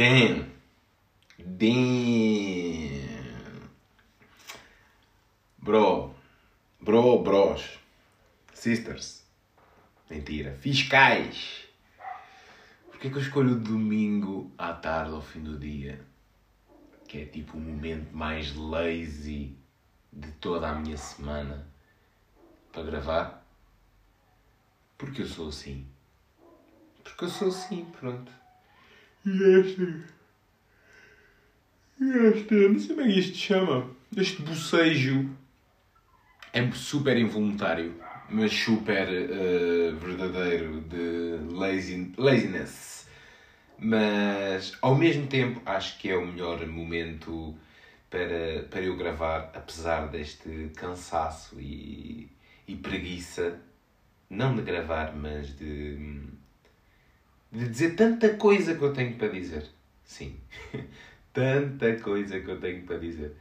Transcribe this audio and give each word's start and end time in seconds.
Damn. 0.00 0.50
Damn. 1.38 2.88
Bro. 5.58 6.14
Bro, 6.80 7.18
bros. 7.22 7.78
Sisters. 8.54 9.26
Mentira. 10.08 10.54
Fiscais. 10.54 11.68
Porquê 12.90 13.10
que 13.10 13.16
eu 13.16 13.20
escolho 13.20 13.56
domingo 13.56 14.50
à 14.56 14.72
tarde 14.72 15.12
ao 15.12 15.20
fim 15.20 15.42
do 15.42 15.58
dia? 15.58 16.00
Que 17.06 17.20
é 17.20 17.24
tipo 17.26 17.58
o 17.58 17.60
momento 17.60 18.10
mais 18.16 18.56
lazy 18.56 19.54
de 20.10 20.32
toda 20.40 20.70
a 20.70 20.74
minha 20.76 20.96
semana 20.96 21.70
para 22.72 22.84
gravar? 22.84 23.46
Porque 24.96 25.20
eu 25.20 25.26
sou 25.26 25.50
assim. 25.50 25.86
Porque 27.04 27.26
eu 27.26 27.28
sou 27.28 27.48
assim, 27.48 27.84
pronto. 27.84 28.40
Este. 29.26 30.02
Este. 32.00 32.54
Não 32.68 32.78
sei 32.78 32.96
como 32.96 33.00
é 33.02 33.08
isto 33.10 33.32
se 33.32 33.38
chama. 33.38 33.90
Este 34.16 34.42
bocejo 34.42 35.30
é 36.52 36.70
super 36.72 37.16
involuntário, 37.16 37.94
mas 38.30 38.52
super 38.52 39.08
uh, 39.08 39.96
verdadeiro 39.96 40.80
de 40.80 41.54
lazy, 41.54 42.12
laziness. 42.16 43.06
Mas 43.78 44.76
ao 44.80 44.94
mesmo 44.94 45.26
tempo 45.26 45.60
acho 45.64 45.98
que 45.98 46.10
é 46.10 46.16
o 46.16 46.26
melhor 46.26 46.66
momento 46.66 47.56
para, 48.08 48.64
para 48.70 48.80
eu 48.80 48.96
gravar, 48.96 49.50
apesar 49.54 50.08
deste 50.08 50.70
cansaço 50.76 51.60
e, 51.60 52.28
e 52.66 52.74
preguiça, 52.76 53.60
não 54.28 54.54
de 54.54 54.62
gravar, 54.62 55.14
mas 55.14 55.56
de, 55.56 56.22
de 57.52 57.68
dizer 57.68 57.96
tanta 57.96 58.30
coisa 58.34 58.74
que 58.74 58.82
eu 58.82 58.92
tenho 58.92 59.14
para 59.16 59.28
dizer. 59.28 59.64
Sim, 60.04 60.36
tanta 61.32 61.94
coisa 61.96 62.40
que 62.40 62.48
eu 62.48 62.60
tenho 62.60 62.82
para 62.82 62.98
dizer. 62.98 63.32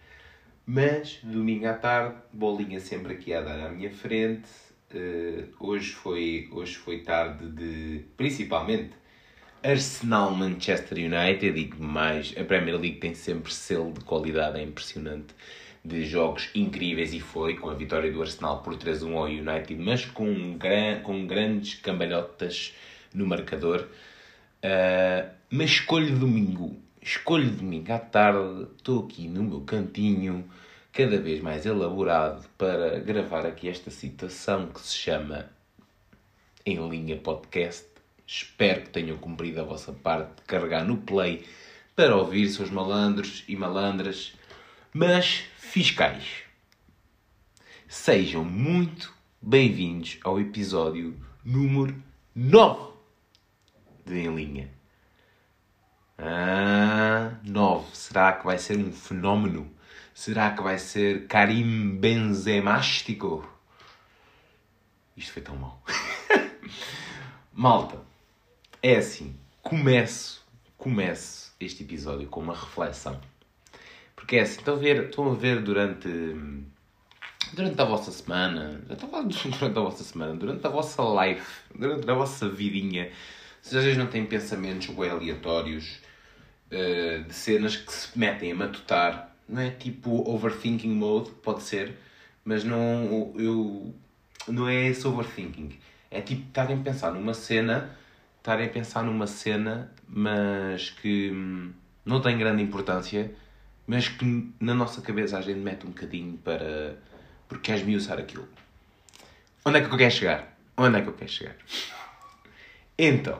Mas, 0.66 1.20
domingo 1.24 1.68
à 1.68 1.74
tarde, 1.74 2.16
bolinha 2.32 2.80
sempre 2.80 3.14
aqui 3.14 3.34
a 3.34 3.42
dar 3.42 3.60
à 3.60 3.70
minha 3.70 3.92
frente. 3.92 4.48
Uh, 4.94 5.48
hoje, 5.60 5.92
foi, 5.92 6.48
hoje 6.52 6.76
foi 6.76 7.00
tarde 7.00 7.50
de, 7.50 8.06
principalmente, 8.16 8.92
Arsenal 9.64 10.32
Manchester 10.36 10.98
United. 10.98 11.52
Digo 11.52 11.84
mais, 11.84 12.34
a 12.38 12.44
Premier 12.44 12.80
League 12.80 12.98
tem 12.98 13.14
sempre 13.16 13.52
selo 13.54 13.92
de 13.92 14.02
qualidade, 14.02 14.60
é 14.60 14.64
impressionante, 14.64 15.34
de 15.84 16.06
jogos 16.06 16.50
incríveis. 16.54 17.14
E 17.14 17.20
foi, 17.20 17.56
com 17.56 17.70
a 17.70 17.74
vitória 17.74 18.12
do 18.12 18.22
Arsenal 18.22 18.62
por 18.62 18.76
3-1 18.76 19.16
ao 19.16 19.26
United, 19.26 19.76
mas 19.76 20.06
com, 20.06 20.58
gran, 20.58 21.02
com 21.02 21.26
grandes 21.26 21.76
cambalhotas 21.76 22.76
no 23.14 23.26
marcador. 23.26 23.88
Uh, 24.64 25.30
mas 25.50 25.72
escolho 25.72 26.18
domingo 26.18 26.78
escolho 27.02 27.50
domingo 27.50 27.92
à 27.92 28.00
tarde, 28.00 28.68
estou 28.78 29.06
aqui 29.06 29.28
no 29.28 29.44
meu 29.44 29.62
cantinho, 29.62 30.50
cada 30.92 31.20
vez 31.20 31.42
mais 31.42 31.66
elaborado, 31.66 32.48
para 32.58 33.00
gravar 33.00 33.46
aqui 33.46 33.70
esta 33.70 33.90
situação 33.90 34.68
que 34.68 34.82
se 34.82 34.96
chama 34.96 35.50
Em 36.66 36.88
Linha 36.90 37.18
Podcast. 37.18 37.88
Espero 38.28 38.82
que 38.82 38.90
tenham 38.90 39.18
cumprido 39.18 39.62
a 39.62 39.64
vossa 39.64 39.92
parte 39.92 40.36
de 40.36 40.42
carregar 40.44 40.86
no 40.86 40.98
play 40.98 41.46
para 41.96 42.16
ouvir 42.16 42.48
seus 42.50 42.70
malandros 42.70 43.44
e 43.48 43.56
malandras, 43.56 44.34
mas 44.94 45.44
fiscais. 45.58 46.44
Sejam 47.88 48.44
muito 48.46 49.12
bem-vindos 49.42 50.20
ao 50.24 50.40
episódio 50.40 51.20
número 51.44 51.96
9 52.36 52.99
de 54.10 54.20
Em 54.20 54.36
Linha. 54.36 54.70
Ah, 56.18 57.32
9. 57.44 57.96
Será 57.96 58.34
que 58.34 58.46
vai 58.46 58.58
ser 58.58 58.78
um 58.78 58.92
fenómeno? 58.92 59.72
Será 60.14 60.52
que 60.52 60.62
vai 60.62 60.78
ser 60.78 61.28
Karim 61.28 61.96
Benzemástico? 61.98 63.48
Isto 65.16 65.34
foi 65.34 65.42
tão 65.42 65.56
mal. 65.56 65.82
Malta, 67.54 68.00
é 68.82 68.96
assim. 68.96 69.36
Começo, 69.62 70.44
começo 70.78 71.54
este 71.60 71.84
episódio 71.84 72.28
com 72.28 72.42
uma 72.42 72.56
reflexão. 72.56 73.20
Porque 74.16 74.38
é 74.38 74.42
assim, 74.42 74.60
estão 74.60 74.76
a 74.76 74.78
ver, 74.78 75.06
estão 75.06 75.32
a 75.32 75.36
ver 75.36 75.62
durante, 75.62 76.10
durante 77.54 77.80
a 77.80 77.86
vossa 77.86 78.12
semana, 78.12 78.82
durante 78.88 79.78
a 79.78 79.82
vossa 79.82 80.04
semana, 80.04 80.36
durante 80.36 80.66
a 80.66 80.70
vossa 80.70 81.02
life, 81.02 81.62
durante 81.74 82.10
a 82.10 82.14
vossa 82.14 82.50
vidinha, 82.50 83.12
se 83.62 83.78
às 83.78 83.84
vezes 83.84 83.98
não 83.98 84.08
têm 84.08 84.26
pensamentos 84.26 84.88
bem 84.88 85.10
aleatórios, 85.10 86.00
uh, 86.72 87.24
de 87.24 87.34
cenas 87.34 87.76
que 87.76 87.92
se 87.92 88.18
metem 88.18 88.52
a 88.52 88.56
matutar, 88.56 89.36
não 89.48 89.62
é 89.62 89.72
tipo 89.72 90.30
overthinking 90.30 90.94
mode, 90.94 91.32
pode 91.44 91.64
ser, 91.64 91.96
mas 92.46 92.64
não, 92.64 93.34
eu, 93.36 93.94
não 94.48 94.68
é 94.68 94.88
esse 94.88 95.08
overthinking. 95.08 95.78
É 96.12 96.22
tipo 96.22 96.48
estarem 96.48 96.80
a 96.80 96.82
pensar 96.82 97.12
numa 97.12 97.34
cena, 97.34 97.96
estarem 98.38 98.68
a 98.68 98.70
pensar 98.70 99.04
numa 99.04 99.28
cena, 99.28 99.92
mas 100.08 100.90
que 100.90 101.32
hum, 101.32 101.72
não 102.06 102.22
tem 102.22 102.38
grande 102.38 102.64
importância, 102.64 103.32
mas 103.86 104.08
que 104.08 104.52
na 104.60 104.74
nossa 104.74 105.02
cabeça 105.02 105.38
a 105.38 105.42
gente 105.42 105.60
mete 105.60 105.86
um 105.86 105.90
bocadinho 105.90 106.38
para. 106.38 106.96
porque 107.48 107.72
queres 107.72 107.84
miuçar 107.84 108.20
aquilo. 108.20 108.48
Onde 109.66 109.80
é 109.80 109.82
que 109.82 109.94
eu 109.94 109.98
quero 109.98 110.12
chegar? 110.12 110.58
Onde 110.78 110.98
é 110.98 111.02
que 111.02 111.10
eu 111.10 111.14
quero 111.14 111.32
chegar? 111.32 111.56
Então, 113.02 113.40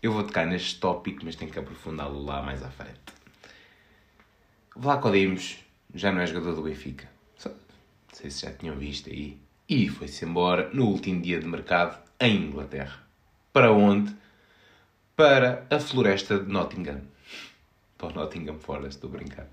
eu 0.00 0.12
vou 0.12 0.22
tocar 0.22 0.46
neste 0.46 0.78
tópico, 0.78 1.24
mas 1.24 1.34
tenho 1.34 1.50
que 1.50 1.58
aprofundá-lo 1.58 2.24
lá 2.24 2.40
mais 2.40 2.62
à 2.62 2.70
frente. 2.70 3.00
Vlaco 4.76 5.10
Dimos 5.10 5.58
já 5.92 6.12
não 6.12 6.20
é 6.20 6.26
jogador 6.28 6.54
do 6.54 6.62
Benfica. 6.62 7.10
Não 7.44 7.52
sei 8.12 8.30
se 8.30 8.46
já 8.46 8.52
tinham 8.52 8.76
visto 8.76 9.10
aí. 9.10 9.36
E 9.68 9.88
foi-se 9.88 10.24
embora 10.24 10.70
no 10.72 10.86
último 10.86 11.20
dia 11.20 11.40
de 11.40 11.46
mercado 11.48 12.00
em 12.20 12.36
Inglaterra. 12.36 13.02
Para 13.52 13.72
onde? 13.72 14.14
Para 15.16 15.66
a 15.68 15.80
floresta 15.80 16.38
de 16.38 16.48
Nottingham. 16.48 17.02
Para 17.98 18.10
o 18.10 18.12
Nottingham 18.12 18.60
Forest, 18.60 18.90
estou 18.90 19.10
a 19.10 19.12
brincar. 19.14 19.48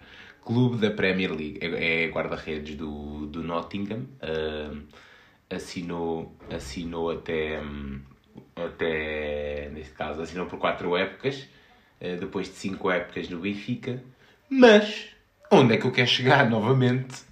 Clube 0.45 0.77
da 0.77 0.91
Premier 0.91 1.31
League. 1.31 1.57
É, 1.59 2.03
é 2.03 2.07
guarda-redes 2.09 2.75
do, 2.75 3.25
do 3.25 3.41
Nottingham. 3.41 4.05
Uh, 4.21 4.83
assinou, 5.49 6.37
assinou 6.51 7.09
até 7.09 7.59
um, 7.59 7.99
até, 8.55 9.69
neste 9.73 9.93
caso, 9.93 10.21
assinou 10.21 10.45
por 10.45 10.59
4 10.59 10.95
épocas, 10.97 11.47
eh, 11.99 12.15
depois 12.15 12.47
de 12.47 12.55
5 12.55 12.91
épocas 12.91 13.29
no 13.29 13.39
Benfica. 13.39 14.01
Mas, 14.49 15.07
onde 15.49 15.73
é 15.73 15.77
que 15.77 15.85
eu 15.85 15.91
quero 15.91 16.07
chegar 16.07 16.47
novamente? 16.49 17.23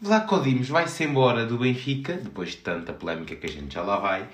Vlaco 0.00 0.40
Dimos 0.40 0.68
vai-se 0.68 1.04
embora 1.04 1.46
do 1.46 1.58
Benfica, 1.58 2.14
depois 2.14 2.50
de 2.50 2.56
tanta 2.56 2.92
polémica 2.92 3.36
que 3.36 3.46
a 3.46 3.48
gente 3.48 3.72
já 3.72 3.82
lá 3.82 3.98
vai, 3.98 4.28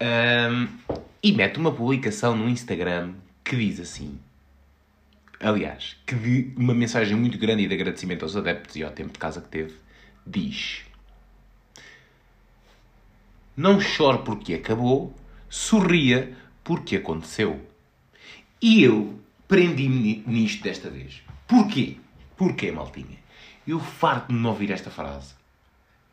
um, 0.00 0.68
e 1.20 1.32
mete 1.32 1.58
uma 1.58 1.72
publicação 1.72 2.36
no 2.36 2.48
Instagram 2.48 3.14
que 3.42 3.56
diz 3.56 3.80
assim. 3.80 4.20
Aliás, 5.40 5.96
que 6.06 6.14
de 6.14 6.52
uma 6.56 6.72
mensagem 6.74 7.16
muito 7.16 7.36
grande 7.36 7.64
e 7.64 7.68
de 7.68 7.74
agradecimento 7.74 8.22
aos 8.24 8.36
adeptos 8.36 8.76
e 8.76 8.84
ao 8.84 8.90
tempo 8.90 9.12
de 9.12 9.18
casa 9.18 9.40
que 9.40 9.48
teve, 9.48 9.74
diz 10.24 10.84
não 13.58 13.80
chore 13.80 14.18
porque 14.18 14.54
acabou, 14.54 15.12
sorria 15.50 16.32
porque 16.62 16.94
aconteceu. 16.94 17.60
E 18.62 18.84
eu 18.84 19.18
prendi-me 19.48 20.22
nisto 20.24 20.62
desta 20.62 20.88
vez. 20.88 21.22
Porquê? 21.48 21.96
Porquê, 22.36 22.70
maltinha? 22.70 23.18
Eu 23.66 23.80
farto-me 23.80 24.40
de 24.40 24.46
ouvir 24.46 24.70
esta 24.70 24.92
frase. 24.92 25.34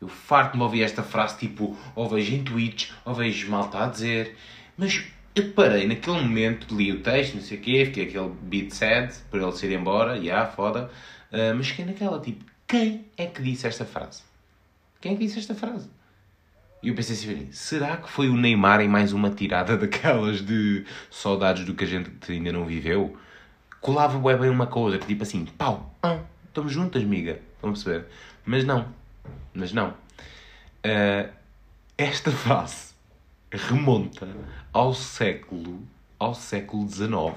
Eu 0.00 0.08
farto-me 0.08 0.58
de 0.58 0.64
ouvir 0.64 0.82
esta 0.82 1.04
frase 1.04 1.38
tipo, 1.38 1.76
ou 1.94 2.08
vejo 2.08 2.34
em 2.34 2.42
tweets, 2.42 2.92
ou 3.04 3.14
vejo 3.14 3.48
malta 3.48 3.84
a 3.84 3.86
dizer. 3.86 4.36
Mas 4.76 5.04
eu 5.32 5.52
parei 5.52 5.86
naquele 5.86 6.20
momento, 6.22 6.74
li 6.74 6.90
o 6.90 7.00
texto, 7.00 7.36
não 7.36 7.42
sei 7.42 7.58
o 7.58 7.60
quê, 7.60 7.86
fiquei 7.86 8.08
aquele 8.08 8.30
beat 8.42 8.72
sad, 8.72 9.14
para 9.30 9.40
ele 9.40 9.52
ser 9.52 9.70
embora, 9.70 10.16
já, 10.16 10.22
yeah, 10.22 10.50
foda. 10.50 10.90
Uh, 11.30 11.54
mas 11.56 11.68
fiquei 11.68 11.84
naquela 11.84 12.20
tipo, 12.20 12.44
quem 12.66 13.04
é 13.16 13.26
que 13.26 13.40
disse 13.40 13.68
esta 13.68 13.84
frase? 13.84 14.24
Quem 15.00 15.12
é 15.12 15.14
que 15.14 15.24
disse 15.24 15.38
esta 15.38 15.54
frase? 15.54 15.88
E 16.86 16.88
eu 16.88 16.94
pensei 16.94 17.16
assim, 17.16 17.48
será 17.50 17.96
que 17.96 18.08
foi 18.08 18.28
o 18.28 18.36
Neymar 18.36 18.80
em 18.80 18.86
mais 18.86 19.12
uma 19.12 19.28
tirada 19.28 19.74
daquelas 19.76 20.40
de 20.40 20.84
saudades 21.10 21.64
do 21.64 21.74
que 21.74 21.82
a 21.82 21.86
gente 21.86 22.12
ainda 22.30 22.52
não 22.52 22.64
viveu? 22.64 23.18
Colava 23.80 24.16
bem 24.36 24.48
uma 24.48 24.68
com 24.68 24.78
a 24.78 24.82
outra, 24.84 25.00
tipo 25.00 25.24
assim, 25.24 25.44
pau, 25.46 25.92
ah, 26.00 26.20
estamos 26.46 26.72
juntas, 26.72 27.02
amiga. 27.02 27.40
Estão 27.56 27.70
a 27.70 27.72
perceber? 27.72 28.06
Mas 28.44 28.64
não. 28.64 28.86
Mas 29.52 29.72
não. 29.72 29.88
Uh, 29.88 31.28
esta 31.98 32.30
frase 32.46 32.94
remonta 33.50 34.28
ao 34.72 34.94
século 34.94 35.82
ao 36.20 36.34
século 36.34 36.88
XIX. 36.88 37.34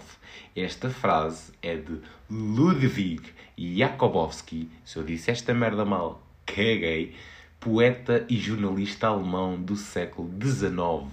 Esta 0.56 0.92
frase 0.92 1.54
é 1.64 1.76
de 1.76 2.00
Ludwig 2.30 3.24
Jakobowski. 3.58 4.70
Se 4.86 4.98
eu 4.98 5.04
disse 5.04 5.32
esta 5.32 5.56
merda 5.56 5.84
mal, 5.84 6.22
caguei 6.46 7.16
poeta 7.60 8.26
e 8.30 8.38
jornalista 8.38 9.08
alemão 9.08 9.62
do 9.62 9.76
século 9.76 10.32
XIX. 10.42 11.12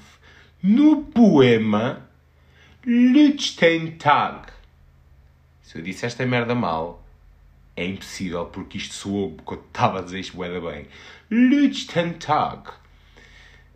No 0.62 1.04
poema, 1.04 2.08
Liechtenstein. 2.84 4.42
Se 5.62 5.78
eu 5.78 5.82
disse 5.82 6.06
esta 6.06 6.24
merda 6.24 6.54
mal, 6.54 7.04
é 7.74 7.84
impossível 7.84 8.46
porque 8.46 8.78
isto 8.78 8.94
soou 8.94 9.32
porque 9.32 9.54
eu 9.54 9.66
estava 9.66 9.98
a 9.98 10.02
dizer 10.02 10.20
isto 10.20 10.38
bem 10.38 10.60
bem. 10.60 10.86
Liechtenstein. 11.30 12.62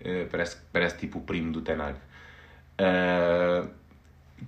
Uh, 0.00 0.28
parece, 0.30 0.56
parece 0.72 0.98
tipo 0.98 1.18
o 1.18 1.22
primo 1.22 1.52
do 1.52 1.60
Tenag. 1.60 1.98
Uh, 2.80 3.68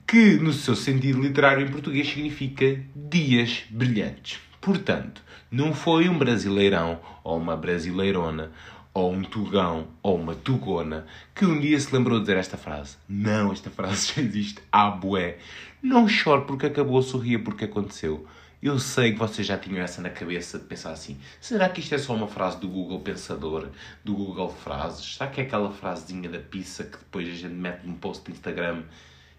que 0.07 0.37
no 0.37 0.53
seu 0.53 0.75
sentido 0.75 1.21
literário 1.21 1.67
em 1.67 1.71
português 1.71 2.09
significa 2.09 2.81
dias 2.95 3.65
brilhantes. 3.69 4.41
Portanto, 4.63 5.21
não 5.51 5.75
foi 5.75 6.09
um 6.09 6.17
brasileirão 6.17 7.01
ou 7.25 7.37
uma 7.37 7.57
brasileirona 7.57 8.53
ou 8.95 9.13
um 9.13 9.21
tugão 9.25 9.89
ou 10.01 10.17
uma 10.17 10.37
tugona 10.37 11.05
que 11.35 11.45
um 11.45 11.59
dia 11.59 11.81
se 11.81 11.93
lembrou 11.93 12.21
de 12.21 12.27
dizer 12.27 12.37
esta 12.37 12.57
frase. 12.57 12.97
Não, 13.09 13.53
esta 13.53 13.71
frase 13.71 14.13
já 14.15 14.23
existe 14.23 14.63
há 14.71 14.89
bué. 14.89 15.39
Não 15.83 16.07
chore 16.07 16.45
porque 16.47 16.67
acabou, 16.67 17.03
sorria 17.03 17.41
porque 17.41 17.65
aconteceu. 17.65 18.25
Eu 18.63 18.79
sei 18.79 19.15
que 19.15 19.19
vocês 19.19 19.45
já 19.45 19.59
tinham 19.59 19.83
essa 19.83 20.01
na 20.01 20.11
cabeça 20.11 20.61
de 20.61 20.65
pensar 20.65 20.93
assim: 20.93 21.19
será 21.41 21.69
que 21.69 21.81
isto 21.81 21.97
é 21.97 21.99
só 21.99 22.15
uma 22.15 22.29
frase 22.29 22.61
do 22.61 22.69
Google 22.69 23.01
Pensador, 23.01 23.67
do 24.05 24.15
Google 24.15 24.49
Frases? 24.49 25.17
Será 25.17 25.29
que 25.29 25.41
é 25.41 25.45
aquela 25.45 25.73
frasezinha 25.73 26.29
da 26.29 26.39
pizza 26.39 26.85
que 26.85 26.99
depois 26.99 27.27
a 27.27 27.33
gente 27.33 27.55
mete 27.55 27.85
num 27.85 27.95
post 27.95 28.23
do 28.25 28.31
Instagram 28.31 28.85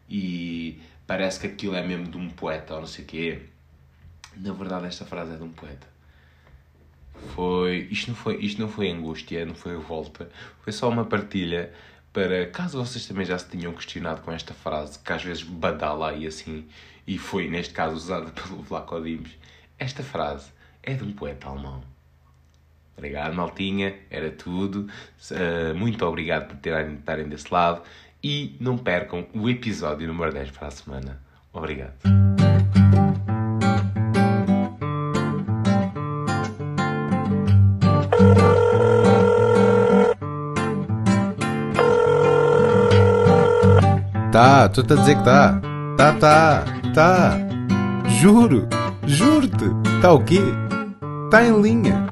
e 0.09 0.81
parece 1.07 1.39
que 1.39 1.47
aquilo 1.47 1.75
é 1.75 1.87
mesmo 1.87 2.07
de 2.07 2.17
um 2.17 2.29
poeta 2.29 2.73
ou 2.73 2.81
não 2.81 2.87
sei 2.87 3.05
o 3.05 3.07
quê? 3.07 3.52
Na 4.37 4.53
verdade, 4.53 4.87
esta 4.87 5.05
frase 5.05 5.33
é 5.33 5.37
de 5.37 5.43
um 5.43 5.49
poeta. 5.49 5.87
Foi. 7.35 7.87
Isto 7.91 8.09
não 8.09 8.15
foi, 8.15 8.37
isto 8.37 8.61
não 8.61 8.67
foi 8.67 8.89
angústia, 8.89 9.45
não 9.45 9.55
foi 9.55 9.73
revolta. 9.73 10.29
Foi 10.61 10.73
só 10.73 10.89
uma 10.89 11.05
partilha 11.05 11.71
para 12.13 12.45
caso 12.45 12.77
vocês 12.77 13.07
também 13.07 13.25
já 13.25 13.37
se 13.39 13.49
tinham 13.49 13.73
questionado 13.73 14.21
com 14.21 14.31
esta 14.31 14.53
frase, 14.53 14.99
que 14.99 15.11
às 15.11 15.23
vezes 15.23 15.41
badala 15.41 16.13
e 16.13 16.27
assim, 16.27 16.67
e 17.07 17.17
foi 17.17 17.49
neste 17.49 17.73
caso 17.73 17.95
usada 17.95 18.29
pelo 18.31 18.61
Vlaco 18.61 19.01
Dimos. 19.01 19.31
Esta 19.79 20.03
frase 20.03 20.51
é 20.83 20.93
de 20.93 21.03
um 21.03 21.11
poeta 21.11 21.49
alemão. 21.49 21.81
Obrigado, 22.95 23.33
Maltinha, 23.33 23.95
era 24.11 24.29
tudo. 24.29 24.87
Uh, 25.31 25.75
muito 25.75 26.05
obrigado 26.05 26.47
por 26.49 26.57
terem, 26.57 26.93
estarem 26.93 27.27
desse 27.27 27.51
lado 27.51 27.81
e 28.23 28.55
não 28.59 28.77
percam 28.77 29.27
o 29.33 29.49
episódio 29.49 30.07
número 30.07 30.31
10 30.31 30.51
para 30.51 30.67
a 30.67 30.71
semana. 30.71 31.19
Obrigado. 31.51 32.32
Tá, 44.33 44.67
tu 44.67 44.83
tá 44.83 44.95
a 44.95 44.97
dizer 44.97 45.15
que 45.15 45.23
tá. 45.23 45.61
Tá, 45.95 46.13
tá, 46.13 46.65
tá. 46.95 47.37
Juro, 48.19 48.67
juro-te. 49.05 49.65
Tá 50.01 50.11
o 50.11 50.25
quê? 50.25 50.39
Tá 51.29 51.43
em 51.43 51.61
linha. 51.61 52.07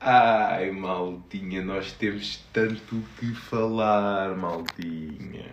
Ai, 0.00 0.70
Maltinha, 0.70 1.64
nós 1.64 1.90
temos 1.90 2.44
tanto 2.52 3.02
que 3.18 3.34
falar, 3.34 4.36
Maltinha. 4.36 5.50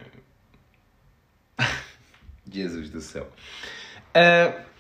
Jesus 2.48 2.92
do 2.92 3.02
céu. 3.02 3.28
Uh, 4.16 4.73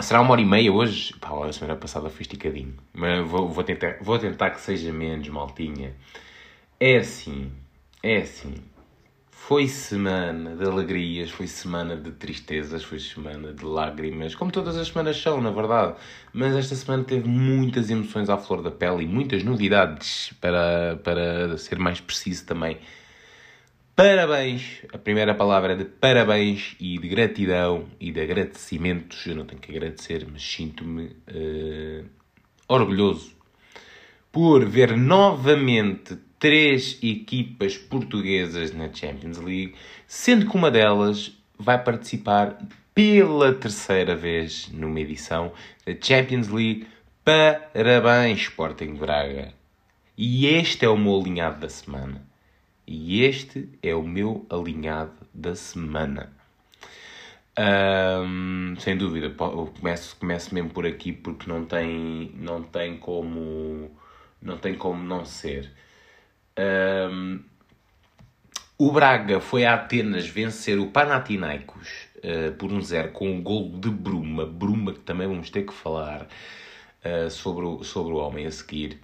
Será 0.00 0.20
uma 0.20 0.32
hora 0.32 0.40
e 0.42 0.44
meia 0.44 0.70
hoje? 0.70 1.14
Pá, 1.18 1.46
a 1.46 1.52
semana 1.52 1.74
passada 1.74 2.10
foi 2.10 2.22
esticadinho. 2.22 2.74
Mas 2.92 3.26
vou, 3.26 3.48
vou, 3.48 3.64
tentar, 3.64 3.96
vou 4.00 4.18
tentar 4.18 4.50
que 4.50 4.60
seja 4.60 4.92
menos, 4.92 5.26
maltinha. 5.28 5.94
É 6.78 6.98
assim, 6.98 7.50
é 8.02 8.18
assim. 8.18 8.54
Foi 9.30 9.66
semana 9.68 10.54
de 10.54 10.64
alegrias, 10.64 11.30
foi 11.30 11.46
semana 11.46 11.96
de 11.96 12.10
tristezas, 12.12 12.82
foi 12.84 12.98
semana 12.98 13.52
de 13.54 13.64
lágrimas, 13.64 14.34
como 14.34 14.50
todas 14.50 14.76
as 14.76 14.88
semanas 14.88 15.16
são, 15.20 15.40
na 15.40 15.50
verdade. 15.50 15.94
Mas 16.32 16.54
esta 16.54 16.74
semana 16.74 17.04
teve 17.04 17.28
muitas 17.28 17.88
emoções 17.88 18.28
à 18.28 18.36
flor 18.36 18.60
da 18.62 18.70
pele 18.70 19.04
e 19.04 19.06
muitas 19.06 19.44
novidades, 19.44 20.32
para, 20.40 20.96
para 21.02 21.56
ser 21.56 21.78
mais 21.78 22.00
preciso 22.00 22.44
também. 22.44 22.78
Parabéns! 23.96 24.82
A 24.92 24.98
primeira 24.98 25.34
palavra 25.34 25.72
é 25.72 25.76
de 25.76 25.86
parabéns 25.86 26.76
e 26.78 26.98
de 26.98 27.08
gratidão 27.08 27.86
e 27.98 28.12
de 28.12 28.20
agradecimentos. 28.20 29.26
Eu 29.26 29.36
não 29.36 29.46
tenho 29.46 29.58
que 29.58 29.72
agradecer, 29.72 30.26
mas 30.30 30.42
sinto-me 30.42 31.06
uh, 31.06 32.04
orgulhoso 32.68 33.34
por 34.30 34.66
ver 34.66 34.94
novamente 34.98 36.14
três 36.38 36.98
equipas 37.02 37.78
portuguesas 37.78 38.70
na 38.70 38.92
Champions 38.92 39.38
League, 39.38 39.74
sendo 40.06 40.46
que 40.46 40.54
uma 40.54 40.70
delas 40.70 41.32
vai 41.58 41.82
participar 41.82 42.58
pela 42.94 43.54
terceira 43.54 44.14
vez 44.14 44.68
numa 44.74 45.00
edição 45.00 45.54
da 45.86 45.94
Champions 45.98 46.48
League. 46.48 46.86
Parabéns, 47.24 48.40
Sporting 48.42 48.92
Braga! 48.92 49.54
E 50.18 50.48
este 50.48 50.84
é 50.84 50.88
o 50.90 50.98
meu 50.98 51.18
alinhado 51.18 51.60
da 51.60 51.70
semana. 51.70 52.35
E 52.86 53.24
este 53.24 53.68
é 53.82 53.94
o 53.94 54.02
meu 54.02 54.46
alinhado 54.48 55.26
da 55.34 55.54
semana. 55.54 56.32
Sem 58.78 58.96
dúvida, 58.96 59.30
começo, 59.30 60.16
começo 60.16 60.54
mesmo 60.54 60.70
por 60.70 60.86
aqui 60.86 61.12
porque 61.12 61.48
não 61.48 61.64
tem, 61.64 62.30
não 62.34 62.62
tem 62.62 62.98
como 62.98 63.90
não 64.40 64.58
tem 64.58 64.74
como 64.74 65.02
não 65.02 65.24
ser. 65.24 65.72
O 68.78 68.92
Braga 68.92 69.40
foi 69.40 69.64
a 69.64 69.72
Atenas 69.72 70.28
vencer 70.28 70.78
o 70.78 70.88
Panathinaikos 70.88 72.08
uh, 72.16 72.52
por 72.58 72.70
um 72.70 72.82
zero 72.82 73.10
com 73.10 73.30
um 73.30 73.42
gol 73.42 73.70
de 73.70 73.88
Bruma, 73.88 74.44
Bruma 74.44 74.92
que 74.92 75.00
também 75.00 75.26
vamos 75.26 75.48
ter 75.48 75.64
que 75.64 75.72
falar 75.72 76.26
uh, 77.02 77.30
sobre, 77.30 77.64
o, 77.64 77.82
sobre 77.82 78.12
o 78.12 78.16
homem 78.16 78.44
a 78.46 78.50
seguir. 78.50 79.00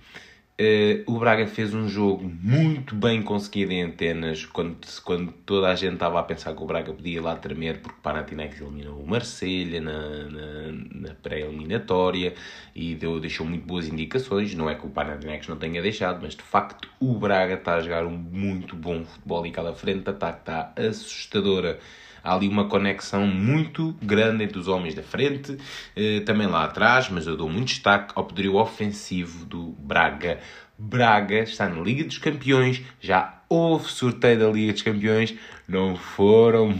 Uh, 0.63 1.03
o 1.13 1.19
Braga 1.19 1.45
fez 1.45 1.75
um 1.75 1.89
jogo 1.89 2.31
muito 2.41 2.95
bem 2.95 3.21
conseguido 3.21 3.73
em 3.73 3.83
antenas 3.83 4.45
quando, 4.45 4.77
quando 5.03 5.33
toda 5.45 5.69
a 5.69 5.75
gente 5.75 5.95
estava 5.95 6.21
a 6.21 6.23
pensar 6.23 6.55
que 6.55 6.63
o 6.63 6.67
Braga 6.67 6.93
podia 6.93 7.17
ir 7.17 7.21
lá 7.21 7.35
tremer 7.35 7.81
porque 7.81 7.99
o 7.99 8.01
Panathinaikos 8.01 8.61
eliminou 8.61 9.01
o 9.01 9.05
Marselha 9.05 9.81
na, 9.81 10.29
na, 10.29 11.09
na 11.09 11.15
pré-eliminatória 11.15 12.35
e 12.77 12.95
deu, 12.95 13.19
deixou 13.19 13.45
muito 13.45 13.67
boas 13.67 13.89
indicações. 13.89 14.55
Não 14.55 14.71
é 14.71 14.77
que 14.77 14.87
o 14.87 14.91
Panathinaikos 14.91 15.49
não 15.49 15.57
tenha 15.57 15.83
deixado, 15.83 16.21
mas 16.23 16.37
de 16.37 16.43
facto 16.43 16.89
o 17.01 17.13
Braga 17.15 17.55
está 17.55 17.75
a 17.75 17.81
jogar 17.81 18.07
um 18.07 18.17
muito 18.17 18.77
bom 18.77 19.05
futebol 19.05 19.45
e 19.45 19.49
aquela 19.49 19.75
frente 19.75 20.05
de 20.05 20.11
ataque 20.11 20.39
está 20.43 20.73
assustadora 20.77 21.81
há 22.23 22.35
ali 22.35 22.49
uma 22.49 22.69
conexão 22.69 23.27
muito 23.27 23.97
grande 24.01 24.45
entre 24.45 24.59
os 24.59 24.69
homens 24.69 24.95
da 24.95 25.03
frente, 25.03 25.57
eh, 25.97 26.21
também 26.21 26.47
lá 26.47 26.65
atrás, 26.65 27.09
mas 27.09 27.27
eu 27.27 27.37
dou 27.37 27.49
muito 27.49 27.69
destaque 27.69 28.13
ao 28.15 28.25
poderio 28.25 28.57
ofensivo 28.57 29.45
do 29.45 29.75
Braga. 29.79 30.39
Braga 30.85 31.39
está 31.39 31.69
na 31.69 31.81
Liga 31.81 32.03
dos 32.03 32.19
Campeões, 32.19 32.83
já 33.01 33.41
houve 33.49 33.89
sorteio 33.89 34.41
da 34.41 34.49
Liga 34.49 34.73
dos 34.73 34.83
Campeões, 34.83 35.33
não 35.69 35.95
foram 35.95 36.75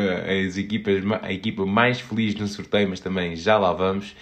eh, 0.00 0.40
as 0.40 0.56
equipas, 0.56 1.04
a 1.22 1.32
equipa 1.32 1.64
mais 1.64 2.00
feliz 2.00 2.34
no 2.34 2.48
sorteio, 2.48 2.88
mas 2.88 2.98
também 2.98 3.36
já 3.36 3.56
lá 3.56 3.72
vamos. 3.72 4.16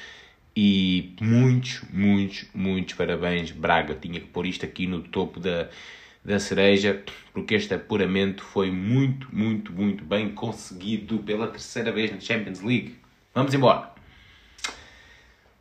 E 0.55 1.17
muitos, 1.19 1.83
muitos, 1.91 2.45
muitos 2.55 2.93
parabéns, 2.93 3.51
Braga. 3.53 3.95
Tinha 3.95 4.21
que 4.21 4.27
pôr 4.27 4.45
isto 4.45 4.67
aqui 4.67 4.87
no 4.87 5.01
topo 5.01 5.41
da, 5.41 5.71
da 6.23 6.39
cereja, 6.39 7.03
porque 7.33 7.55
este 7.55 7.73
apuramento 7.73 8.45
foi 8.45 8.71
muito, 8.71 9.35
muito, 9.35 9.73
muito 9.73 10.05
bem 10.05 10.29
conseguido 10.29 11.21
pela 11.21 11.49
terceira 11.49 11.91
vez 11.91 12.13
na 12.13 12.21
Champions 12.21 12.61
League. 12.61 12.97
Vamos 13.35 13.55
embora. 13.55 13.93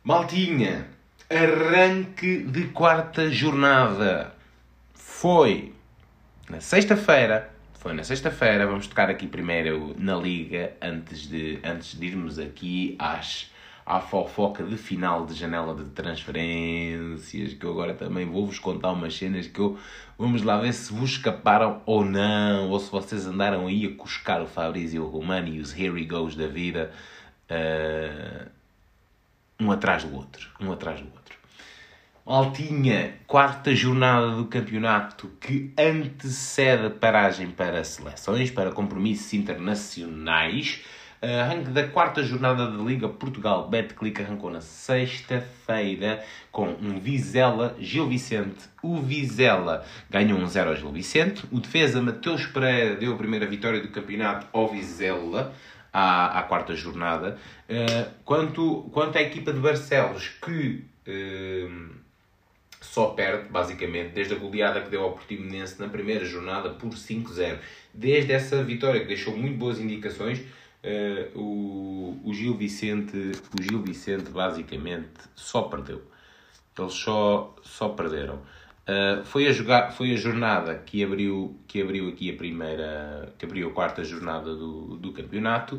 Maltinha, 0.04 0.86
arranque 1.32 2.44
de 2.44 2.64
quarta 2.68 3.30
jornada. 3.30 4.34
Foi 4.94 5.72
na 6.48 6.60
sexta-feira. 6.60 7.50
Foi 7.74 7.92
na 7.94 8.04
sexta-feira. 8.04 8.66
Vamos 8.66 8.86
tocar 8.86 9.08
aqui 9.08 9.26
primeiro 9.26 9.94
na 9.98 10.14
Liga 10.14 10.72
antes 10.80 11.26
de, 11.26 11.58
antes 11.64 11.98
de 11.98 12.06
irmos 12.06 12.38
aqui 12.38 12.94
às 12.98 13.50
à 13.84 14.00
fofoca 14.00 14.62
de 14.62 14.76
final 14.76 15.26
de 15.26 15.34
janela 15.34 15.74
de 15.74 15.84
transferências, 15.90 17.52
que 17.52 17.66
eu 17.66 17.72
agora 17.72 17.94
também 17.94 18.24
vou-vos 18.24 18.58
contar 18.58 18.92
umas 18.92 19.16
cenas 19.16 19.46
que 19.46 19.58
eu... 19.58 19.78
Vamos 20.16 20.42
lá 20.42 20.58
ver 20.58 20.72
se 20.72 20.92
vos 20.92 21.10
escaparam 21.12 21.82
ou 21.84 22.04
não, 22.04 22.70
ou 22.70 22.78
se 22.78 22.90
vocês 22.90 23.26
andaram 23.26 23.66
aí 23.66 23.86
a 23.86 23.96
cuscar 23.96 24.40
o 24.40 24.46
Fabrício 24.46 25.04
Romano 25.04 25.48
e 25.48 25.58
os 25.58 25.76
Here 25.76 26.00
He 26.00 26.06
Goes 26.06 26.36
da 26.36 26.46
vida, 26.46 26.92
uh, 27.50 28.48
um 29.58 29.72
atrás 29.72 30.04
do 30.04 30.14
outro, 30.14 30.48
um 30.60 30.70
atrás 30.70 31.00
do 31.00 31.06
outro. 31.06 31.21
Maltinha, 32.24 33.14
quarta 33.26 33.74
jornada 33.74 34.36
do 34.36 34.44
campeonato 34.44 35.28
que 35.40 35.74
antecede 35.76 36.86
a 36.86 36.90
paragem 36.90 37.50
para 37.50 37.82
seleções, 37.82 38.48
para 38.48 38.70
compromissos 38.70 39.34
internacionais. 39.34 40.84
Arranque 41.20 41.70
da 41.70 41.88
quarta 41.88 42.22
jornada 42.22 42.70
da 42.70 42.80
Liga 42.80 43.08
Portugal. 43.08 43.68
Betclic 43.68 44.22
arrancou 44.22 44.50
na 44.52 44.60
sexta-feira 44.60 46.24
com 46.52 46.68
um 46.68 47.00
Vizela 47.00 47.74
Gil 47.80 48.08
Vicente. 48.08 48.68
O 48.80 49.00
Vizela 49.00 49.84
ganhou 50.08 50.38
um 50.38 50.46
0 50.46 50.70
ao 50.70 50.76
Gil 50.76 50.92
Vicente. 50.92 51.44
O 51.50 51.58
defesa 51.58 52.00
Mateus 52.00 52.46
Pereira 52.46 52.94
deu 52.94 53.14
a 53.14 53.16
primeira 53.16 53.46
vitória 53.48 53.80
do 53.80 53.88
campeonato 53.88 54.46
ao 54.52 54.68
Vizela. 54.68 55.52
À, 55.92 56.38
à 56.38 56.42
quarta 56.44 56.74
jornada. 56.74 57.36
Uh, 57.68 58.10
quanto, 58.24 58.88
quanto 58.92 59.18
à 59.18 59.20
equipa 59.20 59.52
de 59.52 59.60
Barcelos, 59.60 60.30
que 60.40 60.86
uh, 61.06 62.01
só 62.92 63.06
perde, 63.06 63.48
basicamente, 63.48 64.10
desde 64.10 64.34
a 64.34 64.36
goleada 64.36 64.82
que 64.82 64.90
deu 64.90 65.02
ao 65.02 65.12
Portimonense 65.12 65.80
na 65.80 65.88
primeira 65.88 66.26
jornada 66.26 66.68
por 66.68 66.90
5-0. 66.90 67.58
Desde 67.94 68.32
essa 68.32 68.62
vitória 68.62 69.00
que 69.00 69.06
deixou 69.06 69.34
muito 69.34 69.56
boas 69.56 69.80
indicações, 69.80 70.40
uh, 70.40 71.38
o, 71.38 72.20
o, 72.22 72.34
Gil 72.34 72.54
Vicente, 72.54 73.32
o 73.58 73.62
Gil 73.62 73.80
Vicente 73.80 74.28
basicamente 74.28 75.08
só 75.34 75.62
perdeu. 75.62 76.02
Eles 76.78 76.92
só, 76.92 77.56
só 77.62 77.88
perderam. 77.88 78.34
Uh, 78.34 79.24
foi, 79.24 79.48
a 79.48 79.52
jogar, 79.52 79.92
foi 79.92 80.12
a 80.12 80.16
jornada 80.16 80.74
que 80.74 81.02
abriu, 81.02 81.58
que 81.66 81.80
abriu 81.80 82.10
aqui 82.10 82.30
a 82.30 82.36
primeira, 82.36 83.32
que 83.38 83.46
abriu 83.46 83.70
a 83.70 83.72
quarta 83.72 84.04
jornada 84.04 84.54
do, 84.54 84.98
do 84.98 85.12
campeonato. 85.14 85.76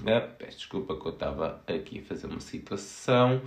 Uh, 0.00 0.36
peço 0.38 0.58
desculpa 0.58 0.94
que 0.94 1.06
eu 1.06 1.12
estava 1.12 1.62
aqui 1.66 2.00
a 2.00 2.02
fazer 2.02 2.26
uma 2.26 2.40
situação. 2.40 3.40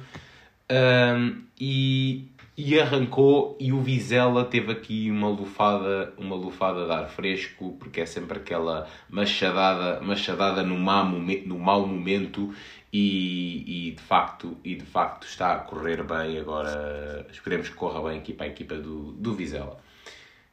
Uh, 0.64 1.44
e 1.60 2.30
e 2.56 2.80
arrancou 2.80 3.58
e 3.60 3.74
o 3.74 3.82
Vizela 3.82 4.46
teve 4.46 4.72
aqui 4.72 5.10
uma 5.10 5.28
lufada, 5.28 6.14
uma 6.18 6.36
lufada 6.36 6.86
de 6.86 6.92
ar 6.92 7.10
fresco, 7.10 7.76
porque 7.80 8.02
é 8.02 8.06
sempre 8.06 8.38
aquela 8.38 8.88
machadada, 9.10 10.00
machadada 10.02 10.62
no, 10.62 10.78
mau 10.78 11.04
momento, 11.04 11.48
no 11.48 11.58
mau 11.58 11.88
momento 11.88 12.54
e, 12.92 13.88
e, 13.88 13.92
de 13.92 14.02
facto, 14.02 14.56
e 14.64 14.76
de 14.76 14.86
facto 14.86 15.26
está 15.26 15.54
a 15.54 15.58
correr 15.60 16.04
bem 16.04 16.38
agora, 16.38 17.26
esperemos 17.32 17.70
que 17.70 17.76
corra 17.76 18.08
bem 18.08 18.20
aqui 18.20 18.34
para 18.34 18.46
a 18.46 18.50
equipa 18.50 18.76
do, 18.76 19.14
do 19.14 19.34
Vizela. 19.34 19.80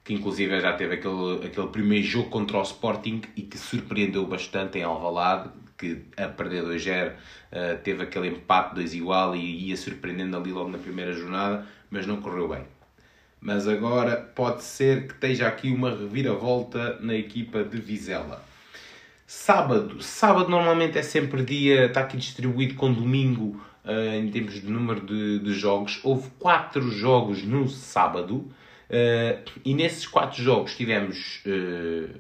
Que 0.02 0.14
inclusive 0.14 0.58
já 0.58 0.72
teve 0.72 0.94
aquele, 0.94 1.44
aquele 1.44 1.68
primeiro 1.68 2.06
jogo 2.06 2.30
contra 2.30 2.56
o 2.56 2.62
Sporting 2.62 3.20
e 3.36 3.42
que 3.42 3.58
surpreendeu 3.58 4.26
bastante 4.26 4.78
em 4.78 4.82
Alvalade, 4.82 5.50
que 5.76 6.02
a 6.16 6.28
perder 6.28 6.62
2-0 6.64 7.12
uh, 7.12 7.78
teve 7.82 8.02
aquele 8.02 8.28
empate 8.28 8.74
2 8.74 8.94
igual 8.94 9.36
e 9.36 9.68
ia 9.68 9.76
surpreendendo 9.76 10.36
ali 10.36 10.50
logo 10.50 10.70
na 10.70 10.78
primeira 10.78 11.12
jornada 11.12 11.66
mas 11.90 12.06
não 12.06 12.20
correu 12.20 12.48
bem. 12.48 12.62
Mas 13.40 13.66
agora 13.66 14.16
pode 14.16 14.62
ser 14.62 15.06
que 15.06 15.14
esteja 15.14 15.48
aqui 15.48 15.70
uma 15.70 15.90
reviravolta 15.90 16.98
na 17.00 17.14
equipa 17.14 17.64
de 17.64 17.80
Vizela. 17.80 18.44
Sábado. 19.26 20.02
Sábado 20.02 20.50
normalmente 20.50 20.98
é 20.98 21.02
sempre 21.02 21.42
dia, 21.42 21.86
está 21.86 22.00
aqui 22.00 22.16
distribuído 22.16 22.74
com 22.74 22.92
domingo 22.92 23.62
uh, 23.84 24.14
em 24.14 24.30
termos 24.30 24.54
de 24.54 24.68
número 24.68 25.00
de, 25.00 25.38
de, 25.38 25.52
jogos. 25.54 26.00
Houve 26.02 26.28
quatro 26.38 26.90
jogos 26.90 27.42
no 27.44 27.68
sábado 27.68 28.36
uh, 28.36 29.50
e 29.64 29.72
nesses 29.72 30.06
quatro 30.06 30.42
jogos 30.42 30.76
tivemos 30.76 31.42
uh, 31.46 32.18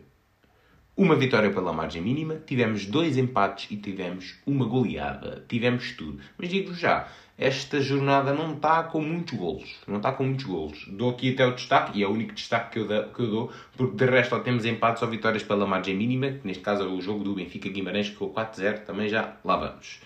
uma 1.00 1.16
vitória 1.16 1.50
pela 1.50 1.72
margem 1.72 2.02
mínima, 2.02 2.36
tivemos 2.46 2.84
dois 2.84 3.16
empates 3.16 3.70
e 3.70 3.76
tivemos 3.78 4.34
uma 4.46 4.66
goleada. 4.66 5.42
Tivemos 5.48 5.92
tudo. 5.92 6.20
Mas 6.36 6.50
digo 6.50 6.74
já, 6.74 7.08
esta 7.38 7.80
jornada 7.80 8.34
não 8.34 8.52
está 8.52 8.82
com 8.82 9.00
muitos 9.00 9.32
golos. 9.32 9.76
Não 9.88 9.96
está 9.96 10.12
com 10.12 10.24
muitos 10.24 10.44
golos. 10.44 10.86
Dou 10.88 11.08
aqui 11.08 11.32
até 11.32 11.46
o 11.46 11.54
destaque, 11.54 11.98
e 11.98 12.02
é 12.02 12.06
o 12.06 12.10
único 12.10 12.34
destaque 12.34 12.72
que 12.72 12.78
eu, 12.80 12.86
dou, 12.86 13.04
que 13.04 13.20
eu 13.20 13.30
dou, 13.30 13.52
porque 13.78 13.96
de 13.96 14.10
resto 14.10 14.28
só 14.28 14.40
temos 14.40 14.66
empates 14.66 15.02
ou 15.02 15.08
vitórias 15.08 15.42
pela 15.42 15.66
margem 15.66 15.96
mínima, 15.96 16.32
que 16.32 16.46
neste 16.46 16.62
caso 16.62 16.82
é 16.82 16.86
o 16.86 17.00
jogo 17.00 17.24
do 17.24 17.34
Benfica 17.34 17.70
Guimarães, 17.70 18.08
que 18.08 18.12
ficou 18.12 18.34
4-0, 18.34 18.80
também 18.80 19.08
já 19.08 19.36
lá 19.42 19.56
vamos. 19.56 20.00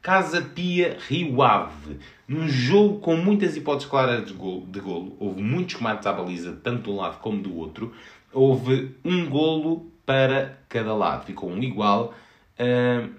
Casa 0.00 0.40
Pia 0.42 0.96
Rio 1.08 1.42
Ave. 1.42 1.98
Num 2.28 2.48
jogo 2.48 3.00
com 3.00 3.16
muitas 3.16 3.56
hipóteses 3.56 3.90
claras 3.90 4.24
de 4.24 4.32
golo, 4.32 4.64
de 4.68 4.78
golo, 4.78 5.16
houve 5.18 5.42
muitos 5.42 5.74
remates 5.74 6.06
à 6.06 6.12
baliza, 6.12 6.56
tanto 6.62 6.84
de 6.84 6.90
um 6.90 6.96
lado 6.98 7.18
como 7.18 7.42
do 7.42 7.56
outro. 7.56 7.92
Houve 8.32 8.94
um 9.04 9.28
golo 9.28 9.89
para 10.10 10.58
cada 10.68 10.92
lado. 10.92 11.24
Ficou 11.24 11.48
um 11.48 11.62
igual. 11.62 12.12
Uh, 12.58 13.14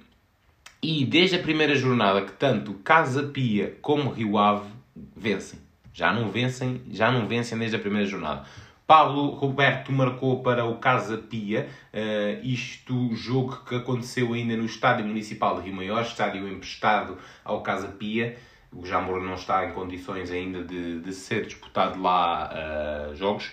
e 0.84 1.06
desde 1.06 1.38
a 1.38 1.40
primeira 1.40 1.74
jornada 1.74 2.22
que 2.22 2.34
tanto 2.34 2.74
Casa 2.74 3.24
Pia 3.24 3.78
como 3.82 4.10
Rio 4.10 4.38
Ave 4.38 4.70
vencem. 5.16 5.58
Já 5.94 6.12
não 6.12 6.30
vencem, 6.30 6.82
já 6.92 7.10
não 7.10 7.28
vencem 7.28 7.58
desde 7.58 7.78
a 7.78 7.80
primeira 7.80 8.06
jornada. 8.06 8.44
Pablo 8.86 9.30
Roberto 9.30 9.90
marcou 9.90 10.44
para 10.44 10.66
o 10.66 10.80
Casa 10.80 11.18
Pia, 11.18 11.70
uh, 11.94 12.46
isto 12.46 13.16
jogo 13.16 13.64
que 13.64 13.76
aconteceu 13.76 14.34
ainda 14.34 14.58
no 14.58 14.66
Estádio 14.66 15.06
Municipal 15.06 15.62
de 15.62 15.68
Rio 15.68 15.76
Maior, 15.78 16.02
estádio 16.02 16.46
emprestado 16.46 17.18
ao 17.46 17.62
Casa 17.64 17.88
Pia. 17.88 18.38
O 18.70 18.86
Jamor 18.86 19.22
não 19.22 19.36
está 19.36 19.66
em 19.66 19.72
condições 19.72 20.30
ainda 20.30 20.62
de, 20.62 21.00
de 21.00 21.14
ser 21.14 21.46
disputado 21.46 22.02
lá 22.02 22.52
uh, 22.52 23.16
jogos. 23.16 23.50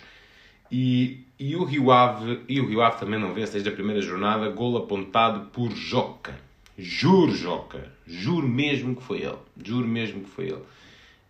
E, 0.73 1.28
e, 1.39 1.55
o 1.55 1.65
Rio 1.65 1.91
Ave, 1.91 2.41
e 2.49 2.61
o 2.61 2.67
Rio 2.67 2.83
Ave 2.83 2.99
também 2.99 3.19
não 3.19 3.33
vence 3.33 3.53
desde 3.53 3.69
a 3.69 3.73
primeira 3.73 4.03
jornada, 4.03 4.49
gol 4.51 4.77
apontado 4.77 5.47
por 5.51 5.71
Joca. 5.71 6.35
Juro, 6.77 7.33
Joca. 7.33 7.93
Juro 8.07 8.49
mesmo 8.49 8.97
que 8.97 9.03
foi 9.03 9.23
ele. 9.23 9.39
Juro 9.65 9.87
mesmo 9.87 10.23
que 10.23 10.31
foi 10.31 10.47
ele. 10.47 10.63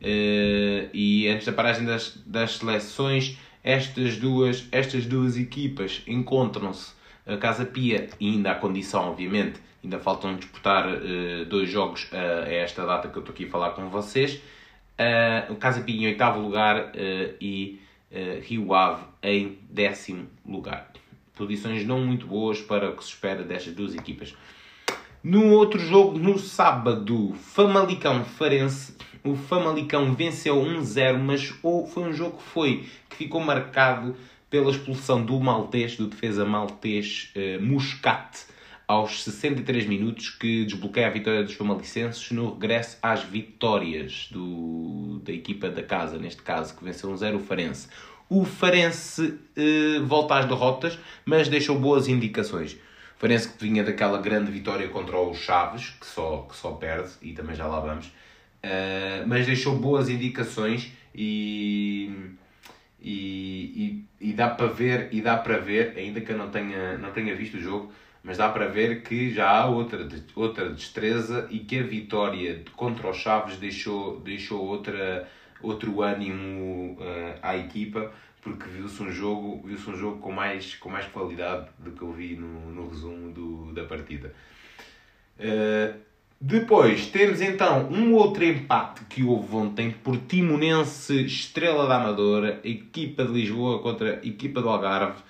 Uh, 0.01 0.89
e 0.93 1.29
antes 1.29 1.47
da 1.47 1.53
paragem 1.53 1.85
das, 1.85 2.17
das 2.25 2.57
seleções, 2.57 3.37
estas 3.63 4.17
duas, 4.17 4.67
estas 4.73 5.05
duas 5.07 5.37
equipas 5.37 6.03
encontram-se. 6.07 6.97
A 7.27 7.37
Casa 7.37 7.67
Pia, 7.67 8.09
ainda 8.19 8.53
há 8.53 8.55
condição, 8.55 9.11
obviamente, 9.11 9.61
ainda 9.85 9.99
faltam 9.99 10.37
disputar 10.37 10.89
uh, 10.89 11.45
dois 11.47 11.69
jogos 11.69 12.05
uh, 12.05 12.47
a 12.47 12.53
esta 12.53 12.87
data 12.87 13.09
que 13.09 13.17
eu 13.17 13.21
estou 13.21 13.35
aqui 13.35 13.45
a 13.45 13.51
falar 13.51 13.71
com 13.73 13.91
vocês. 13.91 14.41
Uh, 14.99 15.55
Casa 15.57 15.83
Pia 15.83 15.95
em 15.95 16.07
oitavo 16.07 16.41
lugar 16.41 16.93
e 17.41 17.79
Rio 18.43 18.73
Ave 18.75 19.05
em 19.23 19.59
décimo 19.71 20.29
lugar. 20.47 20.93
Posições 21.35 21.87
não 21.87 22.05
muito 22.05 22.27
boas 22.27 22.61
para 22.61 22.91
o 22.91 22.97
que 22.97 23.05
se 23.05 23.11
espera 23.11 23.43
destas 23.43 23.75
duas 23.75 23.95
equipas. 23.95 24.35
No 25.23 25.51
outro 25.53 25.79
jogo, 25.79 26.19
no 26.19 26.39
sábado, 26.39 27.35
Famalicão 27.35 28.25
Farense, 28.25 28.97
o 29.25 29.37
Famalicão 29.37 30.15
venceu 30.15 30.57
1-0, 30.57 31.19
mas 31.19 31.45
foi 31.45 32.03
um 32.03 32.13
jogo 32.13 32.39
que 32.39 32.43
foi 32.45 32.85
que 33.11 33.17
ficou 33.17 33.41
marcado 33.41 34.17
pela 34.49 34.71
expulsão 34.71 35.25
do 35.25 35.39
maltês, 35.39 35.97
do 35.97 36.07
defesa 36.07 36.45
maltês 36.45 37.31
eh, 37.35 37.59
Muscat, 37.59 38.47
aos 38.89 39.23
63 39.23 39.87
minutos, 39.87 40.31
que 40.31 40.65
desbloqueia 40.65 41.09
a 41.09 41.11
vitória 41.11 41.45
dos 41.45 41.53
famalicenses 41.53 42.31
no 42.31 42.55
regresso 42.55 42.97
às 43.03 43.23
vitórias 43.23 44.29
do, 44.33 45.21
da 45.23 45.31
equipa 45.31 45.69
da 45.69 45.83
casa, 45.83 46.17
neste 46.17 46.41
caso, 46.41 46.75
que 46.75 46.83
venceu 46.83 47.11
1-0 47.11 47.37
o 47.37 47.39
Farense. 47.39 47.89
O 48.31 48.47
Farense 48.47 49.39
eh, 49.55 50.01
volta 50.01 50.37
às 50.37 50.47
derrotas, 50.47 50.99
mas 51.25 51.49
deixou 51.49 51.79
boas 51.79 52.09
indicações. 52.09 52.79
Farense 53.19 53.49
que 53.51 53.63
vinha 53.63 53.85
daquela 53.85 54.21
grande 54.23 54.51
vitória 54.51 54.89
contra 54.89 55.19
o 55.19 55.35
Chaves, 55.35 55.91
que 56.01 56.07
só, 56.07 56.47
que 56.49 56.57
só 56.57 56.73
perde, 56.73 57.11
e 57.21 57.33
também 57.33 57.55
já 57.55 57.67
lá 57.67 57.81
vamos, 57.81 58.07
uh, 58.07 59.27
mas 59.27 59.45
deixou 59.45 59.77
boas 59.77 60.09
indicações 60.09 60.93
e, 61.13 62.11
e, 63.03 64.05
e, 64.21 64.29
e, 64.29 64.33
dá 64.33 64.49
para 64.49 64.69
ver, 64.69 65.09
e 65.11 65.21
dá 65.21 65.37
para 65.37 65.59
ver, 65.59 65.95
ainda 65.97 66.21
que 66.21 66.31
eu 66.31 66.39
não 66.39 66.49
tenha, 66.49 66.97
não 66.97 67.11
tenha 67.11 67.35
visto 67.35 67.57
o 67.57 67.61
jogo, 67.61 67.93
mas 68.29 68.37
dá 68.37 68.51
para 68.51 68.67
ver 68.67 69.01
que 69.01 69.33
já 69.33 69.49
há 69.49 69.67
outra, 69.67 70.07
outra 70.37 70.69
destreza 70.69 71.49
e 71.51 71.61
que 71.61 71.79
a 71.79 71.83
vitória 71.83 72.63
contra 72.77 73.09
o 73.09 73.15
Chaves 73.15 73.57
deixou, 73.57 74.21
deixou 74.21 74.67
outra, 74.67 75.27
outro 75.63 76.03
ânimo 76.03 76.99
uh, 77.01 77.39
à 77.41 77.57
equipa 77.57 78.13
porque 78.43 78.69
viu-se 78.69 79.03
um 79.03 79.11
jogo, 79.11 79.67
viu-se 79.67 79.89
um 79.89 79.97
jogo 79.97 80.19
com 80.19 80.31
mais, 80.31 80.75
com 80.75 80.91
mais 80.91 81.07
qualidade 81.07 81.69
do 81.79 81.93
que 81.93 82.03
eu 82.03 82.13
vi 82.13 82.37
no, 82.37 82.71
no 82.71 82.91
resumo 82.91 83.33
do, 83.33 83.73
da 83.73 83.85
partida. 83.85 84.35
Uh, 85.41 85.99
depois 86.39 87.07
temos 87.07 87.41
então 87.41 87.89
um 87.89 88.13
outro 88.13 88.45
empate 88.45 89.07
que 89.07 89.25
houve 89.25 89.57
ontem 89.57 89.91
por 89.91 90.19
Timonense 90.19 91.25
Estrela 91.25 91.87
da 91.87 91.97
Amadora, 91.97 92.61
equipa 92.63 93.25
de 93.25 93.33
Lisboa 93.33 93.81
contra 93.81 94.21
equipa 94.23 94.61
do 94.61 94.69
Algarve. 94.69 95.23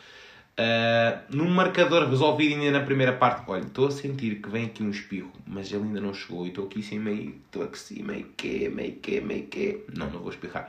Uh, 0.58 1.20
num 1.28 1.48
marcador 1.48 2.08
resolvido 2.08 2.60
ainda 2.60 2.80
na 2.80 2.84
primeira 2.84 3.12
parte. 3.12 3.44
Olha, 3.46 3.60
estou 3.60 3.86
a 3.86 3.90
sentir 3.92 4.42
que 4.42 4.48
vem 4.48 4.64
aqui 4.64 4.82
um 4.82 4.90
espirro, 4.90 5.30
mas 5.46 5.72
ele 5.72 5.84
ainda 5.84 6.00
não 6.00 6.12
chegou 6.12 6.44
e 6.44 6.48
estou 6.48 6.66
aqui 6.66 6.80
assim 6.80 6.98
meio. 6.98 7.36
Estou 7.46 7.62
aqui 7.62 7.74
assim 7.74 8.02
meio 8.02 8.26
que, 8.36 8.68
meio 8.68 8.92
que, 8.94 9.20
meio 9.20 9.46
que. 9.46 9.84
Não, 9.94 10.10
não 10.10 10.20
vou 10.20 10.30
espirrar. 10.30 10.68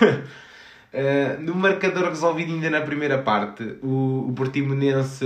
Uh, 0.92 1.40
no 1.40 1.54
marcador 1.54 2.08
resolvido 2.08 2.52
ainda 2.52 2.68
na 2.68 2.80
primeira 2.80 3.18
parte, 3.18 3.76
o, 3.80 4.26
o 4.28 4.32
Portimonense 4.32 5.24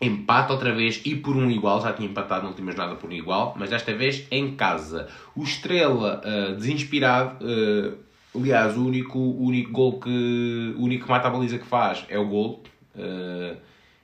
empata 0.00 0.52
outra 0.52 0.72
vez 0.72 1.00
e 1.04 1.16
por 1.16 1.36
um 1.36 1.50
igual, 1.50 1.80
já 1.80 1.92
tinha 1.92 2.08
empatado 2.08 2.42
na 2.42 2.50
última 2.50 2.70
jornada 2.70 2.94
por 2.94 3.10
um 3.10 3.12
igual, 3.12 3.54
mas 3.58 3.70
desta 3.70 3.92
vez 3.92 4.26
em 4.30 4.54
casa. 4.54 5.08
O 5.34 5.42
Estrela, 5.42 6.20
uh, 6.24 6.54
desinspirado, 6.54 7.44
uh, 7.44 7.98
aliás, 8.34 8.76
o 8.76 8.86
único, 8.86 9.18
o 9.18 9.44
único 9.44 9.72
gol 9.72 10.00
que. 10.00 10.74
o 10.76 10.82
único 10.82 11.08
mata 11.08 11.28
a 11.28 11.30
baliza 11.30 11.58
que 11.58 11.66
faz 11.66 12.04
é 12.08 12.18
o 12.18 12.26
gol. 12.26 12.62
Uh, 12.94 13.56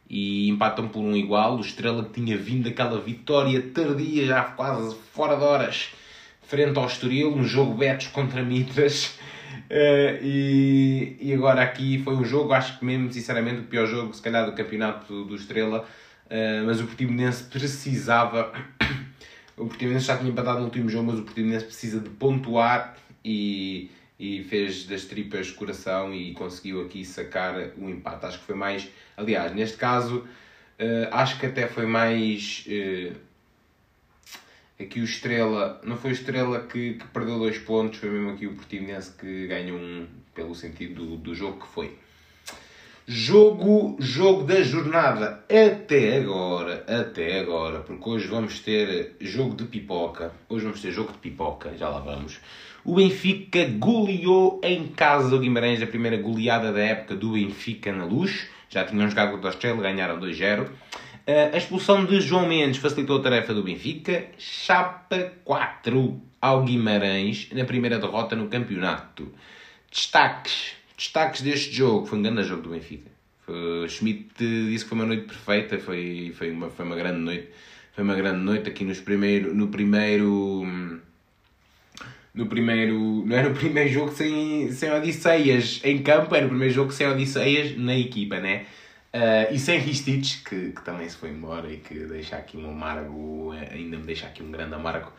e 0.09 0.49
empatam 0.49 0.89
por 0.89 1.01
um 1.01 1.15
igual. 1.15 1.57
O 1.57 1.61
Estrela 1.61 2.05
que 2.05 2.21
tinha 2.21 2.37
vindo 2.37 2.65
daquela 2.65 3.01
vitória 3.01 3.61
tardia, 3.61 4.27
já 4.27 4.43
quase 4.43 4.97
fora 5.13 5.37
de 5.37 5.45
horas, 5.45 5.91
frente 6.43 6.79
ao 6.79 6.87
Estoril, 6.87 7.35
um 7.35 7.45
jogo 7.45 7.75
Betos 7.75 8.07
contra 8.09 8.43
Mitras. 8.43 9.19
Uh, 9.71 10.19
e, 10.23 11.17
e 11.21 11.35
agora 11.35 11.63
aqui 11.63 11.99
foi 12.03 12.15
um 12.15 12.25
jogo, 12.25 12.53
acho 12.53 12.79
que 12.79 12.85
mesmo 12.85 13.13
sinceramente 13.13 13.61
o 13.61 13.65
pior 13.65 13.87
jogo, 13.87 14.15
se 14.15 14.23
calhar, 14.23 14.47
do 14.47 14.53
campeonato 14.53 15.13
do, 15.13 15.25
do 15.25 15.37
Estrela. 15.37 15.85
Uh, 16.27 16.65
mas 16.67 16.81
o 16.81 16.85
Portimonense 16.85 17.45
precisava. 17.45 18.53
o 19.57 19.67
Portimonense 19.67 20.07
já 20.07 20.17
tinha 20.17 20.31
empatado 20.31 20.59
no 20.59 20.65
último 20.67 20.89
jogo, 20.89 21.11
mas 21.11 21.19
o 21.19 21.23
Portimonense 21.23 21.67
precisa 21.67 22.01
de 22.01 22.09
pontuar 22.11 22.97
e, 23.25 23.91
e 24.19 24.43
fez 24.45 24.85
das 24.85 25.05
tripas 25.05 25.51
coração 25.51 26.13
e 26.13 26.33
conseguiu 26.33 26.83
aqui 26.83 27.05
sacar 27.05 27.55
o 27.79 27.89
empate. 27.89 28.27
Acho 28.27 28.39
que 28.39 28.45
foi 28.45 28.57
mais. 28.57 28.89
Aliás, 29.17 29.55
neste 29.55 29.77
caso, 29.77 30.19
uh, 30.19 31.09
acho 31.13 31.39
que 31.39 31.47
até 31.47 31.67
foi 31.67 31.87
mais. 31.87 32.67
Aqui 34.81 35.01
o 35.01 35.05
Estrela, 35.05 35.81
não 35.83 35.97
foi 35.97 36.11
o 36.11 36.13
Estrela 36.13 36.61
que, 36.61 36.95
que 36.95 37.07
perdeu 37.09 37.37
dois 37.37 37.59
pontos, 37.59 37.99
foi 37.99 38.11
mesmo 38.11 38.31
aqui 38.31 38.47
o 38.47 38.55
Portimonense 38.55 39.11
que 39.19 39.49
ganhou 39.49 39.77
um, 39.77 40.07
pelo 40.33 40.55
sentido 40.55 41.05
do, 41.05 41.17
do 41.17 41.35
jogo 41.35 41.61
que 41.61 41.67
foi. 41.67 41.99
Jogo, 43.05 43.97
jogo 43.99 44.45
da 44.45 44.63
jornada 44.63 45.43
até 45.49 46.19
agora, 46.19 46.85
até 46.87 47.41
agora, 47.41 47.81
porque 47.81 48.09
hoje 48.09 48.29
vamos 48.29 48.61
ter 48.61 49.17
jogo 49.19 49.57
de 49.57 49.65
pipoca. 49.65 50.31
Hoje 50.49 50.67
vamos 50.67 50.81
ter 50.81 50.93
jogo 50.93 51.11
de 51.11 51.19
pipoca, 51.19 51.75
já 51.77 51.89
lá 51.89 51.99
vamos. 51.99 52.39
O 52.89 52.95
Benfica 52.95 53.67
goleou 53.67 54.63
em 54.65 54.87
casa 54.89 55.29
do 55.29 55.39
Guimarães, 55.39 55.83
a 55.83 55.87
primeira 55.87 56.17
goleada 56.17 56.73
da 56.73 56.81
época 56.81 57.15
do 57.15 57.33
Benfica 57.33 57.93
na 57.93 58.07
luz. 58.07 58.49
Já 58.71 58.83
tinham 58.83 59.07
jogado 59.11 59.33
contra 59.33 59.49
o 59.49 59.53
Estrela, 59.53 59.83
ganharam 59.83 60.19
2-0. 60.19 60.71
A 61.53 61.55
expulsão 61.55 62.07
de 62.07 62.19
João 62.23 62.49
Mendes 62.49 62.79
facilitou 62.79 63.19
a 63.19 63.23
tarefa 63.23 63.53
do 63.53 63.63
Benfica. 63.63 64.29
Chapa 64.39 65.35
4 65.45 66.19
ao 66.41 66.65
Guimarães 66.65 67.51
na 67.53 67.67
primeira 67.67 67.99
derrota 67.99 68.35
no 68.35 68.49
campeonato. 68.49 69.31
Destaques. 69.93 70.73
Destaques 70.97 71.43
deste 71.43 71.71
jogo. 71.71 72.07
Foi 72.07 72.19
um 72.19 72.23
grande 72.23 72.45
jogo 72.45 72.63
do 72.63 72.71
Benfica. 72.71 73.11
Schmidt 73.87 74.33
disse 74.39 74.85
que 74.85 74.89
foi 74.89 74.97
uma 74.97 75.07
noite 75.07 75.27
perfeita. 75.27 75.79
Foi, 75.79 76.33
foi, 76.35 76.51
uma, 76.51 76.71
foi 76.71 76.87
uma 76.87 76.97
grande 76.97 77.19
noite. 77.19 77.49
Foi 77.93 78.03
uma 78.03 78.15
grande 78.15 78.43
noite 78.43 78.67
aqui 78.67 78.83
nos 78.83 78.99
primeiro, 78.99 79.55
no 79.55 79.69
primeiro. 79.69 80.65
No 82.39 82.47
primeiro. 82.47 83.25
Não 83.27 83.37
era 83.37 83.49
o 83.49 83.53
primeiro 83.53 83.91
jogo 83.91 84.13
sem, 84.13 84.71
sem 84.71 84.93
Odisseias 84.93 85.81
em 85.83 86.01
campo, 86.05 86.33
era 86.37 86.47
o 86.47 86.49
primeiro 86.49 86.73
jogo 86.73 86.93
sem 86.93 87.05
Odisseias 87.09 87.77
na 87.77 87.97
equipa, 87.97 88.39
né? 88.39 88.65
Uh, 89.13 89.53
e 89.53 89.59
sem 89.59 89.81
Ristich, 89.81 90.45
que, 90.45 90.71
que 90.71 90.85
também 90.85 91.09
se 91.09 91.17
foi 91.17 91.31
embora 91.31 91.69
e 91.69 91.79
que 91.79 91.95
deixa 91.95 92.37
aqui 92.37 92.57
um 92.57 92.71
amargo, 92.71 93.51
ainda 93.73 93.97
me 93.97 94.05
deixa 94.05 94.29
aqui 94.29 94.41
um 94.41 94.53
grande 94.53 94.73
amargo. 94.73 95.13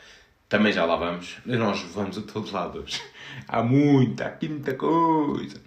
Também 0.48 0.72
já 0.72 0.86
lá 0.86 0.96
vamos. 0.96 1.36
Nós 1.46 1.82
vamos 1.94 2.18
a 2.18 2.22
todos 2.22 2.52
lados. 2.54 3.02
há 3.50 3.62
muita, 3.62 4.28
há 4.28 4.48
muita 4.48 4.74
coisa. 4.76 5.58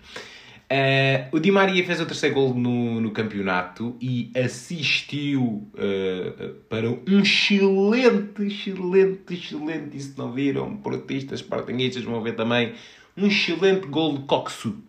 Uh, 0.73 1.37
o 1.37 1.39
Di 1.39 1.51
Maria 1.51 1.85
fez 1.85 2.01
o 2.01 2.07
terceiro 2.07 2.35
gol 2.35 2.55
no, 2.55 2.99
no 2.99 3.11
campeonato 3.11 3.95
e 4.01 4.33
assistiu 4.35 5.69
uh, 5.75 6.55
para 6.71 6.89
um 6.89 7.21
excelente, 7.21 8.43
excelente, 8.43 9.35
excelente, 9.35 9.97
e 9.99 10.01
se 10.01 10.17
não 10.17 10.33
viram, 10.33 10.75
portistas, 10.79 11.41
sportinguistas 11.41 12.03
vão 12.05 12.23
ver 12.23 12.37
também, 12.37 12.73
um 13.15 13.27
excelente 13.27 13.87
gol 13.87 14.17
de 14.17 14.25
Coxu 14.25 14.83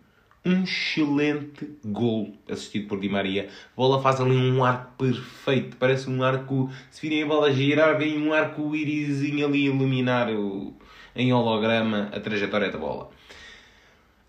um 0.46 0.62
excelente 0.62 1.70
gol 1.84 2.34
assistido 2.50 2.86
por 2.86 3.00
Di 3.00 3.08
Maria. 3.08 3.48
A 3.48 3.76
bola 3.76 4.02
faz 4.02 4.20
ali 4.20 4.36
um 4.36 4.62
arco 4.62 4.92
perfeito, 4.98 5.76
parece 5.78 6.08
um 6.10 6.22
arco. 6.22 6.70
Se 6.90 7.00
virem 7.00 7.22
a 7.22 7.26
bola 7.26 7.50
girar, 7.50 7.96
vem 7.96 8.18
um 8.18 8.32
arco-írisinho 8.32 9.46
ali 9.46 9.64
iluminar 9.64 10.30
o, 10.30 10.74
em 11.16 11.32
holograma 11.32 12.10
a 12.12 12.20
trajetória 12.20 12.70
da 12.70 12.78
bola. 12.78 13.08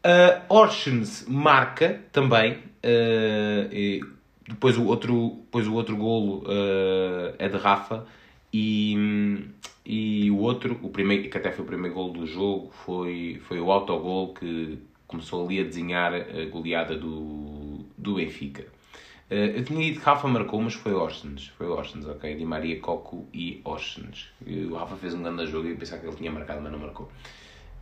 Uh, 0.05 0.39
Orsens 0.49 1.25
marca 1.27 1.99
também. 2.11 2.59
Uh, 2.83 4.05
depois, 4.47 4.77
o 4.77 4.85
outro, 4.85 5.39
depois 5.45 5.67
o 5.67 5.73
outro 5.73 5.97
golo 5.97 6.43
uh, 6.43 7.33
é 7.39 7.49
de 7.49 7.57
Rafa. 7.57 8.05
E, 8.53 9.49
e 9.83 10.29
o 10.29 10.37
outro, 10.37 10.79
o 10.83 10.89
primeiro, 10.89 11.27
que 11.27 11.35
até 11.35 11.51
foi 11.51 11.65
o 11.65 11.67
primeiro 11.67 11.95
golo 11.95 12.13
do 12.13 12.27
jogo, 12.27 12.71
foi, 12.85 13.41
foi 13.47 13.59
o 13.59 13.71
autogol 13.71 14.35
que 14.35 14.77
começou 15.07 15.43
ali 15.43 15.59
a 15.59 15.63
desenhar 15.63 16.13
a 16.13 16.45
goleada 16.51 16.95
do, 16.95 17.79
do 17.97 18.15
Benfica. 18.15 18.61
Uh, 19.31 19.57
eu 19.57 19.65
tinha 19.65 19.91
que 19.91 19.97
Rafa 19.97 20.27
marcou, 20.27 20.61
mas 20.61 20.75
foi 20.75 20.93
Orsens. 20.93 21.47
Foi 21.57 21.65
Orsens, 21.65 22.05
ok? 22.05 22.35
Di 22.35 22.45
Maria, 22.45 22.79
Coco 22.79 23.27
e 23.33 23.59
Orsens. 23.63 24.27
O 24.69 24.75
Rafa 24.75 24.95
fez 24.97 25.15
um 25.15 25.23
grande 25.23 25.47
jogo 25.47 25.67
e 25.67 25.71
eu 25.71 25.77
pensava 25.77 26.01
que 26.01 26.07
ele 26.07 26.15
tinha 26.15 26.31
marcado, 26.31 26.61
mas 26.61 26.71
não 26.71 26.77
marcou. 26.77 27.09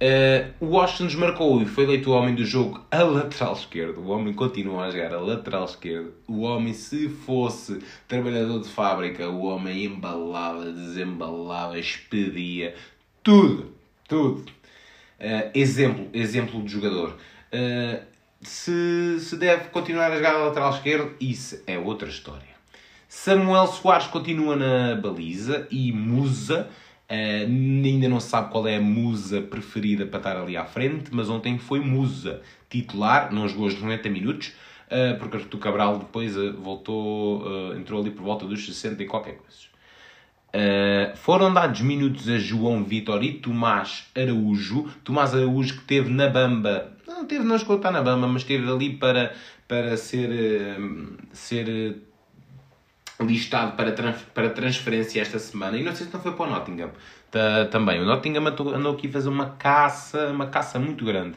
Uh, 0.01 0.53
o 0.59 0.73
Orsens 0.75 1.15
marcou 1.15 1.61
e 1.61 1.65
foi 1.65 1.85
eleito 1.85 2.11
o 2.11 2.13
homem 2.13 2.35
do 2.35 2.43
jogo 2.43 2.85
a 2.91 3.03
lateral 3.03 3.53
esquerdo. 3.53 4.01
O 4.01 4.09
homem 4.09 4.33
continua 4.33 4.85
a 4.85 4.91
jogar 4.91 5.13
a 5.13 5.19
lateral 5.19 5.63
esquerdo. 5.65 6.13
O 6.27 6.41
homem, 6.41 6.73
se 6.73 7.07
fosse 7.07 7.79
trabalhador 8.07 8.61
de 8.61 8.67
fábrica, 8.67 9.29
o 9.29 9.43
homem 9.43 9.85
embalava, 9.85 10.65
desembalava, 10.71 11.79
expedia, 11.79 12.75
tudo, 13.21 13.73
tudo. 14.07 14.51
Uh, 15.19 15.51
exemplo, 15.53 16.09
exemplo 16.13 16.61
de 16.61 16.69
jogador. 16.69 17.15
Uh, 17.53 18.03
se, 18.41 19.19
se 19.21 19.37
deve 19.37 19.69
continuar 19.69 20.11
a 20.11 20.17
jogar 20.17 20.35
a 20.35 20.45
lateral 20.47 20.71
esquerdo, 20.71 21.15
isso 21.21 21.63
é 21.65 21.79
outra 21.79 22.09
história. 22.09 22.53
Samuel 23.07 23.67
Soares 23.67 24.07
continua 24.07 24.55
na 24.55 24.95
baliza 24.95 25.67
e 25.71 25.93
Musa. 25.93 26.67
Uh, 27.09 27.85
ainda 27.85 28.07
não 28.07 28.19
se 28.19 28.29
sabe 28.29 28.51
qual 28.51 28.67
é 28.67 28.77
a 28.77 28.81
musa 28.81 29.41
preferida 29.41 30.05
para 30.05 30.17
estar 30.17 30.37
ali 30.37 30.57
à 30.57 30.65
frente, 30.65 31.09
mas 31.11 31.29
ontem 31.29 31.57
foi 31.57 31.79
Musa 31.79 32.41
titular, 32.69 33.31
não 33.31 33.47
jogou 33.47 33.67
os 33.67 33.79
90 33.79 34.09
minutos, 34.09 34.47
uh, 34.87 35.17
porque 35.19 35.37
Artur 35.37 35.59
Cabral 35.59 35.99
depois 35.99 36.35
uh, 36.35 36.53
voltou, 36.53 37.75
entrou 37.75 38.01
ali 38.01 38.09
por 38.09 38.23
volta 38.23 38.45
dos 38.45 38.65
60 38.65 39.03
e 39.03 39.05
qualquer 39.05 39.35
coisa. 39.35 39.73
Uh, 40.55 41.17
foram 41.17 41.51
dados 41.51 41.81
minutos 41.81 42.29
a 42.29 42.37
João 42.37 42.83
Vitor 42.83 43.23
e 43.23 43.33
Tomás 43.33 44.05
Araújo. 44.15 44.87
Tomás 45.03 45.33
Araújo 45.33 45.79
que 45.79 45.85
teve 45.85 46.11
na 46.11 46.29
Bamba, 46.29 46.95
não 47.07 47.25
teve, 47.25 47.43
não 47.43 47.55
escutar 47.55 47.91
na 47.91 48.03
Bamba, 48.03 48.27
mas 48.27 48.43
esteve 48.43 48.69
ali 48.69 48.95
para, 48.95 49.33
para 49.67 49.97
ser, 49.97 50.29
uh, 50.29 51.17
ser 51.31 51.67
uh, 51.67 51.99
listado 53.25 53.75
para, 53.75 53.91
trans, 53.91 54.21
para 54.33 54.49
transferência 54.49 55.21
esta 55.21 55.39
semana. 55.39 55.77
E 55.77 55.83
não 55.83 55.95
sei 55.95 56.07
se 56.07 56.13
não 56.13 56.21
foi 56.21 56.33
para 56.33 56.45
o 56.45 56.49
Nottingham 56.49 56.91
também. 57.71 57.99
O 57.99 58.05
Nottingham 58.05 58.45
andou 58.47 58.93
aqui 58.93 59.07
a 59.07 59.11
fazer 59.11 59.29
uma 59.29 59.51
caça, 59.51 60.27
uma 60.27 60.47
caça 60.47 60.77
muito 60.79 61.03
grande. 61.03 61.35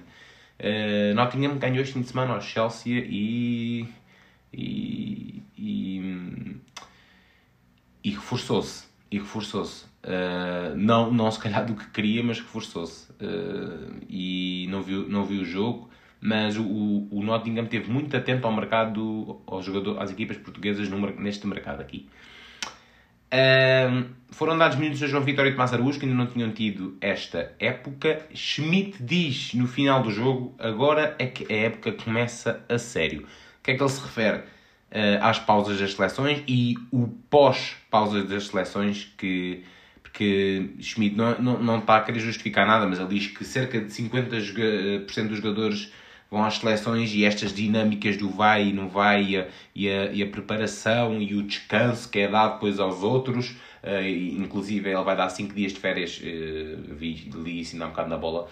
Nottingham 1.14 1.56
ganhou 1.58 1.80
este 1.80 1.94
fim 1.94 2.02
de 2.02 2.08
semana 2.08 2.34
ao 2.34 2.40
Chelsea 2.40 3.04
e. 3.08 3.88
e, 4.52 5.42
e, 5.56 6.56
e 8.04 8.10
reforçou-se 8.10 8.86
e 9.10 9.18
reforçou-se. 9.18 9.84
Uh, 10.04 10.76
não, 10.76 11.12
não 11.12 11.30
se 11.30 11.38
calhar 11.38 11.64
do 11.64 11.74
que 11.74 11.88
queria, 11.90 12.22
mas 12.22 12.38
reforçou-se. 12.38 13.10
Uh, 13.12 13.96
e 14.08 14.66
não 14.70 14.82
viu, 14.82 15.08
não 15.08 15.24
viu 15.24 15.42
o 15.42 15.44
jogo, 15.44 15.90
mas 16.20 16.56
o, 16.56 17.08
o 17.10 17.22
Nottingham 17.22 17.64
esteve 17.64 17.90
muito 17.90 18.16
atento 18.16 18.46
ao 18.46 18.52
mercado, 18.52 19.40
ao 19.46 19.62
jogador, 19.62 20.00
às 20.00 20.10
equipas 20.10 20.36
portuguesas 20.36 20.88
no, 20.88 20.98
neste 21.20 21.46
mercado 21.46 21.80
aqui. 21.80 22.08
Uh, 23.26 24.06
foram 24.30 24.56
dados 24.56 24.78
minutos 24.78 25.02
a 25.02 25.06
João 25.06 25.22
Vitória 25.22 25.50
e 25.50 25.52
Tomás 25.52 25.72
Araújo, 25.72 25.98
que 25.98 26.06
ainda 26.06 26.16
não 26.16 26.26
tinham 26.26 26.50
tido 26.52 26.96
esta 27.00 27.52
época. 27.58 28.24
Schmidt 28.34 29.02
diz 29.02 29.52
no 29.54 29.66
final 29.66 30.02
do 30.02 30.10
jogo: 30.10 30.54
agora 30.58 31.16
é 31.18 31.26
que 31.26 31.52
a 31.52 31.56
época 31.56 31.92
começa 31.92 32.64
a 32.68 32.78
sério. 32.78 33.22
O 33.22 33.62
que 33.62 33.72
é 33.72 33.74
que 33.76 33.82
ele 33.82 33.90
se 33.90 34.00
refere? 34.00 34.42
uh, 34.90 35.22
às 35.22 35.38
pausas 35.38 35.78
das 35.78 35.92
seleções 35.94 36.42
e 36.46 36.74
o 36.90 37.08
pós-pausas 37.30 38.28
das 38.28 38.46
seleções 38.48 39.12
que 39.16 39.64
porque 40.02 40.70
Schmidt 40.80 41.14
não, 41.14 41.38
não, 41.38 41.62
não 41.62 41.78
está 41.78 41.96
a 41.96 42.00
querer 42.00 42.20
justificar 42.20 42.66
nada, 42.66 42.86
mas 42.86 42.98
ele 42.98 43.08
diz 43.08 43.26
que 43.26 43.44
cerca 43.44 43.78
de 43.78 43.92
50% 43.92 45.28
dos 45.28 45.36
jogadores 45.36 45.92
vão 46.30 46.44
às 46.44 46.58
seleções 46.58 47.14
e 47.14 47.24
estas 47.24 47.52
dinâmicas 47.52 48.16
do 48.16 48.28
vai 48.28 48.68
e 48.68 48.72
não 48.72 48.88
vai 48.88 49.22
e 49.22 49.36
a, 49.38 49.48
e 49.74 49.88
a, 49.88 50.12
e 50.12 50.22
a 50.22 50.26
preparação 50.26 51.20
e 51.20 51.34
o 51.34 51.42
descanso 51.42 52.08
que 52.08 52.20
é 52.20 52.28
dado 52.28 52.54
depois 52.54 52.78
aos 52.80 53.02
outros, 53.02 53.50
uh, 53.82 54.02
inclusive 54.06 54.90
ele 54.90 55.02
vai 55.02 55.16
dar 55.16 55.28
5 55.28 55.54
dias 55.54 55.72
de 55.72 55.80
férias, 55.80 56.18
uh, 56.18 56.94
vi, 56.94 57.30
li 57.34 57.60
isso 57.60 57.74
ainda 57.74 57.86
um 57.86 57.90
bocado 57.90 58.08
na 58.08 58.16
bola, 58.16 58.48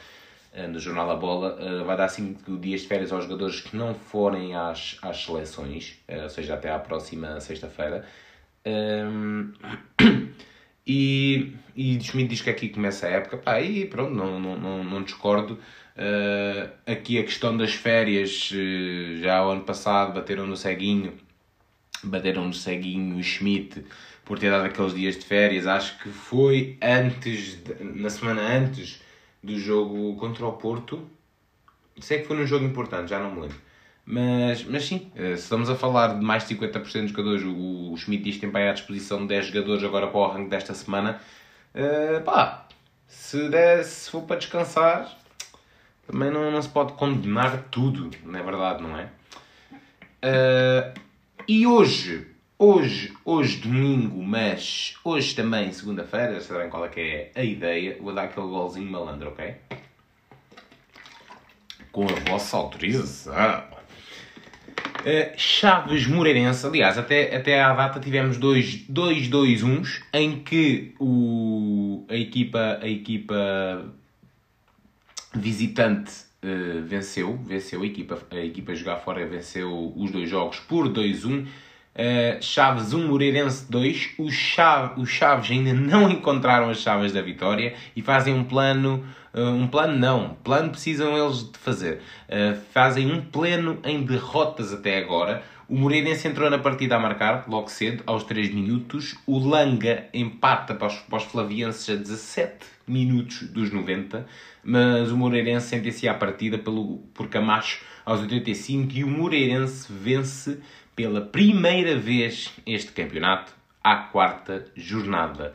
eh, 0.52 0.68
no 0.68 0.78
jornal 0.78 1.10
A 1.10 1.16
Bola, 1.16 1.84
vai 1.84 1.96
dar 1.96 2.08
5 2.08 2.58
dias 2.58 2.82
de 2.82 2.86
férias 2.86 3.12
aos 3.12 3.24
jogadores 3.24 3.60
que 3.60 3.76
não 3.76 3.92
forem 3.92 4.54
às, 4.54 4.96
às 5.02 5.24
seleções, 5.24 5.98
ou 6.22 6.28
seja, 6.28 6.54
até 6.54 6.70
à 6.70 6.78
próxima 6.78 7.40
sexta-feira. 7.40 8.04
Um, 8.64 9.52
ehm, 10.00 10.28
e, 10.86 11.56
e 11.74 12.00
Schmidt 12.00 12.28
diz 12.28 12.40
que 12.40 12.50
aqui 12.50 12.68
começa 12.68 13.08
a 13.08 13.10
época, 13.10 13.36
pá, 13.36 13.60
e 13.60 13.84
pronto, 13.86 14.14
não, 14.14 14.38
não, 14.38 14.56
não, 14.56 14.84
não 14.84 15.02
discordo. 15.02 15.58
Uh, 15.96 16.70
aqui 16.90 17.18
a 17.18 17.22
questão 17.22 17.56
das 17.56 17.72
férias, 17.72 18.50
uh, 18.50 19.22
já 19.22 19.46
o 19.46 19.50
ano 19.50 19.62
passado 19.62 20.12
bateram 20.12 20.46
no 20.46 20.56
ceguinho 20.56 21.12
bateram 22.04 22.50
de 22.50 22.58
ceguinho 22.58 23.16
o 23.16 23.22
Schmidt 23.22 23.84
por 24.24 24.38
ter 24.38 24.50
dado 24.50 24.66
aqueles 24.66 24.94
dias 24.94 25.16
de 25.16 25.24
férias. 25.24 25.66
Acho 25.66 25.98
que 25.98 26.08
foi 26.08 26.78
antes, 26.82 27.58
na 27.80 28.10
semana 28.10 28.42
antes 28.42 29.00
do 29.42 29.58
jogo 29.58 30.16
contra 30.16 30.46
o 30.46 30.52
Porto. 30.52 31.08
Sei 32.00 32.20
que 32.20 32.26
foi 32.26 32.36
num 32.36 32.46
jogo 32.46 32.64
importante, 32.64 33.10
já 33.10 33.18
não 33.18 33.30
me 33.30 33.42
lembro. 33.42 33.56
Mas, 34.06 34.64
mas 34.64 34.84
sim, 34.84 35.10
eh, 35.14 35.36
se 35.36 35.44
estamos 35.44 35.70
a 35.70 35.74
falar 35.74 36.18
de 36.18 36.24
mais 36.24 36.46
de 36.46 36.54
50% 36.56 37.02
dos 37.02 37.10
jogadores, 37.10 37.42
o, 37.44 37.96
Schmidt 37.96 38.24
diz 38.24 38.34
que 38.34 38.42
tem 38.42 38.50
para 38.50 38.70
à 38.70 38.72
disposição 38.72 39.20
de 39.20 39.28
10 39.28 39.46
jogadores 39.46 39.84
agora 39.84 40.08
para 40.08 40.18
o 40.18 40.24
arranque 40.24 40.50
desta 40.50 40.74
semana. 40.74 41.20
Uh, 41.74 42.22
pá, 42.22 42.68
se, 43.06 43.48
der, 43.48 43.82
se 43.84 44.10
for 44.10 44.22
para 44.22 44.36
descansar, 44.36 45.16
também 46.06 46.30
não, 46.30 46.50
não 46.50 46.62
se 46.62 46.68
pode 46.68 46.92
condenar 46.94 47.64
tudo, 47.70 48.10
não 48.24 48.38
é 48.38 48.42
verdade, 48.42 48.82
não 48.82 48.98
é? 48.98 49.08
Uh, 50.24 51.00
e 51.46 51.66
hoje, 51.66 52.26
hoje, 52.58 53.12
hoje 53.24 53.58
domingo, 53.58 54.22
mas 54.22 54.96
hoje 55.04 55.34
também 55.34 55.72
segunda-feira, 55.72 56.40
sabem 56.40 56.70
qual 56.70 56.84
é 56.84 56.88
que 56.88 57.00
é 57.00 57.30
a 57.34 57.44
ideia, 57.44 57.98
vou 58.00 58.14
dar 58.14 58.24
aquele 58.24 58.46
golzinho 58.46 58.90
malandro, 58.90 59.28
ok? 59.28 59.54
Com 61.92 62.04
a 62.04 62.30
vossa 62.30 62.56
autorização. 62.56 63.34
Uh, 65.00 65.36
Chaves 65.36 66.06
Moreirense, 66.06 66.66
aliás, 66.66 66.96
até, 66.96 67.36
até 67.36 67.62
à 67.62 67.74
data 67.74 68.00
tivemos 68.00 68.38
dois, 68.38 68.86
dois 68.88 69.28
2 69.28 69.62
uns 69.62 70.02
em 70.14 70.40
que 70.40 70.94
o, 70.98 72.06
a, 72.08 72.16
equipa, 72.16 72.78
a 72.80 72.88
equipa 72.88 73.92
visitante 75.34 76.12
uh, 76.42 76.82
venceu, 76.82 77.38
venceu 77.44 77.82
a 77.82 77.86
equipa, 77.86 78.18
a 78.30 78.36
equipa 78.36 78.72
a 78.72 78.74
jogar 78.74 78.96
fora 78.96 79.26
venceu 79.26 79.92
os 79.96 80.10
dois 80.10 80.28
jogos 80.28 80.58
por 80.60 80.88
2-1. 80.88 81.46
Uh, 81.94 82.42
Chaves 82.42 82.92
1, 82.92 83.06
Moreirense 83.06 83.70
2. 83.70 84.14
Os, 84.18 84.34
Chaves, 84.34 84.98
os 84.98 85.08
Chaves 85.08 85.50
ainda 85.50 85.72
não 85.72 86.10
encontraram 86.10 86.68
as 86.68 86.78
chaves 86.78 87.12
da 87.12 87.22
vitória 87.22 87.74
e 87.94 88.02
fazem 88.02 88.34
um 88.34 88.44
plano. 88.44 89.04
Uh, 89.32 89.50
um 89.50 89.66
plano 89.68 89.96
não, 89.96 90.36
plano 90.42 90.70
precisam 90.70 91.16
eles 91.16 91.50
de 91.50 91.58
fazer. 91.58 92.00
Uh, 92.28 92.58
fazem 92.72 93.12
um 93.12 93.20
pleno 93.20 93.78
em 93.84 94.02
derrotas 94.02 94.72
até 94.72 94.98
agora. 94.98 95.42
O 95.68 95.76
Moreirense 95.76 96.28
entrou 96.28 96.50
na 96.50 96.58
partida 96.58 96.96
a 96.96 96.98
marcar, 96.98 97.44
logo 97.48 97.68
cedo, 97.68 98.02
aos 98.06 98.24
3 98.24 98.52
minutos. 98.52 99.16
O 99.26 99.38
Langa 99.38 100.06
empata 100.12 100.74
para 100.74 100.88
os, 100.88 100.94
para 100.94 101.16
os 101.16 101.24
Flavienses 101.24 101.88
a 101.88 101.94
17 101.94 102.73
minutos 102.86 103.42
dos 103.48 103.70
90. 103.70 104.26
Mas 104.62 105.10
o 105.10 105.16
Moreirense 105.16 105.68
sentencia 105.68 106.10
a 106.10 106.14
partida 106.14 106.58
pelo, 106.58 106.98
por 107.14 107.28
Camacho 107.28 107.82
aos 108.04 108.20
85 108.20 108.92
e 108.92 109.04
o 109.04 109.08
Moreirense 109.08 109.90
vence 109.90 110.58
pela 110.94 111.20
primeira 111.20 111.96
vez 111.96 112.52
este 112.66 112.92
campeonato 112.92 113.52
à 113.82 113.96
quarta 113.96 114.66
jornada. 114.74 115.52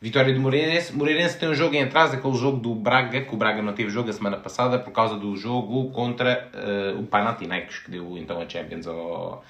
Vitória 0.00 0.32
do 0.32 0.40
Moreirense. 0.40 0.94
Moreirense 0.94 1.38
tem 1.38 1.48
um 1.48 1.54
jogo 1.54 1.74
em 1.74 1.82
atraso, 1.82 2.14
aquele 2.14 2.34
jogo 2.34 2.58
do 2.58 2.74
Braga, 2.74 3.20
que 3.22 3.34
o 3.34 3.36
Braga 3.36 3.60
não 3.60 3.72
teve 3.72 3.90
jogo 3.90 4.08
a 4.08 4.12
semana 4.12 4.36
passada 4.36 4.78
por 4.78 4.92
causa 4.92 5.16
do 5.16 5.36
jogo 5.36 5.90
contra 5.90 6.48
uh, 6.54 7.00
o 7.00 7.06
Panathinaikos, 7.06 7.80
que 7.80 7.90
deu 7.90 8.16
então 8.16 8.40
a 8.40 8.48
Champions 8.48 8.86
ao... 8.86 9.44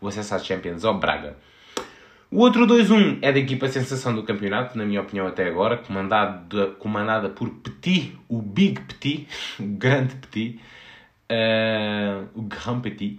o 0.00 0.08
acesso 0.08 0.34
à 0.34 0.38
Champions 0.38 0.84
ao 0.86 0.98
Braga. 0.98 1.36
O 2.30 2.40
outro 2.40 2.66
2-1 2.66 3.20
é 3.22 3.32
da 3.32 3.38
equipa 3.38 3.68
sensação 3.68 4.14
do 4.14 4.22
campeonato, 4.22 4.76
na 4.76 4.84
minha 4.84 5.00
opinião 5.00 5.26
até 5.26 5.48
agora, 5.48 5.78
comandada, 5.78 6.66
comandada 6.72 7.30
por 7.30 7.48
Petit, 7.48 8.18
o 8.28 8.42
Big 8.42 8.82
Petit, 8.82 9.26
o 9.58 9.64
grande 9.64 10.14
Petit, 10.16 10.60
uh, 11.32 12.28
o 12.34 12.42
Grand 12.42 12.80
Petit. 12.80 13.18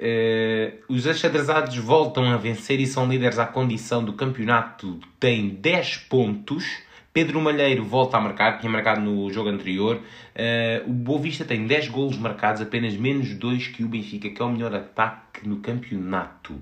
Uh, 0.00 0.82
os 0.88 1.06
achadrezados 1.06 1.76
voltam 1.76 2.24
a 2.32 2.38
vencer 2.38 2.80
e 2.80 2.86
são 2.86 3.06
líderes 3.06 3.38
à 3.38 3.44
condição 3.44 4.02
do 4.02 4.14
campeonato, 4.14 4.98
têm 5.20 5.50
10 5.50 5.98
pontos. 6.08 6.64
Pedro 7.12 7.38
Malheiro 7.38 7.84
volta 7.84 8.16
a 8.16 8.20
marcar, 8.20 8.58
tinha 8.58 8.72
marcado 8.72 9.02
no 9.02 9.30
jogo 9.30 9.50
anterior. 9.50 9.96
Uh, 9.96 10.90
o 10.90 10.92
Boa 10.94 11.20
Vista 11.20 11.44
tem 11.44 11.66
10 11.66 11.88
golos 11.88 12.16
marcados, 12.16 12.62
apenas 12.62 12.96
menos 12.96 13.34
2 13.34 13.68
que 13.68 13.84
o 13.84 13.88
Benfica, 13.88 14.30
que 14.30 14.40
é 14.40 14.44
o 14.44 14.50
melhor 14.50 14.74
ataque 14.74 15.46
no 15.46 15.58
campeonato. 15.58 16.58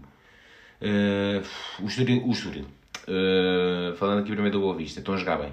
Uh, 0.85 1.43
o 1.83 1.87
Estoril, 1.87 2.27
o 2.27 2.31
Estoril. 2.31 2.67
Uh, 3.09 3.97
falando 3.97 4.21
aqui 4.21 4.31
primeiro 4.31 4.59
do 4.59 4.61
Boa 4.61 4.77
Vista, 4.77 5.01
estão 5.01 5.15
a 5.15 5.17
jogar 5.17 5.39
bem. 5.39 5.53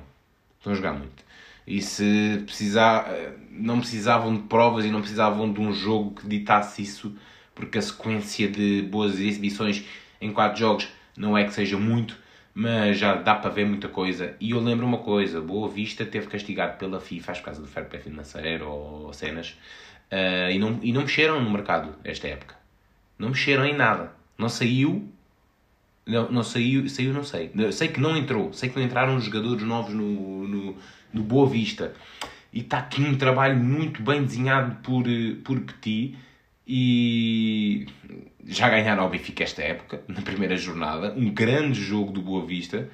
Estão 0.58 0.74
a 0.74 0.76
jogar 0.76 0.94
muito. 0.94 1.24
E 1.66 1.82
se 1.82 2.44
precisar, 2.46 3.08
não 3.50 3.80
precisavam 3.80 4.36
de 4.36 4.42
provas 4.44 4.84
e 4.84 4.90
não 4.90 5.00
precisavam 5.00 5.52
de 5.52 5.62
um 5.62 5.72
jogo 5.72 6.16
que 6.16 6.28
ditasse 6.28 6.82
isso 6.82 7.16
porque 7.54 7.78
a 7.78 7.82
sequência 7.82 8.48
de 8.48 8.82
boas 8.82 9.20
exibições 9.20 9.86
em 10.20 10.32
4 10.32 10.60
jogos 10.60 10.88
não 11.16 11.38
é 11.38 11.44
que 11.44 11.54
seja 11.54 11.78
muito, 11.78 12.18
mas 12.54 12.98
já 12.98 13.16
dá 13.16 13.36
para 13.36 13.50
ver 13.50 13.66
muita 13.66 13.88
coisa. 13.88 14.36
E 14.40 14.52
eu 14.52 14.60
lembro 14.60 14.86
uma 14.86 15.00
coisa: 15.00 15.42
Boa 15.42 15.70
Vista 15.70 16.06
teve 16.06 16.28
castigado 16.28 16.78
pela 16.78 17.00
FIFA 17.00 17.34
por 17.34 17.42
causa 17.42 17.62
do 17.62 17.68
fair 17.68 17.88
play 17.88 18.02
financeiro 18.02 18.68
ou 18.68 19.14
cenas 19.14 19.58
uh, 20.12 20.52
e, 20.52 20.58
não, 20.58 20.80
e 20.82 20.92
não 20.92 21.02
mexeram 21.02 21.42
no 21.42 21.50
mercado 21.50 21.96
esta 22.04 22.28
época. 22.28 22.56
Não 23.18 23.30
mexeram 23.30 23.66
em 23.66 23.76
nada. 23.76 24.12
Não 24.38 24.50
saiu. 24.50 25.12
Não, 26.12 26.32
não 26.32 26.44
saiu, 26.44 26.88
saiu, 26.90 27.14
não 27.14 27.24
sei. 27.24 27.52
Sei 27.72 27.88
que 27.88 28.00
não 28.00 28.18
entrou. 28.18 28.52
Sei 28.54 28.70
que 28.70 28.78
não 28.78 28.86
entraram 28.86 29.20
jogadores 29.20 29.64
novos 29.64 29.94
no, 29.94 30.48
no, 30.48 30.76
no 31.14 31.24
Boa 31.24 31.48
Vista. 31.48 31.94
E 32.54 32.60
está 32.60 32.80
aqui 32.80 33.02
um 33.02 33.18
trabalho 33.18 33.58
muito 33.58 34.04
bem 34.04 34.24
desenhado 34.24 34.76
por, 34.84 35.06
por 35.44 35.60
Petit 35.62 36.18
e 36.68 37.88
já 38.46 38.70
ganharam 38.70 39.04
ao 39.04 39.10
Benfica 39.10 39.44
esta 39.44 39.62
época, 39.62 40.02
na 40.08 40.22
primeira 40.22 40.58
jornada. 40.58 41.14
Um 41.16 41.30
grande 41.30 41.80
jogo 41.82 42.12
do 42.12 42.22
Boa 42.22 42.46
Vista. 42.46 42.90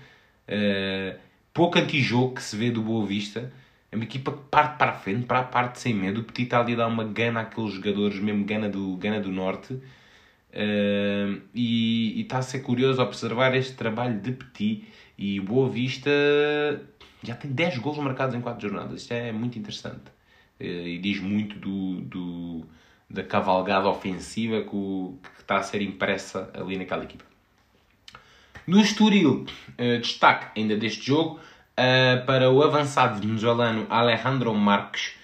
Uh, 0.48 1.18
pouco 1.54 1.78
antijogo 1.80 2.36
que 2.36 2.44
se 2.44 2.56
vê 2.56 2.70
do 2.70 2.82
Boa 2.82 3.06
Vista. 3.06 3.52
É 3.92 3.96
uma 3.96 4.04
equipa 4.06 4.32
que 4.32 4.44
parte 4.52 4.78
para 4.78 4.92
a 4.92 4.96
frente, 4.96 5.26
para 5.26 5.40
a 5.40 5.44
parte 5.44 5.80
sem 5.80 5.94
medo. 5.94 6.22
O 6.22 6.24
Petit 6.24 6.44
está 6.44 6.60
ali 6.60 6.74
a 6.74 6.78
dar 6.78 6.88
uma 6.88 7.04
gana 7.04 7.42
àqueles 7.42 7.74
jogadores, 7.74 8.20
mesmo 8.20 8.46
gana 8.46 8.70
do, 8.70 8.96
gana 8.98 9.20
do 9.20 9.32
Norte. 9.32 9.80
Uh, 10.54 11.42
e, 11.54 12.22
está 12.22 12.40
a 12.40 12.42
ser 12.42 12.60
curioso 12.60 13.02
observar 13.02 13.56
este 13.56 13.74
trabalho 13.74 14.20
de 14.20 14.32
Petit. 14.32 14.88
E 15.18 15.40
Boa 15.40 15.70
Vista 15.70 16.12
já 17.24 17.36
tem 17.36 17.52
10 17.52 17.80
gols 17.80 17.98
marcados 17.98 18.36
em 18.36 18.42
4 18.42 18.70
jornadas. 18.70 19.02
Isto 19.02 19.14
é 19.14 19.32
muito 19.32 19.58
interessante. 19.58 20.10
Uh, 20.60 20.64
e 20.64 20.98
diz 21.00 21.20
muito 21.20 21.58
do, 21.60 22.02
do 22.02 22.68
da 23.10 23.24
cavalgada 23.24 23.88
ofensiva 23.88 24.62
que, 24.64 25.30
está 25.40 25.58
a 25.58 25.64
ser 25.64 25.82
impressa 25.82 26.52
ali 26.54 26.78
naquela 26.78 27.04
equipa. 27.04 27.24
No 28.66 28.82
Estoril, 28.82 29.46
uh, 29.80 30.00
destaque 30.02 30.60
ainda 30.60 30.76
deste 30.76 31.06
jogo 31.06 31.40
uh, 31.40 32.26
para 32.26 32.50
o 32.52 32.62
avançado 32.62 33.22
venezuelano 33.22 33.88
Alejandro 33.90 34.54
Marques, 34.54 35.16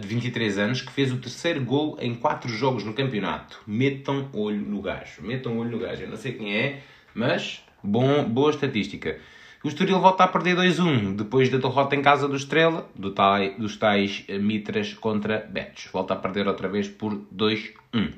de 0.00 0.08
23 0.08 0.58
anos, 0.58 0.80
que 0.80 0.90
fez 0.90 1.12
o 1.12 1.18
terceiro 1.18 1.62
gol 1.62 1.98
em 2.00 2.14
4 2.14 2.48
jogos 2.48 2.84
no 2.84 2.94
campeonato. 2.94 3.60
Metam 3.66 4.28
olho 4.32 4.60
no 4.60 4.80
gajo. 4.80 5.20
Metam 5.20 5.58
olho 5.58 5.70
no 5.70 5.78
gajo. 5.78 6.04
Eu 6.04 6.08
não 6.08 6.16
sei 6.16 6.32
quem 6.32 6.56
é, 6.56 6.80
mas 7.14 7.62
bom, 7.82 8.24
boa 8.24 8.50
estatística. 8.50 9.18
O 9.62 9.68
Estoril 9.68 9.98
volta 9.98 10.22
a 10.22 10.28
perder 10.28 10.56
2-1 10.56 11.16
depois 11.16 11.48
da 11.48 11.58
derrota 11.58 11.96
em 11.96 12.02
casa 12.02 12.28
do 12.28 12.36
Estrela, 12.36 12.88
do 12.94 13.10
tai, 13.10 13.54
dos 13.58 13.76
tais 13.76 14.24
eh, 14.28 14.38
Mitras 14.38 14.94
contra 14.94 15.46
Betis. 15.50 15.88
Volta 15.92 16.14
a 16.14 16.16
perder 16.16 16.46
outra 16.46 16.68
vez 16.68 16.86
por 16.86 17.12
2-1. 17.34 17.72
Uh, 17.94 18.14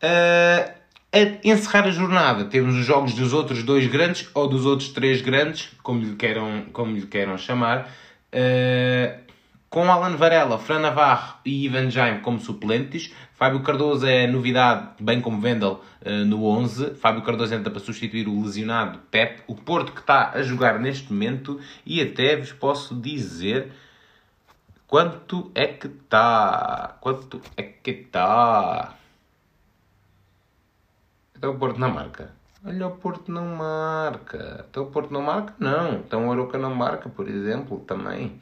eh, 0.00 0.74
a 1.12 1.48
encerrar 1.48 1.86
a 1.86 1.90
jornada, 1.90 2.44
temos 2.44 2.74
os 2.74 2.84
jogos 2.84 3.14
dos 3.14 3.32
outros 3.32 3.62
dois 3.62 3.86
grandes, 3.86 4.28
ou 4.34 4.46
dos 4.46 4.66
outros 4.66 4.90
três 4.90 5.22
grandes, 5.22 5.70
como 5.82 6.02
lhe 6.02 6.14
queiram, 6.14 6.66
como 6.74 6.94
lhe 6.94 7.06
queiram 7.06 7.38
chamar. 7.38 7.90
Uh, 8.30 9.27
com 9.70 9.90
Alan 9.90 10.16
Varela, 10.16 10.58
Fran 10.58 10.78
Navarro 10.78 11.38
e 11.44 11.66
Ivan 11.66 11.90
Jaime 11.90 12.20
como 12.20 12.40
suplentes, 12.40 13.12
Fábio 13.34 13.62
Cardoso 13.62 14.06
é 14.06 14.26
novidade, 14.26 14.88
bem 14.98 15.20
como 15.20 15.40
Vendel 15.40 15.80
uh, 16.04 16.24
no 16.24 16.44
11. 16.44 16.94
Fábio 16.94 17.22
Cardoso 17.22 17.54
entra 17.54 17.70
para 17.70 17.80
substituir 17.80 18.26
o 18.26 18.42
lesionado 18.42 18.98
Pep. 19.10 19.42
O 19.46 19.54
Porto 19.54 19.92
que 19.92 20.00
está 20.00 20.30
a 20.30 20.42
jogar 20.42 20.80
neste 20.80 21.12
momento 21.12 21.60
e 21.86 22.00
até 22.00 22.36
vos 22.36 22.52
posso 22.52 22.94
dizer 22.96 23.70
quanto 24.86 25.52
é 25.54 25.66
que 25.66 25.86
está. 25.86 26.96
Quanto 27.00 27.40
é 27.56 27.62
que 27.62 27.90
está. 27.90 28.94
Então 31.36 31.52
o 31.52 31.58
Porto 31.58 31.78
não 31.78 31.90
marca. 31.90 32.32
Olha, 32.64 32.88
o 32.88 32.96
Porto 32.96 33.30
não 33.30 33.46
marca. 33.54 34.66
Então 34.68 34.82
o 34.82 34.86
Porto 34.86 35.12
não 35.12 35.22
marca? 35.22 35.54
Não. 35.60 35.98
Então 35.98 36.26
o 36.26 36.32
Aroca 36.32 36.58
não 36.58 36.74
marca, 36.74 37.08
por 37.08 37.28
exemplo, 37.28 37.78
também. 37.86 38.40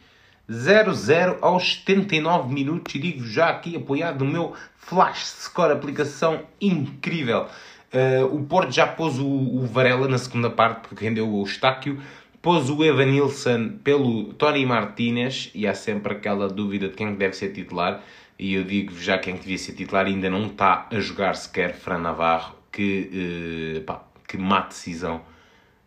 0-0 0.48 1.38
aos 1.40 1.78
79 1.78 2.52
minutos 2.52 2.94
e 2.94 2.98
digo 2.98 3.24
já 3.24 3.48
aqui 3.48 3.76
apoiado 3.76 4.24
no 4.24 4.30
meu 4.30 4.54
Flash 4.76 5.26
Score, 5.26 5.72
aplicação 5.72 6.42
incrível. 6.60 7.46
Uh, 7.92 8.34
o 8.34 8.44
Porto 8.44 8.72
já 8.72 8.86
pôs 8.86 9.18
o, 9.18 9.26
o, 9.26 9.66
Varela 9.66 10.06
na 10.06 10.18
segunda 10.18 10.50
parte 10.50 10.88
porque 10.88 11.04
rendeu 11.04 11.28
o 11.28 11.42
Estáquio, 11.42 12.00
pôs 12.40 12.70
o 12.70 12.84
Evan 12.84 13.06
Nilsson 13.06 13.78
pelo 13.82 14.34
Tony 14.34 14.64
Martinez 14.64 15.50
e 15.54 15.66
há 15.66 15.74
sempre 15.74 16.12
aquela 16.12 16.48
dúvida 16.48 16.88
de 16.88 16.94
quem 16.94 17.14
deve 17.14 17.34
ser 17.34 17.52
titular 17.52 18.02
e 18.38 18.54
eu 18.54 18.64
digo 18.64 18.94
já 18.96 19.18
quem 19.18 19.34
devia 19.34 19.58
ser 19.58 19.72
titular 19.72 20.06
ainda 20.06 20.28
não 20.30 20.46
está 20.46 20.86
a 20.92 21.00
jogar 21.00 21.34
sequer 21.34 21.74
Fran 21.74 21.98
Navarro 21.98 22.54
que, 22.70 23.78
uh, 23.78 23.80
pá, 23.82 24.04
que 24.28 24.36
má 24.36 24.60
decisão. 24.60 25.22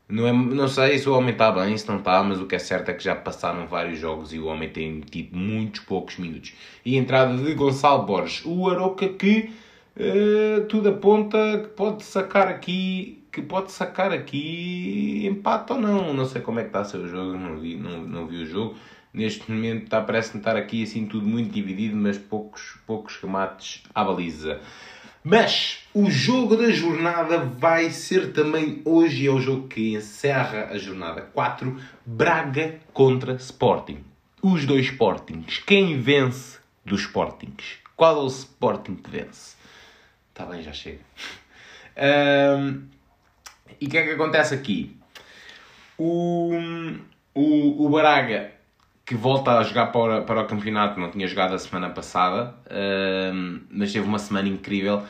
Não, 0.09 0.25
é, 0.27 0.33
não 0.33 0.67
sei 0.67 0.97
se 0.97 1.07
o 1.07 1.13
homem 1.13 1.33
está 1.33 1.51
bem, 1.51 1.77
se 1.77 1.87
não 1.87 1.97
está, 1.97 2.23
mas 2.23 2.39
o 2.41 2.47
que 2.47 2.55
é 2.55 2.59
certo 2.59 2.89
é 2.89 2.93
que 2.95 3.03
já 3.03 3.15
passaram 3.15 3.67
vários 3.67 3.99
jogos 3.99 4.33
e 4.33 4.39
o 4.39 4.47
homem 4.47 4.67
tem 4.67 5.01
tido 5.01 5.37
muitos 5.37 5.81
poucos 5.81 6.17
minutos. 6.17 6.53
E 6.83 6.97
a 6.97 6.99
entrada 6.99 7.37
de 7.37 7.53
Gonçalo 7.53 8.07
Borges, 8.07 8.41
o 8.43 8.67
Aroca 8.67 9.07
que 9.07 9.51
uh, 9.95 10.65
tudo 10.65 10.89
aponta 10.89 11.37
que 11.61 11.69
pode 11.69 12.03
sacar 12.03 12.47
aqui, 12.47 13.23
que 13.31 13.43
pode 13.43 13.71
sacar 13.71 14.11
aqui 14.11 15.27
empate 15.27 15.73
ou 15.73 15.79
não. 15.79 16.11
Não 16.11 16.25
sei 16.25 16.41
como 16.41 16.59
é 16.59 16.63
que 16.63 16.69
está 16.69 16.79
a 16.79 16.85
ser 16.85 16.97
o 16.97 17.07
jogo, 17.07 17.37
não 17.37 17.57
vi, 17.59 17.75
não, 17.75 17.99
não 18.01 18.25
vi 18.25 18.37
o 18.37 18.45
jogo. 18.47 18.75
Neste 19.13 19.51
momento 19.51 19.83
está, 19.83 20.01
parece 20.01 20.35
estar 20.37 20.55
aqui 20.55 20.83
assim 20.83 21.05
tudo 21.05 21.27
muito 21.27 21.51
dividido, 21.51 21.95
mas 21.95 22.17
poucos, 22.17 22.79
poucos 22.87 23.15
remates 23.17 23.83
à 23.93 24.03
baliza. 24.03 24.59
Mas 25.23 25.83
o 25.93 26.09
jogo 26.09 26.55
da 26.55 26.71
jornada 26.71 27.39
vai 27.39 27.89
ser 27.89 28.31
também 28.31 28.81
hoje, 28.85 29.27
é 29.27 29.31
o 29.31 29.39
jogo 29.39 29.67
que 29.67 29.93
encerra 29.93 30.69
a 30.71 30.77
jornada 30.77 31.21
4, 31.21 31.77
Braga 32.05 32.79
contra 32.93 33.33
Sporting. 33.33 34.03
Os 34.41 34.65
dois 34.65 34.85
Sportings. 34.85 35.59
Quem 35.59 35.99
vence 35.99 36.59
dos 36.85 37.01
Sportings? 37.01 37.79
Qual 37.97 38.15
é 38.17 38.23
o 38.23 38.27
Sporting 38.27 38.95
que 38.95 39.09
vence? 39.09 39.57
Está 40.29 40.45
bem, 40.45 40.61
já 40.61 40.73
chega. 40.73 40.99
Um, 42.01 42.87
e 43.81 43.87
o 43.87 43.89
que 43.89 43.97
é 43.97 44.03
que 44.05 44.11
acontece 44.11 44.55
aqui? 44.55 44.95
O, 45.97 46.49
o, 47.33 47.85
o 47.85 47.89
Braga 47.89 48.53
que 49.09 49.15
volta 49.15 49.57
a 49.57 49.63
jogar 49.63 49.87
para, 49.87 50.21
para 50.21 50.41
o 50.43 50.45
campeonato, 50.45 50.99
não 50.99 51.09
tinha 51.09 51.27
jogado 51.27 51.55
a 51.55 51.57
semana 51.57 51.89
passada, 51.89 52.53
uh, 52.67 53.59
mas 53.71 53.91
teve 53.91 54.05
uma 54.07 54.19
semana 54.19 54.47
incrível. 54.47 55.01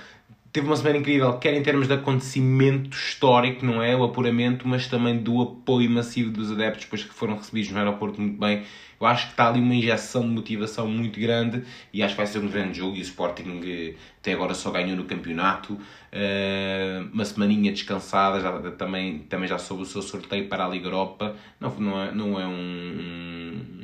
Teve 0.51 0.65
uma 0.65 0.75
semana 0.75 0.97
incrível, 0.97 1.37
quer 1.37 1.53
em 1.53 1.61
termos 1.61 1.87
de 1.87 1.93
acontecimento 1.93 2.97
histórico, 2.97 3.63
não 3.63 3.83
é? 3.83 3.95
O 3.95 4.03
apuramento, 4.03 4.67
mas 4.67 4.87
também 4.87 5.17
do 5.17 5.41
apoio 5.41 5.89
massivo 5.89 6.31
dos 6.31 6.51
adeptos, 6.51 6.85
depois 6.85 7.03
que 7.03 7.13
foram 7.13 7.35
recebidos 7.35 7.69
no 7.71 7.77
aeroporto 7.77 8.19
muito 8.19 8.39
bem. 8.39 8.63
Eu 8.99 9.07
acho 9.07 9.27
que 9.27 9.33
está 9.33 9.47
ali 9.47 9.59
uma 9.59 9.75
injeção 9.75 10.21
de 10.23 10.29
motivação 10.29 10.87
muito 10.87 11.19
grande 11.19 11.63
e 11.93 12.01
acho 12.01 12.15
que 12.15 12.17
vai 12.17 12.27
ser 12.27 12.39
um 12.39 12.49
grande 12.49 12.79
jogo. 12.79 12.97
E 12.97 12.99
o 12.99 13.03
Sporting 13.03 13.61
eh, 13.63 13.93
até 14.19 14.33
agora 14.33 14.53
só 14.53 14.71
ganhou 14.71 14.97
no 14.97 15.05
campeonato. 15.05 15.73
Uh, 15.73 17.09
uma 17.13 17.23
semaninha 17.23 17.71
descansada, 17.71 18.41
já, 18.41 18.51
também, 18.71 19.19
também 19.19 19.47
já 19.47 19.57
soube 19.57 19.83
o 19.83 19.85
seu 19.85 20.01
sorteio 20.01 20.49
para 20.49 20.65
a 20.65 20.67
Liga 20.67 20.87
Europa. 20.87 21.35
Não, 21.59 21.73
não 21.79 22.01
é, 22.01 22.11
não 22.11 22.39
é 22.39 22.47
um 22.47 23.79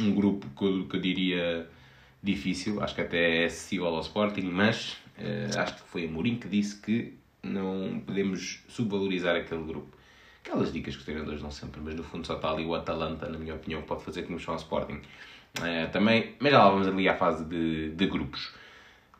um 0.00 0.14
grupo 0.14 0.46
que 0.56 0.64
eu, 0.64 0.86
que 0.86 0.96
eu 0.96 1.00
diria 1.00 1.68
difícil, 2.22 2.82
acho 2.82 2.94
que 2.94 3.00
até 3.00 3.42
é 3.42 3.46
acessível 3.46 3.86
ao 3.86 4.00
Sporting, 4.00 4.42
mas 4.42 4.96
acho 5.58 5.74
que 5.76 5.82
foi 5.82 6.06
a 6.06 6.10
Mourinho 6.10 6.38
que 6.38 6.48
disse 6.48 6.80
que 6.80 7.14
não 7.42 8.00
podemos 8.04 8.62
subvalorizar 8.68 9.36
aquele 9.36 9.64
grupo. 9.64 9.96
Aquelas 10.44 10.72
dicas 10.72 10.94
que 10.94 11.00
os 11.00 11.04
treinadores 11.04 11.42
dão 11.42 11.50
sempre, 11.50 11.80
mas 11.82 11.94
no 11.94 12.02
fundo 12.02 12.26
só 12.26 12.36
está 12.36 12.50
ali 12.50 12.64
o 12.64 12.74
Atalanta, 12.74 13.28
na 13.28 13.38
minha 13.38 13.54
opinião, 13.54 13.82
pode 13.82 14.04
fazer 14.04 14.22
que 14.22 14.32
nos 14.32 14.48
ao 14.48 14.56
Sporting. 14.56 15.00
Uh, 15.58 15.90
também, 15.92 16.34
mas 16.38 16.52
já 16.52 16.64
lá 16.64 16.70
vamos 16.70 16.86
ali 16.86 17.08
à 17.08 17.14
fase 17.14 17.44
de, 17.44 17.90
de 17.90 18.06
grupos. 18.06 18.52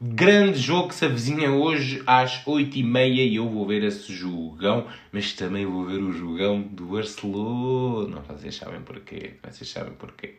Grande 0.03 0.59
jogo 0.59 0.89
que 0.89 0.95
se 0.95 1.05
avizinha 1.05 1.51
hoje 1.51 2.03
às 2.07 2.43
8h30 2.45 3.09
e 3.09 3.37
eu 3.37 3.47
vou 3.47 3.67
ver 3.67 3.83
esse 3.85 4.11
jogão, 4.15 4.87
mas 5.13 5.35
também 5.35 5.67
vou 5.67 5.85
ver 5.85 5.99
o 5.99 6.11
jogão 6.11 6.63
do 6.63 6.87
Barcelona. 6.87 8.23
Vocês 8.27 8.55
sabem 8.55 8.81
porquê, 8.81 9.35
vocês 9.43 9.69
sabem 9.69 9.93
porquê. 9.93 10.37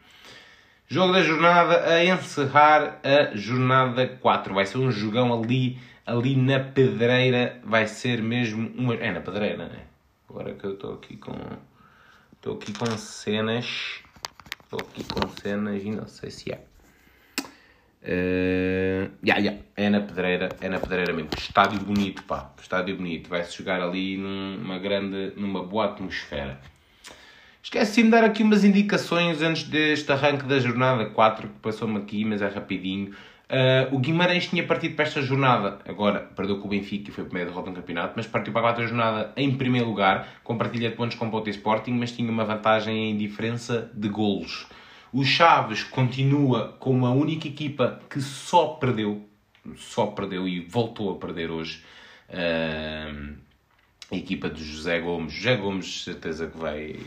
Jogo 0.92 1.14
da 1.14 1.24
jornada 1.24 1.86
a 1.90 2.04
encerrar 2.04 3.00
a 3.02 3.34
jornada 3.34 4.06
4. 4.06 4.54
Vai 4.54 4.66
ser 4.66 4.78
um 4.78 4.92
jogão 4.92 5.34
ali, 5.34 5.80
ali 6.06 6.36
na 6.36 6.60
pedreira. 6.60 7.62
Vai 7.64 7.88
ser 7.88 8.22
mesmo 8.22 8.70
uma. 8.78 8.96
É 8.96 9.10
na 9.10 9.22
pedreira, 9.22 9.56
não 9.56 9.74
é? 9.74 9.86
Agora 10.30 10.54
que 10.54 10.66
eu 10.66 10.74
estou 10.74 10.96
aqui 10.96 11.16
com. 11.16 11.32
Estou 12.34 12.56
aqui 12.56 12.74
com 12.74 12.98
cenas. 12.98 14.02
Estou 14.66 14.82
aqui 14.82 15.06
com 15.06 15.30
cenas 15.30 15.82
e 15.82 15.92
não 15.92 16.08
sei 16.10 16.30
se 16.30 16.52
é. 16.52 16.62
Uh, 18.04 19.16
yeah, 19.26 19.40
yeah. 19.40 19.62
É 19.78 19.90
na 19.90 20.02
pedreira, 20.02 20.50
é 20.60 20.68
na 20.68 20.78
pedreira 20.78 21.14
mesmo. 21.14 21.30
Estádio 21.38 21.80
bonito, 21.80 22.22
pá. 22.24 22.52
Estádio 22.62 22.98
bonito. 22.98 23.30
Vai-se 23.30 23.58
jogar 23.58 23.82
ali 23.82 24.18
numa 24.18 24.78
grande, 24.78 25.32
numa 25.38 25.64
boa 25.64 25.86
atmosfera. 25.86 26.60
Esqueci 27.64 28.02
de 28.02 28.10
dar 28.10 28.24
aqui 28.24 28.42
umas 28.42 28.64
indicações 28.64 29.40
antes 29.44 29.64
deste 29.64 30.12
arranque 30.12 30.46
da 30.46 30.60
jornada 30.60 31.06
4, 31.06 31.48
que 31.48 31.60
passou-me 31.60 32.00
aqui, 32.00 32.26
mas 32.26 32.42
é 32.42 32.48
rapidinho. 32.48 33.12
Uh, 33.12 33.96
o 33.96 34.00
Guimarães 34.00 34.48
tinha 34.48 34.66
partido 34.66 34.96
para 34.96 35.06
esta 35.06 35.22
jornada, 35.22 35.78
agora 35.88 36.22
perdeu 36.36 36.58
com 36.58 36.68
o 36.68 36.70
Benfica 36.70 37.12
e 37.12 37.14
foi 37.14 37.24
a 37.24 37.28
primeira 37.28 37.52
derrota 37.52 37.70
no 37.70 37.76
campeonato, 37.76 38.14
mas 38.16 38.26
partiu 38.26 38.52
para 38.52 38.62
a 38.62 38.64
quarta 38.64 38.88
jornada 38.88 39.32
em 39.38 39.56
primeiro 39.56 39.88
lugar, 39.88 40.40
com 40.44 40.58
partilha 40.58 40.90
de 40.90 40.96
pontos 40.96 41.18
com 41.18 41.28
o 41.28 41.30
Porto 41.30 41.52
Sporting, 41.52 41.92
mas 41.92 42.12
tinha 42.12 42.32
uma 42.32 42.46
vantagem 42.46 43.12
em 43.12 43.18
diferença 43.18 43.92
de 43.94 44.10
golos. 44.10 44.66
O 45.14 45.24
Chaves 45.24 45.84
continua 45.84 46.76
com 46.80 46.92
uma 46.92 47.12
única 47.12 47.48
equipa 47.48 48.00
que 48.10 48.22
só 48.22 48.70
perdeu, 48.70 49.24
só 49.76 50.08
perdeu 50.08 50.48
e 50.48 50.62
voltou 50.62 51.12
a 51.12 51.16
perder 51.20 51.52
hoje. 51.52 51.84
Uh, 52.28 53.36
a 54.12 54.16
equipa 54.16 54.50
do 54.50 54.62
José 54.62 55.00
Gomes. 55.00 55.34
José 55.34 55.56
Gomes, 55.56 56.04
certeza 56.04 56.48
que 56.48 56.58
vai 56.58 57.00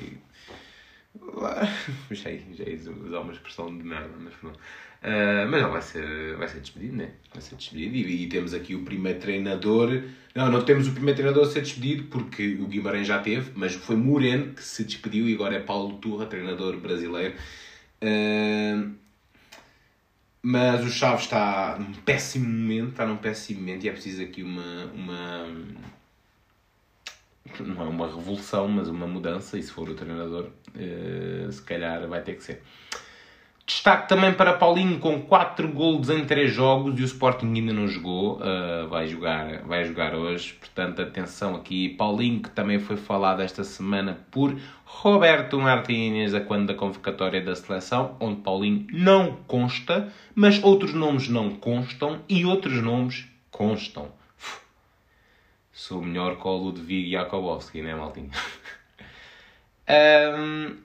já, 2.10 2.30
já 2.30 2.64
ia 2.64 2.76
usar 3.04 3.20
uma 3.20 3.32
expressão 3.32 3.76
de 3.76 3.84
merda, 3.84 4.14
mas 4.18 4.34
não. 4.42 4.50
Uh, 4.50 5.46
mas 5.50 5.62
não, 5.62 5.70
vai 5.70 5.82
ser, 5.82 6.36
vai 6.36 6.48
ser 6.48 6.60
despedido, 6.60 6.96
né? 6.96 7.10
Vai 7.32 7.42
ser 7.42 7.56
despedido. 7.56 7.94
E, 7.94 8.24
e, 8.24 8.28
temos 8.28 8.54
aqui 8.54 8.74
o 8.74 8.84
primeiro 8.84 9.20
treinador. 9.20 10.02
Não, 10.34 10.50
não 10.50 10.64
temos 10.64 10.88
o 10.88 10.92
primeiro 10.92 11.16
treinador 11.16 11.46
a 11.46 11.50
ser 11.50 11.60
despedido 11.60 12.04
porque 12.04 12.54
o 12.54 12.66
Guimarães 12.66 13.06
já 13.06 13.18
teve, 13.18 13.52
mas 13.54 13.74
foi 13.74 13.96
Moreno 13.96 14.54
que 14.54 14.64
se 14.64 14.82
despediu 14.82 15.28
e 15.28 15.34
agora 15.34 15.56
é 15.56 15.60
Paulo 15.60 15.98
Turra, 15.98 16.26
treinador 16.26 16.78
brasileiro. 16.78 17.34
Uh, 18.02 18.94
mas 20.42 20.84
o 20.84 20.90
Chaves 20.90 21.24
está 21.24 21.78
num 21.78 21.92
péssimo 21.92 22.46
momento, 22.46 22.90
está 22.90 23.06
num 23.06 23.16
péssimo 23.16 23.60
momento 23.60 23.84
e 23.84 23.88
é 23.88 23.92
preciso 23.92 24.22
aqui 24.22 24.42
uma, 24.42 24.86
uma 24.94 25.46
não 27.60 27.82
é 27.82 27.88
uma 27.88 28.06
revolução, 28.06 28.68
mas 28.68 28.88
uma 28.88 29.06
mudança, 29.06 29.58
e 29.58 29.62
se 29.62 29.70
for 29.70 29.88
o 29.88 29.94
treinador, 29.94 30.48
uh, 30.74 31.52
se 31.52 31.62
calhar 31.62 32.06
vai 32.08 32.22
ter 32.22 32.34
que 32.34 32.44
ser. 32.44 32.62
Destaque 33.66 34.10
também 34.10 34.34
para 34.34 34.52
Paulinho 34.52 34.98
com 34.98 35.22
4 35.22 35.68
golos 35.68 36.10
em 36.10 36.22
3 36.26 36.52
jogos 36.52 37.00
e 37.00 37.02
o 37.02 37.06
Sporting 37.06 37.46
ainda 37.46 37.72
não 37.72 37.88
jogou, 37.88 38.36
uh, 38.36 38.86
vai, 38.90 39.06
jogar, 39.06 39.62
vai 39.62 39.86
jogar 39.86 40.14
hoje, 40.14 40.52
portanto 40.52 41.00
atenção 41.00 41.56
aqui. 41.56 41.88
Paulinho 41.88 42.42
que 42.42 42.50
também 42.50 42.78
foi 42.78 42.98
falado 42.98 43.40
esta 43.40 43.64
semana 43.64 44.18
por 44.30 44.54
Roberto 44.84 45.58
Martínez 45.58 46.34
a 46.34 46.42
quando 46.42 46.66
da 46.66 46.74
convocatória 46.74 47.40
da 47.40 47.54
seleção, 47.54 48.18
onde 48.20 48.42
Paulinho 48.42 48.86
não 48.92 49.38
consta, 49.46 50.12
mas 50.34 50.62
outros 50.62 50.92
nomes 50.92 51.30
não 51.30 51.48
constam 51.48 52.20
e 52.28 52.44
outros 52.44 52.82
nomes 52.82 53.26
constam 53.50 54.12
sou 55.74 56.00
melhor 56.00 56.40
que 56.40 56.46
o 56.46 56.56
Ludwig 56.56 57.10
Jakobowski, 57.10 57.82
não 57.82 57.90
é, 57.90 57.94
maltinho? 57.96 58.30
um, 60.38 60.76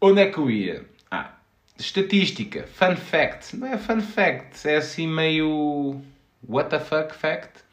onde 0.00 0.22
é 0.22 0.30
que 0.30 0.38
eu 0.38 0.50
ia? 0.50 0.84
Ah, 1.10 1.34
estatística, 1.78 2.66
fun 2.66 2.96
fact. 2.96 3.56
Não 3.56 3.68
é 3.68 3.78
fun 3.78 4.00
fact, 4.00 4.68
é 4.68 4.76
assim 4.76 5.06
meio. 5.06 6.02
What 6.46 6.70
the 6.70 6.80
fuck 6.80 7.14
fact? 7.14 7.68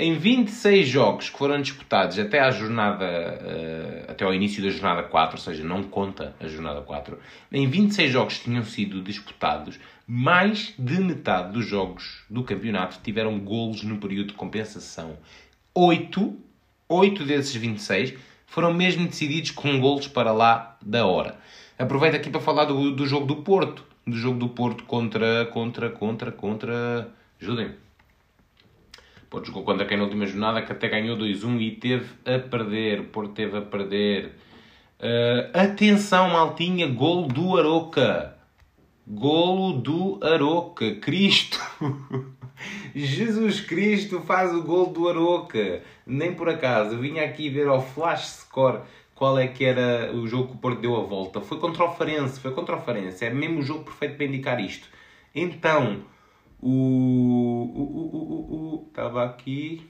Em 0.00 0.14
26 0.14 0.88
jogos 0.88 1.28
que 1.28 1.36
foram 1.36 1.60
disputados 1.60 2.16
até 2.20 2.38
à 2.38 2.52
jornada, 2.52 3.04
uh, 3.04 4.12
até 4.12 4.24
ao 4.24 4.32
início 4.32 4.62
da 4.62 4.70
jornada 4.70 5.02
4, 5.02 5.36
ou 5.36 5.42
seja, 5.42 5.64
não 5.64 5.82
conta 5.82 6.36
a 6.38 6.46
jornada 6.46 6.80
4, 6.82 7.18
em 7.50 7.68
26 7.68 8.12
jogos 8.12 8.38
tinham 8.38 8.62
sido 8.62 9.02
disputados, 9.02 9.80
mais 10.10 10.72
de 10.78 10.98
metade 10.98 11.52
dos 11.52 11.66
jogos 11.66 12.24
do 12.30 12.42
campeonato 12.42 12.98
tiveram 13.04 13.38
golos 13.38 13.82
no 13.82 13.98
período 13.98 14.28
de 14.28 14.34
compensação. 14.34 15.18
8, 15.74 16.34
8 16.88 17.24
desses 17.24 17.54
26 17.54 18.14
foram 18.46 18.72
mesmo 18.72 19.06
decididos 19.06 19.50
com 19.50 19.78
golos 19.78 20.08
para 20.08 20.32
lá 20.32 20.78
da 20.80 21.04
hora. 21.04 21.38
Aproveito 21.78 22.14
aqui 22.14 22.30
para 22.30 22.40
falar 22.40 22.64
do, 22.64 22.90
do 22.90 23.06
jogo 23.06 23.26
do 23.26 23.36
Porto. 23.42 23.84
Do 24.06 24.16
jogo 24.16 24.38
do 24.38 24.48
Porto 24.48 24.84
contra, 24.84 25.44
contra, 25.52 25.90
contra, 25.90 26.32
contra... 26.32 27.12
Ajudem-me 27.38 27.74
Porto 29.28 29.48
jogou 29.48 29.62
contra 29.62 29.84
quem 29.84 29.98
na 29.98 30.04
última 30.04 30.24
jornada, 30.24 30.62
que 30.62 30.72
até 30.72 30.88
ganhou 30.88 31.16
2-1 31.16 31.60
e 31.60 31.70
teve 31.72 32.06
a 32.24 32.38
perder. 32.38 33.04
Porto 33.08 33.32
teve 33.32 33.58
a 33.58 33.60
perder. 33.60 34.38
Uh, 34.98 35.50
atenção, 35.52 36.30
maltinha, 36.30 36.86
gol 36.86 37.28
do 37.28 37.58
Aroca. 37.58 38.37
Golo 39.10 39.80
do 39.80 40.20
Aroca. 40.22 40.96
Cristo. 40.96 41.58
Jesus 42.94 43.62
Cristo 43.62 44.20
faz 44.20 44.54
o 44.54 44.62
gol 44.62 44.92
do 44.92 45.08
Aroca. 45.08 45.82
Nem 46.06 46.34
por 46.34 46.50
acaso. 46.50 46.96
Eu 46.96 46.98
vinha 46.98 47.24
aqui 47.24 47.48
ver 47.48 47.68
ao 47.68 47.80
flash 47.80 48.40
score 48.42 48.82
qual 49.14 49.38
é 49.38 49.48
que 49.48 49.64
era 49.64 50.14
o 50.14 50.26
jogo 50.28 50.48
que 50.48 50.54
o 50.56 50.58
Porto 50.58 50.82
deu 50.82 50.94
a 50.94 51.04
volta. 51.04 51.40
Foi 51.40 51.58
contra 51.58 51.84
o 51.84 51.94
Farense. 51.94 52.38
Foi 52.38 52.52
contra 52.52 52.76
o 52.76 52.80
Farense. 52.82 53.24
É 53.24 53.30
mesmo 53.30 53.60
o 53.60 53.62
jogo 53.62 53.84
perfeito 53.84 54.16
para 54.16 54.26
indicar 54.26 54.60
isto. 54.60 54.86
Então, 55.34 56.02
O. 56.60 57.78
Estava 58.88 59.24
aqui. 59.24 59.88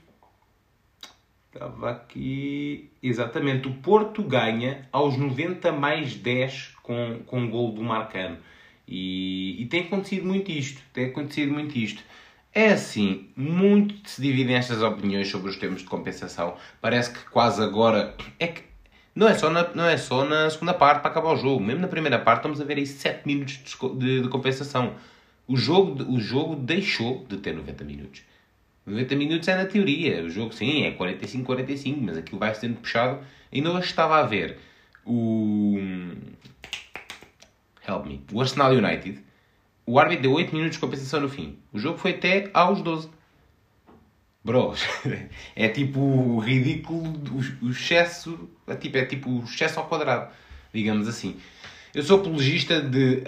Estava 1.52 1.90
aqui. 1.90 2.92
Exatamente. 3.02 3.66
O 3.66 3.74
Porto 3.74 4.22
ganha 4.22 4.86
aos 4.92 5.16
90 5.16 5.72
mais 5.72 6.14
10 6.14 6.76
com, 6.84 7.20
com 7.26 7.44
o 7.44 7.50
gol 7.50 7.72
do 7.72 7.82
Marcano. 7.82 8.38
E, 8.88 9.62
e 9.62 9.66
tem 9.66 9.82
acontecido 9.82 10.26
muito 10.26 10.50
isto. 10.50 10.80
Tem 10.92 11.06
acontecido 11.06 11.52
muito 11.52 11.76
isto. 11.76 12.02
É 12.54 12.72
assim, 12.72 13.28
muito 13.36 14.08
se 14.08 14.20
dividem 14.22 14.56
estas 14.56 14.82
opiniões 14.82 15.28
sobre 15.28 15.50
os 15.50 15.56
termos 15.56 15.82
de 15.82 15.86
compensação. 15.86 16.56
Parece 16.80 17.12
que 17.12 17.24
quase 17.30 17.62
agora. 17.62 18.16
É 18.38 18.48
que 18.48 18.62
não 19.14 19.28
é 19.28 19.34
só 19.34 19.50
na, 19.50 19.68
não 19.74 19.84
é 19.84 19.96
só 19.96 20.24
na 20.24 20.48
segunda 20.48 20.72
parte 20.72 21.02
para 21.02 21.10
acabar 21.10 21.32
o 21.32 21.36
jogo. 21.36 21.62
Mesmo 21.62 21.82
na 21.82 21.88
primeira 21.88 22.18
parte 22.18 22.38
estamos 22.38 22.60
a 22.60 22.64
ver 22.64 22.78
aí 22.78 22.86
7 22.86 23.26
minutos 23.26 23.56
de, 23.56 23.96
de, 23.96 24.22
de 24.22 24.28
compensação. 24.28 24.94
O 25.46 25.56
jogo, 25.56 26.02
o 26.10 26.18
jogo 26.20 26.56
deixou 26.56 27.26
de 27.28 27.36
ter 27.38 27.54
90 27.54 27.84
minutos. 27.84 28.22
90 28.86 29.16
minutos 29.16 29.48
é 29.48 29.56
na 29.56 29.66
teoria. 29.66 30.24
O 30.24 30.30
jogo, 30.30 30.52
sim, 30.52 30.84
é 30.84 30.92
45-45, 30.92 31.98
mas 32.00 32.16
aquilo 32.16 32.38
vai 32.38 32.54
sendo 32.54 32.76
puxado. 32.76 33.20
Ainda 33.52 33.70
hoje 33.70 33.86
estava 33.86 34.18
a 34.18 34.22
ver 34.22 34.58
o. 35.04 35.78
Help 37.88 38.06
me. 38.06 38.22
O 38.32 38.40
Arsenal 38.40 38.72
United 38.72 39.22
o 39.88 39.98
árbitro 39.98 40.24
deu 40.24 40.32
8 40.32 40.54
minutos 40.54 40.76
de 40.76 40.80
compensação 40.80 41.18
no 41.18 41.30
fim. 41.30 41.56
O 41.72 41.78
jogo 41.78 41.96
foi 41.96 42.10
até 42.10 42.50
aos 42.52 42.82
12. 42.82 43.08
Bros, 44.44 44.82
é 45.56 45.68
tipo 45.70 45.98
o 45.98 46.38
ridículo, 46.38 47.14
o, 47.62 47.70
excesso, 47.70 48.50
é 48.66 48.74
tipo, 48.74 48.98
é 48.98 49.06
tipo 49.06 49.30
o 49.30 49.44
excesso 49.44 49.80
ao 49.80 49.86
quadrado, 49.86 50.30
digamos 50.74 51.08
assim. 51.08 51.36
Eu 51.94 52.02
sou 52.02 52.20
apologista 52.20 52.82
de, 52.82 53.22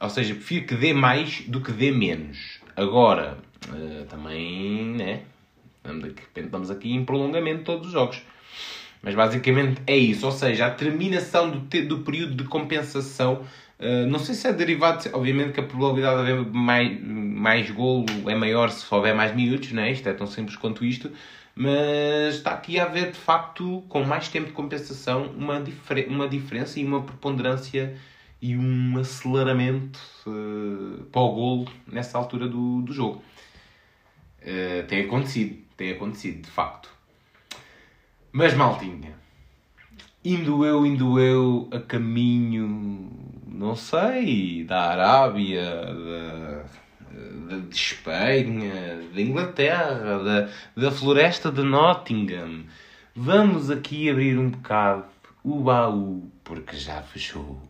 ou 0.00 0.08
seja, 0.08 0.34
prefiro 0.36 0.66
que 0.66 0.76
dê 0.76 0.92
mais 0.92 1.40
do 1.48 1.60
que 1.60 1.72
dê 1.72 1.90
menos. 1.90 2.60
Agora, 2.76 3.36
uh, 3.68 4.04
também, 4.06 4.94
né, 4.94 5.22
estamos 6.36 6.70
aqui 6.70 6.92
em 6.92 7.04
prolongamento 7.04 7.58
de 7.58 7.64
todos 7.64 7.88
os 7.88 7.92
jogos. 7.92 8.22
Mas 9.02 9.16
basicamente 9.16 9.82
é 9.84 9.96
isso, 9.96 10.26
ou 10.26 10.32
seja, 10.32 10.66
a 10.66 10.70
terminação 10.70 11.50
do, 11.50 11.58
do 11.86 11.98
período 11.98 12.36
de 12.36 12.44
compensação 12.44 13.44
Uh, 13.78 14.06
não 14.06 14.18
sei 14.18 14.34
se 14.34 14.48
é 14.48 14.52
derivado, 14.52 15.08
obviamente 15.12 15.52
que 15.52 15.60
a 15.60 15.62
probabilidade 15.62 16.24
de 16.24 16.32
haver 16.32 16.46
mais, 16.52 17.00
mais 17.00 17.70
golo 17.70 18.06
é 18.26 18.34
maior 18.34 18.70
se 18.70 18.84
houver 18.92 19.14
mais 19.14 19.34
minutos, 19.34 19.70
né? 19.70 19.92
isto 19.92 20.08
é 20.08 20.12
tão 20.12 20.26
simples 20.26 20.56
quanto 20.56 20.84
isto, 20.84 21.12
mas 21.54 22.34
está 22.34 22.52
aqui 22.52 22.80
a 22.80 22.84
haver 22.84 23.12
de 23.12 23.18
facto, 23.18 23.84
com 23.88 24.02
mais 24.02 24.28
tempo 24.28 24.48
de 24.48 24.52
compensação, 24.52 25.26
uma, 25.26 25.60
difer 25.60 26.08
uma 26.08 26.28
diferença 26.28 26.80
e 26.80 26.84
uma 26.84 27.02
preponderância 27.02 27.96
e 28.42 28.56
um 28.56 28.98
aceleramento 28.98 30.00
uh, 30.26 31.04
para 31.04 31.20
o 31.20 31.32
golo 31.32 31.68
nessa 31.86 32.18
altura 32.18 32.48
do, 32.48 32.82
do 32.82 32.92
jogo. 32.92 33.22
Uh, 34.42 34.86
tem 34.88 35.04
acontecido, 35.04 35.56
tem 35.76 35.92
acontecido 35.92 36.42
de 36.42 36.50
facto. 36.50 36.90
Mas 38.32 38.54
maltinha, 38.54 39.14
indo 40.34 40.64
eu, 40.64 40.84
indo 40.86 41.18
eu 41.18 41.68
a 41.72 41.80
caminho 41.80 43.10
não 43.58 43.74
sei, 43.74 44.62
da 44.62 44.82
Arábia, 44.90 45.64
da, 47.48 47.56
de 47.56 47.74
Espanha, 47.74 49.02
da 49.12 49.20
Inglaterra, 49.20 50.22
da, 50.22 50.48
da 50.76 50.90
floresta 50.92 51.50
de 51.50 51.62
Nottingham. 51.62 52.64
Vamos 53.16 53.68
aqui 53.68 54.08
abrir 54.08 54.38
um 54.38 54.50
bocado 54.50 55.06
o 55.42 55.60
baú, 55.60 56.30
porque 56.44 56.76
já 56.76 57.02
fechou. 57.02 57.60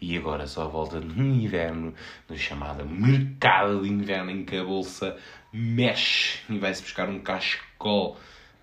E 0.00 0.16
agora 0.16 0.46
só 0.46 0.68
volta 0.68 1.00
no 1.00 1.24
inverno, 1.24 1.92
no 2.28 2.36
chamado 2.36 2.86
mercado 2.86 3.82
de 3.82 3.88
inverno, 3.88 4.30
em 4.30 4.44
que 4.44 4.56
a 4.56 4.62
bolsa 4.62 5.16
mexe 5.52 6.40
e 6.48 6.58
vai-se 6.58 6.82
buscar 6.82 7.08
um 7.08 7.18
cachecol 7.18 8.16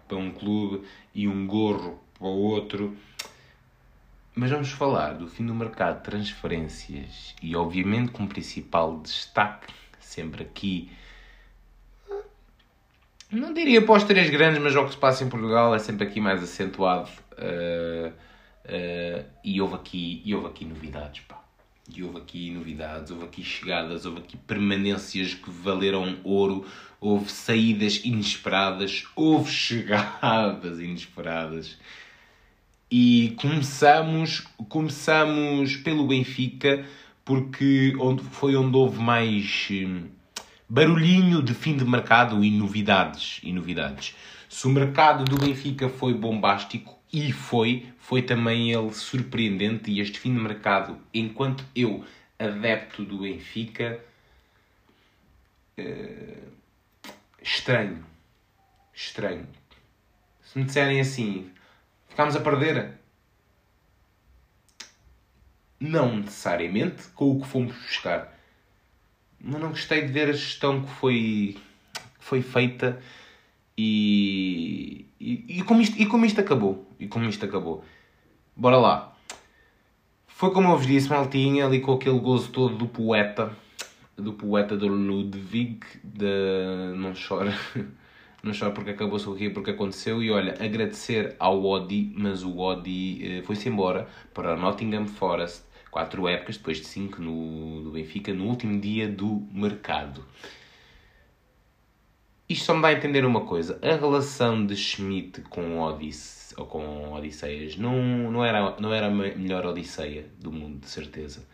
para 0.08 0.18
um 0.18 0.32
clube 0.32 0.84
e 1.14 1.28
um 1.28 1.46
gorro 1.46 2.00
para 2.18 2.28
o 2.28 2.38
outro. 2.38 2.96
Mas 4.34 4.50
vamos 4.50 4.72
falar 4.72 5.14
do 5.16 5.28
fim 5.28 5.46
do 5.46 5.54
mercado 5.54 5.98
de 5.98 6.04
transferências 6.04 7.36
e, 7.42 7.56
obviamente, 7.56 8.12
com 8.12 8.26
principal 8.26 9.00
destaque, 9.00 9.74
sempre 10.00 10.44
aqui, 10.44 10.90
não 13.32 13.54
diria 13.54 13.82
para 13.82 13.96
os 13.96 14.04
três 14.04 14.30
grandes, 14.30 14.62
mas 14.62 14.76
o 14.76 14.84
que 14.84 14.92
se 14.92 14.98
passa 14.98 15.24
em 15.24 15.30
Portugal 15.30 15.74
é 15.74 15.80
sempre 15.80 16.06
aqui 16.06 16.20
mais 16.20 16.44
acentuado. 16.44 17.10
Uh, 17.32 18.10
uh, 18.10 19.26
e, 19.42 19.62
houve 19.62 19.76
aqui, 19.76 20.22
e 20.26 20.36
houve 20.36 20.48
aqui 20.48 20.66
novidades, 20.66 21.22
pá. 21.22 21.42
E 21.94 22.04
houve 22.04 22.18
aqui 22.18 22.52
novidades, 22.52 23.10
houve 23.10 23.24
aqui 23.24 23.42
chegadas, 23.42 24.06
houve 24.06 24.20
aqui 24.20 24.36
permanências 24.36 25.34
que 25.34 25.50
valeram 25.50 26.20
ouro, 26.26 26.66
houve 27.00 27.32
saídas 27.32 28.04
inesperadas, 28.04 29.06
houve 29.16 29.48
chegadas 29.52 30.80
inesperadas. 30.80 31.78
E 32.94 33.38
começamos, 33.40 34.42
começamos 34.68 35.78
pelo 35.78 36.06
Benfica, 36.06 36.86
porque 37.24 37.96
onde, 37.98 38.22
foi 38.22 38.54
onde 38.58 38.76
houve 38.76 39.02
mais 39.02 39.70
hum, 39.72 40.10
barulhinho 40.68 41.42
de 41.42 41.54
fim 41.54 41.78
de 41.78 41.86
mercado 41.86 42.44
e 42.44 42.52
novidades. 42.52 43.40
E 43.44 43.54
novidades. 43.54 44.14
Se 44.50 44.68
o 44.68 44.70
mercado 44.70 45.24
do 45.24 45.38
Benfica 45.38 45.88
foi 45.88 46.14
bombástico, 46.14 47.00
e 47.14 47.32
foi, 47.32 47.86
foi 47.98 48.24
também 48.24 48.74
ele 48.74 48.94
surpreendente, 48.94 49.90
e 49.90 50.02
este 50.02 50.20
fim 50.20 50.34
de 50.34 50.42
mercado, 50.42 50.98
enquanto 51.14 51.64
eu, 51.74 52.04
adepto 52.38 53.06
do 53.06 53.20
Benfica, 53.20 54.04
uh, 55.80 56.52
estranho. 57.42 58.04
Estranho. 58.94 59.48
Se 60.44 60.60
me 60.60 60.66
disserem 60.66 61.00
assim, 61.00 61.50
Ficámos 62.22 62.36
a 62.36 62.40
perder? 62.42 62.92
Não 65.80 66.18
necessariamente 66.18 67.08
com 67.16 67.32
o 67.32 67.42
que 67.42 67.48
fomos 67.48 67.76
buscar. 67.76 68.38
Mas 69.40 69.60
não 69.60 69.70
gostei 69.70 70.06
de 70.06 70.12
ver 70.14 70.30
a 70.30 70.34
gestão 70.34 70.84
que 70.84 70.92
foi, 70.92 71.58
que 72.20 72.24
foi 72.24 72.44
feita 72.44 73.02
e, 73.76 75.08
e, 75.20 75.58
e, 75.58 75.64
como 75.64 75.82
isto, 75.82 76.00
e 76.00 76.06
como 76.06 76.24
isto 76.24 76.40
acabou. 76.40 76.88
E 77.00 77.08
como 77.08 77.26
isto 77.26 77.44
acabou. 77.44 77.84
Bora 78.56 78.78
lá. 78.78 79.18
Foi 80.28 80.52
como 80.52 80.70
eu 80.70 80.78
vos 80.78 80.86
disse, 80.86 81.10
maltinha, 81.10 81.66
ali 81.66 81.80
com 81.80 81.94
aquele 81.94 82.20
gozo 82.20 82.52
todo 82.52 82.78
do 82.78 82.88
poeta, 82.88 83.52
do 84.16 84.34
poeta 84.34 84.78
do 84.78 84.88
Ludwig, 84.88 85.80
de 86.04 86.94
Não 86.96 87.14
Chora. 87.16 87.58
não 88.44 88.54
choro 88.54 88.74
porque 88.74 88.92
acabou, 88.92 89.20
sorrir 89.20 89.52
porque 89.52 89.72
aconteceu. 89.72 90.22
E 90.24 90.32
olha, 90.32 90.54
agradecer 90.60 91.36
ao 91.40 91.64
Odi, 91.64 92.12
mas 92.16 92.44
o 92.44 92.58
Odi 92.58 93.40
eh, 93.40 93.42
foi-se 93.44 93.70
embora 93.70 94.08
para 94.34 94.56
Nottingham 94.56 95.06
Forest, 95.08 95.64
quatro 95.90 96.28
épocas, 96.28 96.58
depois 96.58 96.80
de 96.80 96.86
cinco 96.86 97.22
no, 97.22 97.82
no 97.82 97.92
Benfica, 97.92 98.34
no 98.34 98.46
último 98.46 98.80
dia 98.80 99.08
do 99.08 99.48
mercado. 99.52 100.26
Isto 102.50 102.66
só 102.66 102.74
me 102.76 102.82
dá 102.82 102.90
a 102.90 102.94
entender 102.94 103.24
uma 103.26 103.46
coisa: 103.46 103.80
a 103.82 103.96
relação 103.96 104.66
de 104.66 104.76
Schmidt 104.76 105.42
com 105.44 105.80
Odisse, 105.80 106.54
ou 106.58 106.66
com 106.66 107.14
Odisseias 107.14 107.78
não, 107.78 108.30
não, 108.32 108.44
era, 108.44 108.76
não 108.80 108.94
era 108.94 109.08
a 109.08 109.10
melhor 109.10 109.66
Odisseia 109.66 110.26
do 110.40 110.52
mundo, 110.52 110.80
de 110.80 110.90
certeza. 110.90 111.48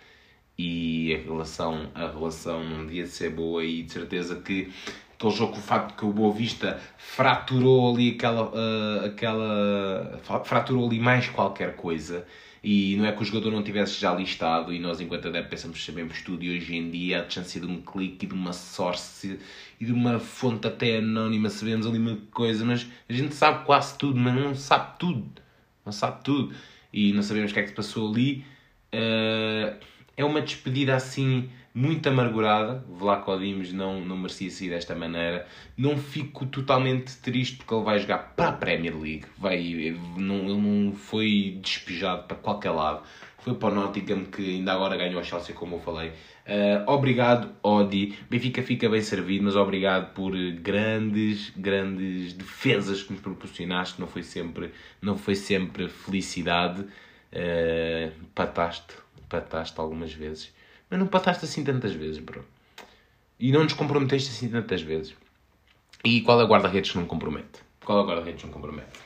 E 0.58 1.14
a 1.14 1.20
relação, 1.20 1.92
a 1.94 2.08
relação 2.08 2.64
não 2.64 2.88
devia 2.88 3.06
ser 3.06 3.30
boa, 3.30 3.64
e 3.64 3.84
de 3.84 3.94
certeza 3.94 4.42
que 4.42 4.74
aquele 5.18 5.34
jogo 5.34 5.54
com 5.54 5.60
o 5.60 5.62
facto 5.62 5.98
que 5.98 6.06
o 6.06 6.14
Boa 6.14 6.34
Vista 6.34 6.80
fraturou 6.98 7.94
ali 7.94 8.12
aquela, 8.12 8.52
uh, 8.52 9.06
aquela 9.06 10.20
fraturou 10.46 10.88
ali 10.88 11.00
mais 11.00 11.28
qualquer 11.28 11.76
coisa. 11.76 12.26
E 12.64 12.96
não 12.98 13.06
é 13.06 13.12
que 13.12 13.22
o 13.22 13.26
jogador 13.26 13.52
não 13.52 13.64
tivesse 13.64 14.00
já 14.00 14.14
listado 14.14 14.74
e 14.74 14.80
nós 14.80 15.00
enquanto 15.00 15.28
adeptos 15.28 15.50
pensamos 15.50 15.84
sabemos 15.84 16.22
tudo 16.22 16.44
e 16.44 16.58
hoje 16.58 16.76
em 16.76 16.90
dia 16.90 17.20
a 17.20 17.24
distância 17.24 17.62
de 17.62 17.68
um 17.68 17.82
clique 17.82 18.26
e 18.26 18.28
de 18.28 18.34
uma 18.34 18.52
source 18.52 19.40
e 19.80 19.86
de 19.86 19.92
uma 19.92 20.20
fonte 20.20 20.68
até 20.68 20.98
anónima 20.98 21.50
sabemos 21.50 21.86
ali 21.86 22.00
uma 22.00 22.18
coisa 22.32 22.66
mas 22.66 22.88
a 23.08 23.14
gente 23.14 23.36
sabe 23.36 23.64
quase 23.64 23.98
tudo 23.98 24.20
mas 24.20 24.36
não 24.36 24.56
sabe 24.56 24.98
tudo. 25.00 25.42
Não 25.86 25.92
sabe 25.92 26.24
tudo. 26.24 26.54
E 26.92 27.14
não 27.14 27.24
sabemos 27.24 27.52
o 27.52 27.54
que 27.54 27.60
é 27.60 27.64
que 27.64 27.70
se 27.70 27.76
passou 27.76 28.12
ali. 28.12 28.44
Uh, 28.94 29.78
é 30.18 30.26
uma 30.26 30.42
despedida 30.42 30.96
assim 30.96 31.50
muito 31.78 32.10
amargurada. 32.10 32.84
Vlaco 32.90 33.38
Dimos 33.38 33.72
não, 33.72 34.02
não 34.02 34.18
merecia 34.18 34.50
sair 34.50 34.70
desta 34.72 34.96
maneira. 34.96 35.46
Não 35.78 35.96
fico 35.96 36.48
totalmente 36.48 37.16
triste 37.18 37.58
porque 37.58 37.72
ele 37.72 37.84
vai 37.84 38.00
jogar 38.00 38.34
para 38.36 38.50
a 38.50 38.54
Premier 38.54 38.98
League. 38.98 39.26
Vai, 39.38 39.96
não, 40.18 40.38
ele 40.38 40.60
não 40.60 40.92
foi 40.92 41.60
despejado 41.62 42.24
para 42.24 42.36
qualquer 42.36 42.72
lado. 42.72 43.04
Foi 43.38 43.54
para 43.54 43.72
o 43.72 43.76
Nottingham 43.76 44.26
que 44.26 44.56
ainda 44.56 44.74
agora 44.74 44.98
ganhou 44.98 45.20
a 45.20 45.24
Chelsea, 45.24 45.54
como 45.54 45.76
eu 45.76 45.80
falei. 45.80 46.10
Uh, 46.10 46.82
obrigado, 46.88 47.52
Odi. 47.62 48.18
Benfica 48.28 48.64
fica 48.64 48.90
bem 48.90 49.02
servido, 49.02 49.44
mas 49.44 49.56
obrigado 49.56 50.14
por 50.14 50.36
grandes, 50.54 51.52
grandes 51.56 52.34
defesas 52.34 53.04
que 53.04 53.14
nos 53.14 53.22
proporcionaste. 53.22 54.00
Não 54.00 54.08
foi 54.08 54.24
sempre, 54.24 54.72
não 55.00 55.16
foi 55.16 55.36
sempre 55.36 55.88
felicidade. 55.90 56.82
Uh, 56.82 58.12
pataste, 58.34 58.96
pataste 59.30 59.80
algumas 59.80 60.12
vezes. 60.12 60.57
Mas 60.90 61.00
não 61.00 61.08
pataste 61.08 61.46
assim 61.46 61.64
tantas 61.64 61.94
vezes, 61.94 62.20
bro. 62.20 62.46
E 63.40 63.52
não 63.52 63.64
nos 63.64 63.74
comprometeste 63.74 64.30
assim 64.30 64.50
tantas 64.50 64.82
vezes. 64.82 65.16
E 66.04 66.22
qual 66.22 66.40
é 66.42 66.44
o 66.44 66.48
guarda-redes 66.48 66.92
que 66.92 66.98
não 66.98 67.06
compromete? 67.06 67.60
Qual 67.84 68.00
é 68.00 68.02
o 68.02 68.06
guarda-redes 68.06 68.42
que 68.42 68.48
não 68.48 68.54
compromete? 68.54 69.00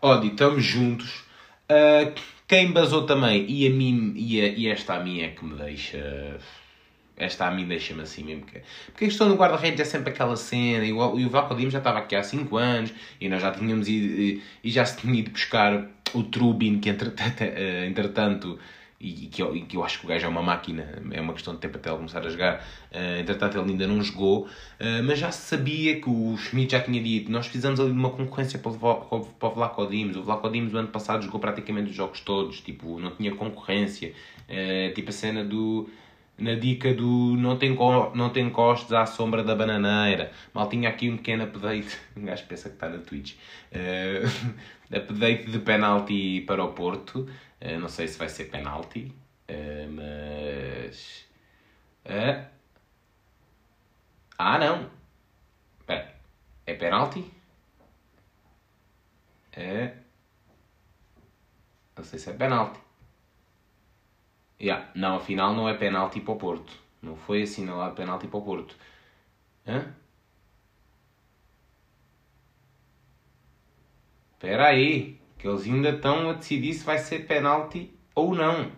Odi, 0.00 0.28
estamos 0.28 0.64
juntos. 0.64 1.24
Uh, 1.70 2.14
quem 2.46 2.70
basou 2.70 3.04
também, 3.04 3.44
e, 3.48 3.66
a 3.66 3.70
mim, 3.70 4.12
e, 4.16 4.40
a, 4.40 4.46
e 4.46 4.68
esta 4.68 4.94
a 4.94 5.00
mim 5.02 5.20
é 5.20 5.28
que 5.28 5.44
me 5.44 5.54
deixa. 5.56 6.38
Esta 7.16 7.46
a 7.46 7.50
mim 7.50 7.66
deixa-me 7.66 8.02
assim 8.02 8.22
mesmo. 8.24 8.42
Porque, 8.42 8.62
porque 8.86 9.04
a 9.06 9.08
questão 9.08 9.28
do 9.28 9.34
guarda-redes 9.34 9.80
é 9.80 9.84
sempre 9.84 10.10
aquela 10.10 10.36
cena. 10.36 10.84
E 10.84 10.92
o, 10.92 11.18
e 11.18 11.26
o 11.26 11.70
já 11.70 11.78
estava 11.78 11.98
aqui 11.98 12.14
há 12.14 12.22
5 12.22 12.56
anos 12.56 12.92
e 13.20 13.28
nós 13.28 13.42
já 13.42 13.50
tínhamos 13.50 13.88
ido. 13.88 14.20
E, 14.20 14.42
e 14.62 14.70
já 14.70 14.84
se 14.84 14.98
tinha 14.98 15.18
ido 15.18 15.30
buscar 15.30 15.88
o 16.14 16.22
Trubin, 16.22 16.78
que 16.78 16.88
entretanto, 16.88 17.42
entretanto 17.88 18.58
e, 18.98 19.26
que 19.26 19.42
eu, 19.42 19.54
e 19.54 19.62
que 19.62 19.76
eu 19.76 19.84
acho 19.84 20.00
que 20.00 20.06
o 20.06 20.08
gajo 20.08 20.24
é 20.24 20.28
uma 20.28 20.42
máquina, 20.42 21.02
é 21.10 21.20
uma 21.20 21.34
questão 21.34 21.54
de 21.54 21.60
tempo 21.60 21.76
até 21.76 21.90
ele 21.90 21.98
começar 21.98 22.24
a 22.24 22.30
jogar. 22.30 22.66
Uh, 22.90 23.20
entretanto, 23.20 23.58
ele 23.58 23.72
ainda 23.72 23.86
não 23.86 24.02
jogou, 24.02 24.46
uh, 24.46 25.02
mas 25.04 25.18
já 25.18 25.30
sabia 25.30 26.00
que 26.00 26.08
o 26.08 26.36
Schmidt 26.38 26.72
já 26.72 26.80
tinha 26.80 27.02
dito. 27.02 27.30
Nós 27.30 27.46
fizemos 27.46 27.78
ali 27.78 27.90
uma 27.90 28.10
concorrência 28.10 28.58
para 28.58 28.70
o, 28.70 29.50
Vlaco 29.54 29.86
Dimos. 29.86 30.16
O 30.16 30.22
Vlaco 30.22 30.48
Dimos, 30.48 30.72
o 30.72 30.78
ano 30.78 30.88
passado, 30.88 31.22
jogou 31.22 31.38
praticamente 31.38 31.90
os 31.90 31.96
jogos 31.96 32.20
todos, 32.20 32.60
tipo, 32.60 32.98
não 32.98 33.10
tinha 33.10 33.34
concorrência. 33.34 34.12
Uh, 34.48 34.94
tipo 34.94 35.10
a 35.10 35.12
cena 35.12 35.44
do. 35.44 35.88
Na 36.38 36.54
dica 36.54 36.92
do 36.92 37.34
não 37.38 37.56
tem, 37.56 37.74
não 38.14 38.28
tem 38.28 38.50
costes 38.50 38.92
à 38.92 39.06
sombra 39.06 39.42
da 39.42 39.54
bananeira. 39.54 40.30
Mal 40.52 40.68
tinha 40.68 40.88
aqui 40.88 41.08
um 41.10 41.16
pequeno 41.16 41.44
update. 41.44 41.98
Um 42.16 42.24
gajo 42.24 42.44
pensa 42.46 42.68
que 42.68 42.76
está 42.76 42.88
na 42.88 42.98
Twitch. 42.98 43.34
Uh, 43.72 44.54
update 44.94 45.50
de 45.50 45.58
penalti 45.58 46.42
para 46.46 46.62
o 46.62 46.72
Porto. 46.72 47.26
Uh, 47.60 47.78
não 47.78 47.88
sei 47.88 48.08
se 48.08 48.18
vai 48.18 48.28
ser 48.28 48.46
penalti, 48.46 49.12
uh, 49.48 49.90
mas. 49.90 51.26
Uh... 52.04 52.46
Ah, 54.38 54.58
não! 54.58 54.90
Espera, 55.80 56.14
é 56.66 56.74
penalti? 56.74 57.32
É. 59.52 59.96
Não 61.96 62.04
sei 62.04 62.18
se 62.18 62.28
é 62.30 62.32
penalti. 62.34 62.78
Yeah. 64.60 64.90
Não, 64.94 65.16
afinal 65.16 65.54
não 65.54 65.68
é 65.68 65.74
penalti 65.74 66.20
para 66.20 66.34
o 66.34 66.36
Porto. 66.38 66.72
Não 67.02 67.16
foi 67.16 67.42
assinalado 67.42 67.94
penalti 67.94 68.26
para 68.26 68.38
o 68.38 68.42
Porto. 68.42 68.76
Hã? 69.66 69.94
Espera 74.34 74.68
aí 74.68 75.18
que 75.38 75.46
eles 75.46 75.64
ainda 75.64 75.90
estão 75.90 76.30
a 76.30 76.32
decidir 76.34 76.74
se 76.74 76.84
vai 76.84 76.98
ser 76.98 77.26
penalti 77.26 77.90
ou 78.14 78.34
não. 78.34 78.70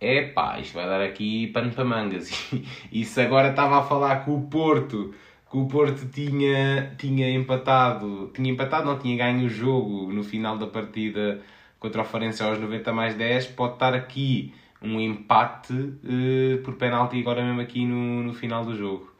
É 0.00 0.32
isto 0.60 0.74
vai 0.74 0.86
dar 0.86 1.02
aqui 1.02 1.48
pano 1.48 1.70
para 1.72 1.84
mangas. 1.84 2.30
E 2.90 3.04
se 3.04 3.20
agora 3.20 3.50
estava 3.50 3.78
a 3.78 3.82
falar 3.82 4.24
com 4.24 4.36
o 4.36 4.48
Porto, 4.48 5.14
que 5.50 5.56
o 5.56 5.66
Porto 5.66 6.06
tinha, 6.08 6.94
tinha 6.98 7.30
empatado, 7.30 8.30
tinha 8.34 8.50
empatado, 8.50 8.86
não 8.86 8.98
tinha 8.98 9.16
ganho 9.16 9.46
o 9.46 9.48
jogo 9.48 10.12
no 10.12 10.24
final 10.24 10.56
da 10.56 10.66
partida 10.66 11.42
contra 11.78 12.02
o 12.02 12.04
Farense 12.04 12.42
aos 12.42 12.58
90 12.58 12.92
mais 12.92 13.14
10, 13.14 13.48
pode 13.48 13.74
estar 13.74 13.94
aqui 13.94 14.54
um 14.82 14.98
empate 14.98 15.72
uh, 15.74 16.62
por 16.64 16.74
penalti 16.76 17.20
agora 17.20 17.44
mesmo 17.44 17.60
aqui 17.60 17.84
no, 17.84 18.22
no 18.22 18.32
final 18.32 18.64
do 18.64 18.76
jogo. 18.76 19.12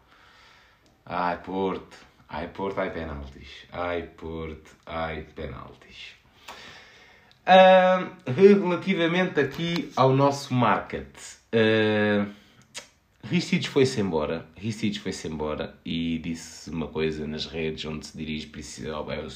Ai, 1.05 1.36
Porto. 1.43 2.09
Ai 2.32 2.46
Porto, 2.46 2.78
ai 2.78 2.92
penaltis. 2.92 3.66
Ai 3.72 4.02
Porto, 4.04 4.70
ai 4.86 5.26
penaltis. 5.34 6.14
Uh, 7.42 8.30
relativamente 8.30 9.40
aqui 9.40 9.90
ao 9.96 10.14
nosso 10.14 10.54
market. 10.54 11.08
Uh, 11.52 12.30
foi-se 13.68 14.00
embora. 14.00 14.46
Ristich 14.56 15.00
foi-se 15.00 15.26
embora 15.26 15.74
e 15.84 16.18
disse 16.18 16.70
uma 16.70 16.86
coisa 16.86 17.26
nas 17.26 17.46
redes 17.46 17.84
onde 17.84 18.06
se 18.06 18.16
dirige 18.16 18.46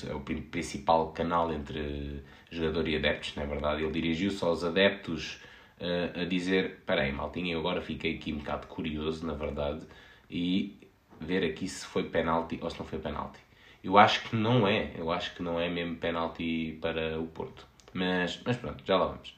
é 0.09 0.15
o 0.15 0.21
principal 0.21 1.09
canal 1.09 1.53
entre 1.53 2.23
jogador 2.49 2.87
e 2.87 2.95
adeptos, 2.95 3.35
não 3.35 3.43
é 3.43 3.47
verdade? 3.47 3.83
Ele 3.83 3.93
dirigiu-se 3.93 4.43
aos 4.45 4.63
adeptos 4.63 5.41
uh, 5.81 6.21
a 6.21 6.25
dizer: 6.27 6.85
Peraí, 6.87 7.11
maltinha, 7.11 7.55
eu 7.55 7.59
agora 7.59 7.83
fiquei 7.83 8.15
aqui 8.15 8.33
um 8.33 8.39
bocado 8.39 8.69
curioso, 8.69 9.27
na 9.27 9.35
verdade, 9.35 9.85
e 10.31 10.84
ver 11.25 11.45
aqui 11.45 11.69
se 11.69 11.85
foi 11.87 12.05
penalti 12.05 12.59
ou 12.63 12.71
se 12.71 12.79
não 12.79 12.87
foi 12.87 12.99
penalti. 12.99 13.39
Eu 13.83 13.99
acho 13.99 14.23
que 14.29 14.37
não 14.37 14.67
é, 14.67 14.93
eu 14.97 15.11
acho 15.11 15.35
que 15.35 15.43
não 15.43 15.61
é 15.61 15.69
mesmo 15.69 15.97
penalti 15.97 16.79
para 16.81 17.21
o 17.21 17.27
Porto. 17.27 17.67
Mas, 17.93 18.41
mas 18.45 18.57
pronto, 18.57 18.83
já 18.87 18.97
lá 18.97 19.07
vamos. 19.07 19.35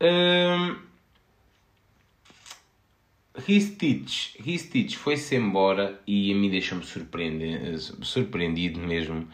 Hum, 0.00 0.76
Ristich 3.38 4.96
foi-se 4.96 5.36
embora 5.36 6.00
e 6.06 6.32
a 6.32 6.34
mim 6.34 6.50
deixa-me 6.50 6.82
surpreendido 6.84 8.80
mesmo 8.80 9.28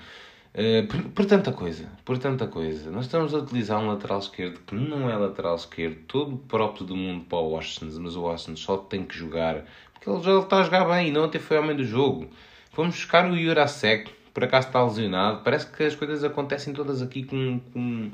uh, 0.55 0.87
por, 0.89 1.03
por, 1.11 1.27
tanta 1.27 1.53
coisa, 1.53 1.89
por 2.05 2.19
tanta 2.19 2.47
coisa. 2.47 2.91
Nós 2.91 3.07
estamos 3.07 3.33
a 3.35 3.39
utilizar 3.39 3.81
um 3.81 3.87
lateral 3.89 4.19
esquerdo 4.19 4.61
que 4.67 4.75
não 4.75 5.09
é 5.09 5.17
lateral 5.17 5.55
esquerdo, 5.55 5.99
todo 6.09 6.37
próprio 6.37 6.85
do 6.85 6.97
mundo 6.97 7.25
para 7.25 7.39
o 7.39 7.51
Washington, 7.51 8.01
mas 8.01 8.17
o 8.17 8.23
Washington 8.23 8.57
só 8.57 8.77
tem 8.77 9.05
que 9.05 9.17
jogar 9.17 9.65
porque 10.03 10.11
ele 10.11 10.23
já 10.23 10.41
está 10.41 10.59
a 10.59 10.63
jogar 10.65 10.85
bem 10.85 11.09
e 11.09 11.13
não 11.13 11.25
ontem 11.25 11.39
foi 11.39 11.57
homem 11.59 11.77
do 11.77 11.85
jogo. 11.85 12.29
Vamos 12.75 12.97
buscar 12.97 13.31
o 13.31 13.37
Jurasek, 13.37 14.11
por 14.35 14.43
acaso 14.45 14.67
está 14.67 14.83
lesionado. 14.83 15.43
Parece 15.45 15.67
que 15.67 15.85
as 15.85 15.95
coisas 15.95 16.25
acontecem 16.25 16.73
todas 16.73 17.01
aqui 17.01 17.23
com, 17.23 17.61
com, 17.73 18.11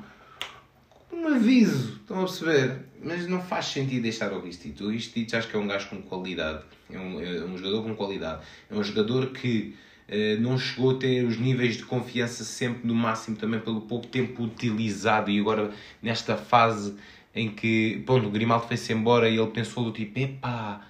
com 1.09 1.17
um 1.17 1.29
aviso, 1.29 1.95
estão 2.01 2.19
a 2.19 2.25
perceber? 2.25 2.77
Mas 3.03 3.27
não 3.27 3.41
faz 3.41 3.67
sentido 3.67 4.03
deixar 4.03 4.33
o 4.33 4.41
Ristich. 4.41 4.83
O 4.83 4.91
Ristich 4.91 5.35
acho 5.35 5.49
que 5.49 5.57
é 5.57 5.59
um 5.59 5.67
gajo 5.67 5.89
com 5.89 6.03
qualidade, 6.03 6.63
é 6.93 6.99
um, 6.99 7.21
é 7.21 7.45
um 7.45 7.57
jogador 7.57 7.83
com 7.83 7.95
qualidade. 7.95 8.43
É 8.71 8.75
um 8.75 8.83
jogador 8.83 9.29
que 9.29 9.75
eh, 10.09 10.37
não 10.37 10.59
chegou 10.59 10.91
a 10.91 10.95
ter 10.95 11.25
os 11.25 11.39
níveis 11.39 11.79
de 11.79 11.85
confiança 11.85 12.45
sempre 12.45 12.87
no 12.87 12.95
máximo, 12.95 13.37
também 13.37 13.61
pelo 13.61 13.83
pouco 13.83 14.07
tempo 14.07 14.43
utilizado. 14.43 15.31
E 15.31 15.41
agora, 15.41 15.71
nesta 16.03 16.37
fase 16.37 16.97
em 17.35 17.49
que, 17.49 18.03
bom, 18.05 18.19
o 18.19 18.31
Grimaldo 18.31 18.67
foi-se 18.67 18.93
embora 18.93 19.29
e 19.29 19.39
ele 19.39 19.51
pensou 19.51 19.85
do 19.85 19.93
tipo, 19.93 20.19
epá 20.19 20.88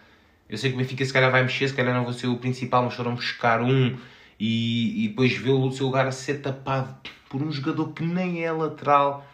eu 0.48 0.56
sei 0.56 0.70
que 0.70 0.76
o 0.76 0.78
Benfica 0.78 1.04
se 1.04 1.12
calhar 1.12 1.30
vai 1.30 1.42
mexer, 1.42 1.68
se 1.68 1.74
calhar 1.74 1.94
não 1.94 2.04
vou 2.04 2.12
ser 2.12 2.26
o 2.26 2.36
principal, 2.38 2.84
mas 2.84 2.94
foram 2.94 3.14
buscar 3.14 3.60
um 3.62 3.96
e, 4.38 5.04
e 5.04 5.08
depois 5.08 5.36
vê 5.36 5.50
o 5.50 5.70
seu 5.70 5.86
lugar 5.86 6.06
a 6.06 6.12
ser 6.12 6.40
tapado 6.40 6.96
por 7.28 7.42
um 7.42 7.50
jogador 7.52 7.92
que 7.92 8.04
nem 8.04 8.44
é 8.44 8.50
lateral. 8.50 9.26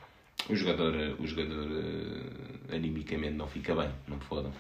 O 0.49 0.55
jogador, 0.55 0.95
o 1.19 1.27
jogador 1.27 1.67
uh, 1.67 2.75
animicamente 2.75 3.35
não 3.35 3.47
fica 3.47 3.75
bem, 3.75 3.91
não 4.09 4.17
me 4.17 4.25
fodam. 4.25 4.51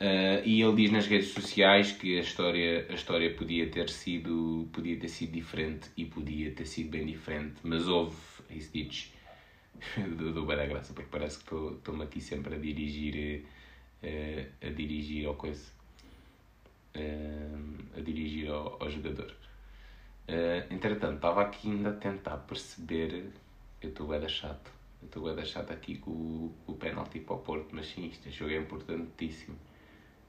Uh, 0.00 0.42
e 0.44 0.60
ele 0.60 0.74
diz 0.74 0.90
nas 0.90 1.06
redes 1.06 1.28
sociais 1.28 1.92
que 1.92 2.18
a 2.18 2.20
história, 2.20 2.86
a 2.88 2.94
história 2.94 3.32
podia, 3.34 3.68
ter 3.68 3.88
sido, 3.88 4.68
podia 4.72 4.98
ter 4.98 5.08
sido 5.08 5.32
diferente 5.32 5.88
e 5.96 6.04
podia 6.04 6.50
ter 6.50 6.66
sido 6.66 6.90
bem 6.90 7.06
diferente, 7.06 7.54
mas 7.62 7.86
houve, 7.86 8.16
isso 8.50 8.70
diz, 8.72 9.12
dou 10.34 10.44
bem 10.46 10.56
da 10.56 10.66
graça, 10.66 10.92
porque 10.92 11.08
parece 11.10 11.38
que 11.44 11.54
estou-me 11.54 12.02
aqui 12.02 12.20
sempre 12.20 12.54
a 12.54 12.58
dirigir, 12.58 13.44
uh, 14.04 14.66
a 14.66 14.70
dirigir 14.70 15.26
ao 15.26 15.34
coisa, 15.34 15.70
uh, 16.94 17.98
a 17.98 18.00
dirigir 18.00 18.50
ao, 18.50 18.82
ao 18.82 18.90
jogador. 18.90 19.34
Uh, 20.28 20.72
entretanto, 20.72 21.16
estava 21.16 21.42
aqui 21.42 21.70
ainda 21.70 21.90
a 21.90 21.94
tentar 21.94 22.36
perceber. 22.38 23.30
Eu 23.80 23.90
estou 23.90 24.06
bem 24.06 24.28
chato. 24.28 24.70
Eu 25.02 25.06
estou 25.06 25.34
bem 25.34 25.44
chato 25.44 25.72
aqui 25.72 25.96
com 25.96 26.10
o, 26.10 26.54
o 26.66 26.74
penalti 26.74 27.20
para 27.20 27.36
o 27.36 27.38
Porto, 27.38 27.68
mas 27.72 27.86
sim, 27.86 28.06
este 28.08 28.30
jogo 28.30 28.52
é 28.52 28.56
importantíssimo. 28.56 29.56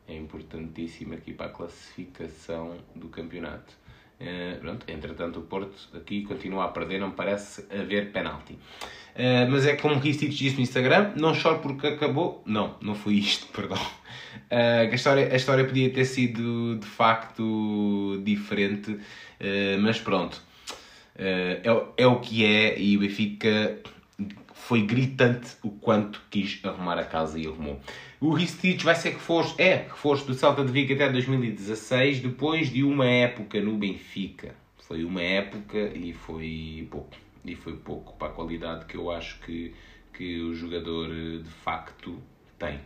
É 0.07 0.15
importantíssimo 0.15 1.13
aqui 1.13 1.33
para 1.33 1.47
a 1.47 1.49
classificação 1.49 2.77
do 2.95 3.09
campeonato. 3.09 3.75
Uh, 4.19 4.59
pronto, 4.59 4.85
entretanto, 4.87 5.39
o 5.39 5.43
Porto 5.43 5.89
aqui 5.93 6.23
continua 6.23 6.65
a 6.65 6.67
perder, 6.69 6.99
não 6.99 7.11
parece 7.11 7.65
haver 7.69 8.11
penalti. 8.11 8.53
Uh, 8.53 9.49
mas 9.49 9.65
é 9.65 9.75
como 9.75 9.99
Ristich 9.99 10.35
disse 10.35 10.55
no 10.55 10.61
Instagram: 10.61 11.11
não 11.15 11.33
choro 11.33 11.59
porque 11.59 11.87
acabou. 11.87 12.41
Não, 12.45 12.75
não 12.81 12.95
foi 12.95 13.15
isto, 13.15 13.47
perdão. 13.53 13.77
Uh, 13.77 14.89
a, 14.91 14.95
história, 14.95 15.31
a 15.31 15.35
história 15.35 15.65
podia 15.65 15.89
ter 15.89 16.05
sido 16.05 16.77
de 16.77 16.87
facto 16.87 18.21
diferente, 18.23 18.97
mas 19.81 19.99
pronto. 19.99 20.41
É, 21.17 21.61
é 21.97 22.07
o 22.07 22.19
que 22.19 22.45
é 22.45 22.77
e 22.77 22.97
o 22.97 22.99
Benfica 22.99 23.79
foi 24.65 24.81
gritante 24.81 25.51
o 25.61 25.69
quanto 25.69 26.19
quis 26.27 26.59
arrumar 26.63 26.97
a 26.97 27.05
casa 27.05 27.37
e 27.39 27.45
arrumou. 27.45 27.79
O 28.19 28.33
Ristich 28.33 28.83
vai 28.83 28.95
ser 28.95 29.11
reforço, 29.11 29.53
é 29.59 29.75
reforço 29.75 30.25
do 30.25 30.33
Celta 30.33 30.65
de 30.65 30.71
Vigo 30.71 30.91
até 30.91 31.07
2016, 31.07 32.21
depois 32.21 32.71
de 32.71 32.83
uma 32.83 33.05
época 33.05 33.61
no 33.61 33.77
Benfica. 33.77 34.55
Foi 34.79 35.05
uma 35.05 35.21
época 35.21 35.77
e 35.77 36.13
foi 36.13 36.87
pouco. 36.89 37.15
E 37.45 37.55
foi 37.55 37.73
pouco 37.73 38.13
para 38.13 38.29
a 38.29 38.31
qualidade 38.31 38.85
que 38.85 38.97
eu 38.97 39.11
acho 39.11 39.39
que, 39.41 39.71
que 40.11 40.41
o 40.41 40.55
jogador 40.55 41.09
de 41.09 41.49
facto 41.63 42.19
tem. 42.57 42.77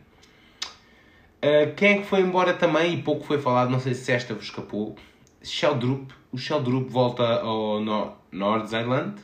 Uh, 1.42 1.74
quem 1.78 1.92
é 1.92 1.98
que 2.00 2.08
foi 2.08 2.20
embora 2.20 2.54
também 2.54 2.96
e 2.96 3.02
pouco 3.02 3.24
foi 3.24 3.40
falado, 3.40 3.70
não 3.70 3.80
sei 3.80 3.94
se 3.94 4.12
esta 4.12 4.34
vos 4.34 4.44
escapou. 4.44 4.98
Sheldrup. 5.42 6.12
O 6.30 6.38
Sheldrup 6.38 6.90
volta 6.90 7.24
ao 7.40 7.80
Nor 7.80 8.18
Nordsjælland, 8.34 9.22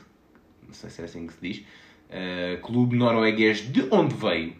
não 0.66 0.72
sei 0.72 0.88
se 0.88 1.02
é 1.02 1.04
assim 1.04 1.26
que 1.26 1.34
se 1.34 1.40
diz, 1.42 1.66
uh, 2.10 2.60
clube 2.60 2.96
norueguês 2.96 3.60
de 3.60 3.86
onde 3.90 4.14
veio 4.14 4.54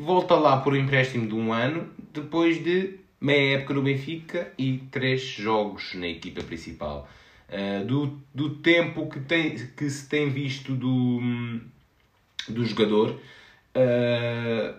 volta 0.00 0.34
lá 0.34 0.56
por 0.56 0.74
empréstimo 0.74 1.26
de 1.26 1.34
um 1.34 1.52
ano, 1.52 1.88
depois 2.12 2.62
de 2.62 2.98
meia 3.20 3.58
época 3.58 3.74
no 3.74 3.82
Benfica 3.82 4.50
e 4.56 4.78
três 4.90 5.20
jogos 5.20 5.94
na 5.94 6.08
equipa 6.08 6.42
principal. 6.42 7.08
Uh, 7.48 7.84
do, 7.84 8.18
do 8.34 8.50
tempo 8.56 9.08
que, 9.10 9.20
tem, 9.20 9.54
que 9.76 9.90
se 9.90 10.08
tem 10.08 10.30
visto 10.30 10.74
do, 10.74 11.20
do 12.48 12.64
jogador, 12.64 13.20
uh, 13.76 14.74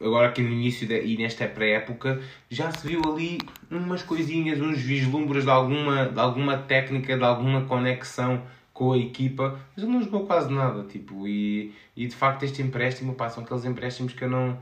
agora 0.00 0.28
aqui 0.28 0.42
no 0.42 0.50
início 0.50 0.88
de, 0.88 1.04
e 1.04 1.16
nesta 1.18 1.46
pré-época, 1.46 2.20
já 2.50 2.72
se 2.72 2.88
viu 2.88 3.00
ali 3.04 3.38
umas 3.70 4.02
coisinhas, 4.02 4.60
uns 4.60 4.80
vislumbres 4.80 5.44
de 5.44 5.50
alguma, 5.50 6.06
de 6.06 6.18
alguma 6.18 6.56
técnica, 6.56 7.16
de 7.16 7.24
alguma 7.24 7.66
conexão 7.66 8.42
com 8.74 8.92
a 8.92 8.98
equipa, 8.98 9.60
mas 9.74 9.84
ele 9.84 9.92
não 9.92 10.02
jogou 10.02 10.26
quase 10.26 10.52
nada, 10.52 10.82
tipo, 10.84 11.26
e, 11.28 11.72
e 11.96 12.08
de 12.08 12.14
facto 12.14 12.42
este 12.42 12.60
empréstimo, 12.60 13.14
pá, 13.14 13.30
são 13.30 13.44
aqueles 13.44 13.64
empréstimos 13.64 14.12
que 14.12 14.24
eu 14.24 14.28
não, 14.28 14.58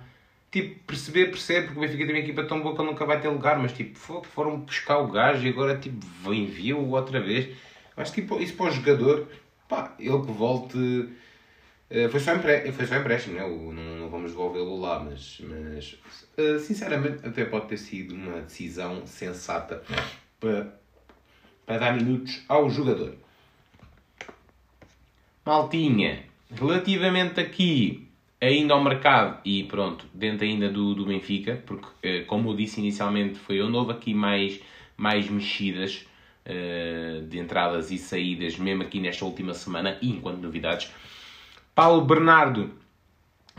tipo, 0.50 0.78
perceber, 0.86 1.30
percebe, 1.30 1.68
porque 1.68 1.78
o 1.78 1.80
Benfica 1.80 2.04
tem 2.04 2.14
uma 2.14 2.20
equipa 2.20 2.44
tão 2.44 2.60
boa 2.60 2.74
que 2.74 2.82
ele 2.82 2.90
nunca 2.90 3.06
vai 3.06 3.18
ter 3.18 3.28
lugar, 3.28 3.58
mas 3.58 3.72
tipo, 3.72 3.98
foram 3.98 4.60
buscar 4.60 4.98
o 4.98 5.08
gajo 5.10 5.46
e 5.46 5.48
agora 5.48 5.78
tipo, 5.78 6.06
enviam-o 6.32 6.90
outra 6.90 7.20
vez, 7.22 7.56
acho 7.96 8.12
que 8.12 8.20
tipo, 8.20 8.38
isso 8.38 8.54
para 8.54 8.66
o 8.66 8.70
jogador, 8.70 9.28
pá, 9.66 9.94
ele 9.98 10.20
que 10.20 10.30
volte, 10.30 11.08
eh, 11.88 12.08
foi 12.10 12.20
só, 12.20 12.34
empre... 12.34 12.70
foi 12.70 12.86
só 12.86 12.96
empréstimo, 12.96 13.36
né? 13.36 13.48
não, 13.48 13.72
não 13.72 14.10
vamos 14.10 14.32
devolvê-lo 14.32 14.78
lá, 14.78 15.00
mas, 15.00 15.40
mas 15.40 15.98
eh, 16.36 16.58
sinceramente 16.58 17.26
até 17.26 17.46
pode 17.46 17.66
ter 17.66 17.78
sido 17.78 18.14
uma 18.14 18.42
decisão 18.42 19.06
sensata 19.06 19.82
para, 20.38 20.78
para 21.64 21.78
dar 21.78 21.96
minutos 21.96 22.42
ao 22.46 22.68
jogador. 22.68 23.16
Maltinha, 25.44 26.24
relativamente 26.54 27.40
aqui 27.40 28.08
ainda 28.40 28.74
ao 28.74 28.82
mercado 28.82 29.38
e 29.44 29.64
pronto, 29.64 30.06
dentro 30.12 30.44
ainda 30.44 30.68
do, 30.68 30.94
do 30.94 31.06
Benfica, 31.06 31.62
porque 31.64 31.86
eh, 32.02 32.20
como 32.22 32.50
eu 32.50 32.56
disse 32.56 32.80
inicialmente, 32.80 33.38
foi 33.38 33.62
onde 33.62 33.76
houve 33.76 33.92
aqui 33.92 34.12
mais, 34.14 34.60
mais 34.96 35.28
mexidas 35.28 36.06
uh, 36.46 37.26
de 37.26 37.38
entradas 37.38 37.90
e 37.90 37.98
saídas, 37.98 38.56
mesmo 38.58 38.82
aqui 38.82 39.00
nesta 39.00 39.24
última 39.24 39.54
semana, 39.54 39.96
e 40.02 40.10
enquanto 40.10 40.38
novidades. 40.38 40.90
Paulo 41.74 42.04
Bernardo, 42.04 42.70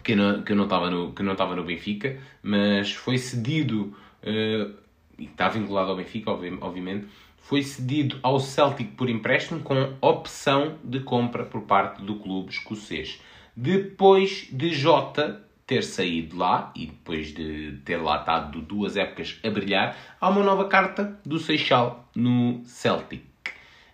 que 0.03 0.15
não, 0.15 0.41
que 0.43 0.53
não 0.53 0.65
estava 0.65 0.89
no, 0.89 1.13
que 1.13 1.23
não 1.23 1.31
estava 1.31 1.55
no 1.55 1.63
Benfica, 1.63 2.19
mas 2.41 2.91
foi 2.91 3.17
cedido, 3.17 3.95
uh, 4.23 4.73
e 5.17 5.25
está 5.25 5.47
vinculado 5.47 5.91
ao 5.91 5.95
Benfica, 5.95 6.29
obviamente, 6.31 7.07
foi 7.43 7.61
cedido 7.61 8.17
ao 8.23 8.39
Celtic 8.39 8.95
por 8.95 9.09
empréstimo 9.09 9.59
com 9.59 9.93
opção 10.01 10.77
de 10.81 11.01
compra 11.01 11.43
por 11.43 11.63
parte 11.63 12.01
do 12.01 12.15
clube 12.15 12.49
escocês. 12.49 13.21
Depois 13.55 14.47
de 14.49 14.73
Jota 14.73 15.45
ter 15.67 15.83
saído 15.83 16.37
lá 16.37 16.71
e 16.73 16.85
depois 16.87 17.33
de 17.33 17.79
ter 17.83 17.97
lá 17.97 18.19
estado 18.19 18.61
duas 18.61 18.95
épocas 18.95 19.39
a 19.43 19.49
brilhar, 19.49 19.97
há 20.19 20.29
uma 20.29 20.41
nova 20.41 20.69
carta 20.69 21.19
do 21.25 21.37
Seixal 21.37 22.09
no 22.15 22.63
Celtic. 22.63 23.25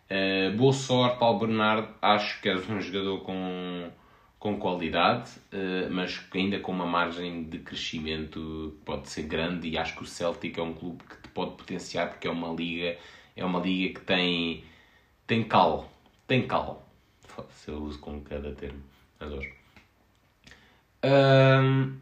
Uh, 0.09 0.55
boa 0.55 0.73
sorte 0.73 1.17
ao 1.23 1.39
Bernardo, 1.39 1.89
acho 2.01 2.39
que 2.41 2.49
és 2.49 2.69
um 2.69 2.79
jogador 2.79 3.21
com, 3.21 3.89
com 4.37 4.57
qualidade, 4.57 5.31
uh, 5.51 5.91
mas 5.91 6.23
ainda 6.35 6.59
com 6.59 6.71
uma 6.71 6.85
margem 6.85 7.45
de 7.45 7.57
crescimento 7.59 8.75
que 8.77 8.85
pode 8.85 9.09
ser 9.09 9.23
grande 9.23 9.69
e 9.69 9.77
acho 9.77 9.95
que 9.95 10.03
o 10.03 10.07
Celtic 10.07 10.55
é 10.57 10.61
um 10.61 10.73
clube 10.73 11.03
que 11.03 11.19
te 11.23 11.29
pode 11.29 11.55
potenciar 11.57 12.09
porque 12.09 12.27
é 12.27 12.31
uma 12.31 12.53
liga 12.53 12.95
é 13.39 13.45
uma 13.45 13.59
liga 13.59 13.99
que 13.99 14.05
tem, 14.05 14.63
tem 15.25 15.43
cal. 15.43 15.89
Tem 16.27 16.45
cal. 16.45 16.87
Se 17.51 17.71
eu 17.71 17.77
uso 17.77 17.99
com 17.99 18.21
cada 18.21 18.51
termo. 18.51 18.81
Adoro. 19.19 19.47
Um, 21.03 21.97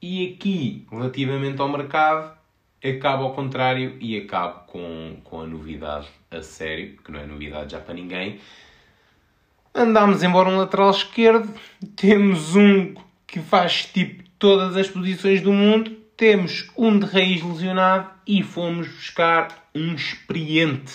e 0.00 0.34
aqui, 0.34 0.86
relativamente 0.90 1.60
ao 1.60 1.68
mercado, 1.68 2.36
acabo 2.84 3.24
ao 3.24 3.34
contrário 3.34 3.96
e 4.00 4.16
acabo 4.16 4.66
com, 4.66 5.16
com 5.24 5.40
a 5.40 5.46
novidade 5.46 6.08
a 6.30 6.42
sério, 6.42 6.96
que 6.98 7.10
não 7.10 7.20
é 7.20 7.26
novidade 7.26 7.72
já 7.72 7.80
para 7.80 7.94
ninguém. 7.94 8.38
Andámos 9.74 10.22
embora 10.22 10.48
um 10.48 10.58
lateral 10.58 10.90
esquerdo, 10.90 11.52
temos 11.96 12.54
um 12.54 12.94
que 13.26 13.40
faz 13.40 13.86
tipo 13.86 14.22
todas 14.38 14.76
as 14.76 14.88
posições 14.88 15.40
do 15.40 15.52
mundo, 15.52 15.90
temos 16.16 16.70
um 16.76 16.96
de 16.96 17.06
raiz 17.06 17.42
lesionado 17.42 18.10
e 18.26 18.42
fomos 18.42 18.86
buscar 18.86 19.63
um 19.74 19.94
experiente. 19.94 20.92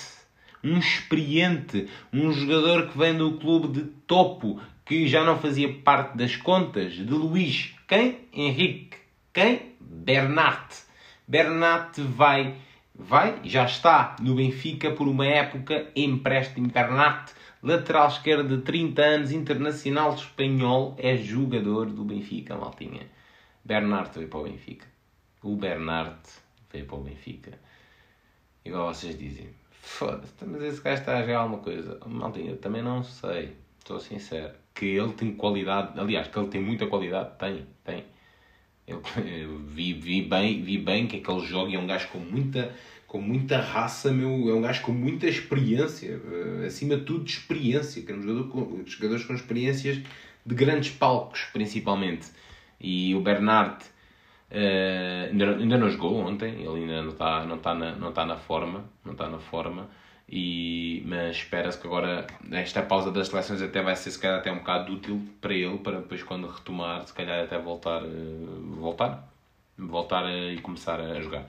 Um 0.64 0.80
experiente. 0.80 1.88
Um 2.14 2.32
jogador 2.32 2.90
que 2.90 2.98
vem 2.98 3.18
do 3.18 3.38
clube 3.38 3.68
de 3.68 3.86
topo, 4.08 4.62
que 4.86 5.08
já 5.08 5.24
não 5.24 5.38
fazia 5.38 5.74
parte 5.74 6.18
das 6.18 6.36
contas 6.36 6.94
de 6.94 7.04
Luís. 7.04 7.76
Quem? 7.88 8.28
Henrique. 8.34 8.98
Quem? 9.34 9.74
Bernat. 9.80 10.84
Bernat 11.28 12.00
vai, 12.02 12.56
vai, 12.96 13.40
já 13.44 13.66
está 13.66 14.16
no 14.22 14.36
Benfica 14.36 14.92
por 14.92 15.08
uma 15.08 15.26
época, 15.26 15.92
empréstimo 15.96 16.70
Bernat. 16.70 17.34
Lateral 17.62 18.08
esquerdo 18.08 18.58
de 18.58 18.64
30 18.64 19.02
anos, 19.02 19.32
internacional 19.32 20.14
espanhol, 20.14 20.96
é 20.98 21.18
jogador 21.18 21.88
do 21.88 22.06
Benfica, 22.06 22.56
maltinha. 22.56 23.06
Bernat 23.64 24.16
veio 24.16 24.30
para 24.30 24.40
o 24.40 24.44
Benfica. 24.44 24.88
O 25.44 25.56
Bernat 25.56 26.20
veio 26.72 26.86
para 26.86 26.96
o 26.96 27.04
Benfica. 27.04 27.60
Igual 28.70 28.94
vocês 28.94 29.18
dizem. 29.18 29.50
Foda-se, 29.82 30.46
mas 30.46 30.62
esse 30.62 30.82
gajo 30.82 31.02
está 31.02 31.18
a 31.18 31.22
jogar 31.22 31.40
alguma 31.40 31.58
coisa. 31.60 32.00
Maltinho, 32.06 32.52
eu 32.52 32.58
também 32.58 32.84
não 32.84 33.04
sei. 33.04 33.56
Estou 33.80 34.00
sincero. 34.00 34.54
Que 34.76 34.86
ele 34.86 35.12
tem 35.14 35.34
qualidade. 35.34 36.00
Aliás, 36.00 36.28
que 36.28 36.38
ele 36.38 36.50
tem 36.50 36.62
muita 36.62 36.86
qualidade. 36.86 37.32
Tem, 37.40 37.66
tem. 37.84 38.04
Eu, 38.88 39.02
eu 39.26 39.58
vi, 39.58 39.94
vi, 39.94 40.22
bem, 40.22 40.62
vi 40.62 40.78
bem 40.78 41.08
que 41.08 41.18
aquele 41.18 41.44
jogo 41.44 41.74
é 41.74 41.80
um 41.80 41.88
gajo 41.88 42.10
com 42.10 42.20
muita, 42.20 42.72
com 43.08 43.20
muita 43.20 43.60
raça, 43.60 44.12
meu. 44.12 44.52
É 44.52 44.54
um 44.54 44.62
gajo 44.62 44.84
com 44.84 44.92
muita 44.92 45.26
experiência. 45.26 46.20
Uh, 46.20 46.66
acima 46.68 46.96
de 46.96 47.06
tudo, 47.06 47.24
de 47.24 47.32
experiência. 47.32 48.04
Que 48.04 48.12
é 48.12 48.16
um 48.16 48.22
jogador 48.22 48.50
com, 48.50 48.84
jogadores 48.86 49.26
com 49.26 49.34
experiências 49.34 49.98
de 50.46 50.56
grandes 50.56 50.92
palcos, 50.92 51.46
principalmente. 51.52 52.28
E 52.80 53.16
o 53.16 53.22
Bernard 53.22 53.84
Uh, 54.52 55.30
ainda, 55.30 55.58
ainda 55.58 55.78
não 55.78 55.90
jogou 55.92 56.16
ontem, 56.26 56.50
ele 56.64 56.82
ainda 56.82 57.04
não 57.04 57.12
está 57.12 57.46
não 57.46 57.60
tá 57.60 57.76
na, 57.76 57.96
não 57.96 58.12
tá 58.12 58.26
na 58.26 58.36
forma, 58.36 58.84
não 59.06 59.12
está 59.12 59.30
na 59.30 59.38
forma, 59.38 59.88
e, 60.28 61.04
mas 61.06 61.38
espera-se 61.38 61.80
que 61.80 61.86
agora 61.86 62.26
esta 62.52 62.82
pausa 62.82 63.12
das 63.12 63.28
seleções 63.28 63.62
até 63.62 63.80
vai 63.84 63.96
ser 63.96 64.10
se 64.10 64.18
calhar 64.18 64.40
até 64.40 64.52
um 64.52 64.58
bocado 64.58 64.94
útil 64.94 65.22
para 65.40 65.54
ele, 65.54 65.78
para 65.78 65.98
depois 65.98 66.24
quando 66.24 66.48
retomar, 66.48 67.06
se 67.06 67.14
calhar 67.14 67.44
até 67.44 67.60
voltar, 67.60 68.02
uh, 68.02 68.76
voltar, 68.80 69.24
voltar 69.78 70.26
e 70.28 70.58
começar 70.62 71.00
a 71.00 71.22
jogar. 71.22 71.46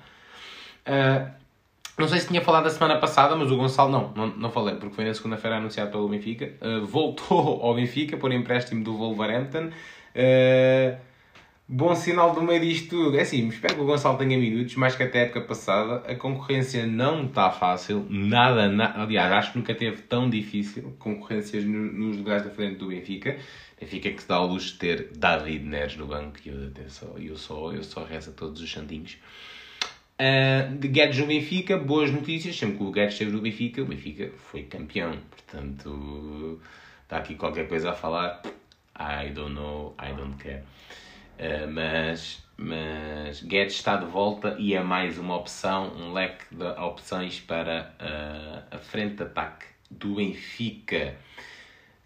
não 1.99 2.07
sei 2.07 2.21
se 2.21 2.29
tinha 2.29 2.43
falado 2.43 2.65
da 2.65 2.71
semana 2.71 2.99
passada, 2.99 3.35
mas 3.35 3.51
o 3.51 3.57
Gonçalo 3.57 3.91
não, 3.91 4.13
não, 4.15 4.27
não 4.27 4.51
falei, 4.51 4.75
porque 4.75 4.95
foi 4.95 5.07
na 5.07 5.15
segunda-feira 5.15 5.57
anunciado 5.57 5.91
pelo 5.91 6.07
Benfica. 6.07 6.53
voltou 6.87 7.61
ao 7.65 7.75
Benfica 7.75 8.19
por 8.19 8.31
empréstimo 8.31 8.85
do 8.85 8.95
Wolverhampton. 8.99 9.71
Uh, 10.15 11.10
Bom 11.73 11.95
sinal 11.95 12.35
do 12.35 12.43
meio 12.43 12.61
disto 12.61 12.89
tudo. 12.89 13.17
É 13.17 13.21
assim, 13.21 13.47
espero 13.47 13.77
que 13.77 13.81
o 13.81 13.85
Gonçalo 13.85 14.19
tenha 14.19 14.37
minutos, 14.37 14.75
mais 14.75 14.97
que 14.97 15.05
até 15.05 15.21
a 15.21 15.23
época 15.23 15.43
passada. 15.43 16.03
A 16.11 16.17
concorrência 16.17 16.85
não 16.85 17.27
está 17.27 17.49
fácil. 17.53 18.05
Nada, 18.11 18.69
na... 18.69 19.01
aliás, 19.01 19.31
acho 19.31 19.53
que 19.53 19.59
nunca 19.59 19.73
teve 19.73 20.03
tão 20.03 20.29
difícil 20.29 20.97
concorrências 20.99 21.63
nos 21.65 22.17
lugares 22.17 22.43
da 22.43 22.51
frente 22.51 22.75
do 22.75 22.89
Benfica. 22.89 23.39
Benfica 23.81 24.11
que 24.11 24.21
se 24.21 24.27
dá 24.27 24.35
ao 24.35 24.49
luxo 24.49 24.73
de 24.73 24.79
ter 24.81 25.11
David 25.17 25.65
Neres 25.65 25.97
no 25.97 26.09
banco 26.09 26.39
e 26.45 26.49
eu, 26.49 26.73
só, 26.89 27.07
eu, 27.17 27.37
só, 27.37 27.73
eu 27.73 27.85
só 27.85 28.03
rezo 28.03 28.31
a 28.31 28.33
todos 28.33 28.61
os 28.61 28.69
santinhos. 28.69 29.17
Uh, 30.21 30.77
de 30.77 30.89
Guedes 30.89 31.19
no 31.19 31.27
Benfica, 31.27 31.79
boas 31.79 32.11
notícias. 32.11 32.57
Sempre 32.57 32.79
que 32.79 32.83
o 32.83 32.91
Guedes 32.91 33.13
esteve 33.13 33.31
no 33.31 33.41
Benfica, 33.41 33.81
o 33.81 33.87
Benfica 33.87 34.33
foi 34.51 34.65
campeão. 34.65 35.17
Portanto, 35.31 36.61
está 37.05 37.19
aqui 37.19 37.37
qualquer 37.37 37.69
coisa 37.69 37.91
a 37.91 37.95
falar. 37.95 38.43
I 38.99 39.31
don't 39.31 39.55
know, 39.55 39.95
I 40.03 40.13
don't 40.13 40.35
care. 40.35 40.65
Uh, 41.41 41.73
mas, 41.73 42.45
mas 42.55 43.43
Guedes 43.43 43.77
está 43.77 43.97
de 43.97 44.05
volta 44.05 44.57
e 44.59 44.75
é 44.75 44.83
mais 44.83 45.19
uma 45.19 45.37
opção, 45.37 45.91
um 45.97 46.13
leque 46.13 46.45
de 46.55 46.67
opções 46.79 47.41
para 47.41 47.95
uh, 47.99 48.77
a 48.77 48.79
frente 48.79 49.15
de 49.15 49.23
ataque 49.23 49.65
do 49.91 50.17
Benfica. 50.17 51.17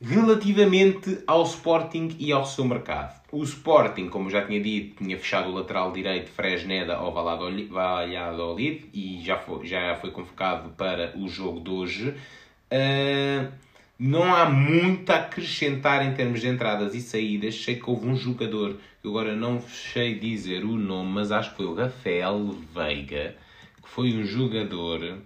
Relativamente 0.01 1.25
ao 1.27 1.43
Sporting 1.43 2.15
e 2.19 2.31
ao 2.31 2.45
seu 2.45 2.65
mercado. 2.65 3.21
O 3.33 3.43
Sporting, 3.43 4.09
como 4.09 4.31
já 4.31 4.47
tinha 4.47 4.61
dito, 4.61 5.03
tinha 5.03 5.19
fechado 5.19 5.49
o 5.49 5.55
lateral 5.55 5.91
direito 5.91 6.31
Fresneda 6.31 6.95
ao 6.95 7.13
Valladolid 7.13 8.89
e 8.93 9.21
já 9.25 9.37
foi, 9.37 9.67
já 9.67 9.97
foi 9.97 10.13
convocado 10.13 10.71
para 10.71 11.13
o 11.17 11.27
jogo 11.27 11.61
de 11.61 11.71
hoje. 11.71 12.15
Uh, 12.71 13.53
não 14.07 14.35
há 14.35 14.51
muito 14.51 15.09
a 15.11 15.17
acrescentar 15.17 16.05
em 16.05 16.13
termos 16.13 16.43
de 16.43 16.47
entradas 16.47 16.95
e 16.95 17.01
saídas. 17.01 17.55
Sei 17.55 17.77
que 17.77 17.89
houve 17.89 18.07
um 18.07 18.15
jogador, 18.15 18.77
que 19.01 19.09
agora 19.09 19.35
não 19.35 19.63
sei 19.63 20.19
dizer 20.19 20.63
o 20.63 20.77
nome, 20.77 21.11
mas 21.11 21.33
acho 21.33 21.51
que 21.51 21.57
foi 21.57 21.65
o 21.65 21.75
Rafael 21.75 22.55
Veiga, 22.75 23.35
que 23.83 23.89
foi 23.89 24.13
um 24.13 24.23
jogador. 24.23 25.21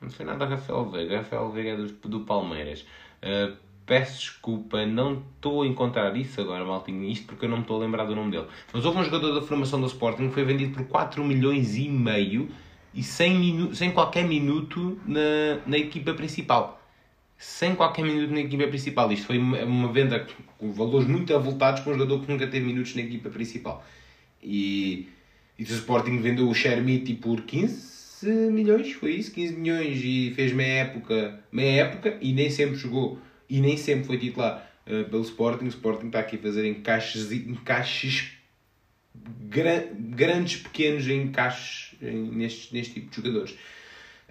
Não 0.00 0.10
foi 0.10 0.26
nada 0.26 0.46
Rafael 0.46 0.90
Veiga, 0.90 1.18
Rafael 1.18 1.48
Veiga 1.52 1.70
é 1.70 1.76
do, 1.76 1.86
do 2.08 2.20
Palmeiras. 2.20 2.84
Uh, 3.22 3.56
peço 3.86 4.18
desculpa, 4.18 4.84
não 4.84 5.22
estou 5.36 5.62
a 5.62 5.66
encontrar 5.66 6.16
isso 6.16 6.40
agora, 6.40 6.64
maltinho, 6.64 7.04
isto 7.04 7.26
porque 7.26 7.44
eu 7.44 7.48
não 7.48 7.58
me 7.58 7.62
estou 7.62 7.76
a 7.76 7.84
lembrar 7.84 8.04
do 8.04 8.16
nome 8.16 8.32
dele. 8.32 8.48
Mas 8.72 8.84
houve 8.84 8.98
um 8.98 9.04
jogador 9.04 9.32
da 9.32 9.42
formação 9.42 9.80
do 9.80 9.86
Sporting 9.86 10.26
que 10.26 10.34
foi 10.34 10.42
vendido 10.42 10.74
por 10.74 10.88
4 10.88 11.22
milhões 11.22 11.76
e 11.76 11.88
meio 11.88 12.48
e 12.92 13.00
sem, 13.00 13.38
minu 13.38 13.72
sem 13.76 13.92
qualquer 13.92 14.24
minuto 14.24 14.98
na, 15.06 15.60
na 15.66 15.78
equipa 15.78 16.12
principal. 16.14 16.79
Sem 17.40 17.74
qualquer 17.74 18.04
minuto 18.04 18.30
na 18.34 18.40
equipa 18.40 18.68
principal. 18.68 19.10
Isto 19.10 19.28
foi 19.28 19.38
uma, 19.38 19.90
venda 19.90 20.26
com 20.58 20.72
valores 20.72 21.08
muito 21.08 21.34
avultados 21.34 21.80
para 21.80 21.90
um 21.90 21.94
jogador 21.94 22.20
que 22.20 22.30
nunca 22.30 22.46
teve 22.46 22.66
minutos 22.66 22.94
na 22.94 23.00
equipa 23.00 23.30
principal. 23.30 23.82
E, 24.42 25.08
e 25.58 25.62
o 25.62 25.66
Sporting 25.66 26.18
vendeu 26.18 26.46
o 26.46 26.54
Shermiti 26.54 27.14
por 27.14 27.40
15 27.40 28.26
milhões, 28.50 28.92
foi 28.92 29.12
isso? 29.12 29.32
15 29.32 29.56
milhões 29.56 30.00
e 30.04 30.34
fez 30.36 30.52
meia 30.52 30.82
época, 30.82 31.40
meia 31.50 31.84
época 31.84 32.18
e 32.20 32.34
nem 32.34 32.50
sempre 32.50 32.76
jogou 32.76 33.18
e 33.48 33.58
nem 33.58 33.78
sempre 33.78 34.04
foi 34.04 34.18
titular 34.18 34.70
uh, 34.86 35.08
pelo 35.08 35.22
Sporting. 35.22 35.64
O 35.64 35.68
Sporting 35.68 36.08
está 36.08 36.20
aqui 36.20 36.36
a 36.36 36.38
fazer 36.40 36.68
encaixes, 36.68 37.32
encaixes 37.32 38.32
gran, 39.14 39.84
grandes, 39.98 40.58
pequenos 40.58 41.08
encaixes 41.08 41.94
em, 42.02 42.30
neste, 42.32 42.74
neste 42.74 42.92
tipo 42.92 43.08
de 43.08 43.16
jogadores. 43.16 43.56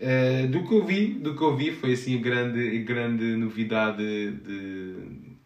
Uh, 0.01 0.47
do 0.47 0.65
que 0.65 0.73
eu 0.73 0.85
vi, 0.85 1.07
do 1.15 1.35
que 1.35 1.41
eu 1.41 1.57
vi 1.57 1.71
foi 1.71 1.91
assim 1.91 2.17
a 2.17 2.21
grande, 2.21 2.79
grande 2.83 3.35
novidade 3.35 4.31
de, 4.31 4.95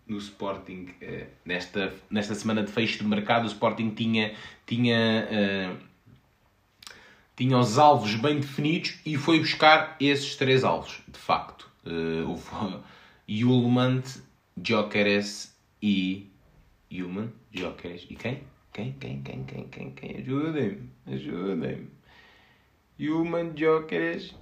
no 0.06 0.18
Sporting 0.18 0.90
uh, 1.02 1.26
nesta, 1.44 1.92
nesta 2.10 2.36
semana 2.36 2.62
de 2.62 2.72
fecho 2.72 3.00
de 3.00 3.06
mercado. 3.06 3.46
O 3.46 3.48
Sporting 3.48 3.90
tinha, 3.90 4.34
tinha, 4.68 5.28
uh, 5.32 5.78
tinha 7.36 7.58
os 7.58 7.80
alvos 7.80 8.14
bem 8.16 8.40
definidos 8.40 9.00
e 9.04 9.18
foi 9.18 9.40
buscar 9.40 9.98
esses 10.00 10.36
três 10.36 10.64
alvos, 10.64 11.02
de 11.08 11.18
facto. 11.18 11.68
Uh, 11.86 12.84
Yulmand, 13.28 14.04
Jokeres 14.64 15.56
e. 15.82 16.30
Yulman, 16.92 17.34
Jokeres 17.52 18.06
e 18.08 18.16
quem? 18.16 18.44
Quem? 18.72 18.94
Quem? 19.00 19.24
Quem? 19.24 19.44
Quem? 19.46 19.68
Quem? 19.68 19.92
Quem? 19.92 20.18
Ajudem-me, 20.18 20.90
ajudem-me. 21.08 21.88
Yulman, 23.00 23.52
Jokeres. 23.56 24.36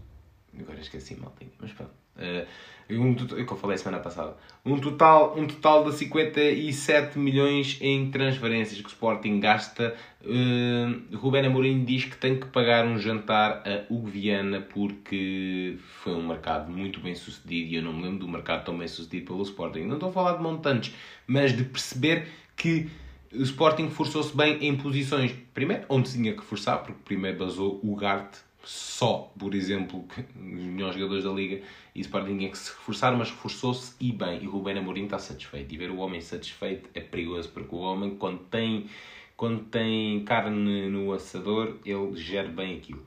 Agora 0.59 0.79
esqueci, 0.79 1.15
maltinho, 1.15 1.51
mas 1.59 1.71
pronto. 1.71 1.91
Uh, 2.17 2.45
um, 2.89 3.15
que 3.15 3.51
eu 3.51 3.57
falei 3.57 3.77
semana 3.77 3.99
passada. 4.01 4.35
Um 4.65 4.77
total, 4.77 5.37
um 5.37 5.47
total 5.47 5.85
de 5.85 5.95
57 5.95 7.17
milhões 7.17 7.77
em 7.79 8.11
transferências 8.11 8.79
que 8.79 8.87
o 8.87 8.89
Sporting 8.89 9.39
gasta. 9.39 9.95
Uh, 10.21 11.15
Ruben 11.15 11.45
Amorim 11.45 11.85
diz 11.85 12.05
que 12.05 12.17
tem 12.17 12.37
que 12.37 12.47
pagar 12.47 12.85
um 12.85 12.99
jantar 12.99 13.63
a 13.65 13.85
Hugo 13.91 14.07
Viana 14.07 14.61
porque 14.61 15.77
foi 16.01 16.13
um 16.13 16.27
mercado 16.27 16.69
muito 16.69 16.99
bem 16.99 17.15
sucedido 17.15 17.71
e 17.71 17.75
eu 17.75 17.81
não 17.81 17.93
me 17.93 18.03
lembro 18.03 18.19
do 18.19 18.27
mercado 18.27 18.65
tão 18.65 18.77
bem 18.77 18.87
sucedido 18.87 19.27
pelo 19.27 19.41
Sporting. 19.43 19.81
Não 19.81 19.95
estou 19.95 20.09
a 20.09 20.11
falar 20.11 20.33
de 20.33 20.43
montantes, 20.43 20.93
mas 21.25 21.55
de 21.55 21.63
perceber 21.63 22.27
que 22.55 22.89
o 23.33 23.41
Sporting 23.43 23.89
forçou-se 23.89 24.35
bem 24.35 24.57
em 24.65 24.75
posições, 24.75 25.33
primeiro, 25.53 25.85
onde 25.87 26.11
tinha 26.11 26.33
que 26.33 26.43
forçar, 26.43 26.83
porque 26.83 26.99
primeiro 27.05 27.37
basou 27.37 27.79
o 27.81 27.95
Garte 27.95 28.39
só, 28.63 29.31
por 29.37 29.55
exemplo, 29.55 30.05
os 30.15 30.35
melhores 30.35 30.95
jogadores 30.95 31.23
da 31.23 31.31
Liga 31.31 31.61
e 31.95 32.01
Sporting 32.01 32.37
tinha 32.37 32.49
que 32.49 32.57
se 32.57 32.71
reforçar, 32.71 33.11
mas 33.17 33.29
reforçou-se 33.29 33.95
e 33.99 34.11
bem. 34.11 34.43
E 34.43 34.47
o 34.47 34.51
Rubén 34.51 34.77
Amorim 34.77 35.05
está 35.05 35.17
satisfeito. 35.17 35.73
E 35.73 35.77
ver 35.77 35.89
o 35.89 35.97
homem 35.97 36.21
satisfeito 36.21 36.89
é 36.93 36.99
perigoso, 36.99 37.49
porque 37.49 37.73
o 37.73 37.79
homem, 37.79 38.15
quando 38.15 38.39
tem, 38.39 38.87
quando 39.35 39.63
tem 39.65 40.23
carne 40.23 40.87
no 40.89 41.11
assador, 41.13 41.77
ele 41.85 42.15
gera 42.15 42.47
bem 42.47 42.77
aquilo, 42.77 43.03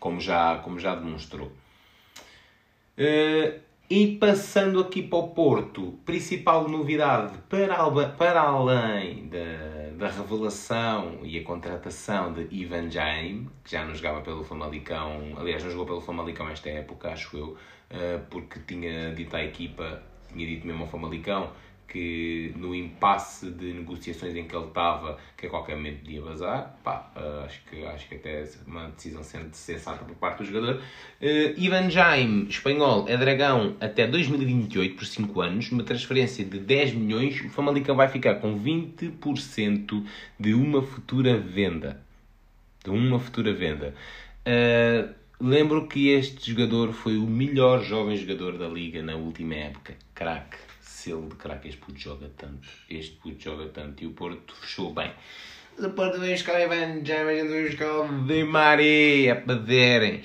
como 0.00 0.20
já, 0.20 0.58
como 0.58 0.78
já 0.78 0.94
demonstrou. 0.94 1.52
Uh, 2.96 3.60
e 3.94 4.16
passando 4.16 4.80
aqui 4.80 5.02
para 5.04 5.18
o 5.20 5.28
Porto, 5.28 6.00
principal 6.04 6.68
novidade 6.68 7.38
para, 7.48 8.08
para 8.08 8.40
além 8.40 9.28
da, 9.28 9.90
da 9.96 10.10
revelação 10.10 11.20
e 11.22 11.38
a 11.38 11.44
contratação 11.44 12.32
de 12.32 12.48
Ivan 12.50 12.90
Jaime, 12.90 13.48
que 13.62 13.70
já 13.70 13.84
não 13.84 13.94
jogava 13.94 14.20
pelo 14.20 14.42
Famalicão, 14.42 15.34
aliás, 15.36 15.62
não 15.62 15.70
jogou 15.70 15.86
pelo 15.86 16.00
Famalicão 16.00 16.48
esta 16.48 16.70
época, 16.70 17.10
acho 17.10 17.36
eu, 17.36 17.56
eh, 17.88 18.18
porque 18.28 18.58
tinha 18.66 19.14
dito 19.14 19.36
à 19.36 19.44
equipa, 19.44 20.02
tinha 20.26 20.44
dito 20.44 20.66
mesmo 20.66 20.82
ao 20.82 20.88
Famalicão, 20.88 21.52
que 21.88 22.52
no 22.56 22.74
impasse 22.74 23.50
de 23.50 23.72
negociações 23.72 24.34
em 24.34 24.44
que 24.44 24.56
ele 24.56 24.66
estava, 24.66 25.18
que 25.36 25.46
a 25.46 25.50
qualquer 25.50 25.76
momento 25.76 26.00
podia 26.00 26.20
vazar, 26.20 26.78
pá, 26.82 27.12
uh, 27.16 27.44
acho, 27.44 27.60
que, 27.70 27.84
acho 27.84 28.08
que 28.08 28.16
até 28.16 28.42
é 28.42 28.48
uma 28.66 28.88
decisão 28.88 29.22
sensata 29.22 30.04
por 30.04 30.16
parte 30.16 30.38
do 30.38 30.44
jogador. 30.44 30.76
Uh, 31.20 31.54
Ivan 31.56 31.90
Jaime, 31.90 32.48
espanhol, 32.48 33.06
é 33.08 33.16
dragão 33.16 33.76
até 33.80 34.06
2028, 34.06 34.96
por 34.96 35.06
5 35.06 35.40
anos, 35.40 35.70
uma 35.70 35.84
transferência 35.84 36.44
de 36.44 36.58
10 36.58 36.94
milhões, 36.94 37.40
o 37.40 37.48
Famalicão 37.48 37.94
vai 37.94 38.08
ficar 38.08 38.36
com 38.36 38.58
20% 38.58 40.04
de 40.38 40.54
uma 40.54 40.82
futura 40.82 41.38
venda. 41.38 42.02
De 42.82 42.90
uma 42.90 43.18
futura 43.18 43.52
venda. 43.52 43.94
Uh, 44.46 45.14
lembro 45.40 45.86
que 45.86 46.08
este 46.08 46.50
jogador 46.50 46.92
foi 46.92 47.16
o 47.16 47.26
melhor 47.26 47.82
jovem 47.82 48.16
jogador 48.16 48.58
da 48.58 48.68
liga 48.68 49.02
na 49.02 49.14
última 49.14 49.54
época. 49.54 49.94
Crack 50.14 50.73
selo 51.04 51.28
de 51.28 51.36
craque, 51.36 51.68
este 51.68 51.80
puto 51.80 51.98
joga 51.98 52.30
tanto, 52.36 52.66
este 52.88 53.16
puto 53.16 53.42
joga 53.42 53.66
tanto, 53.68 54.02
e 54.02 54.06
o 54.06 54.12
Porto 54.12 54.54
fechou 54.54 54.94
bem. 54.94 55.12
o 55.78 55.90
Porto 55.90 56.18
veio 56.18 56.32
buscar 56.32 56.60
Ivan 56.60 57.04
James, 57.04 57.50
veio 57.50 57.68
buscar 57.68 57.92
o 57.92 58.26
Di 58.26 58.44
Maria, 58.44 59.32
é 59.32 59.34
para 59.34 59.56
verem. 59.56 60.22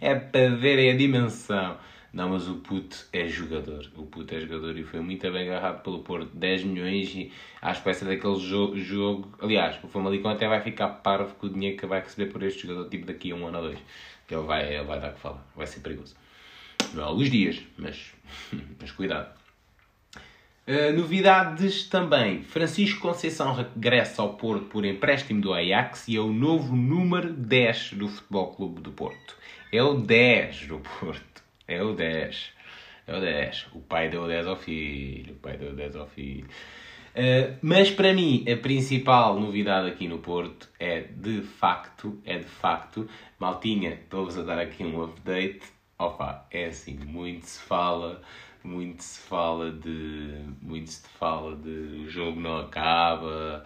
É 0.00 0.16
para 0.16 0.56
verem 0.56 0.90
a 0.90 0.96
dimensão. 0.96 1.78
Não, 2.12 2.28
mas 2.28 2.48
o 2.48 2.56
puto 2.56 3.06
é 3.12 3.28
jogador. 3.28 3.88
O 3.96 4.04
puto 4.04 4.34
é 4.34 4.40
jogador 4.40 4.76
e 4.76 4.82
foi 4.82 5.00
muito 5.00 5.30
bem 5.30 5.48
agarrado 5.48 5.82
pelo 5.82 6.00
Porto. 6.00 6.36
10 6.36 6.64
milhões 6.64 7.14
e 7.14 7.32
à 7.62 7.70
espécie 7.70 8.04
daquele 8.04 8.40
jogo, 8.40 8.76
jogo. 8.76 9.32
Aliás, 9.40 9.78
o 9.82 9.88
Famalicão 9.88 10.30
até 10.32 10.48
vai 10.48 10.60
ficar 10.60 10.88
parvo 10.88 11.34
com 11.36 11.46
o 11.46 11.50
dinheiro 11.50 11.78
que 11.78 11.86
vai 11.86 12.00
receber 12.00 12.30
por 12.30 12.42
este 12.42 12.66
jogador, 12.66 12.90
tipo 12.90 13.06
daqui 13.06 13.30
a 13.30 13.36
um 13.36 13.46
ano 13.46 13.58
ou 13.58 13.64
dois. 13.64 13.78
Que 14.26 14.34
ele 14.34 14.44
vai, 14.44 14.74
ele 14.74 14.84
vai 14.84 15.00
dar 15.00 15.12
que 15.12 15.20
falar. 15.20 15.46
Vai 15.56 15.66
ser 15.66 15.80
perigoso. 15.80 16.16
Não 16.94 17.02
é 17.02 17.06
alguns 17.06 17.30
dias, 17.30 17.60
mas, 17.76 18.12
mas 18.80 18.90
cuidado. 18.90 19.42
Uh, 20.66 20.96
novidades 20.96 21.88
também. 21.88 22.44
Francisco 22.44 23.00
Conceição 23.00 23.52
regressa 23.52 24.22
ao 24.22 24.34
Porto 24.34 24.66
por 24.66 24.84
empréstimo 24.84 25.40
do 25.40 25.52
Ajax 25.52 26.06
e 26.06 26.16
é 26.16 26.20
o 26.20 26.32
novo 26.32 26.76
número 26.76 27.32
10 27.32 27.94
do 27.94 28.08
Futebol 28.08 28.54
Clube 28.54 28.80
do 28.80 28.92
Porto. 28.92 29.36
É 29.72 29.82
o 29.82 29.94
10 29.94 30.68
do 30.68 30.78
Porto. 30.78 31.42
É 31.66 31.82
o 31.82 31.94
10. 31.94 32.52
É 33.06 33.16
o 33.16 33.20
10. 33.20 33.66
O 33.72 33.80
pai 33.80 34.08
deu 34.08 34.28
10 34.28 34.46
ao 34.46 34.56
filho. 34.56 35.34
O 35.34 35.36
pai 35.38 35.56
deu 35.56 35.74
10 35.74 35.96
ao 35.96 36.06
filho. 36.06 36.46
Uh, 37.14 37.58
mas 37.60 37.90
para 37.90 38.14
mim 38.14 38.44
a 38.50 38.56
principal 38.56 39.38
novidade 39.38 39.88
aqui 39.88 40.08
no 40.08 40.18
Porto 40.18 40.68
é 40.78 41.00
de 41.00 41.42
facto, 41.42 42.18
é 42.24 42.38
de 42.38 42.46
facto, 42.46 43.06
Maltinha, 43.38 43.94
estou-vos 43.94 44.38
a 44.38 44.42
dar 44.42 44.58
aqui 44.58 44.82
um 44.82 45.02
update 45.02 45.60
Opa, 46.02 46.44
é 46.50 46.66
assim, 46.66 46.96
muito 46.96 47.46
se 47.46 47.60
fala, 47.62 48.20
muito 48.64 49.04
se 49.04 49.20
fala 49.20 49.70
de. 49.70 50.34
Muito 50.60 50.90
se 50.90 51.08
fala 51.10 51.54
de 51.54 51.70
o 51.70 52.10
jogo 52.10 52.40
não 52.40 52.58
acaba 52.58 53.64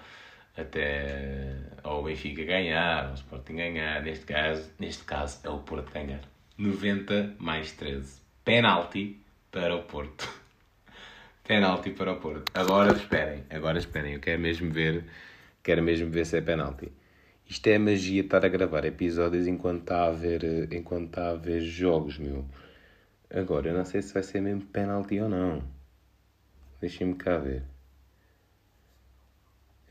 até 0.54 1.56
ao 1.82 2.02
Benfica 2.02 2.44
ganhar, 2.44 3.06
ao 3.06 3.14
Sporting 3.14 3.56
ganhar. 3.56 4.02
Neste 4.02 4.26
caso, 4.26 4.70
neste 4.78 5.04
caso 5.04 5.40
é 5.44 5.48
o 5.48 5.60
Porto 5.60 5.90
ganhar. 5.90 6.20
90 6.58 7.36
mais 7.38 7.72
13. 7.72 8.20
Penalti 8.44 9.18
para 9.50 9.74
o 9.74 9.84
Porto. 9.84 10.28
penalti 11.42 11.90
para 11.90 12.12
o 12.12 12.16
Porto. 12.16 12.52
Agora 12.54 12.92
esperem, 12.92 13.44
agora 13.48 13.78
esperem. 13.78 14.12
Eu 14.12 14.20
quero 14.20 14.42
mesmo 14.42 14.70
ver, 14.70 15.04
quero 15.62 15.82
mesmo 15.82 16.10
ver 16.10 16.26
se 16.26 16.36
é 16.36 16.42
penalti. 16.42 16.92
Isto 17.48 17.68
é 17.68 17.78
magia 17.78 18.22
estar 18.22 18.44
a 18.44 18.48
gravar 18.48 18.84
episódios 18.84 19.46
enquanto 19.46 19.82
está 19.82 20.06
a 20.06 20.10
ver, 20.10 20.72
enquanto 20.72 21.06
está 21.06 21.30
a 21.30 21.34
ver 21.34 21.60
jogos, 21.60 22.18
meu. 22.18 22.44
Agora, 23.30 23.68
eu 23.68 23.76
não 23.76 23.84
sei 23.84 24.02
se 24.02 24.12
vai 24.12 24.22
ser 24.22 24.40
mesmo 24.40 24.62
penalti 24.62 25.20
ou 25.20 25.28
não. 25.28 25.62
Deixem-me 26.80 27.14
cá 27.14 27.38
ver. 27.38 27.62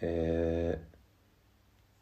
É... 0.02 0.80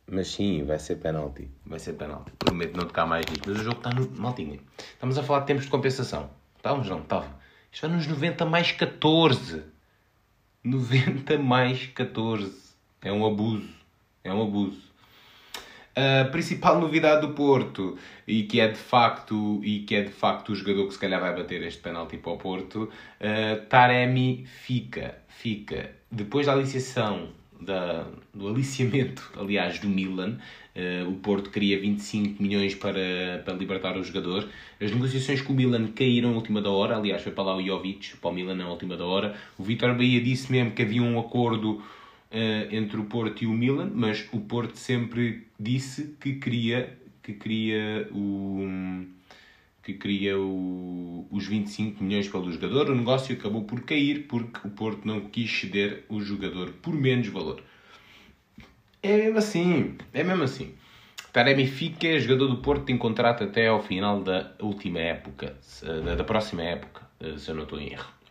Mas 0.07 0.27
sim, 0.27 0.63
vai 0.63 0.79
ser 0.79 0.97
penalti. 0.97 1.49
Vai 1.65 1.79
ser 1.79 1.93
penalti. 1.93 2.31
Prometo 2.37 2.75
não 2.77 2.87
tocar 2.87 3.05
mais 3.05 3.25
nisto. 3.25 3.49
Mas 3.49 3.59
o 3.59 3.63
jogo 3.63 3.77
está 3.77 3.91
no. 3.91 4.09
Maltinha. 4.19 4.59
Estamos 4.77 5.17
a 5.17 5.23
falar 5.23 5.41
de 5.41 5.47
tempos 5.47 5.65
de 5.65 5.71
compensação. 5.71 6.29
Estávamos, 6.57 6.89
não? 6.89 7.01
Estava. 7.01 7.39
Isto 7.71 7.87
vai 7.87 7.95
nos 7.95 8.07
90 8.07 8.45
mais 8.45 8.71
14. 8.71 9.63
90 10.63 11.37
mais 11.39 11.87
14. 11.87 12.75
É 13.01 13.11
um 13.11 13.25
abuso. 13.25 13.69
É 14.23 14.33
um 14.33 14.41
abuso. 14.41 14.92
A 15.95 16.25
principal 16.25 16.79
novidade 16.79 17.21
do 17.21 17.33
Porto 17.33 17.97
e 18.27 18.43
que 18.43 18.59
é 18.59 18.67
de 18.67 18.77
facto 18.77 19.61
e 19.63 19.81
que 19.81 19.93
é 19.93 20.01
de 20.01 20.09
facto 20.09 20.51
o 20.51 20.55
jogador 20.55 20.87
que 20.87 20.93
se 20.93 20.99
calhar 20.99 21.21
vai 21.21 21.35
bater 21.35 21.61
este 21.61 21.81
penalti 21.81 22.17
para 22.17 22.31
o 22.31 22.37
Porto, 22.37 22.89
uh, 22.89 23.65
Taremi 23.69 24.43
fica, 24.45 25.19
fica 25.27 25.91
depois 26.11 26.47
da 26.47 26.53
aliciação 26.53 27.29
da, 27.61 28.07
do 28.33 28.47
aliciamento, 28.47 29.31
aliás, 29.37 29.77
do 29.77 29.87
Milan. 29.87 30.37
Uh, 30.75 31.07
o 31.09 31.13
Porto 31.17 31.51
queria 31.51 31.79
25 31.79 32.41
milhões 32.41 32.73
para, 32.73 33.43
para 33.45 33.53
libertar 33.53 33.95
o 33.95 34.03
jogador. 34.03 34.49
As 34.81 34.91
negociações 34.91 35.43
com 35.43 35.53
o 35.53 35.55
Milan 35.55 35.87
caíram 35.87 36.31
na 36.31 36.35
última 36.35 36.59
da 36.59 36.71
hora. 36.71 36.97
Aliás, 36.97 37.21
foi 37.21 37.31
para 37.31 37.43
lá 37.43 37.55
o 37.55 37.63
Jovic, 37.63 38.17
para 38.17 38.31
o 38.31 38.33
Milan 38.33 38.55
na 38.55 38.67
última 38.67 38.97
da 38.97 39.05
hora. 39.05 39.35
O 39.59 39.63
Vitor 39.63 39.93
Bahia 39.93 40.19
disse 40.19 40.51
mesmo 40.51 40.71
que 40.71 40.81
havia 40.81 41.03
um 41.03 41.19
acordo 41.19 41.83
entre 42.71 42.99
o 42.99 43.05
Porto 43.05 43.43
e 43.43 43.47
o 43.47 43.53
Milan, 43.53 43.91
mas 43.93 44.27
o 44.31 44.39
Porto 44.39 44.75
sempre 44.77 45.47
disse 45.59 46.15
que 46.19 46.35
queria, 46.35 46.97
que 47.21 47.33
queria 47.33 48.09
o 48.11 49.05
que 49.83 49.93
queria 49.93 50.39
o, 50.39 51.27
os 51.29 51.45
25 51.45 52.01
milhões 52.01 52.29
pelo 52.29 52.49
jogador. 52.51 52.89
O 52.89 52.95
negócio 52.95 53.35
acabou 53.35 53.63
por 53.63 53.81
cair 53.81 54.27
porque 54.27 54.65
o 54.65 54.71
Porto 54.71 55.05
não 55.05 55.19
quis 55.21 55.51
ceder 55.51 56.05
o 56.07 56.21
jogador 56.21 56.71
por 56.81 56.93
menos 56.93 57.27
valor. 57.27 57.61
É 59.01 59.17
mesmo 59.17 59.37
assim, 59.37 59.97
é 60.13 60.23
mesmo 60.23 60.43
assim. 60.43 60.73
Taremi 61.33 61.67
Fica, 61.67 62.17
jogador 62.17 62.47
do 62.47 62.57
Porto, 62.57 62.85
tem 62.85 62.97
contrato 62.97 63.43
até 63.43 63.67
ao 63.67 63.83
final 63.83 64.23
da 64.23 64.51
última 64.61 64.99
época, 64.99 65.57
da 66.15 66.23
próxima 66.23 66.61
época, 66.61 67.01
se 67.37 67.49
eu 67.49 67.55
não 67.55 67.63
estou 67.63 67.79
em 67.79 67.91
erro. 67.91 68.22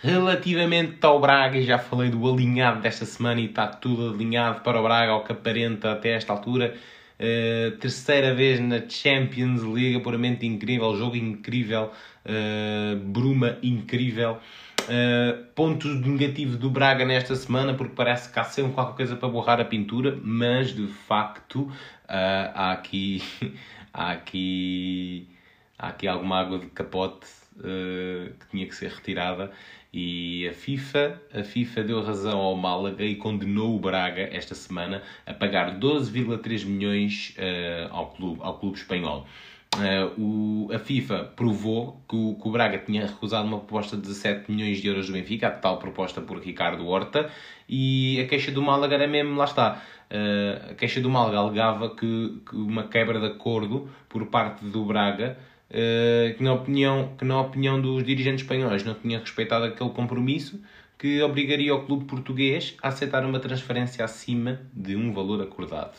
Relativamente 0.00 1.04
ao 1.04 1.18
Braga, 1.18 1.60
já 1.60 1.76
falei 1.76 2.08
do 2.08 2.32
alinhado 2.32 2.80
desta 2.80 3.04
semana 3.04 3.40
e 3.40 3.46
está 3.46 3.66
tudo 3.66 4.14
alinhado 4.14 4.60
para 4.60 4.78
o 4.78 4.82
Braga, 4.84 5.10
ao 5.10 5.24
que 5.24 5.32
aparenta 5.32 5.90
até 5.90 6.10
esta 6.10 6.32
altura. 6.32 6.76
Uh, 7.18 7.76
terceira 7.78 8.32
vez 8.32 8.60
na 8.60 8.88
Champions 8.88 9.64
League, 9.64 9.98
puramente 9.98 10.46
incrível, 10.46 10.96
jogo 10.96 11.16
incrível, 11.16 11.90
uh, 12.24 12.96
Bruma 12.96 13.58
incrível. 13.60 14.38
Uh, 14.82 15.44
pontos 15.56 16.00
negativos 16.06 16.56
do 16.56 16.70
Braga 16.70 17.04
nesta 17.04 17.34
semana, 17.34 17.74
porque 17.74 17.94
parece 17.96 18.32
que 18.32 18.38
há 18.38 18.44
sempre 18.44 18.74
qualquer 18.74 18.94
coisa 18.98 19.16
para 19.16 19.28
borrar 19.28 19.60
a 19.60 19.64
pintura, 19.64 20.16
mas 20.22 20.72
de 20.72 20.86
facto 20.86 21.68
há 22.06 22.70
aqui 22.70 23.20
há 23.92 24.12
aqui 24.12 25.28
há 25.76 25.88
aqui 25.88 26.06
alguma 26.06 26.38
água 26.40 26.60
de 26.60 26.66
capote 26.66 27.26
uh, 27.58 28.32
que 28.38 28.46
tinha 28.50 28.66
que 28.66 28.74
ser 28.74 28.90
retirada 28.90 29.50
e 29.92 30.46
a 30.46 30.52
FIFA, 30.52 31.20
a 31.32 31.42
FIFA 31.42 31.82
deu 31.82 32.02
razão 32.02 32.38
ao 32.38 32.54
Málaga 32.54 33.04
e 33.04 33.16
condenou 33.16 33.74
o 33.74 33.78
Braga 33.78 34.28
esta 34.32 34.54
semana 34.54 35.02
a 35.26 35.32
pagar 35.32 35.78
12,3 35.78 36.66
milhões 36.66 37.34
uh, 37.38 37.94
ao, 37.94 38.10
clube, 38.10 38.40
ao 38.42 38.58
clube 38.58 38.76
espanhol. 38.76 39.26
Uh, 39.74 40.66
o, 40.68 40.72
a 40.72 40.78
FIFA 40.78 41.32
provou 41.36 42.02
que 42.08 42.16
o, 42.16 42.34
que 42.34 42.48
o, 42.48 42.50
Braga 42.50 42.78
tinha 42.78 43.06
recusado 43.06 43.46
uma 43.46 43.58
proposta 43.58 43.96
de 43.96 44.02
17 44.02 44.50
milhões 44.50 44.80
de 44.80 44.88
euros 44.88 45.06
do 45.06 45.12
Benfica, 45.12 45.48
a 45.48 45.50
tal 45.50 45.78
proposta 45.78 46.20
por 46.20 46.38
Ricardo 46.38 46.86
Horta, 46.86 47.30
e 47.68 48.20
a 48.20 48.26
queixa 48.26 48.50
do 48.50 48.62
Málaga 48.62 48.94
era 48.94 49.06
mesmo, 49.06 49.36
lá 49.36 49.44
está, 49.44 49.82
uh, 50.10 50.70
a 50.72 50.74
queixa 50.74 51.00
do 51.00 51.08
Málaga 51.08 51.38
alegava 51.38 51.94
que, 51.94 52.42
que, 52.48 52.56
uma 52.56 52.88
quebra 52.88 53.20
de 53.20 53.26
acordo 53.26 53.88
por 54.08 54.26
parte 54.26 54.64
do 54.64 54.84
Braga 54.84 55.38
que, 55.70 56.42
na 56.42 56.52
opinião, 56.54 57.14
que 57.18 57.24
na 57.24 57.40
opinião 57.40 57.80
dos 57.80 58.02
dirigentes 58.02 58.42
espanhóis 58.42 58.84
não 58.84 58.94
tinha 58.94 59.18
respeitado 59.18 59.66
aquele 59.66 59.90
compromisso 59.90 60.60
que 60.98 61.22
obrigaria 61.22 61.74
o 61.74 61.86
clube 61.86 62.06
português 62.06 62.76
a 62.82 62.88
aceitar 62.88 63.24
uma 63.24 63.38
transferência 63.38 64.04
acima 64.04 64.60
de 64.72 64.96
um 64.96 65.12
valor 65.12 65.40
acordado. 65.40 65.96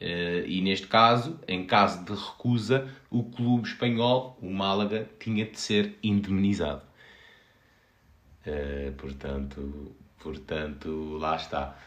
Uh, 0.00 0.44
e 0.46 0.60
neste 0.60 0.86
caso, 0.86 1.40
em 1.48 1.64
caso 1.64 2.04
de 2.04 2.12
recusa, 2.12 2.88
o 3.10 3.24
clube 3.24 3.66
espanhol, 3.66 4.38
o 4.42 4.50
Málaga, 4.50 5.08
tinha 5.18 5.46
de 5.46 5.58
ser 5.58 5.96
indemnizado. 6.02 6.82
Uh, 8.46 8.92
portanto, 8.92 9.96
portanto, 10.18 11.16
lá 11.18 11.36
está 11.36 11.78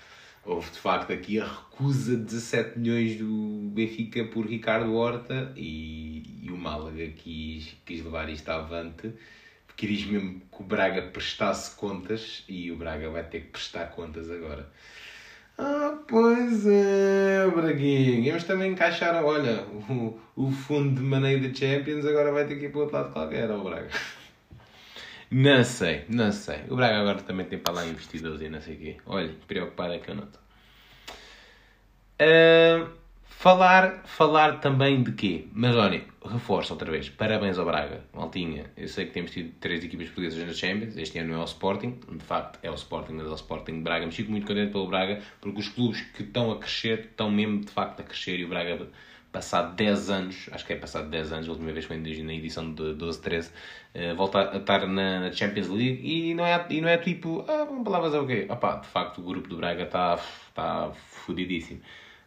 houve 0.48 0.72
de 0.72 0.80
facto 0.80 1.14
aqui 1.14 1.40
a 1.40 1.46
recusa 1.46 2.16
de 2.16 2.24
17 2.24 2.80
milhões 2.80 3.18
do 3.18 3.70
Benfica 3.74 4.24
por 4.26 4.46
Ricardo 4.48 4.94
Horta 4.94 5.54
e, 5.56 6.42
e 6.44 6.52
o 6.52 6.58
Málaga 6.58 7.08
quis, 7.10 7.76
quis 7.86 8.04
levar 8.04 8.30
isto 8.30 8.50
avante 8.50 9.14
quis 9.78 10.06
mesmo 10.06 10.42
que 10.52 10.62
o 10.62 10.66
Braga 10.66 11.04
prestasse 11.04 11.76
contas 11.76 12.44
e 12.50 12.72
o 12.72 12.76
Braga 12.76 13.10
vai 13.10 13.24
ter 13.24 13.42
que 13.42 13.48
prestar 13.52 13.86
contas 13.92 14.30
agora. 14.30 14.68
Ah, 15.58 16.00
pois 16.08 16.66
é, 16.68 17.48
Braguinha. 17.48 18.34
Mas 18.34 18.44
também 18.44 18.72
encaixaram, 18.72 19.26
olha, 19.26 19.64
o, 19.90 20.20
o 20.36 20.52
fundo 20.52 20.96
de 20.96 21.02
maneira 21.02 21.48
de 21.48 21.58
Champions 21.58 22.06
agora 22.06 22.32
vai 22.32 22.46
ter 22.46 22.58
que 22.58 22.66
ir 22.66 22.70
para 22.70 22.80
o 22.80 22.82
outro 22.82 22.98
lado 22.98 23.14
qualquer, 23.14 23.50
o 23.52 23.64
Braga. 23.64 23.90
Não 25.30 25.64
sei, 25.64 26.06
não 26.08 26.32
sei. 26.32 26.60
O 26.70 26.76
Braga 26.76 27.00
agora 27.00 27.22
também 27.22 27.46
tem 27.46 27.60
para 27.60 27.74
lá 27.74 27.86
investidores 27.86 28.42
e 28.42 28.50
não 28.50 28.62
sei 28.62 28.76
o 28.76 28.78
quê. 28.78 28.98
Olha, 29.06 29.34
preocupado 29.46 29.94
é 29.94 30.00
que 30.00 30.10
eu 30.10 30.16
não 30.16 30.24
estou. 30.24 30.42
Uh, 32.20 32.90
falar, 33.28 34.04
falar 34.06 34.60
também 34.60 35.04
de 35.04 35.12
quê? 35.12 35.48
Mas 35.52 35.76
olha, 35.76 36.04
reforço 36.26 36.72
outra 36.74 36.90
vez. 36.90 37.10
Parabéns 37.10 37.58
ao 37.58 37.66
Braga, 37.66 38.06
Maltinha. 38.14 38.72
Eu 38.78 38.88
sei 38.88 39.06
que 39.06 39.12
temos 39.12 39.32
tido 39.32 39.52
três 39.60 39.84
equipas 39.84 40.08
portuguesas 40.08 40.48
nas 40.48 40.58
Champions. 40.58 40.96
Este 40.96 41.20
ano 41.20 41.34
é 41.34 41.38
o 41.38 41.44
Sporting. 41.44 42.00
De 42.10 42.24
facto, 42.24 42.60
é 42.64 42.72
o 42.72 42.76
Sporting, 42.76 43.14
mas 43.14 43.28
é 43.28 43.30
o 43.30 43.36
Sporting 43.36 43.74
de 43.74 43.82
Braga. 43.82 44.06
Me 44.06 44.14
fico 44.14 44.32
muito 44.32 44.48
contente 44.48 44.72
pelo 44.72 44.88
Braga, 44.88 45.22
porque 45.42 45.60
os 45.60 45.68
clubes 45.68 46.02
que 46.16 46.24
estão 46.24 46.52
a 46.52 46.58
crescer, 46.58 47.00
estão 47.00 47.30
mesmo 47.30 47.60
de 47.62 47.72
facto 47.72 48.00
a 48.00 48.04
crescer. 48.04 48.40
E 48.40 48.46
o 48.46 48.48
Braga 48.48 48.88
passado 49.38 49.76
10 49.76 50.10
anos, 50.10 50.50
acho 50.52 50.66
que 50.66 50.74
é 50.74 50.76
passado 50.76 51.10
10 51.10 51.32
anos, 51.32 51.48
a 51.48 51.52
última 51.52 51.72
vez 51.72 51.86
foi 51.86 51.98
na 51.98 52.34
edição 52.34 52.74
de 52.74 52.96
12, 52.96 53.22
13, 53.22 53.50
uh, 53.50 54.16
volta 54.16 54.52
a 54.52 54.58
estar 54.58 54.88
na 54.88 55.32
Champions 55.32 55.68
League 55.68 56.02
e 56.04 56.34
não 56.34 56.44
é, 56.44 56.66
e 56.72 56.82
não 56.82 56.90
é 56.90 56.98
tipo, 56.98 57.46
ah, 57.48 57.66
vamos 57.66 57.84
palavras 57.84 58.16
é 58.16 58.20
o 58.20 58.26
quê? 58.26 58.48
Opá, 58.50 58.78
de 58.78 58.88
facto 58.88 59.20
o 59.20 59.24
grupo 59.24 59.48
do 59.48 59.58
Braga 59.58 59.84
está 59.84 60.18
tá 60.56 60.92
fodidíssimo. 60.92 61.82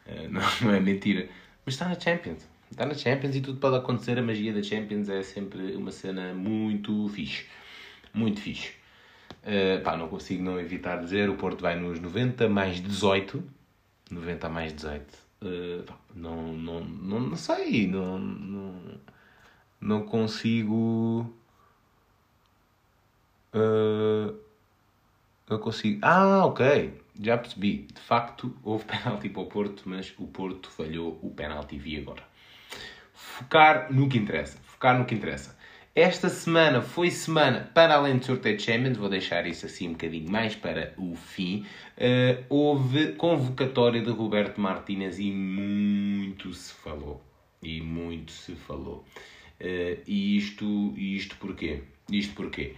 Uh, 0.07 0.31
não, 0.31 0.41
não 0.63 0.75
é 0.75 0.79
mentira. 0.79 1.29
Mas 1.67 1.75
está 1.75 1.89
na 1.89 1.99
Champions. 1.99 2.49
Está 2.71 2.87
na 2.87 2.95
Champions 2.95 3.35
e 3.35 3.41
tudo 3.41 3.59
pode 3.59 3.77
acontecer. 3.77 4.17
A 4.17 4.23
magia 4.23 4.53
da 4.53 4.63
Champions 4.63 5.09
é 5.09 5.23
sempre 5.25 5.75
uma 5.75 5.91
cena 5.91 6.33
muito 6.33 7.09
fixe. 7.09 7.47
Muito 8.15 8.41
fixe. 8.41 8.73
Uh, 9.43 9.83
pá, 9.83 9.97
não 9.97 10.07
consigo 10.07 10.45
não 10.45 10.61
evitar 10.61 11.03
dizer. 11.03 11.29
O 11.29 11.35
Porto 11.35 11.61
vai 11.61 11.75
nos 11.75 11.99
90 11.99 12.49
mais 12.49 12.81
18. 12.81 13.43
90 14.13 14.49
mais 14.49 14.73
18 14.73 15.30
Uh, 15.43 15.85
não, 16.15 16.53
não, 16.53 16.81
não, 16.85 17.21
não 17.21 17.37
sei, 17.37 17.87
não, 17.87 18.19
não, 18.19 19.01
não 19.81 20.03
consigo. 20.03 21.35
Uh, 23.55 24.39
não 25.49 25.59
consigo. 25.59 25.99
Ah, 26.03 26.45
ok, 26.45 27.01
já 27.21 27.39
percebi. 27.39 27.89
De 27.93 28.01
facto, 28.01 28.55
houve 28.63 28.85
penalti 28.87 29.29
para 29.31 29.43
o 29.43 29.47
Porto, 29.47 29.83
mas 29.87 30.13
o 30.19 30.27
Porto 30.27 30.71
falhou 30.71 31.19
o 31.23 31.31
penalti 31.31 31.79
vi 31.79 31.99
agora. 31.99 32.23
Focar 33.15 33.93
no 33.93 34.09
que 34.09 34.19
interessa. 34.19 34.59
Focar 34.63 34.99
no 34.99 35.05
que 35.07 35.15
interessa. 35.15 35.59
Esta 35.95 36.29
semana 36.29 36.83
foi 36.83 37.11
semana, 37.11 37.69
para 37.75 37.97
além 37.97 38.19
de 38.19 38.25
sorteio 38.25 38.57
de 38.57 38.63
Champions, 38.63 38.97
vou 38.97 39.09
deixar 39.09 39.45
isso 39.47 39.67
assim 39.67 39.89
um 39.89 39.93
bocadinho 39.93 40.31
mais 40.31 40.55
para 40.55 40.95
o 40.97 41.17
fim, 41.17 41.67
uh, 42.01 42.45
houve 42.49 43.13
convocatória 43.13 44.03
de 44.03 44.11
Roberto 44.11 44.61
Martínez 44.61 45.19
e 45.19 45.31
muito 45.31 46.53
se 46.55 46.73
falou. 46.73 47.23
E 47.63 47.81
muito 47.81 48.33
se 48.33 48.55
falou. 48.55 49.05
Uh, 49.61 50.01
e 50.07 50.37
isto, 50.37 50.95
isto 50.97 51.37
porquê? 51.37 51.83
Isto 52.11 52.35
porquê? 52.35 52.75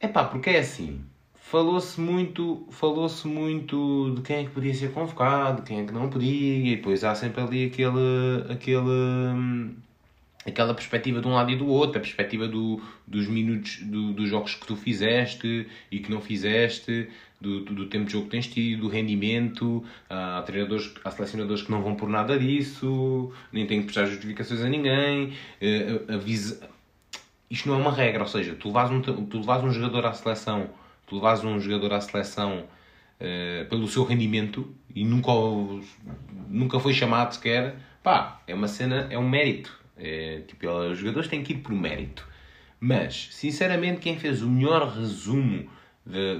É 0.00 0.08
pá, 0.08 0.24
porque 0.24 0.50
é 0.50 0.58
assim. 0.58 1.04
Falou-se 1.34 1.98
muito, 1.98 2.66
falou-se 2.70 3.26
muito 3.26 4.12
de 4.16 4.22
quem 4.22 4.36
é 4.36 4.44
que 4.44 4.50
podia 4.50 4.74
ser 4.74 4.92
convocado, 4.92 5.62
quem 5.62 5.80
é 5.80 5.84
que 5.84 5.92
não 5.92 6.10
podia, 6.10 6.58
e 6.58 6.76
depois 6.76 7.02
há 7.02 7.14
sempre 7.14 7.40
ali 7.40 7.64
aquele, 7.64 8.52
aquele, 8.52 9.74
aquela 10.44 10.74
perspectiva 10.74 11.22
de 11.22 11.26
um 11.26 11.32
lado 11.32 11.50
e 11.50 11.56
do 11.56 11.66
outro, 11.66 11.96
a 11.96 12.00
perspectiva 12.02 12.46
do, 12.46 12.82
dos 13.06 13.26
minutos 13.28 13.78
do, 13.82 14.12
dos 14.12 14.28
jogos 14.28 14.56
que 14.56 14.66
tu 14.66 14.76
fizeste 14.76 15.66
e 15.90 16.00
que 16.00 16.10
não 16.10 16.20
fizeste, 16.20 17.08
do, 17.40 17.60
do, 17.60 17.86
tempo 17.86 18.06
de 18.06 18.12
jogo 18.12 18.24
que 18.24 18.30
tens 18.30 18.46
tido, 18.46 18.82
do 18.82 18.88
rendimento. 18.88 19.84
Há 20.08 20.42
treinadores, 20.42 20.92
há 21.04 21.10
selecionadores 21.10 21.62
que 21.62 21.70
não 21.70 21.82
vão 21.82 21.94
por 21.94 22.08
nada 22.08 22.38
disso, 22.38 23.32
nem 23.52 23.66
têm 23.66 23.80
que 23.80 23.86
prestar 23.86 24.06
justificações 24.06 24.60
a 24.60 24.68
ninguém. 24.68 25.32
Eh, 25.60 26.00
avisa... 26.08 26.68
Isto 27.50 27.68
não 27.68 27.76
é 27.76 27.78
uma 27.80 27.92
regra, 27.92 28.22
ou 28.22 28.28
seja, 28.28 28.54
tu 28.54 28.68
levas 28.68 28.90
um, 28.90 29.00
tu 29.00 29.38
levas 29.38 29.64
um 29.64 29.70
jogador 29.70 30.04
à 30.04 30.12
seleção, 30.12 30.68
tu 31.06 31.14
levas 31.14 31.42
um 31.44 31.58
jogador 31.58 31.94
à 31.94 32.00
seleção 32.02 32.64
uh, 33.20 33.68
pelo 33.70 33.88
seu 33.88 34.04
rendimento 34.04 34.70
e 34.94 35.02
nunca, 35.02 35.32
nunca 36.46 36.78
foi 36.78 36.92
chamado 36.92 37.32
sequer, 37.32 37.76
pá, 38.02 38.42
é 38.46 38.54
uma 38.54 38.68
cena, 38.68 39.06
é 39.08 39.18
um 39.18 39.26
mérito 39.26 39.78
é, 39.98 40.42
tipo, 40.46 40.68
os 40.68 40.98
jogadores 40.98 41.28
têm 41.28 41.42
que 41.42 41.52
ir 41.52 41.58
por 41.58 41.72
mérito. 41.72 42.26
Mas, 42.80 43.28
sinceramente, 43.32 44.00
quem 44.00 44.18
fez 44.18 44.40
o 44.40 44.48
melhor 44.48 44.88
resumo 44.96 45.68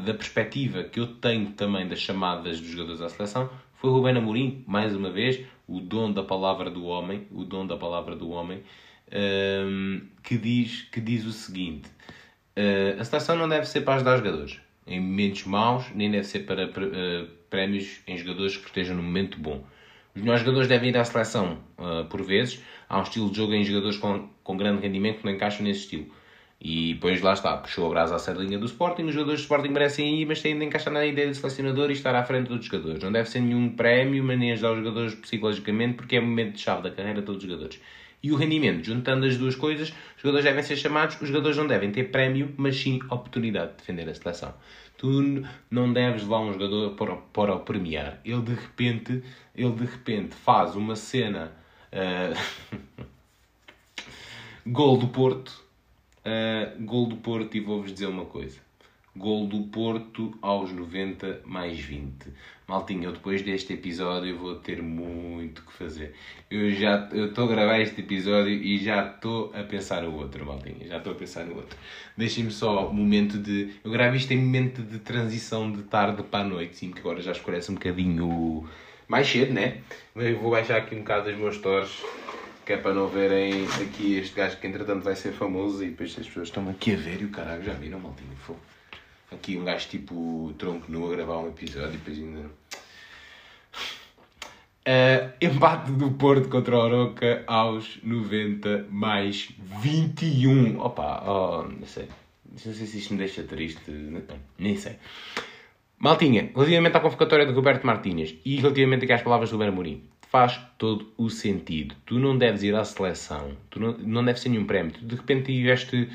da 0.05 0.14
perspectiva 0.14 0.83
que 0.83 0.99
eu 0.99 1.07
tenho 1.07 1.51
também 1.51 1.87
das 1.87 2.01
chamadas 2.01 2.59
dos 2.59 2.71
jogadores 2.71 3.03
à 3.03 3.09
seleção 3.09 3.51
foi 3.79 3.91
Rubén 3.91 4.16
Amorim, 4.16 4.64
mais 4.66 4.95
uma 4.95 5.11
vez, 5.11 5.45
o 5.66 5.81
dom 5.81 6.12
da 6.12 6.23
palavra 6.23 6.71
do 6.71 6.85
homem, 6.85 7.27
o 7.31 7.45
dom 7.45 7.66
da 7.66 7.77
palavra 7.77 8.16
do 8.16 8.31
homem, 8.31 8.62
um, 9.12 10.01
que, 10.23 10.37
diz, 10.37 10.83
que 10.91 11.01
diz 11.01 11.25
o 11.25 11.33
seguinte: 11.33 11.89
uh, 12.57 13.01
a 13.01 13.05
seleção 13.05 13.37
não 13.37 13.49
deve 13.49 13.66
ser 13.66 13.83
para 13.83 13.95
ajudar 13.95 14.16
jogadores. 14.16 14.59
em 14.87 15.01
momentos 15.01 15.45
maus, 15.45 15.85
nem 15.95 16.11
deve 16.11 16.25
ser 16.25 16.41
para 16.41 16.66
uh, 16.66 17.29
prémios 17.49 18.01
em 18.07 18.16
jogadores 18.19 18.57
que 18.57 18.66
estejam 18.66 18.97
no 18.97 19.03
momento 19.03 19.39
bom. 19.39 19.64
Os 20.14 20.23
melhores 20.23 20.41
jogadores 20.41 20.69
devem 20.69 20.91
ir 20.91 20.97
à 20.97 21.05
seleção, 21.05 21.59
uh, 21.79 22.05
por 22.07 22.23
vezes. 22.23 22.61
Há 22.89 22.99
um 22.99 23.03
estilo 23.03 23.31
de 23.31 23.37
jogo 23.37 23.55
em 23.55 23.62
jogadores 23.62 23.99
com, 23.99 24.29
com 24.43 24.57
grande 24.57 24.83
rendimento 24.83 25.19
que 25.19 25.25
não 25.25 25.33
encaixam 25.33 25.64
nesse 25.64 25.81
estilo. 25.81 26.07
E 26.61 26.95
depois 26.95 27.21
lá 27.21 27.35
está, 27.35 27.57
puxou 27.57 27.87
a 27.87 27.91
brasa 27.91 28.17
à 28.17 28.19
sardinha 28.19 28.59
do 28.59 28.67
Sporting. 28.67 29.05
Os 29.05 29.15
jogadores 29.15 29.41
do 29.41 29.45
Sporting 29.45 29.69
merecem 29.69 30.21
ir, 30.21 30.27
mas 30.27 30.43
têm 30.43 30.59
de 30.59 30.65
encaixar 30.65 30.93
na 30.93 31.07
ideia 31.07 31.31
de 31.31 31.37
selecionador 31.37 31.89
e 31.91 31.93
estar 31.93 32.15
à 32.15 32.25
frente 32.25 32.49
dos 32.49 32.65
jogadores. 32.65 33.03
Não 33.03 33.13
deve 33.13 33.29
ser 33.29 33.41
nenhum 33.41 33.69
prémio, 33.71 34.25
mas 34.25 34.39
nem 34.39 34.53
ajudar 34.53 34.73
os 34.73 34.79
jogadores 34.79 35.15
psicologicamente, 35.15 35.95
porque 35.95 36.17
é 36.17 36.21
o 36.21 36.23
momento 36.23 36.55
de 36.55 36.61
chave 36.61 36.83
da 36.83 36.91
carreira 36.91 37.21
de 37.21 37.27
todos 37.27 37.45
os 37.45 37.49
jogadores. 37.49 37.81
E 38.21 38.33
o 38.33 38.37
rendimento, 38.37 38.85
juntando 38.85 39.25
as 39.25 39.37
duas 39.37 39.55
coisas, 39.55 39.91
os 40.17 40.23
jogadores 40.23 40.45
devem 40.45 40.65
ser 40.65 40.75
chamados, 40.75 41.21
os 41.21 41.29
jogadores 41.29 41.57
não 41.57 41.69
devem 41.69 41.93
ter 41.93 42.11
prémio, 42.11 42.53
mas 42.57 42.77
sim 42.77 42.99
oportunidade 43.09 43.71
de 43.71 43.77
defender 43.77 44.09
a 44.09 44.15
seleção. 44.15 44.53
Tu 44.97 45.45
não 45.71 45.93
deves 45.93 46.23
levar 46.23 46.41
um 46.41 46.53
jogador 46.53 46.97
para, 46.97 47.15
para 47.15 47.55
o 47.55 47.61
premiar. 47.61 48.19
Ele 48.25 48.43
de 48.43 48.55
repente, 48.55 49.23
ele 49.55 49.71
de 49.71 49.85
repente 49.85 50.35
faz 50.35 50.75
uma 50.75 50.97
cena. 50.97 51.53
Uh... 51.93 53.07
gol 54.67 54.99
do 54.99 55.07
Porto 55.07 55.68
Uh, 56.29 56.85
gol 56.85 57.07
do 57.07 57.16
Porto, 57.16 57.57
e 57.57 57.61
vou-vos 57.61 57.91
dizer 57.91 58.07
uma 58.07 58.26
coisa. 58.26 58.59
Gol 59.16 59.47
do 59.47 59.62
Porto 59.68 60.37
aos 60.43 60.70
90 60.70 61.41
mais 61.47 61.79
20. 61.79 62.26
Maltinho, 62.68 63.05
eu 63.05 63.12
depois 63.12 63.41
deste 63.41 63.72
episódio 63.72 64.37
vou 64.37 64.57
ter 64.57 64.83
muito 64.83 65.62
que 65.62 65.72
fazer. 65.72 66.14
Eu 66.51 66.70
já 66.70 67.09
estou 67.11 67.45
a 67.45 67.49
gravar 67.49 67.81
este 67.81 68.03
episódio 68.03 68.53
e 68.53 68.76
já 68.76 69.07
estou 69.07 69.51
a 69.55 69.62
pensar 69.62 70.03
no 70.03 70.14
outro, 70.16 70.45
Maltinho. 70.45 70.87
Já 70.87 70.99
estou 70.99 71.14
a 71.14 71.16
pensar 71.16 71.47
no 71.47 71.57
outro. 71.57 71.79
Deixem-me 72.14 72.51
só 72.51 72.91
um 72.91 72.93
momento 72.93 73.39
de. 73.39 73.72
Eu 73.83 73.91
gravo 73.91 74.14
isto 74.14 74.31
em 74.33 74.37
momento 74.37 74.83
de 74.83 74.99
transição 74.99 75.72
de 75.72 75.83
tarde 75.85 76.22
para 76.24 76.45
a 76.45 76.49
noite, 76.49 76.76
sim, 76.76 76.93
que 76.93 77.01
agora 77.01 77.22
já 77.22 77.33
escurece 77.33 77.70
um 77.70 77.74
bocadinho 77.74 78.68
mais 79.09 79.26
cedo, 79.26 79.55
né? 79.55 79.79
Eu 80.14 80.39
vou 80.39 80.51
baixar 80.51 80.76
aqui 80.76 80.95
um 80.95 80.99
bocado 80.99 81.31
os 81.31 81.37
meus 81.37 81.57
stores 81.57 82.05
que 82.69 82.75
é 82.75 82.77
para 82.77 82.93
não 82.93 83.09
verem 83.09 83.64
aqui 83.83 84.19
este 84.19 84.37
gajo 84.37 84.59
que 84.59 84.66
entretanto 84.66 85.03
vai 85.03 85.16
ser 85.16 85.33
famoso 85.33 85.83
e 85.83 85.89
depois 85.89 86.11
as 86.19 86.27
pessoas 86.27 86.49
estão 86.49 86.69
aqui 86.69 86.93
a 86.93 86.97
ver 86.97 87.23
e 87.23 87.25
o 87.25 87.31
caralho 87.31 87.64
já 87.64 87.73
viram, 87.73 87.99
maltinho, 87.99 88.37
fogo. 88.37 88.61
Aqui 89.33 89.57
um 89.57 89.64
gajo 89.64 89.89
tipo 89.89 90.53
tronco 90.59 90.85
nu 90.93 91.11
a 91.11 91.16
gravar 91.16 91.39
um 91.39 91.49
episódio 91.49 91.95
e 91.95 91.97
depois 91.97 92.19
ainda... 92.19 92.41
Uh, 94.87 95.33
empate 95.41 95.93
do 95.93 96.11
Porto 96.11 96.51
contra 96.51 96.77
o 96.77 96.79
Oroca 96.79 97.43
aos 97.47 97.99
90 98.03 98.85
mais 98.91 99.51
21. 99.81 100.79
Opa, 100.79 101.25
oh, 101.27 101.62
não 101.62 101.87
sei. 101.87 102.07
Não 102.51 102.59
sei 102.59 102.75
se 102.75 102.99
isto 102.99 103.14
me 103.14 103.19
deixa 103.19 103.45
triste. 103.45 103.91
Nem 104.59 104.77
sei. 104.77 104.97
Maltinha, 105.99 106.51
relativamente 106.55 106.99
à 106.99 107.01
convocatória 107.01 107.47
de 107.47 107.53
Roberto 107.53 107.87
Martínez 107.87 108.35
e 108.45 108.57
relativamente 108.57 109.11
às 109.11 109.23
palavras 109.23 109.49
do 109.49 109.55
Ruben 109.55 109.69
Amorim 109.69 110.18
faz 110.31 110.61
todo 110.76 111.12
o 111.16 111.31
sentido. 111.31 111.95
Tu 112.07 112.18
não 112.18 112.37
deves 112.37 112.62
ir 112.62 112.74
à 112.74 112.85
seleção, 112.85 113.57
tu 113.70 113.81
não, 113.81 113.93
não 113.99 114.24
deve 114.24 114.39
ser 114.39 114.49
nenhum 114.51 114.66
prémio. 114.66 114.93
Tu 114.93 115.05
de 115.05 115.16
repente 115.16 115.47
tiveste 115.47 116.09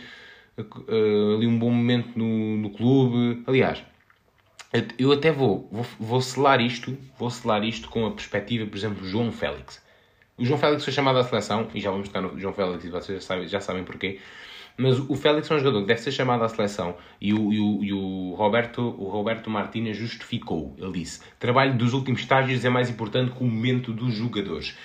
uh, 0.57 1.35
ali 1.35 1.47
um 1.47 1.57
bom 1.57 1.69
momento 1.69 2.17
no, 2.17 2.57
no 2.57 2.69
clube. 2.69 3.43
Aliás, 3.47 3.83
eu 4.97 5.11
até 5.11 5.31
vou, 5.31 5.67
vou, 5.71 5.85
vou 5.99 6.21
selar 6.21 6.61
isto, 6.61 6.97
vou 7.17 7.29
selar 7.29 7.63
isto 7.63 7.89
com 7.89 8.05
a 8.05 8.11
perspectiva, 8.11 8.65
por 8.65 8.77
exemplo, 8.77 9.07
João 9.07 9.31
Félix. 9.31 9.83
O 10.37 10.43
João 10.43 10.59
Félix 10.59 10.83
foi 10.83 10.91
chamado 10.91 11.19
à 11.19 11.23
seleção, 11.23 11.67
e 11.73 11.79
já 11.79 11.91
vamos 11.91 12.07
tocar 12.07 12.21
no 12.21 12.39
João 12.39 12.53
Félix, 12.53 12.83
e 12.83 12.89
vocês 12.89 13.21
já 13.21 13.27
sabem, 13.27 13.47
já 13.47 13.59
sabem 13.59 13.83
porquê. 13.83 14.19
Mas 14.75 14.99
o 14.99 15.15
Félix 15.15 15.49
é 15.51 15.55
um 15.55 15.59
jogador 15.59 15.81
que 15.81 15.87
deve 15.87 16.01
ser 16.01 16.11
chamado 16.11 16.43
à 16.43 16.49
seleção 16.49 16.95
e 17.21 17.33
o, 17.33 17.53
e 17.53 17.59
o, 17.59 17.83
e 17.83 17.93
o 17.93 18.33
Roberto, 18.35 18.81
o 18.81 19.07
Roberto 19.07 19.49
Martínez 19.49 19.97
justificou. 19.97 20.75
Ele 20.77 20.91
disse: 20.93 21.21
trabalho 21.39 21.77
dos 21.77 21.93
últimos 21.93 22.21
estágios 22.21 22.65
é 22.65 22.69
mais 22.69 22.89
importante 22.89 23.31
que 23.31 23.43
o 23.43 23.47
momento 23.47 23.93
dos 23.93 24.13
jogadores. 24.13 24.75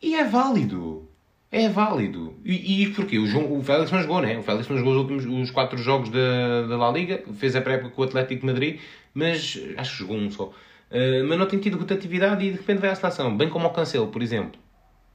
E 0.00 0.14
é 0.14 0.24
válido. 0.24 1.08
É 1.50 1.68
válido. 1.68 2.34
E, 2.44 2.82
e 2.82 2.90
porquê? 2.90 3.18
O, 3.18 3.26
João, 3.26 3.56
o 3.56 3.62
Félix 3.62 3.90
não 3.90 4.00
jogou, 4.00 4.20
né? 4.20 4.38
O 4.38 4.42
Félix 4.42 4.68
não 4.68 4.76
jogou 4.76 4.92
os 4.92 4.98
últimos 4.98 5.24
os 5.24 5.50
quatro 5.50 5.78
jogos 5.78 6.10
da, 6.10 6.66
da 6.66 6.76
La 6.76 6.90
Liga, 6.90 7.22
fez 7.34 7.56
a 7.56 7.60
pré-época 7.60 7.90
com 7.90 8.02
o 8.02 8.04
Atlético 8.04 8.40
de 8.40 8.46
Madrid, 8.46 8.80
mas 9.14 9.58
acho 9.76 9.92
que 9.92 9.98
jogou 9.98 10.16
um 10.16 10.30
só. 10.30 10.44
Uh, 10.90 11.26
mas 11.26 11.38
não 11.38 11.46
tem 11.46 11.58
tido 11.58 11.78
rotatividade 11.78 12.44
e 12.44 12.50
de 12.50 12.58
repente 12.58 12.78
vai 12.78 12.90
à 12.90 12.94
seleção. 12.94 13.36
Bem 13.36 13.48
como 13.48 13.66
o 13.66 13.70
Cancelo, 13.70 14.08
por 14.08 14.22
exemplo, 14.22 14.60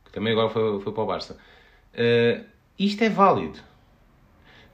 que 0.04 0.12
também 0.12 0.34
agora 0.34 0.50
foi, 0.50 0.82
foi 0.82 0.94
para 0.94 1.04
o 1.04 1.06
Barça. 1.06 1.38
Uh, 1.94 2.51
isto 2.86 3.04
é 3.04 3.10
válido. 3.10 3.60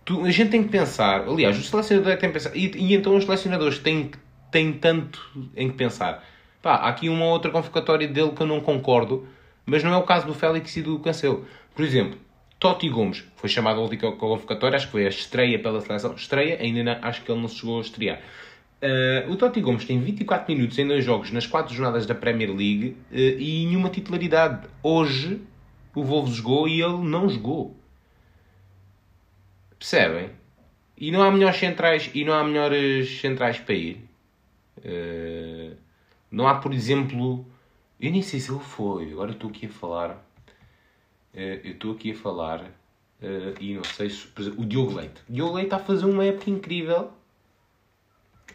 Tu, 0.06 0.24
a 0.24 0.32
gente 0.32 0.52
tem 0.52 0.64
que 0.64 0.70
pensar, 0.70 1.28
aliás, 1.28 1.58
o 1.58 1.64
selecionador 1.64 2.18
tem 2.18 2.30
que 2.30 2.34
pensar, 2.34 2.56
e, 2.56 2.72
e, 2.76 2.94
então 2.94 3.16
os 3.16 3.26
selecionadores 3.26 3.80
têm, 3.80 4.12
têm 4.52 4.74
tanto 4.74 5.22
em 5.56 5.70
que 5.70 5.76
pensar. 5.76 6.24
Pá, 6.62 6.76
há 6.76 6.90
aqui 6.90 7.10
uma 7.10 7.26
outra 7.26 7.52
convocatória 7.52 8.08
dele 8.08 8.32
que 8.32 8.42
eu 8.42 8.48
não 8.48 8.62
concordo, 8.62 9.28
mas 9.66 9.84
não 9.84 9.94
é 9.94 9.98
o 9.98 10.04
caso 10.04 10.26
do 10.26 10.34
Félix 10.34 10.78
e 10.78 10.82
do 10.82 11.00
Cancelo. 11.00 11.46
Por 11.76 11.84
exemplo, 11.84 12.18
Totti 12.60 12.90
Gomes 12.90 13.24
foi 13.36 13.50
chamado 13.50 13.80
a 13.80 13.84
última 13.84 14.12
convocatória, 14.14 14.78
acho 14.78 14.88
que 14.88 14.92
foi 14.94 15.06
a 15.06 15.10
estreia 15.10 15.60
pela 15.60 15.80
seleção. 15.82 16.16
Estreia, 16.16 16.58
ainda 16.60 16.84
não, 16.84 16.98
acho 17.02 17.22
que 17.22 17.32
ele 17.32 17.42
não 17.42 17.48
chegou 17.48 17.78
a 17.78 17.82
estrear. 17.82 18.20
Uh, 18.82 19.32
o 19.32 19.36
Totti 19.36 19.62
Gomes 19.62 19.86
tem 19.86 20.00
24 20.00 20.54
minutos 20.54 20.78
em 20.80 20.88
dois 20.88 21.04
jogos 21.04 21.32
nas 21.32 21.46
quatro 21.46 21.74
jornadas 21.74 22.06
da 22.06 22.16
Premier 22.16 22.50
League 22.50 22.96
uh, 23.12 23.16
e 23.16 23.66
nenhuma 23.66 23.90
titularidade. 23.90 24.68
Hoje 24.82 25.42
o 25.94 26.04
Wolves 26.04 26.36
jogou 26.36 26.68
e 26.68 26.82
ele 26.82 26.98
não 26.98 27.30
jogou. 27.30 27.77
Percebem? 29.80 30.32
E 30.98 31.12
não 31.12 31.22
há 31.22 31.32
melhores 31.32 31.58
centrais, 31.58 32.10
e 32.14 32.26
não 32.26 32.34
há 32.34 32.44
melhores 32.44 33.20
centrais 33.22 33.60
para 33.60 33.76
ir. 33.76 34.08
Uh, 34.80 35.76
não 36.32 36.48
há, 36.48 36.56
por 36.56 36.74
exemplo, 36.74 37.46
eu 38.00 38.12
nem 38.12 38.22
sei 38.22 38.40
se 38.40 38.52
ele 38.52 38.60
foi, 38.60 39.12
agora 39.12 39.32
estou 39.32 39.50
aqui 39.50 39.68
a 39.68 39.70
falar. 39.70 40.12
Uh, 41.34 41.62
eu 41.64 41.72
estou 41.74 41.94
aqui 41.94 42.12
a 42.12 42.16
falar 42.16 42.62
uh, 42.64 43.62
e 43.62 43.76
não 43.76 43.84
sei 43.84 44.10
se, 44.10 44.28
exemplo, 44.40 44.62
o 44.62 44.66
Diogo 44.66 44.96
Leite. 44.96 45.22
O 45.30 45.34
Diogo 45.34 45.54
Leite 45.56 45.68
está 45.68 45.78
a 45.78 45.86
fazer 45.86 46.06
uma 46.06 46.26
época 46.26 46.50
incrível 46.50 47.12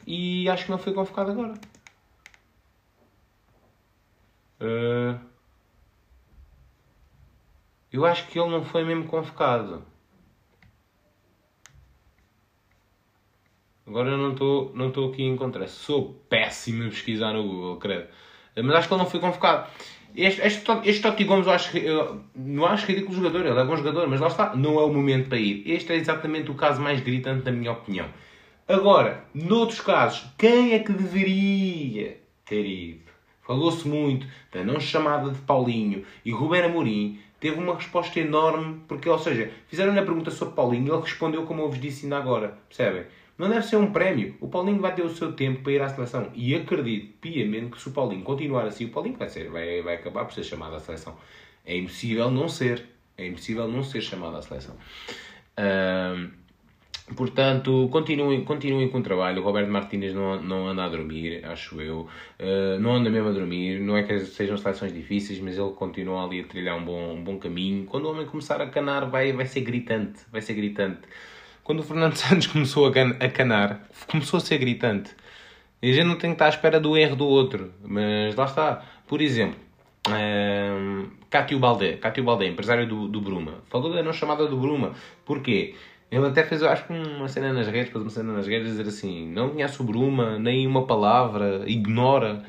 e 0.07 0.49
acho 0.49 0.65
que 0.65 0.71
não 0.71 0.79
foi 0.79 0.93
convocado 0.93 1.31
agora. 1.31 1.55
eu 7.93 8.07
acho 8.07 8.29
que 8.29 8.39
ele 8.39 8.49
não 8.49 8.65
foi 8.65 8.85
mesmo 8.85 9.07
convocado. 9.07 9.85
Agora 13.87 14.11
eu 14.11 14.19
não 14.19 14.33
estou 14.33 14.73
não 14.75 14.89
estou 14.89 15.11
aqui 15.11 15.23
a 15.23 15.27
encontrar. 15.27 15.67
Sou 15.69 16.23
péssimo 16.29 16.85
a 16.85 16.89
pesquisar 16.89 17.33
no 17.33 17.43
Google, 17.43 17.77
credo. 17.77 18.07
Mas 18.57 18.77
acho 18.77 18.89
que 18.89 18.95
ele 18.95 19.03
não 19.03 19.11
foi 19.11 19.21
convocado. 19.21 19.69
Este, 20.15 20.43
este, 20.43 20.71
este 20.85 21.03
Totti 21.03 21.25
Gomes 21.25 21.47
eu 21.47 21.53
acho, 21.53 21.79
eu 21.79 22.21
não 22.37 22.67
acho 22.67 22.87
ridículo 22.87 23.15
jogador, 23.15 23.47
ele 23.47 23.59
é 23.59 23.65
bom 23.65 23.77
jogador, 23.77 24.07
mas 24.09 24.21
lá 24.21 24.27
está, 24.27 24.55
não 24.55 24.79
é 24.79 24.85
o 24.85 24.93
momento 24.93 25.29
para 25.29 25.39
ir. 25.39 25.63
Este 25.67 25.93
é 25.93 25.97
exatamente 25.97 26.51
o 26.51 26.55
caso 26.55 26.83
mais 26.83 27.01
gritante, 27.01 27.47
na 27.47 27.51
minha 27.51 27.73
opinião. 27.73 28.07
Agora, 28.69 29.25
noutros 29.35 29.81
casos, 29.81 30.27
quem 30.37 30.75
é 30.75 30.81
que 30.81 30.93
deveria 30.93 32.19
ter 32.45 32.65
ido? 32.65 33.11
Falou-se 33.43 33.89
muito 33.89 34.27
da 34.53 34.63
não 34.63 34.79
chamada 34.79 35.31
de 35.31 35.39
Paulinho 35.41 36.05
e 36.25 36.31
Ruben 36.31 36.63
Amorim 36.63 37.19
teve 37.41 37.59
uma 37.59 37.75
resposta 37.75 38.21
enorme, 38.21 38.81
porque, 38.87 39.09
ou 39.09 39.19
seja, 39.19 39.51
fizeram-lhe 39.67 39.99
a 39.99 40.05
pergunta 40.05 40.31
sobre 40.31 40.55
Paulinho 40.55 40.87
e 40.87 40.91
ele 40.91 41.03
respondeu 41.03 41.45
como 41.45 41.63
eu 41.63 41.69
vos 41.69 41.81
disse 41.81 42.05
ainda 42.05 42.19
agora, 42.19 42.57
percebem? 42.69 43.05
Não 43.39 43.49
deve 43.49 43.67
ser 43.67 43.77
um 43.77 43.93
prémio. 43.93 44.37
O 44.41 44.49
Paulinho 44.49 44.81
vai 44.81 44.95
ter 44.95 45.03
o 45.03 45.09
seu 45.09 45.33
tempo 45.33 45.63
para 45.63 45.73
ir 45.73 45.83
à 45.83 45.89
seleção. 45.89 46.31
E 46.35 46.55
acredito 46.55 47.15
piamente 47.21 47.73
que 47.73 47.81
se 47.81 47.89
o 47.89 47.93
Paulinho 47.93 48.23
continuar 48.23 48.67
assim, 48.67 48.87
o 48.87 48.91
Paulinho 48.91 49.17
vai, 49.17 49.29
ser, 49.29 49.51
vai, 49.51 49.83
vai 49.83 49.95
acabar 49.95 50.25
por 50.25 50.35
ser 50.35 50.45
chamado 50.45 50.77
à 50.77 50.81
seleção. 50.81 51.17
É 51.65 51.77
impossível 51.77 52.31
não 52.31 52.49
ser. 52.49 52.85
É 53.17 53.27
impossível 53.27 53.69
não 53.69 53.83
ser 53.83 54.01
chamado 54.01 54.37
à 54.37 54.43
seleção. 54.43 54.77
Portanto, 57.17 57.89
continuem, 57.91 58.45
continuem 58.45 58.89
com 58.89 58.99
o 58.99 59.03
trabalho. 59.03 59.43
O 59.43 59.45
Roberto 59.45 59.69
Martínez 59.71 60.15
não, 60.15 60.41
não 60.41 60.69
anda 60.69 60.85
a 60.85 60.89
dormir, 60.89 61.45
acho 61.45 61.81
eu. 61.81 62.09
Uh, 62.39 62.79
não 62.81 62.95
anda 62.95 63.11
mesmo 63.11 63.29
a 63.29 63.33
dormir. 63.33 63.81
Não 63.81 63.97
é 63.97 64.03
que 64.03 64.19
sejam 64.21 64.57
seleções 64.57 64.93
difíceis, 64.93 65.39
mas 65.41 65.59
ele 65.59 65.73
continua 65.73 66.25
ali 66.25 66.41
a 66.41 66.45
trilhar 66.45 66.77
um 66.77 66.85
bom, 66.85 67.15
um 67.15 67.23
bom 67.23 67.39
caminho. 67.39 67.85
Quando 67.87 68.07
o 68.07 68.13
homem 68.13 68.27
começar 68.27 68.61
a 68.63 68.67
canar, 68.69 69.11
vai, 69.11 69.33
vai 69.33 69.47
ser 69.47 69.61
gritante. 69.61 70.21
Vai 70.31 70.41
ser 70.41 70.55
gritante. 70.55 71.01
Quando 71.65 71.81
o 71.81 71.83
Fernando 71.83 72.15
Santos 72.17 72.49
começou 72.49 72.87
a 72.87 73.29
canar, 73.29 73.89
começou 74.09 74.39
a 74.39 74.41
ser 74.41 74.59
gritante. 74.59 75.15
E 75.81 75.91
a 75.91 75.95
gente 75.95 76.07
não 76.07 76.17
tem 76.17 76.31
que 76.31 76.35
estar 76.35 76.47
à 76.47 76.49
espera 76.49 76.79
do 76.79 76.97
erro 76.97 77.17
do 77.17 77.27
outro. 77.27 77.73
Mas 77.83 78.35
lá 78.35 78.45
está. 78.45 78.85
Por 79.07 79.21
exemplo, 79.21 79.59
um, 80.09 80.15
ehm, 80.15 81.07
Cátio 81.29 81.59
Baldé, 81.59 81.97
Cátio 81.97 82.25
Baldé, 82.25 82.47
empresário 82.47 82.87
do, 82.87 83.09
do 83.09 83.21
Bruma, 83.21 83.55
falou 83.69 83.93
da 83.93 84.03
não 84.03 84.13
chamada 84.13 84.47
do 84.47 84.57
Bruma. 84.57 84.93
Porquê? 85.25 85.75
Ele 86.11 86.27
até 86.27 86.45
fez, 86.45 86.63
acho 86.63 86.87
que 86.87 86.93
uma 86.93 87.29
cena 87.29 87.53
nas 87.53 87.67
redes, 87.67 87.91
fez 87.91 88.03
uma 88.03 88.11
cena 88.11 88.33
nas 88.35 88.47
redes 88.47 88.69
dizer 88.69 88.87
assim: 88.87 89.27
não 89.29 89.51
conhece 89.51 89.81
o 89.81 89.85
Bruma, 89.85 90.39
nem 90.39 90.67
uma 90.67 90.87
palavra, 90.87 91.65
ignora. 91.67 92.45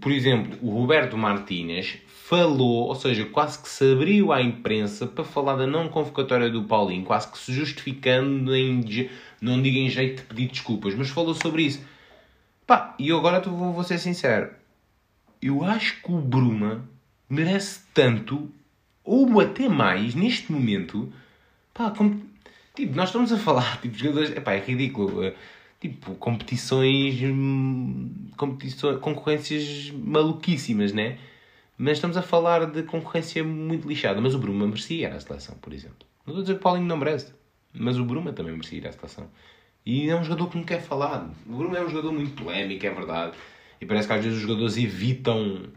por 0.00 0.12
exemplo, 0.12 0.56
o 0.62 0.70
Roberto 0.70 1.16
Martínez 1.18 1.98
falou, 2.30 2.86
ou 2.86 2.94
seja, 2.94 3.24
quase 3.24 3.58
que 3.58 3.68
se 3.68 3.92
abriu 3.92 4.32
à 4.32 4.40
imprensa 4.40 5.04
para 5.04 5.24
falar 5.24 5.56
da 5.56 5.66
não 5.66 5.88
convocatória 5.88 6.48
do 6.48 6.62
Paulinho, 6.62 7.04
quase 7.04 7.28
que 7.28 7.36
se 7.36 7.52
justificando 7.52 8.54
em, 8.54 8.84
não 9.42 9.60
digo 9.60 9.76
em 9.76 9.90
jeito 9.90 10.22
de 10.22 10.28
pedir 10.28 10.46
desculpas, 10.46 10.94
mas 10.94 11.10
falou 11.10 11.34
sobre 11.34 11.64
isso. 11.64 11.84
Pá, 12.64 12.94
e 13.00 13.08
eu 13.08 13.18
agora 13.18 13.40
vou, 13.40 13.72
vou 13.72 13.82
ser 13.82 13.98
sincero, 13.98 14.48
eu 15.42 15.64
acho 15.64 16.00
que 16.00 16.12
o 16.12 16.20
Bruma 16.20 16.88
merece 17.28 17.80
tanto, 17.92 18.48
ou 19.02 19.40
até 19.40 19.68
mais, 19.68 20.14
neste 20.14 20.52
momento, 20.52 21.12
pá, 21.74 21.90
como, 21.90 22.22
tipo, 22.76 22.94
nós 22.94 23.08
estamos 23.08 23.32
a 23.32 23.38
falar, 23.38 23.78
tipo, 23.82 23.98
jogadores, 23.98 24.30
epá, 24.30 24.52
é 24.52 24.60
ridículo, 24.60 25.24
eh, 25.24 25.34
tipo, 25.80 26.14
competições, 26.14 27.20
hum, 27.24 28.08
competições, 28.36 29.00
concorrências 29.00 29.90
maluquíssimas, 29.90 30.92
né? 30.92 31.18
Mas 31.82 31.96
estamos 31.96 32.18
a 32.18 32.20
falar 32.20 32.66
de 32.66 32.82
concorrência 32.82 33.42
muito 33.42 33.88
lixada, 33.88 34.20
mas 34.20 34.34
o 34.34 34.38
Bruma 34.38 34.66
merecia 34.66 35.08
ir 35.08 35.10
à 35.10 35.18
seleção, 35.18 35.54
por 35.62 35.72
exemplo. 35.72 36.06
Não 36.26 36.32
estou 36.34 36.40
a 36.40 36.42
dizer 36.42 36.52
que 36.52 36.60
o 36.60 36.62
Paulinho 36.62 36.84
não 36.84 36.98
merece, 36.98 37.32
mas 37.72 37.98
o 37.98 38.04
Bruma 38.04 38.34
também 38.34 38.52
merecia 38.52 38.76
ir 38.76 38.86
à 38.86 38.92
seleção. 38.92 39.30
E 39.86 40.10
é 40.10 40.14
um 40.14 40.22
jogador 40.22 40.50
que 40.50 40.58
não 40.58 40.64
quer 40.64 40.82
falar. 40.82 41.30
O 41.48 41.56
Bruma 41.56 41.78
é 41.78 41.82
um 41.82 41.88
jogador 41.88 42.12
muito 42.12 42.32
polémico, 42.32 42.84
é 42.84 42.90
verdade. 42.90 43.32
E 43.80 43.86
parece 43.86 44.06
que 44.06 44.12
às 44.12 44.22
vezes 44.22 44.36
os 44.36 44.42
jogadores 44.42 44.76
evitam, 44.76 45.70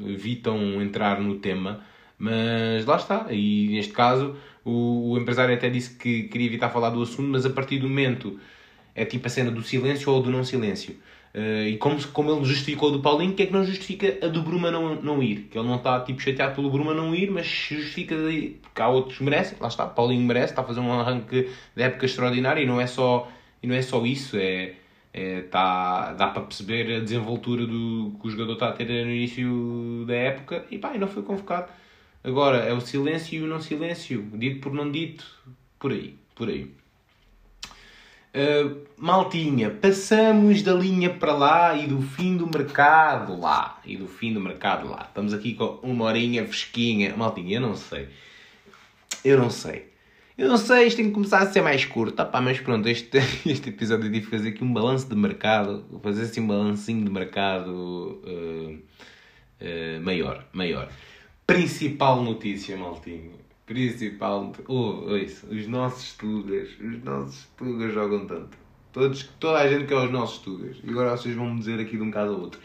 evitam 0.00 0.80
entrar 0.80 1.20
no 1.20 1.38
tema, 1.38 1.84
mas 2.18 2.86
lá 2.86 2.96
está. 2.96 3.26
E 3.30 3.68
neste 3.72 3.92
caso, 3.92 4.34
o, 4.64 5.10
o 5.10 5.18
empresário 5.18 5.54
até 5.54 5.68
disse 5.68 5.98
que 5.98 6.22
queria 6.28 6.46
evitar 6.46 6.70
falar 6.70 6.88
do 6.88 7.02
assunto, 7.02 7.28
mas 7.28 7.44
a 7.44 7.50
partir 7.50 7.78
do 7.78 7.90
momento 7.90 8.40
é 8.94 9.04
tipo 9.04 9.26
a 9.26 9.30
cena 9.30 9.50
do 9.50 9.62
silêncio 9.62 10.10
ou 10.10 10.22
do 10.22 10.30
não 10.30 10.44
silêncio. 10.44 10.96
Uh, 11.34 11.66
e 11.66 11.76
como, 11.78 12.06
como 12.08 12.30
ele 12.30 12.44
justificou 12.44 12.92
do 12.92 13.00
Paulinho, 13.00 13.32
que 13.32 13.42
é 13.42 13.46
que 13.46 13.52
não 13.52 13.64
justifica 13.64 14.18
a 14.22 14.28
do 14.28 14.42
Bruma 14.42 14.70
não, 14.70 14.96
não 14.96 15.22
ir? 15.22 15.48
Que 15.50 15.58
ele 15.58 15.66
não 15.66 15.76
está 15.76 16.00
tipo, 16.00 16.20
chateado 16.20 16.54
pelo 16.54 16.70
Bruma 16.70 16.92
não 16.92 17.14
ir, 17.14 17.30
mas 17.30 17.46
justifica 17.46 18.14
de, 18.14 18.58
porque 18.60 18.82
há 18.82 18.88
outros 18.88 19.16
que 19.16 19.24
merecem. 19.24 19.56
Lá 19.58 19.68
está, 19.68 19.86
Paulinho 19.86 20.20
merece, 20.26 20.52
está 20.52 20.60
a 20.60 20.64
fazer 20.64 20.80
um 20.80 20.92
arranque 20.92 21.48
de 21.74 21.82
época 21.82 22.04
extraordinário 22.04 22.62
e 22.62 22.66
não 22.66 22.78
é 22.78 22.86
só, 22.86 23.30
e 23.62 23.66
não 23.66 23.74
é 23.74 23.80
só 23.80 24.04
isso, 24.04 24.36
é, 24.36 24.74
é, 25.12 25.40
tá, 25.42 26.12
dá 26.12 26.28
para 26.28 26.42
perceber 26.42 26.96
a 26.96 27.00
desenvoltura 27.00 27.66
do, 27.66 28.14
que 28.20 28.28
o 28.28 28.30
jogador 28.30 28.52
está 28.54 28.68
a 28.68 28.72
ter 28.72 28.86
no 28.86 29.10
início 29.10 30.04
da 30.06 30.14
época 30.14 30.66
e 30.70 30.78
pá, 30.78 30.94
e 30.94 30.98
não 30.98 31.08
foi 31.08 31.22
convocado. 31.22 31.72
Agora 32.22 32.58
é 32.58 32.74
o 32.74 32.80
silêncio 32.80 33.40
e 33.40 33.42
o 33.42 33.46
não 33.46 33.60
silêncio, 33.60 34.22
dito 34.34 34.60
por 34.60 34.72
não 34.74 34.90
dito, 34.90 35.24
por 35.78 35.92
aí, 35.92 36.14
por 36.34 36.48
aí. 36.48 36.81
Uh, 38.34 38.80
maltinha, 38.96 39.68
passamos 39.68 40.62
da 40.62 40.72
linha 40.72 41.10
para 41.10 41.34
lá 41.34 41.76
e 41.76 41.86
do 41.86 42.00
fim 42.00 42.34
do 42.34 42.46
mercado 42.46 43.38
lá. 43.38 43.78
E 43.84 43.96
do 43.96 44.08
fim 44.08 44.32
do 44.32 44.40
mercado 44.40 44.88
lá. 44.88 45.04
Estamos 45.06 45.34
aqui 45.34 45.54
com 45.54 45.78
uma 45.82 46.06
horinha 46.06 46.46
fresquinha. 46.46 47.14
Maltinha, 47.14 47.56
eu 47.56 47.60
não 47.60 47.76
sei. 47.76 48.08
Eu 49.22 49.38
não 49.38 49.50
sei. 49.50 49.92
Eu 50.36 50.48
não 50.48 50.56
sei, 50.56 50.86
isto 50.86 50.96
tem 50.96 51.08
que 51.08 51.12
começar 51.12 51.40
a 51.40 51.52
ser 51.52 51.60
mais 51.60 51.84
curto. 51.84 52.18
Ah, 52.18 52.24
pá, 52.24 52.40
mas 52.40 52.58
pronto, 52.58 52.88
este, 52.88 53.18
este 53.44 53.68
episódio 53.68 54.06
eu 54.06 54.12
tive 54.12 54.26
fazer 54.26 54.48
aqui 54.48 54.64
um 54.64 54.72
balanço 54.72 55.06
de 55.06 55.14
mercado. 55.14 55.84
Fazer 56.02 56.22
assim 56.22 56.40
um 56.40 56.46
balancinho 56.46 57.04
de 57.04 57.10
mercado 57.10 58.22
uh, 58.24 58.78
uh, 59.60 60.00
maior. 60.02 60.46
Maior. 60.54 60.88
Principal 61.46 62.22
notícia, 62.22 62.78
maltinha 62.78 63.41
principal. 63.72 64.52
Oh, 64.68 65.16
isso, 65.16 65.46
os 65.46 65.66
nossos 65.66 66.12
tugas. 66.14 66.68
Os 66.80 67.02
nossos 67.02 67.46
tugas 67.56 67.92
jogam 67.92 68.26
tanto. 68.26 68.58
Todos, 68.92 69.24
toda 69.40 69.58
a 69.58 69.68
gente 69.68 69.86
quer 69.86 69.96
os 69.96 70.10
nossos 70.10 70.38
tugas. 70.38 70.76
E 70.84 70.90
agora 70.90 71.16
vocês 71.16 71.34
vão 71.34 71.52
me 71.52 71.58
dizer 71.58 71.80
aqui 71.80 71.96
de 71.96 72.02
um 72.02 72.10
caso 72.10 72.34
ao 72.34 72.40
outro. 72.40 72.60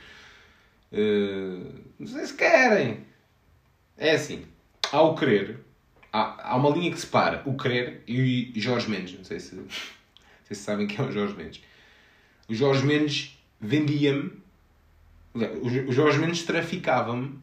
Uh, 0.91 1.73
não 1.97 2.07
sei 2.07 2.25
se 2.25 2.33
querem. 2.35 3.05
É 3.97 4.11
assim. 4.11 4.45
Há 4.91 5.01
o 5.01 5.15
querer. 5.15 5.59
Há, 6.11 6.51
há 6.51 6.55
uma 6.55 6.69
linha 6.69 6.91
que 6.91 6.99
separa 6.99 7.41
o 7.45 7.55
querer 7.55 8.03
e 8.07 8.51
Jorge 8.55 8.89
Mendes. 8.89 9.17
Não 9.17 9.23
sei 9.23 9.39
se, 9.39 9.55
não 9.55 9.67
sei 9.69 10.55
se 10.55 10.55
sabem 10.55 10.87
quem 10.87 11.03
é 11.03 11.07
o 11.07 11.11
Jorge 11.11 11.35
Mendes. 11.35 11.61
O 12.49 12.53
Jorge 12.53 12.85
Mendes 12.85 13.37
vendia-me. 13.59 14.31
O 15.61 15.91
Jorge 15.91 16.17
Mendes 16.17 16.43
traficava-me 16.43 17.37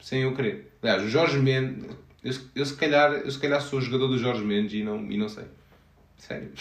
sem 0.00 0.22
eu 0.22 0.34
querer. 0.34 0.72
Aliás, 0.82 1.02
o 1.02 1.08
Jorge 1.08 1.38
Mendes 1.38 1.96
eu, 2.22 2.32
eu, 2.54 2.66
se 2.66 2.76
calhar, 2.76 3.12
eu 3.12 3.30
se 3.30 3.38
calhar 3.38 3.60
sou 3.60 3.80
jogador 3.80 4.08
do 4.08 4.18
Jorge 4.18 4.44
Mendes 4.44 4.74
e 4.74 4.82
não, 4.82 5.10
e 5.10 5.16
não 5.16 5.28
sei. 5.28 5.44
Sério. 6.16 6.52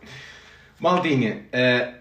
Maldinha, 0.78 1.46
uh, 1.48 1.98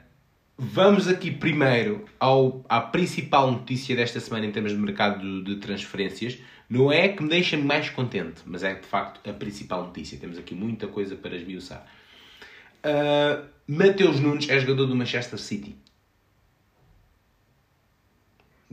vamos 0.57 1.07
aqui 1.07 1.31
primeiro 1.31 2.05
ao, 2.19 2.65
à 2.67 2.81
principal 2.81 3.51
notícia 3.51 3.95
desta 3.95 4.19
semana 4.19 4.45
em 4.45 4.51
termos 4.51 4.71
de 4.71 4.77
mercado 4.77 5.43
de, 5.43 5.55
transferências. 5.57 6.37
Não 6.69 6.91
é 6.91 7.09
que 7.09 7.21
me 7.21 7.29
deixa 7.29 7.57
mais 7.57 7.89
contente, 7.89 8.41
mas 8.45 8.63
é 8.63 8.73
de 8.73 8.85
facto 8.85 9.29
a 9.29 9.33
principal 9.33 9.85
notícia. 9.85 10.17
Temos 10.17 10.37
aqui 10.37 10.55
muita 10.55 10.87
coisa 10.87 11.15
para 11.15 11.35
esmiuçar. 11.35 11.85
Uh, 12.83 13.45
Mateus 13.67 14.19
Nunes 14.19 14.49
é 14.49 14.59
jogador 14.59 14.85
do 14.85 14.95
Manchester 14.95 15.39
City. 15.39 15.75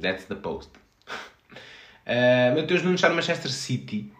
That's 0.01 0.25
the 0.27 0.37
post. 0.37 0.71
Uh, 2.09 2.57
Mateus 2.57 2.83
Nunes 2.83 2.99
está 2.99 3.11
no 3.11 3.15
Manchester 3.15 3.51
City. 3.51 4.11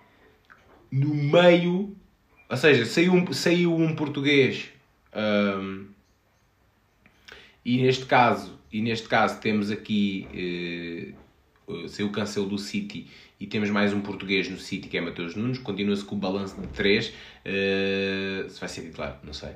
No 0.93 1.15
meio, 1.15 1.97
ou 2.49 2.57
seja, 2.57 2.85
saiu 2.85 3.15
um, 3.15 3.33
saiu 3.33 3.75
um 3.75 3.95
português 3.95 4.69
um, 5.15 5.87
e 7.65 7.83
neste 7.83 8.05
caso 8.05 8.59
e 8.71 8.83
neste 8.83 9.09
caso 9.09 9.41
temos 9.41 9.71
aqui 9.71 11.15
uh, 11.67 11.89
saiu 11.89 12.09
o 12.09 12.13
cancelo 12.13 12.47
do 12.47 12.59
City 12.59 13.07
e 13.41 13.47
temos 13.47 13.71
mais 13.71 13.93
um 13.93 14.01
português 14.01 14.49
no 14.49 14.59
City 14.59 14.89
que 14.89 14.97
é 14.97 15.01
Mateus 15.01 15.35
Nunes, 15.35 15.59
continua-se 15.59 16.05
com 16.05 16.15
o 16.15 16.19
balanço 16.19 16.59
de 16.61 16.67
3 16.69 17.09
uh, 17.09 18.51
se 18.51 18.61
vai 18.61 18.69
ser 18.69 18.83
titular, 18.83 19.21
não 19.23 19.33
sei 19.33 19.51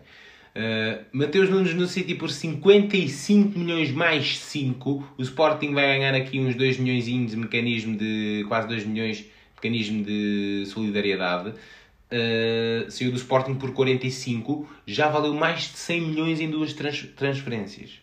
Uh, 0.55 1.05
Mateus 1.13 1.49
Nunes 1.49 1.73
no 1.75 1.87
City 1.87 2.15
por 2.15 2.31
55 2.31 3.59
milhões 3.59 3.91
mais 3.91 4.39
5. 4.39 5.15
O 5.17 5.23
Sporting 5.23 5.73
vai 5.73 5.87
ganhar 5.87 6.15
aqui 6.15 6.39
uns 6.39 6.55
2 6.55 6.79
milhões 6.79 7.05
de 7.07 7.37
mecanismo 7.37 7.97
de 7.97 8.45
quase 8.49 8.69
2 8.69 8.85
milhões 8.85 9.25
mecanismo 9.63 10.05
de 10.05 10.65
solidariedade. 10.67 11.51
Uh, 11.51 12.91
saiu 12.91 13.11
do 13.11 13.17
Sporting 13.17 13.55
por 13.55 13.73
45, 13.73 14.69
já 14.87 15.09
valeu 15.09 15.33
mais 15.33 15.63
de 15.63 15.79
100 15.79 16.01
milhões 16.03 16.41
em 16.41 16.51
duas 16.51 16.75
trans 16.75 17.07
transferências. 17.17 18.03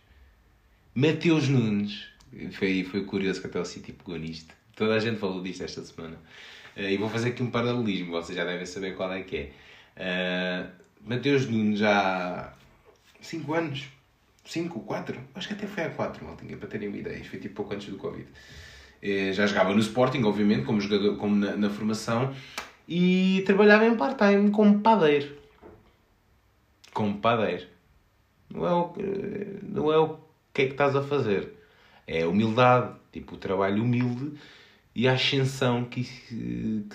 Mateus 0.95 1.47
Nunes, 1.47 2.07
foi, 2.53 2.83
foi 2.83 3.03
curioso 3.03 3.41
que 3.41 3.47
até 3.47 3.59
o 3.59 3.65
City 3.65 3.91
pegou 3.91 4.17
nisto. 4.17 4.55
Toda 4.75 4.95
a 4.95 4.99
gente 4.99 5.19
falou 5.19 5.43
disto 5.43 5.63
esta 5.63 5.83
semana. 5.83 6.17
Uh, 6.75 6.89
e 6.89 6.97
vou 6.97 7.09
fazer 7.09 7.29
aqui 7.29 7.43
um 7.43 7.51
paralelismo, 7.51 8.11
vocês 8.11 8.35
já 8.35 8.45
devem 8.45 8.65
saber 8.65 8.95
qual 8.95 9.13
é 9.13 9.21
que 9.21 9.51
é. 9.97 10.65
Uh, 10.65 10.78
Mateus 11.01 11.47
Nunes 11.47 11.79
já 11.79 12.53
5 13.21 13.53
anos, 13.53 13.87
5, 14.45 14.79
4, 14.81 15.19
acho 15.35 15.47
que 15.47 15.53
até 15.53 15.67
foi 15.67 15.83
há 15.83 15.89
4, 15.89 16.25
mal 16.25 16.35
tinha 16.35 16.57
para 16.57 16.67
terem 16.67 16.87
uma 16.87 16.97
ideia, 16.97 17.23
foi 17.23 17.39
tipo 17.39 17.55
pouco 17.55 17.73
antes 17.73 17.89
do 17.89 17.97
Covid. 17.97 18.27
Eh, 19.01 19.31
já 19.33 19.45
jogava 19.45 19.73
no 19.73 19.79
Sporting, 19.79 20.23
obviamente, 20.23 20.65
como 20.65 20.81
jogador, 20.81 21.17
como 21.17 21.35
na, 21.35 21.55
na 21.55 21.69
formação, 21.69 22.33
e 22.87 23.43
trabalhava 23.45 23.85
em 23.85 23.95
part-time 23.95 24.51
como 24.51 24.79
padeiro. 24.79 25.37
Como 26.93 27.17
padeiro. 27.19 27.67
Não 28.49 28.67
é, 28.67 28.73
o, 28.73 28.93
não 29.63 29.93
é 29.93 29.97
o 29.97 30.17
que 30.53 30.63
é 30.63 30.65
que 30.65 30.71
estás 30.71 30.95
a 30.95 31.03
fazer. 31.03 31.53
É 32.07 32.25
humildade, 32.25 32.95
tipo 33.11 33.35
o 33.35 33.37
trabalho 33.37 33.83
humilde 33.83 34.33
e 34.95 35.07
a 35.07 35.13
ascensão 35.13 35.85
que, 35.85 36.03
que 36.03 36.89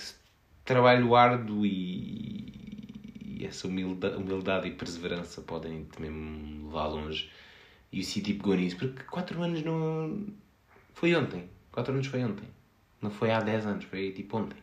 trabalho 0.64 1.14
árduo 1.14 1.64
e, 1.64 2.63
e 3.38 3.46
essa 3.46 3.66
humildade, 3.66 4.16
humildade 4.16 4.68
e 4.68 4.72
perseverança 4.72 5.40
podem 5.40 5.84
também 5.84 6.62
levar 6.64 6.86
longe. 6.86 7.30
E 7.92 8.00
o 8.00 8.04
City 8.04 8.34
pegou 8.34 8.54
nisso, 8.54 8.76
porque 8.76 9.02
4 9.04 9.42
anos 9.42 9.62
não. 9.62 10.26
Foi 10.92 11.14
ontem. 11.14 11.44
4 11.72 11.92
anos 11.92 12.06
foi 12.06 12.24
ontem. 12.24 12.48
Não 13.00 13.10
foi 13.10 13.30
há 13.30 13.40
10 13.40 13.66
anos, 13.66 13.84
foi 13.84 14.12
tipo 14.12 14.36
ontem. 14.38 14.58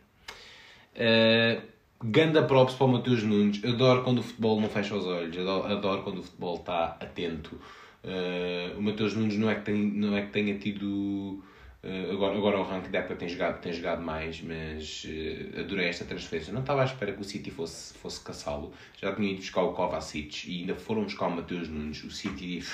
Uh, 0.94 1.62
ganda 2.02 2.42
props 2.42 2.74
para 2.74 2.86
o 2.86 2.92
Mateus 2.92 3.22
Nunes. 3.22 3.64
Adoro 3.64 4.02
quando 4.02 4.18
o 4.18 4.22
futebol 4.22 4.60
não 4.60 4.68
fecha 4.68 4.94
os 4.94 5.06
olhos. 5.06 5.36
Adoro, 5.36 5.72
adoro 5.72 6.02
quando 6.02 6.18
o 6.18 6.22
futebol 6.22 6.56
está 6.56 6.96
atento. 7.00 7.58
Uh, 8.04 8.78
o 8.78 8.82
Mateus 8.82 9.14
Nunes 9.14 9.38
não 9.38 9.48
é 9.48 9.54
que, 9.54 9.62
tem, 9.62 9.76
não 9.76 10.16
é 10.16 10.22
que 10.22 10.32
tenha 10.32 10.58
tido 10.58 11.42
Uh, 11.84 12.12
agora, 12.12 12.36
agora 12.36 12.60
o 12.60 12.62
ranking 12.62 12.92
da 12.92 13.00
época 13.00 13.16
tem 13.16 13.28
jogado, 13.28 13.60
tem 13.60 13.72
jogado 13.72 14.00
mais, 14.00 14.40
mas 14.40 15.04
uh, 15.04 15.60
adorei 15.60 15.88
esta 15.88 16.04
transferência. 16.04 16.52
Não 16.52 16.60
estava 16.60 16.82
à 16.82 16.84
espera 16.84 17.12
que 17.12 17.20
o 17.20 17.24
City 17.24 17.50
fosse, 17.50 17.92
fosse 17.94 18.20
caçá-lo. 18.20 18.72
Já 19.00 19.12
tinha 19.12 19.32
ido 19.32 19.40
buscar 19.40 19.62
o 19.62 19.72
Kovacic 19.72 20.48
e 20.48 20.60
ainda 20.60 20.76
foram 20.76 21.02
buscar 21.02 21.26
o 21.26 21.30
Mateus 21.32 21.68
Nunes. 21.68 22.04
O 22.04 22.10
City, 22.10 22.64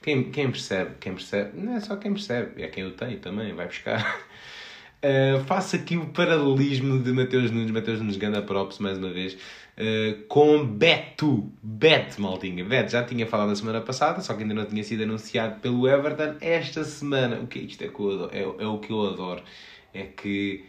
quem, 0.00 0.30
quem 0.30 0.48
percebe, 0.48 0.94
quem 1.00 1.14
percebe, 1.14 1.58
não 1.58 1.74
é 1.74 1.80
só 1.80 1.96
quem 1.96 2.12
percebe, 2.12 2.62
é 2.62 2.68
quem 2.68 2.84
o 2.84 2.92
tem 2.92 3.18
também, 3.18 3.52
vai 3.52 3.66
buscar. 3.66 4.20
Uh, 5.02 5.42
faço 5.46 5.74
aqui 5.74 5.96
o 5.96 6.06
paralelismo 6.06 7.02
de 7.02 7.12
Mateus 7.12 7.50
Nunes, 7.50 7.72
Mateus 7.72 7.98
Nunes 7.98 8.16
Ganda 8.16 8.42
Props, 8.42 8.78
mais 8.78 8.96
uma 8.96 9.10
vez. 9.10 9.36
Uh, 9.78 10.22
com 10.28 10.66
Beto. 10.66 11.50
Beto, 11.62 12.20
maltinha. 12.20 12.64
Beto, 12.64 12.92
já 12.92 13.04
tinha 13.04 13.26
falado 13.26 13.50
a 13.50 13.56
semana 13.56 13.80
passada, 13.80 14.20
só 14.20 14.34
que 14.34 14.42
ainda 14.42 14.54
não 14.54 14.66
tinha 14.66 14.82
sido 14.82 15.02
anunciado 15.02 15.60
pelo 15.60 15.88
Everton. 15.88 16.36
Esta 16.40 16.84
semana, 16.84 17.40
o 17.40 17.46
que 17.46 17.58
é 17.58 17.62
isto? 17.62 17.82
É, 17.82 17.88
que 17.88 18.02
adoro, 18.02 18.30
é, 18.32 18.42
é 18.42 18.66
o 18.66 18.78
que 18.78 18.90
eu 18.90 19.06
adoro. 19.06 19.42
É 19.92 20.02
que 20.04 20.64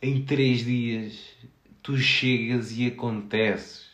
em 0.00 0.22
três 0.22 0.64
dias 0.64 1.36
tu 1.82 1.96
chegas 1.96 2.76
e 2.76 2.86
acontece 2.86 3.88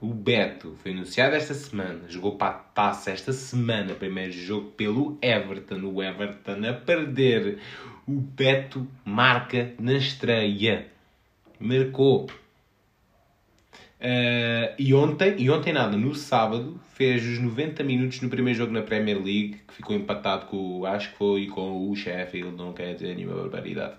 o 0.00 0.12
Beto 0.12 0.76
foi 0.82 0.92
anunciado 0.92 1.34
esta 1.34 1.54
semana, 1.54 2.02
jogou 2.08 2.36
para 2.36 2.48
a 2.48 2.58
taça 2.58 3.10
esta 3.10 3.32
semana, 3.32 3.94
primeiro 3.94 4.32
jogo 4.32 4.70
pelo 4.72 5.18
Everton. 5.22 5.80
O 5.84 6.02
Everton 6.02 6.68
a 6.68 6.72
perder. 6.74 7.58
O 8.06 8.12
Beto 8.12 8.86
marca 9.04 9.72
na 9.80 9.94
estreia. 9.94 10.86
Marcou. 11.58 12.28
Uh, 14.06 14.72
e 14.78 14.94
ontem, 14.94 15.34
e 15.36 15.50
ontem 15.50 15.72
nada, 15.72 15.96
no 15.96 16.14
sábado, 16.14 16.78
fez 16.94 17.26
os 17.26 17.40
90 17.40 17.82
minutos 17.82 18.20
no 18.20 18.28
primeiro 18.28 18.56
jogo 18.56 18.72
na 18.72 18.82
Premier 18.82 19.16
League, 19.16 19.56
que 19.66 19.74
ficou 19.74 19.96
empatado 19.96 20.46
com, 20.46 20.86
acho 20.86 21.10
que 21.10 21.16
foi 21.16 21.46
com 21.48 21.90
o 21.90 21.96
Sheffield, 21.96 22.56
não 22.56 22.72
quer 22.72 22.94
dizer 22.94 23.16
nenhuma 23.16 23.34
barbaridade, 23.34 23.94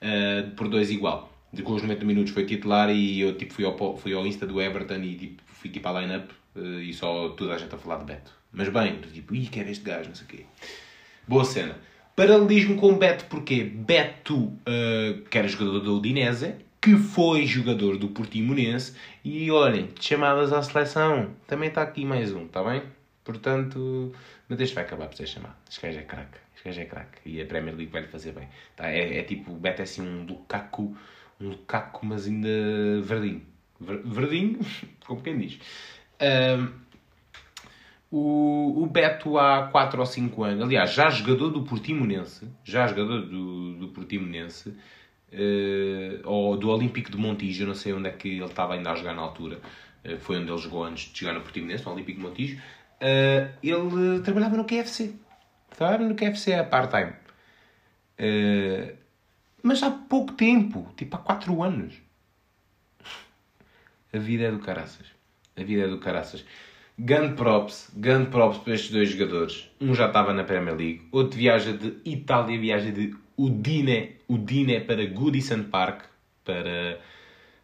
uh, 0.00 0.50
por 0.52 0.66
dois 0.66 0.90
igual 0.90 1.30
com 1.64 1.72
os 1.74 1.82
90 1.82 2.04
minutos 2.04 2.32
foi 2.32 2.46
titular 2.46 2.90
e 2.90 3.20
eu 3.20 3.36
tipo, 3.36 3.52
fui, 3.52 3.64
ao, 3.64 3.96
fui 3.96 4.14
ao 4.14 4.24
Insta 4.24 4.46
do 4.46 4.62
Everton 4.62 5.02
e 5.02 5.14
tipo, 5.16 5.42
fui 5.46 5.68
tipo 5.68 5.88
à 5.88 6.00
line-up 6.00 6.32
uh, 6.54 6.80
e 6.80 6.94
só 6.94 7.28
toda 7.30 7.54
a 7.54 7.58
gente 7.58 7.74
a 7.74 7.78
falar 7.78 7.98
de 7.98 8.04
Beto. 8.04 8.32
Mas 8.52 8.68
bem, 8.70 8.98
tipo, 9.12 9.34
ih, 9.34 9.46
quer 9.46 9.68
este 9.68 9.84
gajo, 9.84 10.08
não 10.08 10.14
sei 10.14 10.24
o 10.24 10.28
quê. 10.28 10.44
Boa 11.28 11.44
cena. 11.44 11.76
Paralelismo 12.16 12.76
com 12.76 12.96
Beto, 12.96 13.26
porque 13.26 13.62
Beto, 13.62 14.52
que 15.30 15.38
era 15.38 15.46
jogador 15.46 15.80
do 15.80 15.96
Udinese, 15.96 16.54
que 16.80 16.96
foi 16.96 17.46
jogador 17.46 17.96
do 17.96 18.08
Portimonense, 18.08 18.94
e 19.24 19.50
olhem, 19.50 19.90
chamadas 20.00 20.52
à 20.52 20.62
seleção, 20.62 21.30
também 21.46 21.68
está 21.68 21.82
aqui 21.82 22.04
mais 22.04 22.32
um, 22.32 22.46
está 22.46 22.62
bem? 22.64 22.82
Portanto, 23.22 24.12
mas 24.48 24.60
este 24.60 24.74
vai 24.74 24.84
acabar 24.84 25.08
por 25.08 25.16
ser 25.16 25.26
chamado. 25.26 25.56
Este 25.68 25.82
gajo 25.82 25.98
é 25.98 26.02
craque, 26.02 26.38
este 26.54 26.64
gajo 26.64 26.80
é 26.80 26.84
craque, 26.86 27.18
e 27.26 27.40
a 27.40 27.46
Premier 27.46 27.76
League 27.76 27.92
vai-lhe 27.92 28.08
fazer 28.08 28.32
bem. 28.32 28.48
Tá? 28.76 28.88
É, 28.88 29.18
é 29.18 29.22
tipo, 29.22 29.52
Beto 29.52 29.82
é 29.82 29.84
assim 29.84 30.02
um 30.02 30.24
Lukaku 30.24 30.96
um 31.40 31.54
caco, 31.66 32.04
mas 32.04 32.26
ainda 32.26 32.48
verdinho. 33.02 33.42
Verdinho, 33.80 34.60
como 35.06 35.22
quem 35.22 35.38
diz. 35.38 35.58
Um, 36.20 36.68
o, 38.10 38.82
o 38.82 38.86
Beto 38.86 39.38
há 39.38 39.68
4 39.68 40.00
ou 40.00 40.06
5 40.06 40.44
anos, 40.44 40.62
aliás, 40.64 40.92
já 40.92 41.08
jogador 41.08 41.50
do 41.50 41.62
Portimonense, 41.62 42.46
já 42.64 42.86
jogador 42.86 43.22
do, 43.22 43.74
do 43.76 43.88
Portimonense, 43.88 44.74
ou 46.24 46.56
do 46.56 46.70
Olímpico 46.70 47.10
de 47.10 47.16
Montijo, 47.16 47.62
eu 47.62 47.68
não 47.68 47.74
sei 47.74 47.92
onde 47.92 48.08
é 48.08 48.12
que 48.12 48.28
ele 48.28 48.44
estava 48.44 48.74
ainda 48.74 48.90
a 48.90 48.94
jogar 48.94 49.14
na 49.14 49.22
altura, 49.22 49.60
uh, 50.04 50.18
foi 50.18 50.38
onde 50.38 50.50
ele 50.50 50.58
jogou 50.58 50.84
antes 50.84 51.12
de 51.12 51.20
jogar 51.20 51.34
no 51.34 51.40
Portimonense, 51.40 51.84
no 51.84 51.92
Olímpico 51.92 52.20
de 52.20 52.26
Montijo, 52.26 52.56
uh, 52.56 53.52
ele 53.62 54.20
trabalhava 54.22 54.56
no 54.56 54.64
KFC, 54.64 55.14
trabalhava 55.76 56.04
no 56.04 56.14
KFC 56.14 56.54
a 56.54 56.64
part-time. 56.64 57.12
Mas 59.62 59.82
há 59.82 59.90
pouco 59.90 60.32
tempo, 60.32 60.88
tipo 60.96 61.16
há 61.16 61.18
4 61.18 61.62
anos. 61.62 61.94
A 64.12 64.18
vida 64.18 64.44
é 64.44 64.50
do 64.50 64.58
caraças. 64.58 65.06
A 65.56 65.62
vida 65.62 65.84
é 65.84 65.88
do 65.88 65.98
caraças. 65.98 66.44
Gun 66.98 67.34
props, 67.34 67.90
gun 67.94 68.26
props 68.26 68.58
para 68.58 68.74
estes 68.74 68.90
dois 68.90 69.10
jogadores. 69.10 69.70
Um 69.80 69.94
já 69.94 70.06
estava 70.06 70.34
na 70.34 70.44
Premier 70.44 70.76
League, 70.76 71.08
outro 71.10 71.38
viaja 71.38 71.72
de 71.72 71.96
Itália, 72.04 72.58
viaja 72.58 72.90
de 72.90 73.14
Udine, 73.38 74.16
Udine 74.30 74.80
para 74.80 75.04
Goodison 75.06 75.64
Park, 75.64 76.04
para, 76.44 77.00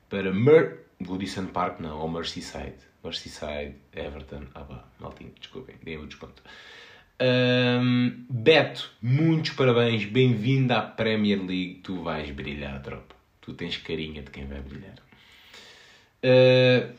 para 0.08 0.32
Mer... 0.32 0.86
Goodison 1.00 1.46
Park 1.46 1.80
não, 1.80 2.00
ou 2.00 2.08
Merseyside. 2.08 2.78
Merseyside, 3.04 3.74
Everton. 3.92 4.46
Ah 4.54 4.60
pá, 4.60 4.84
maltinho, 4.98 5.32
desculpem, 5.38 5.76
dei 5.82 5.98
o 5.98 6.06
desconto. 6.06 6.42
Um, 7.20 8.24
Beto, 8.28 8.90
muitos 9.00 9.50
parabéns, 9.50 10.04
bem-vindo 10.06 10.72
à 10.72 10.80
Premier 10.80 11.36
League. 11.36 11.80
Tu 11.82 12.02
vais 12.02 12.30
brilhar, 12.30 12.82
tropa. 12.82 13.14
Tu 13.40 13.52
tens 13.52 13.76
carinha 13.76 14.22
de 14.22 14.30
quem 14.30 14.46
vai 14.46 14.60
brilhar. 14.60 14.96
Uh, 16.24 16.92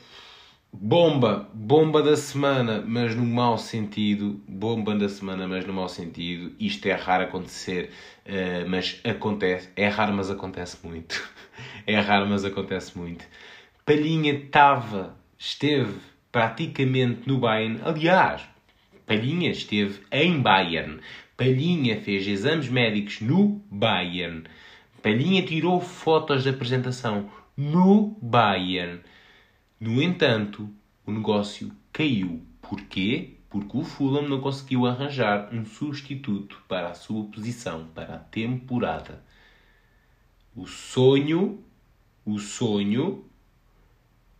bomba, 0.71 1.49
bomba 1.53 2.01
da 2.01 2.15
semana, 2.15 2.83
mas 2.85 3.15
no 3.15 3.25
mau 3.25 3.57
sentido. 3.57 4.41
Bomba 4.47 4.95
da 4.95 5.09
semana, 5.09 5.47
mas 5.47 5.65
no 5.65 5.73
mau 5.73 5.89
sentido. 5.89 6.53
Isto 6.59 6.87
é 6.87 6.93
raro 6.93 7.23
acontecer, 7.23 7.91
uh, 8.25 8.69
mas 8.69 8.99
acontece. 9.03 9.69
É 9.75 9.87
raro, 9.87 10.13
mas 10.13 10.29
acontece 10.29 10.77
muito. 10.85 11.21
é 11.85 11.99
raro, 11.99 12.27
mas 12.27 12.45
acontece 12.45 12.97
muito. 12.97 13.25
Palhinha 13.85 14.33
estava, 14.33 15.17
esteve 15.37 15.99
praticamente 16.31 17.27
no 17.27 17.37
Bayern. 17.39 17.79
Aliás, 17.83 18.43
Palhinha 19.05 19.51
esteve 19.51 20.01
em 20.11 20.39
Bayern. 20.41 20.99
Palhinha 21.37 22.01
fez 22.01 22.27
exames 22.27 22.67
médicos 22.67 23.21
no 23.21 23.61
Bayern. 23.71 24.43
Palhinha 25.01 25.41
tirou 25.43 25.79
fotos 25.79 26.43
de 26.43 26.49
apresentação 26.49 27.29
no 27.55 28.17
Bayern. 28.21 28.99
No 29.79 30.01
entanto, 30.01 30.69
o 31.05 31.11
negócio 31.11 31.71
caiu. 31.93 32.41
Porquê? 32.61 33.35
Porque 33.49 33.77
o 33.77 33.83
Fulham 33.83 34.27
não 34.27 34.41
conseguiu 34.41 34.85
arranjar 34.85 35.53
um 35.53 35.65
substituto 35.65 36.61
para 36.67 36.89
a 36.89 36.95
sua 36.95 37.25
posição, 37.25 37.87
para 37.93 38.15
a 38.15 38.19
temporada. 38.19 39.23
O 40.55 40.65
sonho, 40.65 41.63
o 42.25 42.39
sonho 42.39 43.23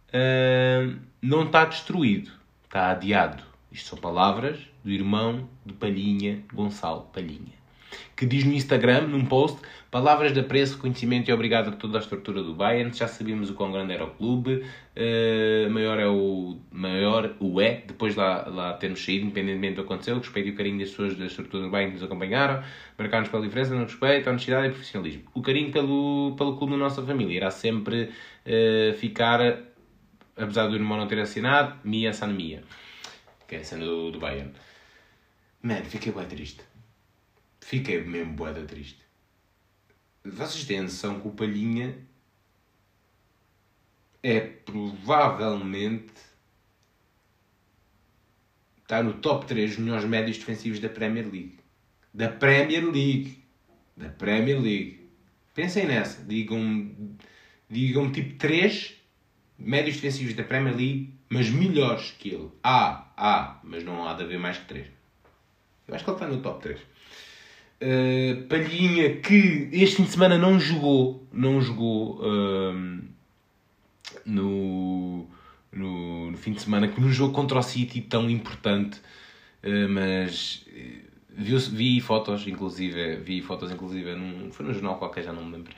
uh, 0.10 1.00
não 1.22 1.46
está 1.46 1.66
destruído, 1.66 2.32
está 2.64 2.90
adiado. 2.90 3.44
Isto 3.72 3.90
são 3.90 4.00
palavras 4.00 4.60
do 4.84 4.90
irmão 4.90 5.48
de 5.66 5.74
Palhinha, 5.74 6.44
Gonçalo 6.52 7.04
Palhinha, 7.14 7.57
que 8.16 8.26
diz 8.26 8.44
no 8.44 8.54
Instagram, 8.54 9.08
num 9.08 9.26
post, 9.26 9.60
palavras 9.92 10.34
de 10.34 10.40
apreço, 10.40 10.76
reconhecimento 10.76 11.30
e 11.30 11.34
obrigado 11.34 11.70
a 11.70 11.72
toda 11.72 11.98
a 11.98 12.02
estrutura 12.02 12.44
do 12.44 12.54
Bayern. 12.54 12.94
Já 12.94 13.08
sabíamos 13.08 13.50
o 13.50 13.54
quão 13.54 13.72
grande 13.72 13.94
era 13.94 14.04
o 14.04 14.12
clube, 14.12 14.64
uh, 14.96 15.70
maior 15.70 16.00
é 16.00 16.08
o 16.08 16.58
maior 16.72 17.36
o 17.40 17.62
é, 17.62 17.84
depois 17.88 18.16
lá, 18.16 18.48
lá 18.48 18.74
termos 18.74 19.04
saído, 19.04 19.26
independentemente 19.26 19.76
do 19.76 19.84
que 19.84 19.88
aconteceu, 19.88 20.18
respeito 20.18 20.50
e 20.50 20.52
o 20.52 20.56
carinho 20.56 20.80
das 20.80 20.90
pessoas 20.90 21.18
da 21.18 21.26
estrutura 21.26 21.64
do 21.64 21.70
Bayern 21.70 21.92
que 21.92 22.00
nos 22.00 22.04
acompanharam, 22.04 22.64
marcaram-nos 22.98 23.30
pela 23.30 23.44
diferença 23.44 23.76
no 23.76 23.84
respeito, 23.84 24.30
honestidade 24.30 24.68
e 24.68 24.72
profissionalismo. 24.72 25.24
O 25.34 25.42
carinho 25.42 25.72
pelo, 25.72 26.36
pelo 26.38 26.58
clube 26.58 26.74
da 26.74 26.80
nossa 26.80 27.02
família 27.02 27.38
irá 27.38 27.52
sempre 27.52 28.04
uh, 28.46 28.94
ficar, 28.98 29.40
apesar 30.36 30.68
do 30.68 30.76
irmão 30.76 30.98
não 30.98 31.08
ter 31.08 31.20
assinado, 31.20 31.76
Mia 31.84 32.14
San 32.14 32.28
Mia 32.28 32.64
que 33.48 33.56
é 33.56 33.62
a 33.62 33.78
do, 33.78 34.12
do 34.12 34.20
Bayern. 34.20 34.52
Mano, 35.64 35.86
fiquei 35.86 36.12
bem 36.12 36.26
triste. 36.26 36.62
Fiquei 37.68 38.02
mesmo 38.02 38.32
boeda 38.32 38.64
triste. 38.64 39.04
Vocês 40.24 40.64
têm 40.64 40.84
noção 40.84 41.20
que 41.20 41.28
o 41.28 41.32
Palhinha 41.32 41.98
é 44.24 44.40
provavelmente 44.40 46.14
está 48.82 49.04
no 49.04 49.16
top 49.16 49.46
3 49.48 49.80
melhores 49.80 50.06
médios 50.06 50.38
defensivos 50.38 50.80
da 50.80 50.88
Premier 50.88 51.26
League. 51.26 51.60
Da 52.14 52.30
Premier 52.30 52.86
League. 52.86 53.44
Da 53.98 54.08
Premier 54.12 54.62
League. 54.62 55.10
Pensem 55.54 55.88
nessa. 55.88 56.24
Digam, 56.24 56.90
digam 57.70 58.10
tipo 58.14 58.38
3 58.38 58.96
médios 59.60 59.98
defensivos 59.98 60.34
da 60.36 60.46
Premier 60.46 60.74
League, 60.74 61.14
mas 61.28 61.50
melhores 61.50 62.12
que 62.12 62.30
ele. 62.30 62.50
Há, 62.64 63.12
há, 63.18 63.60
mas 63.62 63.84
não 63.84 64.08
há 64.08 64.14
de 64.14 64.24
haver 64.24 64.40
mais 64.40 64.58
que 64.58 64.68
3. 64.68 64.88
Eu 65.86 65.96
acho 65.96 66.06
que 66.06 66.10
ele 66.10 66.16
está 66.16 66.28
no 66.30 66.42
top 66.42 66.62
3. 66.62 66.97
Uh, 67.80 67.86
eh, 67.86 68.36
Palhinha 68.50 69.18
que 69.22 69.70
este 69.72 69.98
fim 69.98 70.04
de 70.04 70.10
semana 70.10 70.38
não 70.38 70.60
jogou, 70.60 71.28
não 71.32 71.62
jogou 71.62 72.20
uh, 72.22 72.74
no, 74.26 75.28
no, 75.72 76.32
no, 76.32 76.38
fim 76.38 76.54
de 76.54 76.62
semana, 76.62 76.88
que 76.88 77.00
no 77.00 77.12
jogo 77.12 77.34
contra 77.34 77.60
o 77.60 77.62
City 77.62 78.02
tão 78.02 78.30
importante, 78.30 79.00
uh, 79.64 79.90
mas 79.90 80.66
vi, 81.30 81.56
vi 81.56 82.02
fotos, 82.02 82.48
inclusive, 82.48 83.18
vi 83.18 83.42
fotos, 83.42 83.72
inclusive, 83.72 84.16
num, 84.16 84.52
foi 84.52 84.66
num 84.66 84.74
jornal 84.74 84.98
qualquer, 84.98 85.24
já 85.24 85.32
não 85.32 85.46
me 85.46 85.58
lembro, 85.58 85.74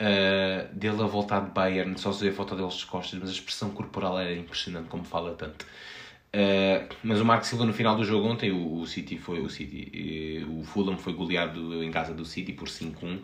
uh, 0.00 0.74
dele 0.74 1.02
a 1.02 1.06
voltar 1.06 1.40
de 1.40 1.50
Bayern, 1.52 1.96
só 1.96 2.12
se 2.12 2.24
vê 2.24 2.30
a 2.30 2.34
foto 2.34 2.56
deles 2.56 2.74
de 2.74 2.86
costas, 2.86 3.18
mas 3.20 3.28
a 3.28 3.32
expressão 3.32 3.70
corporal 3.70 4.18
era 4.18 4.34
impressionante, 4.34 4.88
como 4.88 5.04
fala 5.04 5.34
tanto. 5.34 5.64
Uh, 6.36 6.94
mas 7.02 7.18
o 7.18 7.24
Marco 7.24 7.46
Silva 7.46 7.64
no 7.64 7.72
final 7.72 7.96
do 7.96 8.04
jogo 8.04 8.28
ontem, 8.28 8.50
o, 8.50 8.80
o 8.80 8.86
City 8.86 9.16
foi 9.16 9.40
o 9.40 9.48
City, 9.48 10.44
o 10.50 10.62
Fulham 10.64 10.98
foi 10.98 11.14
goleado 11.14 11.82
em 11.82 11.90
casa 11.90 12.12
do 12.12 12.26
City 12.26 12.52
por 12.52 12.68
5-1, 12.68 13.20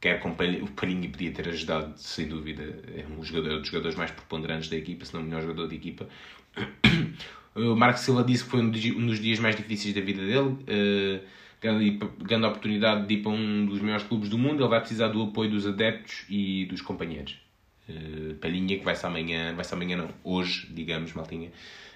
quer 0.00 0.20
com 0.20 0.30
o 0.30 0.68
Palhinha 0.70 1.08
podia 1.08 1.32
ter 1.32 1.48
ajudado, 1.48 1.92
sem 1.96 2.28
dúvida, 2.28 2.62
é 2.96 3.04
um 3.18 3.24
jogador, 3.24 3.58
dos 3.58 3.66
jogadores 3.66 3.96
mais 3.96 4.12
preponderantes 4.12 4.68
da 4.68 4.76
equipa, 4.76 5.04
se 5.04 5.12
não 5.12 5.22
o 5.22 5.24
melhor 5.24 5.42
jogador 5.42 5.66
da 5.66 5.74
equipa. 5.74 6.08
O 7.54 7.76
Marco 7.76 7.98
Silva 7.98 8.24
disse 8.24 8.44
que 8.44 8.48
foi 8.48 8.60
um 8.60 8.70
dos 8.70 9.20
dias 9.20 9.38
mais 9.38 9.54
difíceis 9.54 9.94
da 9.94 10.00
vida 10.00 10.22
dele. 10.24 10.40
Uh, 10.40 11.20
grande 11.60 12.46
oportunidade 12.46 13.06
de 13.06 13.12
ir 13.12 13.22
para 13.22 13.30
um 13.30 13.66
dos 13.66 13.78
maiores 13.82 14.06
clubes 14.06 14.30
do 14.30 14.38
mundo, 14.38 14.62
ele 14.62 14.70
vai 14.70 14.80
precisar 14.80 15.08
do 15.08 15.22
apoio 15.22 15.50
dos 15.50 15.66
adeptos 15.66 16.24
e 16.30 16.64
dos 16.64 16.80
companheiros. 16.80 17.36
Uh, 17.86 18.34
Palhinha 18.36 18.78
que 18.78 18.82
vai-se 18.82 19.04
amanhã, 19.04 19.54
vai-se 19.54 19.74
amanhã 19.74 19.98
não, 19.98 20.08
hoje, 20.24 20.66
digamos, 20.70 21.12
maltinha, 21.12 21.52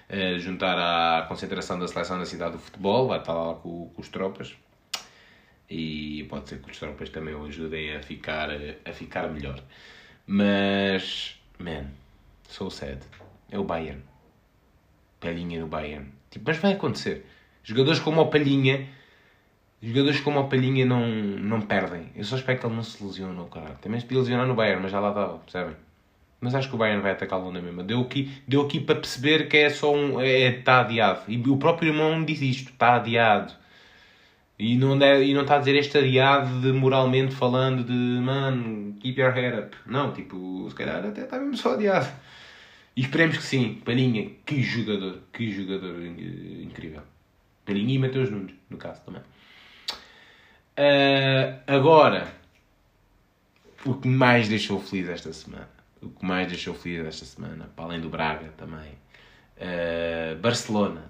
uh, 0.09 0.39
juntar 0.39 0.77
à 0.77 1.25
concentração 1.27 1.79
da 1.79 1.87
seleção 1.87 2.19
da 2.19 2.25
cidade 2.25 2.53
do 2.53 2.59
futebol, 2.59 3.07
vai 3.07 3.19
estar 3.19 3.33
lá 3.33 3.53
com, 3.55 3.89
com 3.89 4.01
os 4.01 4.09
tropas. 4.09 4.55
E 5.69 6.25
pode 6.29 6.47
ser 6.47 6.61
que 6.61 6.71
os 6.71 6.79
tropas 6.79 7.09
também 7.09 7.35
o 7.35 7.45
ajudem 7.45 7.95
a 7.95 8.01
ficar, 8.01 8.49
a 8.85 8.93
ficar 8.93 9.27
melhor. 9.29 9.61
Mas, 10.25 11.37
man, 11.59 11.87
so 12.47 12.69
sad. 12.69 12.99
É 13.51 13.59
o 13.59 13.63
Bayern. 13.63 14.01
Palhinha 15.19 15.59
no 15.59 15.67
Bayern. 15.67 16.11
Tipo, 16.29 16.45
mas 16.47 16.57
vai 16.57 16.73
acontecer. 16.73 17.25
Jogadores 17.63 17.99
como 17.99 18.21
o 18.21 18.29
Palhinha, 18.29 18.87
jogadores 19.81 20.21
como 20.21 20.39
o 20.39 20.47
Palhinha 20.47 20.85
não, 20.85 21.05
não 21.07 21.61
perdem. 21.61 22.11
Eu 22.15 22.23
só 22.23 22.37
espero 22.37 22.59
que 22.59 22.65
ele 22.65 22.75
não 22.75 22.83
se 22.83 23.03
lesione, 23.03 23.49
caralho. 23.49 23.77
Também 23.79 23.99
se 23.99 24.05
podia 24.05 24.19
lesionar 24.19 24.47
no 24.47 24.55
Bayern, 24.55 24.81
mas 24.81 24.91
já 24.91 24.99
lá 24.99 25.09
estava, 25.09 25.39
percebem? 25.39 25.75
Mas 26.39 26.53
acho 26.53 26.69
que 26.69 26.75
o 26.75 26.77
Bayern 26.77 27.01
vai 27.01 27.11
atacá-lo 27.11 27.51
na 27.51 27.61
mesma. 27.61 27.83
Deu 27.83 28.01
aqui, 28.01 28.31
deu 28.47 28.61
aqui 28.61 28.79
para 28.79 28.95
perceber 28.95 29.47
que 29.47 29.57
é 29.57 29.69
só 29.69 29.93
um. 29.93 30.21
É, 30.21 30.59
está 30.59 30.81
adiado. 30.81 31.21
E 31.27 31.37
o 31.37 31.57
próprio 31.57 31.89
irmão 31.89 32.23
diz 32.23 32.41
isto: 32.41 32.71
está 32.71 32.95
adiado. 32.95 33.53
E 34.59 34.75
não, 34.75 34.97
deve, 34.97 35.25
e 35.25 35.33
não 35.33 35.41
está 35.41 35.55
a 35.55 35.59
dizer 35.59 35.75
este 35.75 35.97
adiado 35.97 36.61
de 36.61 36.71
moralmente 36.71 37.35
falando 37.35 37.83
de 37.83 37.93
mano, 37.93 38.95
keep 38.99 39.19
your 39.19 39.31
head 39.31 39.59
up. 39.59 39.77
Não, 39.85 40.11
tipo, 40.11 40.67
se 40.69 40.75
calhar 40.75 41.05
até 41.05 41.21
está 41.21 41.37
mesmo 41.37 41.57
só 41.57 41.73
adiado. 41.73 42.07
E 42.95 43.01
esperemos 43.01 43.37
que 43.37 43.43
sim. 43.43 43.81
Palhinha, 43.85 44.31
que 44.45 44.61
jogador, 44.63 45.19
que 45.31 45.51
jogador 45.51 46.03
incrível. 46.03 47.03
Palhinha 47.65 47.93
e 47.93 47.99
Mateus 47.99 48.31
Nunes, 48.31 48.55
no 48.69 48.77
caso 48.77 49.01
também. 49.03 49.21
Uh, 50.79 51.59
agora, 51.67 52.33
o 53.85 53.93
que 53.95 54.07
mais 54.07 54.47
deixou 54.47 54.79
feliz 54.79 55.09
esta 55.09 55.31
semana? 55.31 55.76
O 56.01 56.09
que 56.09 56.25
mais 56.25 56.47
deixou 56.47 56.73
feliz 56.73 57.05
esta 57.05 57.25
semana, 57.25 57.69
para 57.75 57.85
além 57.85 57.99
do 57.99 58.09
Braga 58.09 58.53
também. 58.57 58.91
Uh, 59.57 60.37
Barcelona. 60.39 61.09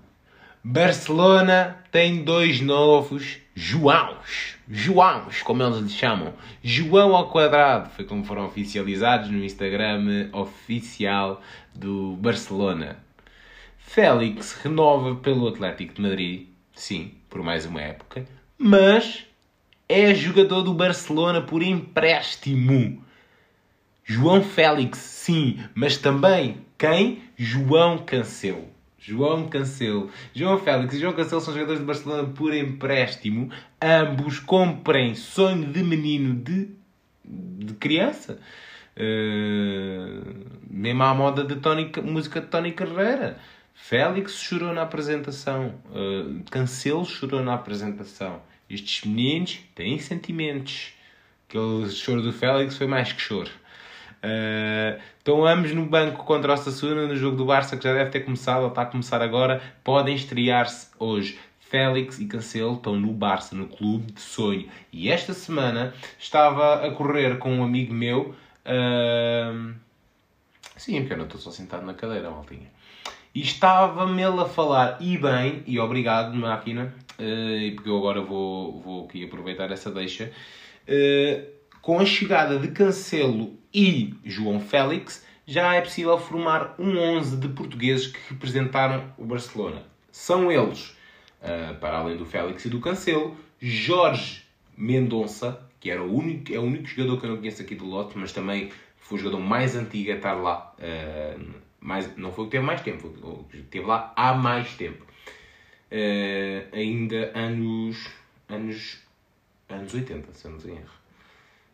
Barcelona 0.64 1.78
tem 1.92 2.24
dois 2.24 2.62
novos 2.62 3.40
Joãos. 3.60 4.56
Joãos, 4.70 5.42
como 5.42 5.64
eles 5.64 5.80
lhe 5.80 5.90
chamam. 5.90 6.32
João 6.64 7.16
ao 7.16 7.30
quadrado. 7.30 7.90
Foi 7.90 8.06
como 8.06 8.24
foram 8.24 8.46
oficializados 8.46 9.32
no 9.32 9.44
Instagram 9.44 10.30
oficial 10.32 11.42
do 11.74 12.16
Barcelona. 12.18 12.98
Félix 13.80 14.54
renova 14.62 15.16
pelo 15.16 15.48
Atlético 15.48 15.96
de 15.96 16.02
Madrid. 16.04 16.48
Sim, 16.76 17.14
por 17.30 17.42
mais 17.42 17.66
uma 17.66 17.82
época. 17.82 18.28
Mas 18.60 19.26
é 19.90 20.14
jogador 20.14 20.62
do 20.62 20.74
Barcelona 20.74 21.42
por 21.42 21.64
empréstimo. 21.64 23.04
João 24.10 24.42
Félix, 24.42 25.00
sim, 25.00 25.60
mas 25.76 25.98
também 25.98 26.66
quem? 26.78 27.24
João 27.36 27.98
Cancelo. 27.98 28.70
João 28.98 29.50
Cancelo. 29.50 30.10
João 30.34 30.58
Félix 30.58 30.94
e 30.94 31.00
João 31.00 31.12
Cancelo 31.12 31.42
são 31.42 31.54
jogadores 31.54 31.82
de 31.82 31.86
Barcelona 31.86 32.30
por 32.30 32.54
empréstimo. 32.54 33.52
Ambos 33.82 34.40
comprem 34.40 35.14
sonho 35.14 35.66
de 35.74 35.84
menino 35.84 36.36
de, 36.36 36.70
de 37.26 37.74
criança. 37.74 38.40
Uh, 38.96 40.46
mesmo 40.70 41.04
à 41.04 41.14
moda 41.14 41.44
de 41.44 41.58
Tony, 41.58 41.92
música 42.02 42.40
de 42.40 42.48
Tony 42.48 42.72
Carreira. 42.72 43.38
Félix 43.74 44.40
chorou 44.42 44.74
na 44.74 44.84
apresentação. 44.84 45.76
Uh, 45.88 46.46
Cancelo 46.50 47.04
chorou 47.04 47.44
na 47.44 47.56
apresentação. 47.56 48.42
Estes 48.70 49.04
meninos 49.04 49.60
têm 49.76 50.00
sentimentos. 50.00 50.94
Aquele 51.50 51.90
choro 51.90 52.22
do 52.22 52.32
Félix 52.32 52.78
foi 52.78 52.88
mais 52.88 53.12
que 53.12 53.22
choro. 53.22 53.52
Estão 55.18 55.46
ambos 55.46 55.74
no 55.74 55.86
banco 55.86 56.24
contra 56.24 56.54
o 56.54 56.58
Sassuna 56.58 57.08
no 57.08 57.16
jogo 57.16 57.38
do 57.38 57.46
Barça 57.46 57.78
que 57.78 57.84
já 57.84 57.94
deve 57.94 58.10
ter 58.10 58.22
começado 58.22 58.64
ou 58.64 58.70
está 58.70 58.84
a 58.84 58.86
começar 58.86 59.22
agora. 59.22 59.62
Podem 59.84 60.16
estrear-se 60.16 60.90
hoje. 61.00 61.38
Félix 61.60 62.20
e 62.20 62.26
Cancelo 62.26 62.76
estão 62.76 62.96
no 62.96 63.12
Barça, 63.12 63.54
no 63.54 63.68
clube 63.68 64.14
de 64.14 64.22
sonho. 64.22 64.70
E 64.92 65.10
esta 65.10 65.34
semana 65.34 65.94
estava 66.18 66.86
a 66.86 66.92
correr 66.92 67.38
com 67.40 67.54
um 67.54 67.64
amigo 67.64 67.94
meu. 67.94 68.34
Uh... 68.66 69.74
Sim, 70.78 71.00
porque 71.00 71.14
eu 71.14 71.18
não 71.18 71.26
estou 71.26 71.42
só 71.42 71.52
sentado 71.52 71.86
na 71.86 71.94
cadeira, 71.94 72.30
maltinha. 72.30 72.68
E 73.34 73.42
estava-me 73.42 74.24
a 74.24 74.46
falar, 74.46 74.98
e 75.02 75.18
bem, 75.18 75.64
e 75.68 75.80
obrigado, 75.80 76.34
máquina, 76.36 76.94
uh, 77.20 77.76
porque 77.76 77.90
eu 77.90 77.98
agora 77.98 78.22
vou, 78.22 78.80
vou 78.80 79.06
aqui 79.06 79.26
aproveitar 79.26 79.72
essa 79.72 79.92
deixa. 79.92 80.32
Uh, 80.88 81.57
com 81.88 82.02
a 82.02 82.06
chegada 82.06 82.60
de 82.60 82.68
Cancelo 82.68 83.58
e 83.74 84.14
João 84.26 84.60
Félix, 84.60 85.26
já 85.46 85.74
é 85.74 85.80
possível 85.80 86.18
formar 86.18 86.76
um 86.78 86.98
11 86.98 87.38
de 87.38 87.48
portugueses 87.48 88.08
que 88.08 88.20
representaram 88.28 89.10
o 89.18 89.24
Barcelona. 89.24 89.84
São 90.12 90.52
eles, 90.52 90.98
uh, 91.42 91.74
para 91.80 92.00
além 92.00 92.18
do 92.18 92.26
Félix 92.26 92.66
e 92.66 92.70
do 92.70 92.82
Cancelo, 92.82 93.38
Jorge 93.58 94.44
Mendonça, 94.76 95.62
que 95.80 95.90
era 95.90 96.04
o 96.04 96.14
único, 96.14 96.54
é 96.54 96.60
o 96.60 96.64
único 96.64 96.88
jogador 96.88 97.22
que 97.22 97.26
eu 97.26 97.30
não 97.30 97.38
conheço 97.38 97.62
aqui 97.62 97.74
do 97.74 97.86
lote, 97.86 98.18
mas 98.18 98.34
também 98.34 98.70
foi 98.98 99.20
o 99.20 99.22
jogador 99.22 99.42
mais 99.42 99.74
antigo 99.74 100.12
a 100.12 100.16
estar 100.16 100.34
lá. 100.34 100.76
Uh, 100.78 101.54
mais, 101.80 102.18
não 102.18 102.34
foi 102.34 102.44
o 102.44 102.48
que 102.48 102.52
teve 102.52 102.66
mais 102.66 102.82
tempo, 102.82 103.00
foi 103.00 103.32
o 103.32 103.46
que 103.50 103.60
esteve 103.60 103.86
lá 103.86 104.12
há 104.14 104.34
mais 104.34 104.76
tempo. 104.76 105.06
Uh, 105.90 106.68
ainda 106.76 107.32
anos, 107.34 108.10
anos, 108.50 108.98
anos 109.70 109.94
80, 109.94 110.34
se 110.34 110.44
eu 110.44 110.52
não 110.52 110.60
tenho 110.60 110.76
erro. 110.76 111.07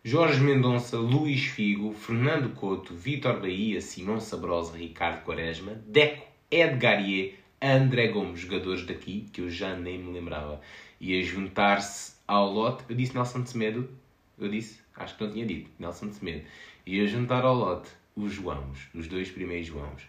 Jorge 0.06 0.42
Mendonça, 0.42 0.98
Luís 0.98 1.46
Figo, 1.46 1.94
Fernando 1.94 2.54
Couto, 2.54 2.94
Vitor 2.94 3.40
Bahia, 3.40 3.80
Simão 3.80 4.20
Sabrosa, 4.20 4.76
Ricardo 4.76 5.24
Quaresma, 5.24 5.82
Deco, 5.88 6.28
Edgarier, 6.52 7.40
André 7.62 8.10
Gomes, 8.10 8.42
jogadores 8.42 8.86
daqui, 8.86 9.30
que 9.32 9.40
eu 9.40 9.50
já 9.50 9.78
nem 9.78 9.98
me 9.98 10.12
lembrava. 10.12 10.60
E 11.00 11.18
a 11.18 11.24
juntar-se 11.24 12.16
ao 12.28 12.52
lote, 12.52 12.84
eu 12.90 12.98
disse 12.98 13.16
Nelson 13.16 13.44
de 13.44 13.52
Semedo, 13.52 13.90
eu 14.38 14.50
disse, 14.50 14.82
acho 14.94 15.16
que 15.16 15.24
não 15.24 15.32
tinha 15.32 15.46
dito, 15.46 15.72
Nelson 15.80 16.10
de 16.10 16.16
Semedo. 16.16 16.46
E 16.86 17.00
a 17.00 17.08
juntar 17.08 17.46
ao 17.46 17.56
lote 17.56 17.90
os 18.14 18.34
Joãos, 18.34 18.90
os 18.94 19.08
dois 19.08 19.32
primeiros 19.32 19.68
Joãos. 19.68 20.04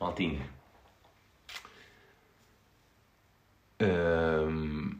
Maltinha. 0.00 0.48
Um, 3.78 4.98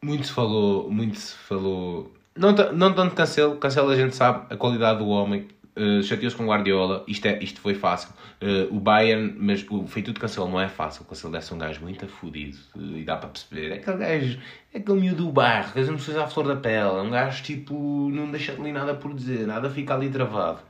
muito 0.00 0.28
se 0.28 0.32
falou, 0.32 0.88
muito 0.88 1.18
se 1.18 1.34
falou 1.34 2.15
não, 2.36 2.52
não 2.72 2.92
tanto 2.92 3.14
Cancelo, 3.14 3.56
Cancelo 3.56 3.90
a 3.90 3.96
gente 3.96 4.14
sabe 4.14 4.46
a 4.52 4.56
qualidade 4.56 4.98
do 4.98 5.08
homem, 5.08 5.48
uh, 5.76 6.02
chateou-se 6.02 6.36
com 6.36 6.46
Guardiola, 6.46 7.04
isto, 7.06 7.26
é, 7.26 7.42
isto 7.42 7.60
foi 7.60 7.74
fácil. 7.74 8.10
Uh, 8.40 8.74
o 8.74 8.80
Bayern, 8.80 9.34
mas 9.38 9.64
o 9.70 9.86
feito 9.86 10.12
de 10.12 10.20
Cancelo 10.20 10.48
não 10.48 10.60
é 10.60 10.68
fácil, 10.68 11.02
o 11.02 11.04
Cancelo 11.06 11.32
deve 11.32 11.44
ser 11.44 11.54
um 11.54 11.58
gajo 11.58 11.80
muito 11.82 12.04
afudido 12.04 12.58
uh, 12.74 12.96
e 12.96 13.04
dá 13.04 13.16
para 13.16 13.28
perceber. 13.28 13.72
É 13.72 13.74
aquele 13.76 13.96
gajo, 13.98 14.38
é 14.74 14.78
aquele 14.78 15.00
miúdo 15.00 15.24
do 15.24 15.32
barro, 15.32 15.72
que 15.72 15.80
as 15.80 15.88
emoções 15.88 16.16
à 16.16 16.26
flor 16.26 16.46
da 16.46 16.56
pele, 16.56 16.76
é 16.76 17.02
um 17.02 17.10
gajo 17.10 17.42
tipo, 17.42 18.10
não 18.10 18.30
deixa 18.30 18.52
ali 18.52 18.72
nada 18.72 18.94
por 18.94 19.14
dizer, 19.14 19.46
nada 19.46 19.70
fica 19.70 19.94
ali 19.94 20.08
travado. 20.08 20.60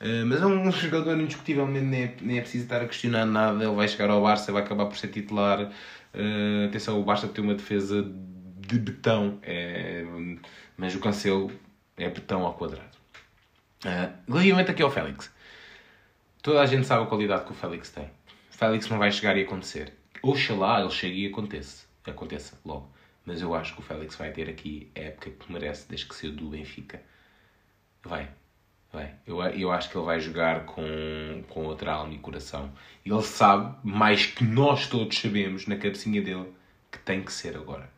Uh, 0.00 0.26
mas 0.26 0.40
é 0.40 0.46
um 0.46 0.70
jogador 0.72 1.18
indiscutivelmente, 1.18 1.86
nem 1.86 2.02
é, 2.02 2.16
nem 2.20 2.38
é 2.38 2.40
preciso 2.40 2.64
estar 2.64 2.80
a 2.80 2.86
questionar 2.86 3.26
nada. 3.26 3.62
Ele 3.64 3.74
vai 3.74 3.88
chegar 3.88 4.10
ao 4.10 4.22
Barça, 4.22 4.52
vai 4.52 4.62
acabar 4.62 4.86
por 4.86 4.96
ser 4.96 5.08
titular. 5.08 5.70
Atenção, 6.68 7.00
o 7.00 7.02
Barça 7.02 7.26
tem 7.26 7.42
uma 7.42 7.54
defesa 7.54 8.08
de 8.66 8.78
betão. 8.78 9.38
É, 9.42 10.04
mas 10.76 10.94
o 10.94 11.00
Cancelo 11.00 11.50
é 11.96 12.08
betão 12.08 12.44
ao 12.44 12.54
quadrado. 12.54 12.96
Uh, 13.84 14.70
aqui 14.70 14.82
ao 14.82 14.90
Félix. 14.90 15.32
Toda 16.42 16.60
a 16.60 16.66
gente 16.66 16.86
sabe 16.86 17.04
a 17.04 17.06
qualidade 17.06 17.44
que 17.44 17.52
o 17.52 17.54
Félix 17.54 17.90
tem. 17.90 18.04
O 18.04 18.56
Félix 18.56 18.88
não 18.88 18.98
vai 18.98 19.10
chegar 19.10 19.36
e 19.36 19.42
acontecer. 19.42 19.92
Oxalá 20.22 20.80
ele 20.80 20.90
chegue 20.90 21.24
e 21.24 21.26
aconteça. 21.26 21.86
Aconteça 22.06 22.58
logo. 22.64 22.90
Mas 23.24 23.40
eu 23.40 23.54
acho 23.54 23.74
que 23.74 23.80
o 23.80 23.82
Félix 23.82 24.16
vai 24.16 24.30
ter 24.30 24.48
aqui 24.48 24.90
a 24.94 25.00
época 25.00 25.30
que 25.30 25.52
merece 25.52 25.88
desde 25.88 26.06
que 26.06 26.14
saiu 26.14 26.32
do 26.32 26.50
Benfica. 26.50 27.02
Vai. 28.02 28.28
Vai. 28.92 29.14
Eu, 29.26 29.42
eu 29.42 29.72
acho 29.72 29.90
que 29.90 29.96
ele 29.96 30.04
vai 30.04 30.20
jogar 30.20 30.66
com, 30.66 31.44
com 31.48 31.64
outra 31.64 31.92
alma 31.92 32.14
e 32.14 32.18
coração. 32.18 32.72
Ele 33.04 33.22
sabe, 33.22 33.76
mais 33.82 34.26
que 34.26 34.44
nós 34.44 34.86
todos 34.86 35.18
sabemos, 35.18 35.66
na 35.66 35.76
cabecinha 35.76 36.22
dele, 36.22 36.52
que 36.92 36.98
tem 36.98 37.22
que 37.22 37.32
ser 37.32 37.56
agora. 37.56 37.90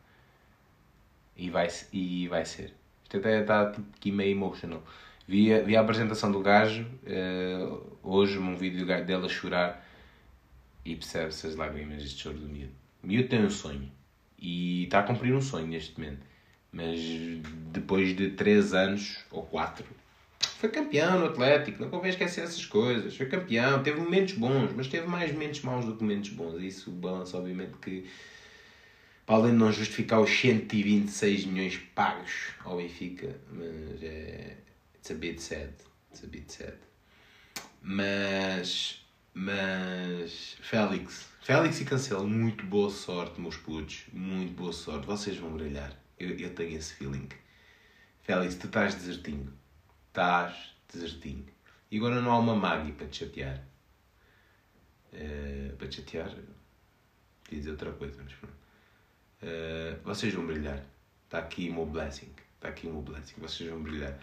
E 1.37 1.49
vai, 1.49 1.67
e 1.93 2.27
vai 2.27 2.43
ser. 2.45 2.73
Isto 3.03 3.17
até 3.17 3.41
está 3.41 3.71
tipo, 3.71 3.87
aqui 3.95 4.11
meio 4.11 4.31
emotional. 4.31 4.83
Vi, 5.27 5.53
a, 5.53 5.61
vi 5.61 5.75
a 5.75 5.81
apresentação 5.81 6.31
do 6.31 6.39
gajo, 6.39 6.85
uh, 7.03 7.97
hoje, 8.01 8.39
um 8.39 8.55
vídeo 8.55 8.85
dele 8.85 9.25
a 9.25 9.29
chorar, 9.29 9.85
e 10.83 10.95
percebe-se 10.95 11.47
as 11.47 11.55
lágrimas 11.55 12.09
de 12.09 12.17
choro 12.17 12.37
do 12.37 12.47
miúdo. 12.47 12.71
O 13.03 13.07
miúdo 13.07 13.27
tem 13.27 13.43
um 13.43 13.49
sonho. 13.49 13.91
E 14.39 14.85
está 14.85 14.99
a 14.99 15.03
cumprir 15.03 15.33
um 15.33 15.41
sonho 15.41 15.67
neste 15.67 15.99
momento. 15.99 16.25
Mas 16.71 16.99
depois 17.71 18.15
de 18.15 18.31
3 18.31 18.73
anos, 18.73 19.25
ou 19.31 19.43
4, 19.43 19.85
foi 20.39 20.69
campeão 20.69 21.19
no 21.19 21.25
Atlético. 21.27 21.81
Não 21.81 21.89
convém 21.89 22.09
esquecer 22.09 22.41
essas 22.43 22.65
coisas. 22.65 23.15
Foi 23.15 23.25
campeão, 23.25 23.83
teve 23.83 23.99
momentos 23.99 24.33
bons, 24.33 24.71
mas 24.75 24.87
teve 24.87 25.07
mais 25.07 25.31
momentos 25.31 25.61
maus 25.61 25.85
do 25.85 25.95
que 25.95 26.03
momentos 26.03 26.29
bons. 26.29 26.61
Isso 26.61 26.91
balança, 26.91 27.37
obviamente, 27.37 27.77
que 27.81 28.05
para 29.27 29.35
além 29.35 29.51
de 29.51 29.57
não 29.57 29.73
justificar 29.73 30.21
os 30.21 30.29
126 30.29 31.45
milhões 31.47 31.77
pagos 31.93 32.53
ao 32.63 32.77
Benfica, 32.77 33.37
mas 33.51 34.01
é. 34.01 34.55
It's 34.95 35.11
a 35.11 35.15
bit 35.15 35.41
sad. 35.41 35.73
It's 36.09 36.23
a 36.23 36.27
bit 36.27 36.51
sad. 36.51 36.77
Mas. 37.81 39.05
Mas. 39.33 40.55
Félix. 40.61 41.27
Félix 41.41 41.81
e 41.81 41.85
Cancelo, 41.85 42.25
muito 42.25 42.65
boa 42.65 42.89
sorte, 42.89 43.41
meus 43.41 43.57
putos. 43.57 44.05
Muito 44.13 44.53
boa 44.53 44.71
sorte. 44.71 45.05
Vocês 45.05 45.37
vão 45.37 45.51
brilhar. 45.51 45.93
Eu, 46.17 46.29
eu 46.29 46.55
tenho 46.55 46.77
esse 46.77 46.93
feeling. 46.93 47.27
Félix, 48.21 48.55
tu 48.55 48.67
estás 48.67 48.95
desertinho. 48.95 49.53
Estás 50.07 50.73
desertinho. 50.91 51.45
E 51.91 51.97
agora 51.97 52.21
não 52.21 52.31
há 52.31 52.39
uma 52.39 52.55
Maggie 52.55 52.93
para 52.93 53.07
te 53.07 53.25
chatear. 53.25 53.61
Uh, 55.11 55.75
para 55.75 55.87
te 55.89 55.97
chatear. 55.97 56.33
Dizer 57.51 57.71
outra 57.71 57.91
coisa, 57.91 58.21
mas 58.23 58.33
pronto. 58.33 58.56
Uh, 59.41 59.97
vocês 60.03 60.33
vão 60.33 60.45
brilhar. 60.45 60.83
Está 61.25 61.39
aqui 61.39 61.69
o 61.69 61.73
meu 61.73 61.85
blessing. 61.85 62.29
Está 62.55 62.69
aqui 62.69 62.87
o 62.87 62.91
meu 62.91 63.01
blessing. 63.01 63.35
Vocês 63.39 63.69
vão 63.69 63.81
brilhar. 63.81 64.17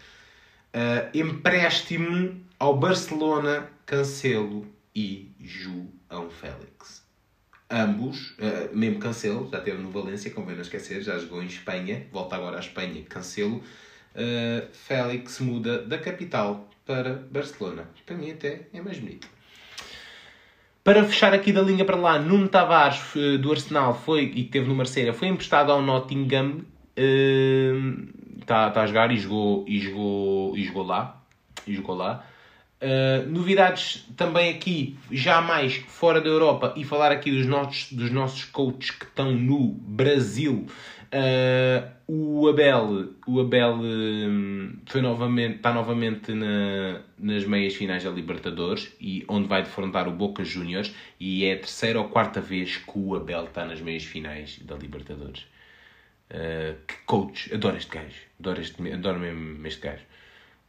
Uh, 0.75 1.17
empréstimo 1.17 2.41
ao 2.59 2.77
Barcelona, 2.77 3.71
Cancelo 3.87 4.67
e 4.95 5.31
João 5.41 6.31
Félix. 6.31 7.05
Ambos, 7.71 8.31
uh, 8.39 8.77
mesmo 8.77 8.99
Cancelo, 8.99 9.49
já 9.51 9.59
esteve 9.59 9.79
no 9.79 9.91
Valência, 9.91 10.31
convém 10.31 10.55
não 10.55 10.63
esquecer, 10.63 11.03
já 11.03 11.19
jogou 11.19 11.43
em 11.43 11.47
Espanha, 11.47 12.07
volta 12.13 12.37
agora 12.37 12.57
à 12.57 12.61
Espanha, 12.61 13.03
Cancelo. 13.05 13.63
Uh, 14.15 14.69
Félix 14.73 15.41
muda 15.41 15.83
da 15.85 15.99
capital 15.99 16.69
para 16.85 17.15
Barcelona. 17.15 17.89
Para 18.05 18.17
mim 18.17 18.33
até 18.33 18.69
é 18.73 18.81
mais 18.81 18.99
bonito. 18.99 19.34
Para 20.85 21.03
fechar 21.03 21.33
aqui 21.33 21.51
da 21.51 21.63
linha 21.63 21.83
para 21.83 21.97
lá, 21.97 22.19
Nuno 22.19 22.47
Tavares 22.47 23.01
do 23.41 23.51
Arsenal 23.51 23.95
foi, 23.95 24.25
e 24.25 24.45
que 24.45 24.51
teve 24.51 24.69
no 24.69 24.75
Marseille, 24.75 25.15
foi 25.15 25.29
emprestado 25.29 25.73
ao 25.73 25.81
Nottingham. 25.81 26.61
Está 28.39 28.69
uh, 28.69 28.73
tá 28.75 28.83
a 28.83 28.87
jogar 28.87 29.11
e 29.11 29.17
jogou, 29.17 29.65
e, 29.67 29.81
jogou, 29.81 30.55
e 30.55 30.63
jogou 30.63 30.83
lá. 30.83 31.23
E 31.67 31.75
jogou 31.75 31.97
lá. 31.97 32.23
Uh, 32.83 33.27
novidades 33.31 34.07
também 34.15 34.51
aqui, 34.51 34.99
já 35.11 35.41
mais 35.41 35.77
fora 35.89 36.21
da 36.21 36.29
Europa, 36.29 36.75
e 36.77 36.85
falar 36.85 37.11
aqui 37.13 37.31
dos 37.31 37.47
nossos, 37.47 37.91
dos 37.91 38.11
nossos 38.11 38.45
coaches 38.45 38.91
que 38.91 39.07
estão 39.07 39.33
no 39.33 39.69
Brasil. 39.69 40.67
Uh, 41.15 41.95
o 42.09 42.49
Abel, 42.49 43.15
o 43.25 43.39
Abel 43.39 43.75
um, 43.77 44.77
foi 44.85 45.01
novamente, 45.01 45.57
está 45.57 45.73
novamente 45.73 46.33
na, 46.33 47.03
nas 47.17 47.45
meias 47.45 47.77
finais 47.77 48.03
da 48.03 48.11
Libertadores, 48.11 48.93
e 49.01 49.25
onde 49.29 49.47
vai 49.47 49.63
defrontar 49.63 50.09
o 50.09 50.11
Boca 50.11 50.45
Juniors, 50.45 50.93
e 51.21 51.45
é 51.45 51.53
a 51.53 51.59
terceira 51.59 52.01
ou 52.01 52.09
quarta 52.09 52.41
vez 52.41 52.79
que 52.79 52.99
o 52.99 53.15
Abel 53.15 53.45
está 53.45 53.65
nas 53.65 53.81
meias 53.81 54.03
finais 54.03 54.59
da 54.65 54.75
Libertadores. 54.75 55.43
Uh, 56.31 56.75
que 56.85 56.97
coach, 57.07 57.55
adoro 57.55 57.77
este 57.77 57.97
gajo, 57.97 58.23
adoro, 58.41 58.61
este, 58.61 58.93
adoro 58.93 59.21
mesmo 59.21 59.65
este 59.65 59.81
gajo. 59.81 60.03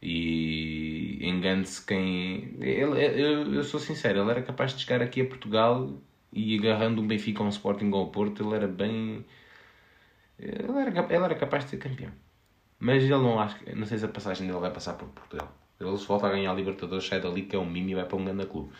E 0.00 1.18
engane-se 1.22 1.84
quem. 1.84 2.56
Ele, 2.60 3.04
eu, 3.04 3.52
eu 3.52 3.64
sou 3.64 3.80
sincero, 3.80 4.20
ele 4.20 4.30
era 4.30 4.42
capaz 4.42 4.74
de 4.74 4.82
chegar 4.82 5.02
aqui 5.02 5.22
a 5.22 5.26
Portugal 5.26 5.90
e 6.32 6.56
agarrando 6.56 7.02
um 7.02 7.06
Benfica 7.06 7.40
ou 7.40 7.46
um 7.46 7.50
Sporting 7.50 7.90
ao 7.92 8.08
Porto, 8.08 8.44
ele 8.44 8.54
era 8.54 8.68
bem. 8.68 9.24
Ele 10.38 10.78
era, 10.78 10.90
ele 10.90 11.24
era 11.24 11.34
capaz 11.34 11.64
de 11.64 11.70
ser 11.70 11.76
campeão. 11.78 12.12
Mas 12.78 13.02
ele 13.02 13.10
não 13.10 13.40
acho 13.40 13.56
não 13.74 13.86
sei 13.86 13.98
se 13.98 14.04
a 14.04 14.08
passagem 14.08 14.46
dele 14.46 14.58
vai 14.58 14.70
passar 14.70 14.94
por 14.94 15.08
Portugal. 15.08 15.50
Ele 15.80 15.96
se 15.96 16.06
volta 16.06 16.26
a 16.26 16.30
ganhar 16.30 16.50
a 16.50 16.54
Libertadores, 16.54 17.06
sai 17.06 17.20
dali 17.20 17.42
que 17.42 17.56
é 17.56 17.58
um 17.58 17.66
mimo 17.66 17.90
e 17.90 17.94
vai 17.94 18.04
para 18.04 18.16
um 18.16 18.24
grande 18.24 18.46
clube. 18.46 18.70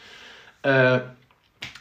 Uh, 0.65 1.11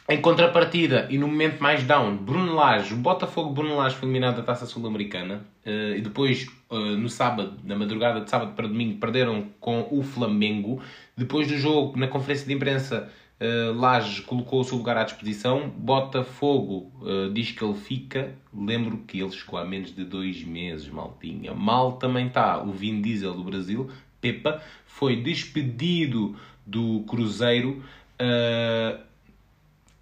em 0.08 0.20
contrapartida, 0.20 1.08
e 1.10 1.18
no 1.18 1.26
momento 1.26 1.60
mais 1.60 1.82
down, 1.82 2.16
Bruno 2.16 2.54
Lage, 2.54 2.94
o 2.94 2.96
Botafogo 2.96 3.50
Bruno 3.50 3.76
Lage 3.76 3.96
foi 3.96 4.08
eliminado 4.08 4.36
da 4.36 4.42
Taça 4.42 4.64
Sul-Americana 4.64 5.44
uh, 5.66 5.96
e 5.96 6.00
depois, 6.00 6.46
uh, 6.70 6.76
no 6.76 7.08
sábado, 7.08 7.58
na 7.64 7.74
madrugada 7.74 8.20
de 8.20 8.30
sábado 8.30 8.52
para 8.54 8.68
domingo, 8.68 9.00
perderam 9.00 9.48
com 9.58 9.88
o 9.90 10.02
Flamengo. 10.02 10.80
Depois 11.16 11.48
do 11.48 11.56
jogo, 11.56 11.98
na 11.98 12.08
conferência 12.08 12.46
de 12.46 12.52
imprensa, 12.52 13.10
uh, 13.40 13.72
Lage 13.78 14.22
colocou 14.22 14.60
o 14.60 14.64
seu 14.64 14.78
lugar 14.78 14.96
à 14.96 15.04
disposição. 15.04 15.68
Botafogo 15.68 16.92
uh, 17.00 17.32
diz 17.32 17.52
que 17.52 17.64
ele 17.64 17.74
fica. 17.74 18.34
Lembro 18.54 18.98
que 18.98 19.20
ele 19.20 19.32
chegou 19.32 19.58
há 19.58 19.64
menos 19.64 19.94
de 19.94 20.04
dois 20.04 20.42
meses, 20.42 20.88
maltinha. 20.88 21.54
Mal 21.54 21.92
também 21.92 22.26
está 22.28 22.62
o 22.62 22.72
Vin 22.72 23.00
Diesel 23.00 23.34
do 23.34 23.44
Brasil, 23.44 23.90
Pepa, 24.20 24.62
foi 24.86 25.16
despedido 25.16 26.36
do 26.66 27.04
Cruzeiro. 27.06 27.82
Uh, 28.20 29.06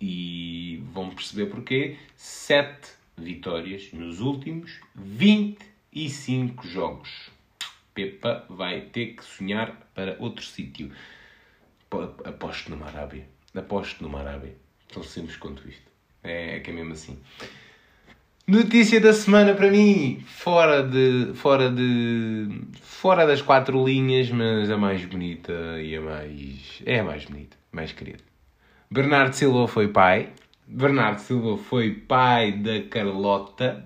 e 0.01 0.82
vão 0.93 1.11
perceber 1.11 1.47
porquê. 1.47 1.97
7 2.16 2.93
vitórias 3.16 3.90
nos 3.93 4.20
últimos 4.20 4.78
25 4.94 6.66
jogos. 6.66 7.31
Pepa 7.94 8.44
vai 8.48 8.82
ter 8.82 9.15
que 9.15 9.24
sonhar 9.24 9.89
para 9.94 10.16
outro 10.19 10.44
sítio. 10.44 10.90
Aposto 12.24 12.70
numa 12.70 12.86
Arábia. 12.86 13.27
Aposto 13.55 14.02
numa 14.02 14.20
Arábia. 14.20 14.55
Tão 14.93 15.02
simples 15.02 15.36
quanto 15.36 15.69
isto. 15.69 15.90
É, 16.23 16.56
é 16.56 16.61
que 16.61 16.70
é 16.70 16.73
mesmo 16.74 16.93
assim. 16.93 17.19
Notícia 18.47 19.01
da 19.01 19.15
semana 19.15 19.55
para 19.55 19.70
mim, 19.70 20.23
fora 20.27 20.82
de, 20.82 21.32
fora 21.35 21.70
de, 21.70 22.61
fora 22.82 23.27
das 23.27 23.40
quatro 23.40 23.82
linhas, 23.82 24.31
mas 24.31 24.70
a 24.70 24.77
mais 24.77 25.02
bonita 25.06 25.52
e 25.81 25.97
a 25.97 26.01
mais, 26.02 26.82
é 26.85 27.01
a 27.01 27.05
mais 27.05 27.24
bonita, 27.24 27.56
mais 27.73 27.93
querida. 27.93 28.23
Bernardo 28.90 29.32
Silva 29.32 29.66
foi 29.66 29.89
pai. 29.89 30.28
Bernardo 30.66 31.20
Silva 31.20 31.56
foi 31.56 31.90
pai 31.93 32.52
da 32.52 32.82
Carlota, 32.82 33.82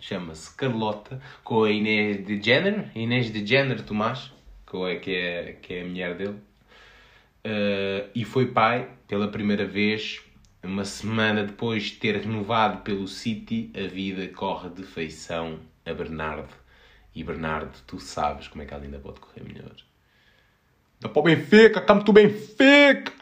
chama-se 0.00 0.56
Carlota, 0.56 1.20
com 1.44 1.64
a 1.64 1.70
Inês 1.70 2.24
de 2.26 2.42
Jenner, 2.42 2.90
Inês 2.94 3.30
de 3.30 3.46
Jenner 3.46 3.82
Tomás, 3.82 4.32
que 5.02 5.14
é, 5.14 5.58
que 5.60 5.74
é 5.74 5.82
a 5.82 5.84
mulher 5.84 6.14
dele. 6.16 6.36
Uh, 7.44 8.10
e 8.14 8.24
foi 8.24 8.46
pai 8.46 8.88
pela 9.06 9.28
primeira 9.28 9.64
vez, 9.64 10.20
uma 10.62 10.84
semana 10.84 11.42
depois 11.44 11.84
de 11.84 11.92
ter 11.92 12.16
renovado 12.16 12.82
pelo 12.82 13.08
City, 13.08 13.72
a 13.74 13.88
vida 13.88 14.28
corre 14.28 14.68
de 14.68 14.82
feição 14.82 15.58
a 15.84 15.92
Bernardo. 15.92 16.54
E 17.14 17.24
Bernardo, 17.24 17.76
tu 17.86 17.98
sabes 17.98 18.46
como 18.46 18.62
é 18.62 18.66
que 18.66 18.74
ela 18.74 18.84
ainda 18.84 18.98
pode 18.98 19.20
correr 19.20 19.42
melhor. 19.42 19.74
Dá 21.00 21.08
para 21.08 21.20
o 21.20 21.22
Benfica, 21.22 21.80
camo 21.80 22.04
tu 22.04 22.12
Benfica! 22.12 23.12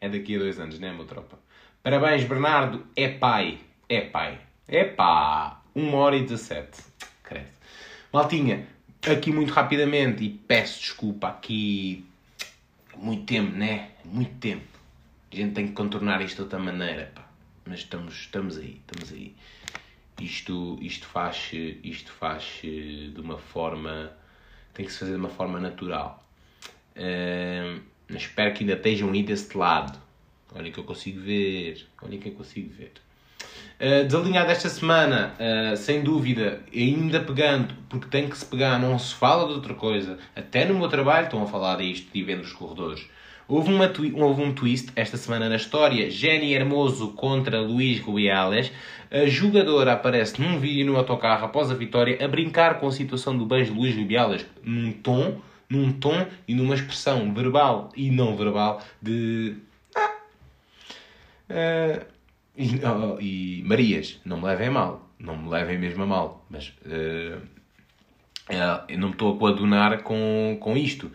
é 0.00 0.08
daqui 0.08 0.36
a 0.36 0.38
dois 0.38 0.58
anos, 0.58 0.78
não 0.78 0.88
é, 0.88 0.92
meu 0.92 1.04
tropa? 1.04 1.38
Parabéns, 1.82 2.24
Bernardo. 2.24 2.86
É 2.94 3.08
pai. 3.08 3.58
É 3.88 4.00
pai. 4.00 4.40
É 4.68 4.84
pá. 4.84 5.60
1 5.74 5.94
hora 5.94 6.16
e 6.16 6.22
17. 6.22 6.80
Credo. 7.24 7.48
Maltinha, 8.12 8.66
aqui 9.10 9.32
muito 9.32 9.52
rapidamente, 9.52 10.24
e 10.24 10.28
peço 10.28 10.80
desculpa 10.80 11.28
aqui. 11.28 12.06
Muito 13.02 13.26
tempo, 13.26 13.50
né? 13.56 13.90
Muito 14.04 14.38
tempo. 14.38 14.78
A 15.32 15.34
gente 15.34 15.54
tem 15.54 15.66
que 15.66 15.72
contornar 15.72 16.22
isto 16.22 16.36
de 16.36 16.42
outra 16.42 16.60
maneira, 16.60 17.10
pá. 17.12 17.28
Mas 17.66 17.80
estamos, 17.80 18.14
estamos 18.14 18.56
aí, 18.56 18.80
estamos 18.80 19.12
aí. 19.12 19.34
Isto, 20.20 20.78
isto 20.80 21.06
faz 21.06 21.50
isto 21.82 22.12
faz 22.12 22.60
de 22.62 23.20
uma 23.20 23.38
forma. 23.38 24.12
Tem 24.72 24.86
que 24.86 24.92
se 24.92 25.00
fazer 25.00 25.12
de 25.12 25.18
uma 25.18 25.28
forma 25.28 25.58
natural. 25.58 26.24
Uh, 26.94 27.82
Espero 28.16 28.54
que 28.54 28.62
ainda 28.62 28.74
estejam 28.74 29.10
aí 29.10 29.22
desse 29.22 29.56
lado. 29.56 29.98
Olha 30.54 30.70
que 30.70 30.78
eu 30.78 30.84
consigo 30.84 31.20
ver. 31.20 31.84
Olha 32.02 32.18
que 32.18 32.28
eu 32.28 32.34
consigo 32.34 32.72
ver. 32.72 32.92
Uh, 33.82 34.04
desalinhado 34.04 34.48
esta 34.52 34.68
semana, 34.68 35.34
uh, 35.40 35.76
sem 35.76 36.02
dúvida, 36.02 36.60
ainda 36.72 37.18
pegando, 37.18 37.74
porque 37.88 38.06
tem 38.06 38.28
que 38.28 38.38
se 38.38 38.46
pegar, 38.46 38.78
não 38.78 38.96
se 38.96 39.12
fala 39.12 39.48
de 39.48 39.54
outra 39.54 39.74
coisa. 39.74 40.18
Até 40.36 40.64
no 40.64 40.78
meu 40.78 40.88
trabalho 40.88 41.24
estão 41.24 41.42
a 41.42 41.46
falar 41.46 41.78
disto 41.78 42.08
e 42.14 42.22
vendo 42.22 42.42
os 42.42 42.52
corredores. 42.52 43.04
Houve, 43.48 43.72
uma 43.72 43.92
houve 44.14 44.40
um 44.40 44.54
twist 44.54 44.90
esta 44.94 45.16
semana 45.16 45.48
na 45.48 45.56
história. 45.56 46.08
Jenny 46.08 46.54
Hermoso 46.54 47.08
contra 47.08 47.60
Luís 47.60 47.98
Rubiales. 47.98 48.70
A 49.10 49.26
jogadora 49.26 49.94
aparece 49.94 50.40
num 50.40 50.60
vídeo 50.60 50.86
no 50.86 50.96
autocarro 50.96 51.46
após 51.46 51.68
a 51.68 51.74
vitória 51.74 52.24
a 52.24 52.28
brincar 52.28 52.78
com 52.78 52.86
a 52.86 52.92
situação 52.92 53.36
do 53.36 53.44
beijo 53.44 53.72
de 53.72 53.78
Luís 53.80 53.96
Rubiales 53.96 54.46
num 54.62 54.92
tom 54.92 55.42
num 55.72 55.90
tom 55.90 56.26
e 56.46 56.54
numa 56.54 56.74
expressão 56.74 57.32
verbal 57.32 57.90
e 57.96 58.10
não 58.10 58.36
verbal 58.36 58.82
de. 59.00 59.56
Ah! 59.96 60.10
Uh, 61.50 62.11
e, 62.56 62.80
oh, 62.84 63.20
e, 63.20 63.62
Marias, 63.64 64.20
não 64.24 64.38
me 64.38 64.46
levem 64.46 64.70
mal, 64.70 65.08
não 65.18 65.36
me 65.36 65.48
levem 65.48 65.78
mesmo 65.78 66.02
a 66.02 66.06
mal, 66.06 66.46
mas 66.50 66.68
uh, 66.86 67.38
uh, 68.50 68.98
não 68.98 69.08
me 69.08 69.14
estou 69.14 69.34
a 69.34 69.38
coadunar 69.38 70.02
com, 70.02 70.56
com 70.60 70.76
isto. 70.76 71.10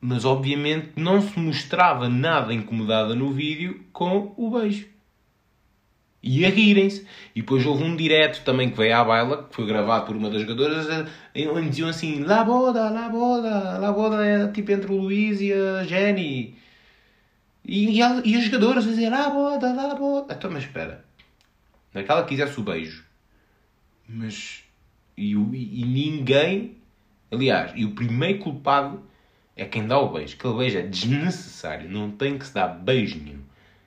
mas 0.00 0.24
obviamente 0.24 0.92
não 0.96 1.20
se 1.20 1.38
mostrava 1.38 2.08
nada 2.08 2.54
incomodada 2.54 3.14
no 3.14 3.32
vídeo 3.32 3.84
com 3.92 4.32
o 4.36 4.50
beijo 4.50 4.88
e 6.22 6.44
a 6.44 6.50
rirem-se. 6.50 7.06
E 7.34 7.40
depois 7.40 7.64
houve 7.64 7.84
um 7.84 7.96
direto 7.96 8.44
também 8.44 8.70
que 8.70 8.76
veio 8.76 8.96
à 8.96 9.04
baila, 9.04 9.44
que 9.44 9.54
foi 9.54 9.66
gravado 9.66 10.06
por 10.06 10.16
uma 10.16 10.30
das 10.30 10.42
jogadoras, 10.42 10.86
onde 11.52 11.68
diziam 11.68 11.88
assim: 11.88 12.22
La 12.22 12.44
boda, 12.44 12.90
la 12.90 13.08
boda, 13.08 13.78
la 13.78 13.92
boda 13.92 14.24
é 14.24 14.48
tipo 14.48 14.72
entre 14.72 14.92
o 14.92 14.96
Luís 14.96 15.40
e 15.40 15.52
a 15.52 15.84
Jenny. 15.84 16.58
E, 17.70 17.98
e, 17.98 18.02
a, 18.02 18.20
e 18.24 18.34
as 18.34 18.46
jogadoras 18.46 18.82
diziam: 18.82 19.12
La 19.12 19.30
boda, 19.30 19.72
la 19.72 19.94
boda. 19.94 20.34
Então, 20.34 20.50
mas 20.50 20.64
espera, 20.64 21.04
naquela 21.94 22.24
quisesse 22.24 22.58
o 22.58 22.64
beijo, 22.64 23.06
mas. 24.08 24.64
E, 25.16 25.34
e, 25.34 25.84
ninguém. 25.84 26.76
Aliás, 27.30 27.70
e 27.76 27.84
o 27.84 27.94
primeiro 27.94 28.40
culpado 28.40 29.00
é 29.56 29.64
quem 29.64 29.86
dá 29.86 30.00
o 30.00 30.12
beijo. 30.12 30.34
Aquele 30.34 30.54
beijo 30.54 30.78
é 30.78 30.82
desnecessário. 30.82 31.88
Não 31.88 32.10
tem 32.10 32.36
que 32.36 32.44
se 32.44 32.52
dar 32.52 32.66
beijo 32.66 33.22
nenhum. 33.22 33.44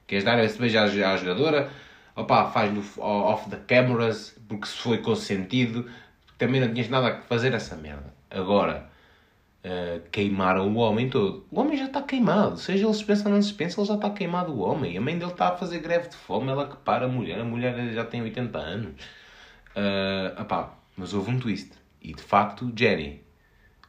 Queres 0.07 0.23
dar 0.23 0.41
esse 0.41 0.57
beijo 0.57 0.77
à, 0.80 0.84
à 0.84 1.18
jogadora? 1.18 1.69
Opa, 2.15 2.45
faz-no 2.51 2.81
off 2.99 3.49
the 3.49 3.57
cameras, 3.68 4.39
porque 4.47 4.65
se 4.65 4.77
foi 4.77 4.99
consentido, 4.99 5.89
também 6.38 6.61
não 6.61 6.73
tinhas 6.73 6.88
nada 6.88 7.10
a 7.10 7.22
fazer 7.23 7.53
essa 7.53 7.76
merda. 7.76 8.14
Agora, 8.31 8.89
uh, 9.64 10.02
queimaram 10.11 10.73
o 10.73 10.77
homem 10.77 11.10
todo. 11.10 11.45
O 11.49 11.60
homem 11.60 11.77
já 11.77 11.85
está 11.85 12.02
queimado. 12.02 12.57
Seja 12.57 12.85
ele 12.85 12.94
suspensa 12.94 13.27
ou 13.27 13.34
não 13.34 13.41
suspensa, 13.41 13.80
ele 13.80 13.88
já 13.88 13.95
está 13.95 14.10
queimado 14.10 14.52
o 14.53 14.60
homem. 14.60 14.98
A 14.98 15.02
mãe 15.02 15.18
dele 15.18 15.31
está 15.31 15.49
a 15.49 15.56
fazer 15.56 15.80
greve 15.80 16.10
de 16.10 16.15
fome, 16.15 16.49
ela 16.49 16.68
que 16.68 16.77
para 16.77 17.06
a 17.06 17.10
mulher. 17.10 17.40
A 17.40 17.45
mulher 17.45 17.94
já 17.94 18.06
tem 18.06 18.22
80 18.22 18.57
anos. 18.57 19.02
Uh, 19.76 20.41
opá, 20.41 20.76
mas 20.95 21.14
houve 21.14 21.31
um 21.31 21.40
twist. 21.40 21.72
E 22.02 22.14
de 22.14 22.22
facto, 22.22 22.72
Jerry, 22.76 23.22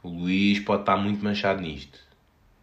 o 0.02 0.08
Luís 0.08 0.60
pode 0.60 0.82
estar 0.82 0.96
muito 0.96 1.22
manchado 1.22 1.60
nisto. 1.60 1.98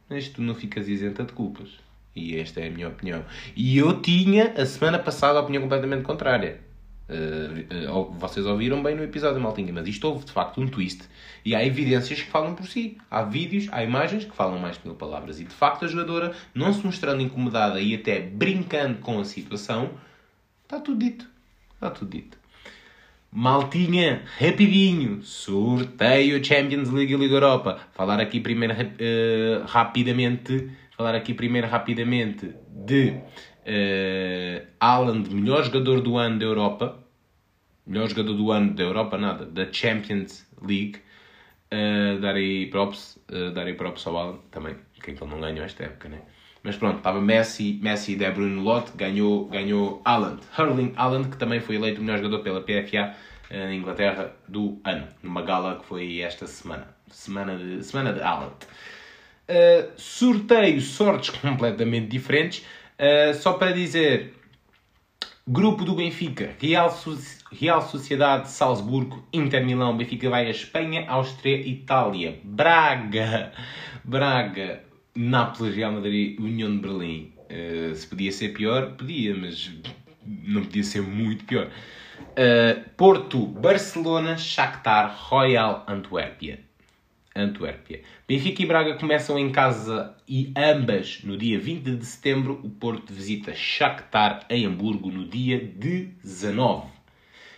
Mas 0.10 0.28
tu 0.28 0.42
não 0.42 0.56
ficas 0.56 0.88
isenta 0.88 1.24
de 1.24 1.34
culpas. 1.34 1.70
E 2.16 2.38
esta 2.38 2.60
é 2.60 2.68
a 2.68 2.72
minha 2.72 2.90
opinião. 2.90 3.24
E 3.56 3.78
eu 3.78 4.02
tinha, 4.02 4.54
a 4.58 4.66
semana 4.66 5.00
passada, 5.00 5.40
a 5.40 5.42
opinião 5.42 5.64
completamente 5.64 6.04
contrária. 6.04 6.71
Uh, 7.12 8.12
vocês 8.14 8.46
ouviram 8.46 8.82
bem 8.82 8.96
no 8.96 9.04
episódio, 9.04 9.42
Maltinha, 9.42 9.74
mas 9.74 9.86
isto 9.86 10.08
houve 10.08 10.26
de 10.26 10.32
facto 10.32 10.62
um 10.62 10.68
twist. 10.68 11.04
E 11.44 11.54
há 11.54 11.66
evidências 11.66 12.22
que 12.22 12.30
falam 12.30 12.56
por 12.56 12.66
si. 12.66 12.98
Há 13.10 13.24
vídeos, 13.24 13.68
há 13.72 13.84
imagens 13.84 14.24
que 14.24 14.34
falam 14.34 14.58
mais 14.58 14.78
que 14.78 14.88
mil 14.88 14.96
palavras. 14.96 15.40
E 15.40 15.44
de 15.44 15.54
facto 15.54 15.84
a 15.84 15.88
jogadora, 15.88 16.34
não 16.56 16.72
se 16.72 16.86
mostrando 16.86 17.22
incomodada 17.22 17.82
e 17.82 17.94
até 17.94 18.22
brincando 18.22 19.00
com 19.00 19.20
a 19.20 19.26
situação, 19.26 19.92
está 20.64 20.80
tudo 20.80 21.00
dito. 21.00 21.28
Está 21.74 21.90
tudo 21.90 22.12
dito. 22.12 22.38
Maltinha, 23.34 24.24
rapidinho, 24.40 25.24
sorteio 25.24 26.44
Champions 26.44 26.90
League 26.90 27.14
e 27.14 27.18
Liga 27.18 27.36
Europa. 27.36 27.80
Falar 27.94 28.20
aqui 28.20 28.40
primeiro 28.40 28.74
uh, 28.74 29.66
rapidamente, 29.66 30.70
falar 30.96 31.16
aqui 31.16 31.34
primeiro 31.34 31.68
rapidamente 31.68 32.54
de 32.70 33.16
uh, 33.66 34.68
Alan, 34.80 35.24
melhor 35.30 35.64
jogador 35.64 36.02
do 36.02 36.18
ano 36.18 36.40
da 36.40 36.46
Europa. 36.46 36.98
Melhor 37.86 38.10
jogador 38.10 38.34
do 38.34 38.52
ano 38.52 38.74
da 38.74 38.84
Europa, 38.84 39.18
nada, 39.18 39.46
da 39.46 39.72
Champions 39.72 40.46
League. 40.62 40.98
Uh, 41.74 42.20
darei 42.20 42.68
props, 42.68 43.18
uh, 43.32 43.52
darei 43.52 43.74
props 43.74 44.06
ao 44.06 44.18
Alan 44.18 44.40
também, 44.52 44.76
que 45.02 45.12
é 45.12 45.14
que 45.14 45.24
ele 45.24 45.32
não 45.32 45.40
ganhou 45.40 45.64
esta 45.64 45.84
época, 45.84 46.10
né? 46.10 46.22
Mas 46.64 46.76
pronto, 46.76 46.98
estava 46.98 47.20
Messi, 47.20 47.80
Messi 47.82 48.14
e 48.14 48.16
De 48.16 48.30
Bruyne 48.30 48.56
no 48.56 48.62
lote, 48.62 48.92
ganhou, 48.96 49.46
ganhou 49.46 50.02
Haaland. 50.06 50.42
Hurling 50.58 50.94
Haaland, 50.96 51.30
que 51.30 51.38
também 51.38 51.60
foi 51.60 51.76
eleito 51.76 52.00
o 52.00 52.04
melhor 52.04 52.18
jogador 52.18 52.44
pela 52.44 52.62
PFA 52.62 53.16
eh, 53.50 53.66
na 53.66 53.74
Inglaterra 53.74 54.36
do 54.48 54.80
ano, 54.84 55.08
numa 55.24 55.42
gala 55.42 55.80
que 55.80 55.86
foi 55.86 56.20
esta 56.20 56.46
semana. 56.46 56.88
Semana 57.10 57.58
de, 57.58 57.84
semana 57.84 58.14
de 58.14 58.22
Haaland. 58.22 58.54
Uh, 59.50 59.92
sorteio, 59.98 60.80
sortes 60.80 61.32
completamente 61.42 62.08
diferentes. 62.08 62.64
Uh, 63.02 63.34
só 63.34 63.54
para 63.54 63.72
dizer, 63.72 64.36
grupo 65.48 65.84
do 65.84 65.96
Benfica, 65.96 66.56
Real, 66.60 66.96
Real 67.52 67.82
Sociedade 67.82 68.52
Salzburgo, 68.52 69.26
Inter 69.34 69.66
Milão, 69.66 69.98
Benfica 69.98 70.30
vai 70.30 70.46
a 70.46 70.52
Espanha, 70.52 71.10
Áustria, 71.10 71.68
Itália, 71.68 72.40
Braga, 72.44 73.54
Braga, 74.04 74.84
Nápoles, 75.16 75.76
Real 75.76 75.94
Madrid, 75.94 76.40
União 76.40 76.72
de 76.72 76.78
Berlim. 76.78 77.34
Uh, 77.50 77.96
se 77.96 78.06
podia 78.06 78.32
ser 78.32 78.50
pior, 78.50 78.92
podia, 78.92 79.36
mas 79.36 79.72
não 80.24 80.62
podia 80.62 80.84
ser 80.84 81.02
muito 81.02 81.44
pior. 81.46 81.72
Uh, 82.22 82.88
Porto, 82.96 83.48
Barcelona, 83.48 84.38
Shakhtar, 84.38 85.18
Royal 85.18 85.84
Antuérpia. 85.88 86.60
Antuérpia. 87.36 88.02
Benfica 88.28 88.62
e 88.62 88.66
Braga 88.66 88.96
começam 88.96 89.40
em 89.40 89.52
casa 89.52 90.16
e 90.28 90.52
ambas 90.56 91.22
no 91.24 91.38
dia 91.38 91.58
20 91.58 91.96
de 91.96 92.06
setembro. 92.06 92.60
O 92.64 92.70
Porto 92.70 93.14
visita 93.14 93.54
Shakhtar 93.54 94.46
em 94.50 94.66
Hamburgo 94.66 95.10
no 95.10 95.26
dia 95.26 95.58
19. 95.60 96.88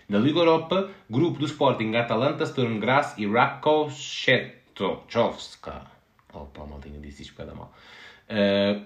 Na 0.08 0.20
Liga 0.20 0.40
Europa, 0.40 0.92
grupo 1.10 1.40
do 1.40 1.46
Sporting, 1.46 1.96
Atalanta, 1.96 2.46
Sturm 2.46 2.80
Graz 2.80 3.16
e 3.18 3.26
Rakov 3.26 3.92
Chetrovska. 3.92 5.88
Opa, 6.32 6.66
mal 6.66 6.80
tinha 6.80 7.00
disse 7.00 7.24
isto 7.24 7.34
para 7.34 7.56
mal. 7.56 7.74
Uh, 8.30 8.84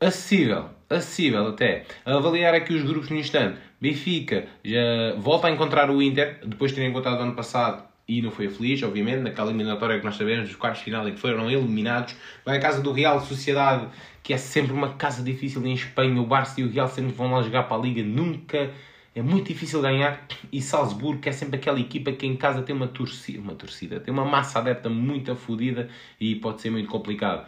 acessível, 0.00 0.70
acessível 0.88 1.48
até. 1.48 1.84
Avaliar 2.04 2.54
aqui 2.54 2.74
os 2.74 2.84
grupos 2.84 3.10
no 3.10 3.16
instante. 3.16 3.58
Benfica 3.80 4.46
já 4.64 5.14
volta 5.16 5.48
a 5.48 5.50
encontrar 5.50 5.90
o 5.90 6.00
Inter, 6.00 6.40
depois 6.46 6.70
de 6.70 6.76
ter 6.76 6.86
encontrado 6.86 7.22
ano 7.22 7.34
passado 7.34 7.87
e 8.08 8.22
não 8.22 8.30
foi 8.30 8.48
feliz, 8.48 8.82
obviamente, 8.82 9.18
naquela 9.18 9.50
eliminatória 9.50 9.98
que 9.98 10.04
nós 10.04 10.16
sabemos, 10.16 10.48
dos 10.48 10.56
quartos 10.56 10.80
de 10.80 10.86
final 10.86 11.06
em 11.06 11.12
que 11.12 11.20
foram 11.20 11.50
eliminados. 11.50 12.16
Vai 12.42 12.56
à 12.56 12.60
casa 12.60 12.80
do 12.80 12.90
Real 12.90 13.20
Sociedade, 13.20 13.86
que 14.22 14.32
é 14.32 14.38
sempre 14.38 14.72
uma 14.72 14.94
casa 14.94 15.22
difícil 15.22 15.64
em 15.66 15.74
Espanha. 15.74 16.18
O 16.18 16.24
Barça 16.24 16.58
e 16.60 16.64
o 16.64 16.70
Real 16.70 16.88
sempre 16.88 17.12
vão 17.12 17.30
lá 17.30 17.42
jogar 17.42 17.64
para 17.64 17.76
a 17.76 17.80
Liga, 17.80 18.02
nunca 18.02 18.70
é 19.14 19.22
muito 19.22 19.48
difícil 19.48 19.82
ganhar. 19.82 20.26
E 20.50 20.62
Salzburgo, 20.62 21.20
que 21.20 21.28
é 21.28 21.32
sempre 21.32 21.56
aquela 21.56 21.78
equipa 21.78 22.10
que 22.12 22.26
em 22.26 22.36
casa 22.36 22.62
tem 22.62 22.74
uma 22.74 22.88
torcida, 22.88 23.40
uma 23.40 23.54
torcida, 23.54 24.00
tem 24.00 24.12
uma 24.12 24.24
massa 24.24 24.58
adepta 24.58 24.88
muito 24.88 25.30
afodida 25.30 25.90
e 26.18 26.36
pode 26.36 26.62
ser 26.62 26.70
muito 26.70 26.88
complicado. 26.88 27.46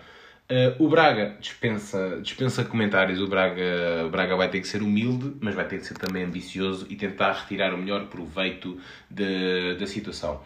Uh, 0.50 0.84
o 0.84 0.88
Braga 0.88 1.36
dispensa, 1.40 2.18
dispensa 2.20 2.64
comentários. 2.64 3.20
O 3.20 3.28
Braga, 3.28 4.04
o 4.04 4.10
Braga 4.10 4.34
vai 4.34 4.48
ter 4.50 4.60
que 4.60 4.66
ser 4.66 4.82
humilde, 4.82 5.36
mas 5.40 5.54
vai 5.54 5.64
ter 5.64 5.78
que 5.78 5.86
ser 5.86 5.94
também 5.94 6.24
ambicioso 6.24 6.88
e 6.90 6.96
tentar 6.96 7.32
retirar 7.32 7.72
o 7.72 7.78
melhor 7.78 8.06
proveito 8.06 8.76
de, 9.08 9.76
da 9.76 9.86
situação. 9.86 10.40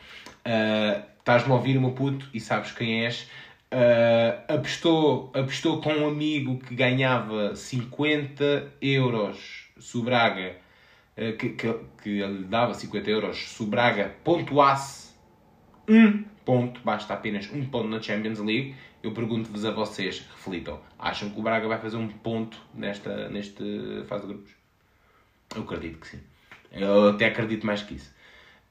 Uh, 0.47 1.14
Estás-me 1.18 1.52
a 1.52 1.55
ouvir, 1.55 1.81
meu 1.81 1.93
puto, 1.93 2.28
e 2.35 2.39
sabes 2.39 2.70
quem 2.72 3.06
és. 3.06 3.22
Uh, 3.72 4.52
apostou, 4.52 5.32
apostou 5.35 5.81
com 5.81 5.94
um 5.94 6.06
amigo 6.06 6.59
que 6.59 6.74
ganhava 6.74 7.56
50 7.56 8.74
euros 8.82 9.70
se 9.78 9.97
o 9.97 10.02
Braga 10.02 10.56
que, 11.39 11.51
que, 11.51 11.74
que 12.02 12.26
lhe 12.26 12.44
dava 12.44 12.74
50 12.74 13.09
euros 13.09 13.39
se 13.39 13.62
o 13.62 13.66
Braga 13.66 14.14
pontuasse 14.22 15.14
um 15.89 16.24
ponto, 16.44 16.81
basta 16.85 17.14
apenas 17.14 17.51
um 17.52 17.64
ponto 17.64 17.89
na 17.89 18.01
Champions 18.01 18.39
League, 18.39 18.74
eu 19.06 19.12
pergunto-vos 19.12 19.64
a 19.64 19.70
vocês, 19.70 20.24
reflitam, 20.35 20.81
acham 20.98 21.31
que 21.31 21.39
o 21.39 21.43
Braga 21.43 21.68
vai 21.68 21.78
fazer 21.78 21.97
um 21.97 22.09
ponto 22.09 22.59
nesta, 22.72 23.28
nesta 23.28 23.64
fase 24.06 24.26
de 24.26 24.32
grupos? 24.32 24.52
Eu 25.55 25.62
acredito 25.62 25.98
que 25.98 26.09
sim. 26.09 26.20
Eu 26.72 27.10
até 27.10 27.26
acredito 27.26 27.66
mais 27.66 27.82
que 27.82 27.94
isso. 27.94 28.12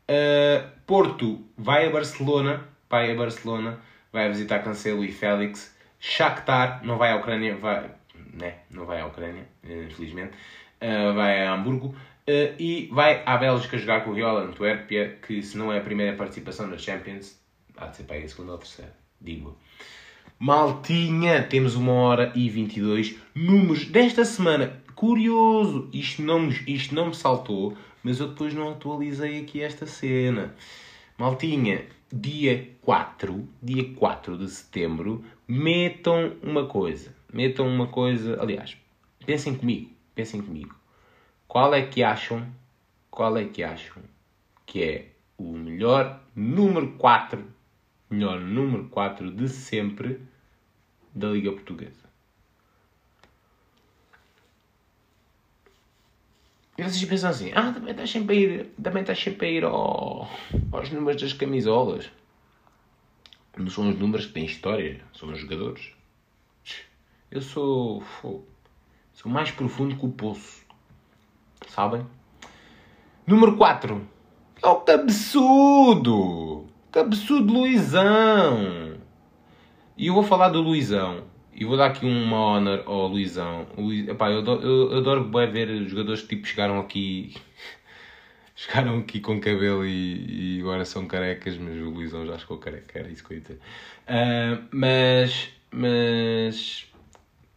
Uh, 0.04 0.70
Porto 0.86 1.46
vai 1.58 1.88
a 1.88 1.90
Barcelona, 1.90 2.68
vai 2.90 3.12
a 3.12 3.16
Barcelona, 3.16 3.80
vai 4.12 4.26
a 4.26 4.30
visitar 4.30 4.60
Cancelo 4.60 5.04
e 5.04 5.12
Félix. 5.12 5.76
Shakhtar 6.00 6.84
não 6.84 6.98
vai 6.98 7.12
à 7.12 7.16
Ucrânia, 7.16 7.56
vai, 7.56 7.90
né? 8.34 8.56
não 8.70 8.86
vai 8.86 9.00
à 9.00 9.06
Ucrânia, 9.06 9.48
infelizmente. 9.64 10.34
Uh, 10.82 11.14
vai 11.14 11.46
a 11.46 11.54
Hamburgo. 11.54 11.96
Uh, 12.28 12.56
e 12.58 12.90
vai 12.92 13.22
à 13.26 13.38
Bélgica 13.38 13.78
jogar 13.78 14.04
com 14.04 14.12
o 14.12 14.14
Real 14.14 14.38
Antuérpia, 14.38 15.18
que 15.26 15.42
se 15.42 15.58
não 15.58 15.72
é 15.72 15.78
a 15.78 15.82
primeira 15.82 16.16
participação 16.18 16.68
na 16.68 16.78
Champions, 16.78 17.40
há 17.78 17.88
de 17.88 17.98
ser 17.98 18.04
para 18.04 18.18
aí 18.18 18.24
a 18.24 18.30
segunda 18.30 18.54
ou 18.54 18.58
terceira, 18.58 18.94
digo. 19.20 19.58
Maltinha, 20.46 21.42
temos 21.42 21.74
uma 21.74 21.94
hora 21.94 22.34
e 22.36 22.50
22 22.50 23.16
números 23.34 23.86
desta 23.86 24.26
semana. 24.26 24.78
Curioso, 24.94 25.88
isto 25.94 26.22
não, 26.22 26.50
isto 26.68 26.94
não 26.94 27.08
me 27.08 27.16
saltou, 27.16 27.78
mas 28.04 28.20
eu 28.20 28.28
depois 28.28 28.54
não 28.54 28.72
atualizei 28.72 29.40
aqui 29.40 29.62
esta 29.62 29.88
cena. 29.88 30.54
Maltinha, 31.18 31.86
dia 32.12 32.76
4, 32.82 33.48
dia 33.62 33.94
4 33.94 34.38
de 34.38 34.50
setembro, 34.50 35.24
metam 35.48 36.34
uma 36.44 36.66
coisa. 36.66 37.16
Metam 37.32 37.66
uma 37.66 37.88
coisa, 37.88 38.38
aliás, 38.42 38.76
pensem 39.26 39.56
comigo, 39.56 39.92
pensem 40.14 40.42
comigo 40.42 40.76
qual 41.48 41.74
é 41.74 41.84
que 41.84 42.04
acham, 42.04 42.46
qual 43.10 43.38
é 43.38 43.46
que 43.46 43.64
acham 43.64 44.04
que 44.66 44.84
é 44.84 45.08
o 45.38 45.54
melhor 45.54 46.22
número 46.36 46.92
4, 46.98 47.42
melhor 48.10 48.42
número 48.42 48.90
4 48.90 49.32
de 49.32 49.48
sempre 49.48 50.33
da 51.14 51.30
Liga 51.30 51.52
Portuguesa? 51.52 52.04
E 56.78 56.84
vocês 56.84 57.06
pensam 57.06 57.30
assim, 57.30 57.52
ah, 57.54 57.72
também 57.72 57.92
estás 57.92 58.10
sempre 58.10 58.36
a 58.36 58.40
ir, 58.40 58.70
também 58.82 59.02
estás 59.02 59.20
sempre 59.20 59.48
a 59.48 59.50
ir 59.52 59.64
ao, 59.64 60.28
aos 60.72 60.90
números 60.90 61.22
das 61.22 61.34
camisolas. 61.34 62.10
Não 63.56 63.70
são 63.70 63.90
os 63.90 64.00
números 64.00 64.26
que 64.26 64.34
têm 64.34 64.46
história, 64.46 65.00
são 65.14 65.30
os 65.30 65.40
jogadores. 65.40 65.92
Eu 67.30 67.42
sou, 67.42 68.04
sou 69.14 69.32
mais 69.32 69.52
profundo 69.52 69.96
que 69.96 70.06
o 70.06 70.10
poço. 70.10 70.64
Sabem? 71.68 72.06
Número 73.26 73.56
4. 73.56 74.08
É 74.62 74.68
o 74.68 74.82
cabeçudo. 74.82 76.68
Cabeçudo 76.92 77.54
Luizão. 77.54 78.93
E 79.98 80.08
eu 80.08 80.14
vou 80.14 80.24
falar 80.24 80.50
do 80.50 80.62
Luizão. 80.62 81.24
E 81.56 81.66
vou 81.66 81.78
dar 81.78 81.88
aqui 81.88 82.06
uma 82.06 82.38
honor 82.38 82.84
ao 82.86 83.08
Luizão. 83.08 83.68
Luiz, 83.78 84.08
epá, 84.08 84.32
eu 84.32 84.40
adoro, 84.40 84.62
eu 84.64 84.98
adoro 84.98 85.30
ver 85.52 85.88
jogadores 85.88 86.22
que 86.22 86.30
tipo 86.30 86.48
chegaram 86.48 86.80
aqui 86.80 87.36
chegaram 88.56 89.00
aqui 89.00 89.20
com 89.20 89.40
cabelo 89.40 89.86
e, 89.86 90.58
e 90.58 90.62
agora 90.62 90.84
são 90.84 91.06
carecas, 91.06 91.58
mas 91.58 91.76
o 91.80 91.90
Luizão 91.90 92.26
já 92.26 92.38
ficou 92.40 92.58
careca, 92.58 93.00
era 93.00 93.10
isso 93.10 93.24
que 93.24 93.34
eu 93.34 93.38
ia 93.38 93.42
dizer. 93.42 93.60
Uh, 94.08 94.68
mas, 94.72 95.50
mas 95.72 96.88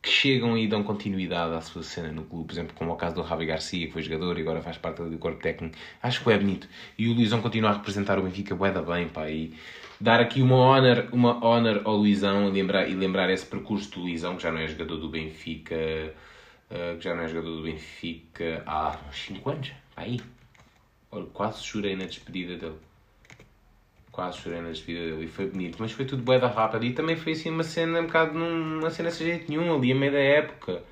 que 0.02 0.10
chegam 0.10 0.56
e 0.58 0.68
dão 0.68 0.82
continuidade 0.84 1.54
à 1.54 1.60
sua 1.60 1.82
cena 1.82 2.12
no 2.12 2.24
clube, 2.24 2.46
por 2.46 2.52
exemplo, 2.52 2.74
como 2.76 2.92
o 2.92 2.96
caso 2.96 3.16
do 3.16 3.26
Javi 3.26 3.46
Garcia, 3.46 3.86
que 3.86 3.92
foi 3.92 4.02
jogador 4.02 4.38
e 4.38 4.42
agora 4.42 4.62
faz 4.62 4.76
parte 4.76 5.02
do 5.02 5.18
corpo 5.18 5.42
técnico, 5.42 5.74
acho 6.02 6.22
que 6.22 6.30
é 6.30 6.38
bonito. 6.38 6.68
E 6.98 7.08
o 7.08 7.14
Luizão 7.14 7.40
continua 7.40 7.70
a 7.70 7.72
representar 7.72 8.18
o 8.18 8.22
Benfica 8.22 8.54
bué 8.54 8.70
bem, 8.70 9.08
pá, 9.08 9.28
e 9.30 9.54
dar 10.00 10.20
aqui 10.20 10.42
uma 10.42 10.56
honor, 10.56 11.08
uma 11.12 11.44
honor 11.44 11.82
ao 11.84 11.96
Luizão 11.96 12.48
lembrar, 12.50 12.88
e 12.88 12.94
lembrar 12.94 13.30
esse 13.30 13.46
percurso 13.46 13.90
do 13.92 14.00
Luizão, 14.00 14.36
que 14.36 14.42
já 14.42 14.52
não 14.52 14.60
é 14.60 14.68
jogador 14.68 14.96
do 14.96 15.08
Benfica, 15.08 15.74
uh, 16.70 16.96
que 16.98 17.04
já 17.04 17.14
não 17.14 17.24
é 17.24 17.28
jogador 17.28 17.56
do 17.56 17.62
Benfica 17.62 18.62
há 18.66 18.98
uns 19.08 19.16
5 19.16 19.50
anos, 19.50 19.72
aí. 19.96 20.20
Olha, 21.10 21.26
quase 21.26 21.62
chorei 21.64 21.96
na 21.96 22.04
despedida 22.04 22.56
dele. 22.56 22.76
Quase 24.10 24.38
chorei 24.38 24.60
na 24.60 24.70
despedida 24.70 25.06
dele 25.06 25.24
e 25.24 25.28
foi 25.28 25.46
bonito, 25.46 25.76
mas 25.78 25.92
foi 25.92 26.04
tudo 26.04 26.22
bué 26.22 26.38
da 26.38 26.48
rápido 26.48 26.84
e 26.84 26.92
também 26.92 27.16
foi 27.16 27.32
assim 27.32 27.50
uma 27.50 27.62
cena 27.62 28.00
um 28.00 28.06
bocado 28.06 28.38
numa 28.38 28.90
cena 28.90 29.10
sem 29.10 29.26
jeito 29.26 29.50
nenhum, 29.50 29.74
ali 29.74 29.92
a 29.92 29.94
meio 29.94 30.12
da 30.12 30.18
época. 30.18 30.82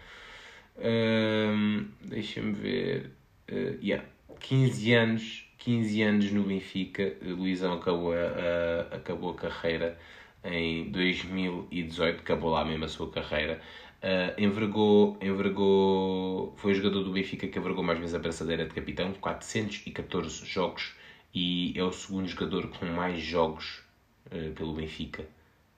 Uh, 0.76 1.84
Deixa-me 2.02 2.52
ver. 2.52 3.10
Uh, 3.50 3.78
yeah. 3.82 4.04
15 4.40 4.92
anos 4.92 5.43
15 5.64 6.02
anos 6.02 6.30
no 6.30 6.42
Benfica, 6.42 7.16
Luizão 7.22 7.72
acabou 7.72 8.12
a, 8.12 8.16
a, 8.16 8.80
acabou 8.96 9.30
a 9.30 9.34
carreira 9.34 9.98
em 10.44 10.90
2018, 10.90 12.20
acabou 12.20 12.50
lá 12.50 12.62
mesmo 12.66 12.84
a 12.84 12.88
sua 12.88 13.10
carreira. 13.10 13.62
Uh, 14.02 14.38
envergou, 14.38 15.16
envergou, 15.22 16.52
foi 16.58 16.72
o 16.72 16.74
jogador 16.74 17.02
do 17.02 17.10
Benfica 17.10 17.48
que 17.48 17.58
envergou 17.58 17.82
mais 17.82 17.98
vezes 17.98 18.14
a 18.14 18.18
braçadeira 18.18 18.66
de 18.66 18.74
capitão, 18.74 19.14
414 19.14 20.44
jogos, 20.44 20.92
e 21.34 21.72
é 21.74 21.82
o 21.82 21.90
segundo 21.90 22.28
jogador 22.28 22.68
com 22.68 22.84
mais 22.84 23.22
jogos 23.22 23.82
uh, 24.26 24.52
pelo 24.52 24.74
Benfica, 24.74 25.26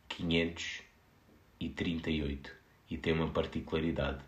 538. 0.09 2.51
E 2.91 2.99
tem 2.99 3.13
uma 3.13 3.29
particularidade 3.29 4.19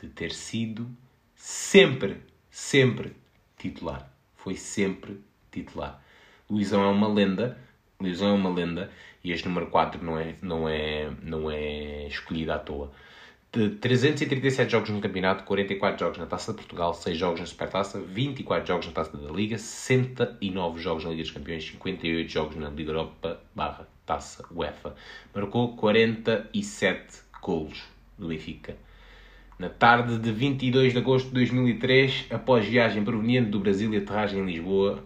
de 0.00 0.08
ter 0.08 0.32
sido 0.32 0.88
sempre, 1.34 2.16
sempre 2.50 3.12
titular 3.58 4.10
foi 4.42 4.56
sempre 4.56 5.20
titular. 5.50 6.02
Luizão 6.50 6.82
é 6.82 6.88
uma 6.88 7.08
lenda, 7.08 7.56
Luizão 8.00 8.30
é 8.30 8.32
uma 8.32 8.50
lenda 8.50 8.90
e 9.22 9.30
este 9.30 9.46
número 9.48 9.68
4 9.68 10.04
não 10.04 10.18
é, 10.18 10.34
não 10.42 10.68
é, 10.68 11.10
não 11.22 11.50
é 11.50 12.08
escolhido 12.08 12.52
à 12.52 12.58
toa. 12.58 12.90
De 13.52 13.68
337 13.68 14.72
jogos 14.72 14.90
no 14.90 15.00
campeonato, 15.00 15.44
44 15.44 16.00
jogos 16.00 16.18
na 16.18 16.26
Taça 16.26 16.52
de 16.52 16.58
Portugal, 16.58 16.94
6 16.94 17.16
jogos 17.18 17.40
na 17.40 17.46
Supertaça, 17.46 18.00
24 18.00 18.66
jogos 18.66 18.86
na 18.86 18.92
Taça 18.92 19.16
da 19.16 19.30
Liga, 19.30 19.58
69 19.58 20.80
jogos 20.80 21.04
na 21.04 21.10
Liga 21.10 21.22
dos 21.22 21.32
Campeões, 21.32 21.64
58 21.64 22.30
jogos 22.30 22.56
na 22.56 22.70
Liga 22.70 22.90
Europa 22.90 23.40
barra 23.54 23.86
Taça 24.06 24.44
UEFA. 24.50 24.96
Marcou 25.34 25.76
47 25.76 27.22
golos 27.40 27.82
do 28.18 28.28
Benfica 28.28 28.76
na 29.58 29.68
tarde 29.68 30.18
de 30.18 30.32
22 30.32 30.92
de 30.92 30.98
agosto 30.98 31.28
de 31.28 31.34
2003, 31.34 32.26
após 32.30 32.66
viagem 32.66 33.04
proveniente 33.04 33.50
do 33.50 33.60
Brasil 33.60 33.92
e 33.92 33.96
aterragem 33.96 34.40
em 34.40 34.46
Lisboa, 34.46 35.04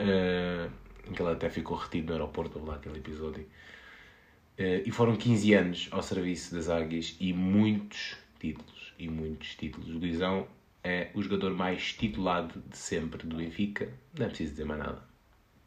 uh, 0.00 0.70
em 1.08 1.12
que 1.12 1.22
ele 1.22 1.30
até 1.30 1.48
ficou 1.48 1.76
retido 1.76 2.08
no 2.08 2.12
aeroporto, 2.14 2.58
lá 2.64 2.74
aquele 2.74 2.98
episódio, 2.98 3.42
uh, 3.42 4.82
e 4.84 4.90
foram 4.90 5.16
15 5.16 5.54
anos 5.54 5.88
ao 5.90 6.02
serviço 6.02 6.54
das 6.54 6.68
Águias 6.68 7.16
e 7.20 7.32
muitos 7.32 8.16
títulos, 8.38 8.94
e 8.98 9.08
muitos 9.08 9.54
títulos. 9.54 9.94
O 9.94 9.98
Luizão 9.98 10.46
é 10.82 11.10
o 11.14 11.22
jogador 11.22 11.54
mais 11.54 11.92
titulado 11.94 12.62
de 12.68 12.76
sempre 12.76 13.26
do 13.26 13.36
Benfica, 13.36 13.88
não 14.18 14.26
é 14.26 14.28
preciso 14.28 14.50
dizer 14.52 14.64
mais 14.64 14.80
nada. 14.80 15.02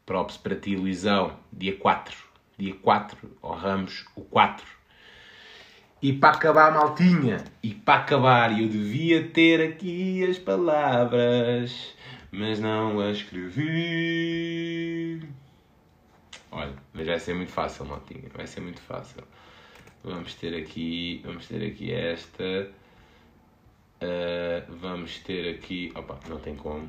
Props 0.06 0.38
para 0.38 0.56
ti, 0.56 0.76
Luizão, 0.76 1.38
dia 1.52 1.76
4, 1.76 2.16
dia 2.58 2.76
4, 2.76 3.38
ao 3.42 3.56
Ramos, 3.56 4.06
o 4.16 4.22
4 4.22 4.77
e 6.02 6.14
para 6.14 6.36
acabar, 6.36 6.72
maltinha, 6.74 7.44
e 7.64 7.74
para 7.74 8.02
acabar, 8.02 8.52
eu 8.60 8.68
devia 8.68 9.28
ter 9.30 9.62
aqui 9.62 10.24
as 10.26 10.38
palavras, 10.38 11.96
mas 12.32 12.60
não 12.60 13.00
as 13.00 13.18
escrevi. 13.18 13.68
Olha, 16.52 16.74
mas 16.94 17.08
vai 17.08 17.20
ser 17.20 17.34
muito 17.34 17.52
fácil, 17.52 17.86
maltinha, 17.86 18.30
vai 18.34 18.46
ser 18.48 18.62
muito 18.62 18.82
fácil. 18.82 19.24
Vamos 20.04 20.36
ter 20.36 20.56
aqui, 20.56 21.22
vamos 21.26 21.48
ter 21.48 21.66
aqui 21.66 21.92
esta. 21.92 22.72
Uh, 24.02 24.62
vamos 24.78 25.20
ter 25.20 25.56
aqui. 25.56 25.92
Opa, 25.96 26.20
não 26.30 26.40
tem 26.40 26.56
como. 26.56 26.88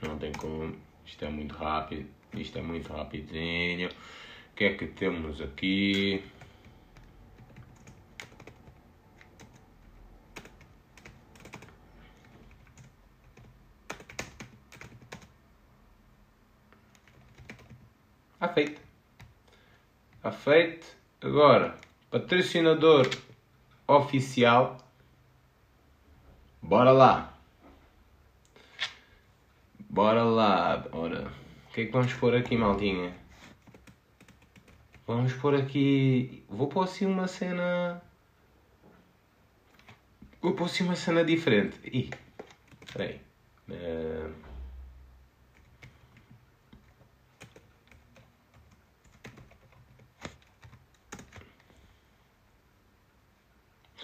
Não 0.00 0.16
tem 0.18 0.32
como. 0.32 0.74
Isto 1.04 1.24
é 1.24 1.28
muito 1.28 1.54
rápido. 1.54 2.08
Isto 2.32 2.58
é 2.58 2.62
muito 2.62 2.92
rapidinho. 2.92 3.88
O 3.88 4.56
que 4.56 4.64
é 4.64 4.74
que 4.74 4.86
temos 4.86 5.40
aqui? 5.40 6.22
Está 18.44 18.48
feito. 18.48 18.80
Está 20.16 20.32
feito. 20.44 20.86
Agora, 21.22 21.74
patrocinador 22.10 23.08
oficial. 23.88 24.76
Bora 26.60 26.92
lá. 26.92 27.34
Bora 29.88 30.22
lá. 30.22 30.86
Ora, 30.92 31.32
o 31.68 31.72
que 31.72 31.80
é 31.80 31.86
que 31.86 31.92
vamos 31.92 32.12
pôr 32.12 32.34
aqui, 32.34 32.56
maldinha? 32.58 33.14
Vamos 35.06 35.32
pôr 35.32 35.54
aqui. 35.54 36.44
Vou 36.48 36.68
pôr 36.68 36.84
assim 36.84 37.06
uma 37.06 37.26
cena. 37.26 38.02
Vou 40.42 40.52
pôr 40.52 40.66
assim 40.66 40.84
uma 40.84 40.96
cena 40.96 41.24
diferente. 41.24 41.78
Ih, 41.84 42.10
peraí. 42.92 43.18
Uh... 43.70 44.43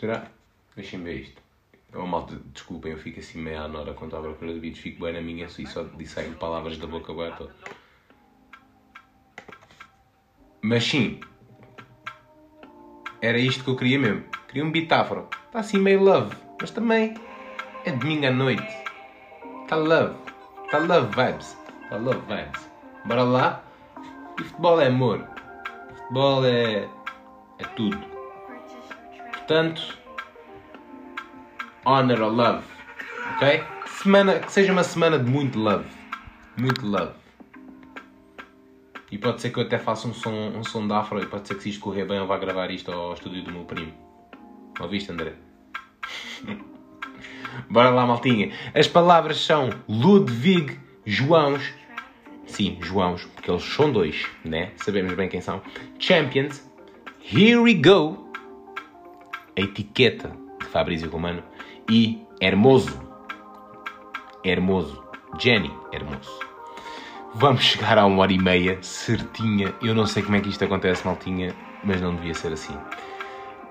Será? 0.00 0.26
Deixem 0.74 1.02
ver 1.02 1.20
isto. 1.20 1.42
Oh, 1.94 2.06
malta, 2.06 2.40
desculpem, 2.54 2.92
eu 2.92 2.98
fico 2.98 3.20
assim 3.20 3.38
meia 3.38 3.66
hora 3.66 3.92
quando 3.92 4.14
estou 4.14 4.20
à 4.20 4.22
procura 4.22 4.54
de 4.54 4.60
vídeos, 4.60 4.82
fico 4.82 5.04
bem 5.04 5.12
na 5.12 5.20
minha 5.20 5.44
e 5.44 5.66
só 5.66 5.84
saem 6.06 6.32
palavras 6.32 6.78
da 6.78 6.86
boca 6.86 7.12
aberta. 7.12 7.48
Mas 10.62 10.84
sim, 10.84 11.20
era 13.20 13.38
isto 13.38 13.62
que 13.62 13.68
eu 13.68 13.76
queria 13.76 13.98
mesmo. 13.98 14.24
Queria 14.48 14.64
um 14.64 14.70
bitáforo. 14.70 15.28
Está 15.46 15.58
assim 15.60 15.78
meio 15.78 16.02
love, 16.02 16.34
mas 16.58 16.70
também 16.70 17.14
é 17.84 17.92
domingo 17.92 18.26
à 18.26 18.30
noite. 18.30 18.76
Está 19.64 19.76
love. 19.76 20.14
Está 20.64 20.78
love 20.78 21.08
vibes. 21.14 21.58
Está 21.82 21.96
love 21.96 22.20
vibes. 22.20 22.70
Bora 23.04 23.22
lá? 23.24 23.64
E 24.40 24.44
futebol 24.44 24.80
é 24.80 24.86
amor. 24.86 25.28
Futebol 25.94 26.46
é. 26.46 26.88
é 27.58 27.64
tudo. 27.76 28.09
Portanto, 29.50 29.98
honor 31.84 32.22
or 32.22 32.32
love. 32.32 32.64
Ok? 33.34 33.64
Semana, 34.00 34.38
que 34.38 34.52
seja 34.52 34.72
uma 34.72 34.84
semana 34.84 35.18
de 35.18 35.28
muito 35.28 35.58
love. 35.58 35.86
Muito 36.56 36.86
love. 36.86 37.14
E 39.10 39.18
pode 39.18 39.40
ser 39.40 39.50
que 39.50 39.58
eu 39.58 39.64
até 39.64 39.76
faça 39.76 40.06
um 40.06 40.14
som, 40.14 40.30
um 40.30 40.62
som 40.62 40.86
de 40.86 40.94
afro 40.94 41.20
e 41.20 41.26
pode 41.26 41.48
ser 41.48 41.56
que 41.56 41.64
se 41.64 41.70
isto 41.70 41.80
correr 41.80 42.04
bem 42.04 42.18
eu 42.18 42.28
vá 42.28 42.38
gravar 42.38 42.70
isto 42.70 42.92
ao 42.92 43.12
estúdio 43.12 43.42
do 43.42 43.50
meu 43.50 43.64
primo. 43.64 43.92
Ouviste, 44.78 45.10
André? 45.10 45.32
Bora 47.68 47.90
lá, 47.90 48.06
maltinha. 48.06 48.52
As 48.72 48.86
palavras 48.86 49.44
são 49.44 49.70
Ludwig, 49.88 50.78
Joãos. 51.04 51.74
Sim, 52.46 52.78
Joãos, 52.80 53.24
porque 53.24 53.50
eles 53.50 53.64
são 53.64 53.90
dois, 53.90 54.24
né? 54.44 54.70
Sabemos 54.76 55.12
bem 55.14 55.28
quem 55.28 55.40
são. 55.40 55.60
Champions. 55.98 56.70
Here 57.20 57.58
we 57.58 57.74
go 57.74 58.29
a 59.60 59.64
etiqueta 59.64 60.32
de 60.58 60.66
Fabrício 60.66 61.10
Romano 61.10 61.42
e 61.88 62.18
Hermoso. 62.40 62.98
Hermoso. 64.42 65.02
Jenny 65.38 65.70
Hermoso. 65.92 66.30
Vamos 67.34 67.62
chegar 67.62 67.96
a 67.98 68.06
uma 68.06 68.22
hora 68.22 68.32
e 68.32 68.38
meia, 68.38 68.78
certinha. 68.82 69.72
Eu 69.80 69.94
não 69.94 70.06
sei 70.06 70.22
como 70.22 70.36
é 70.36 70.40
que 70.40 70.48
isto 70.48 70.64
acontece, 70.64 71.06
Maltinha, 71.06 71.54
mas 71.84 72.00
não 72.00 72.16
devia 72.16 72.34
ser 72.34 72.52
assim. 72.52 72.76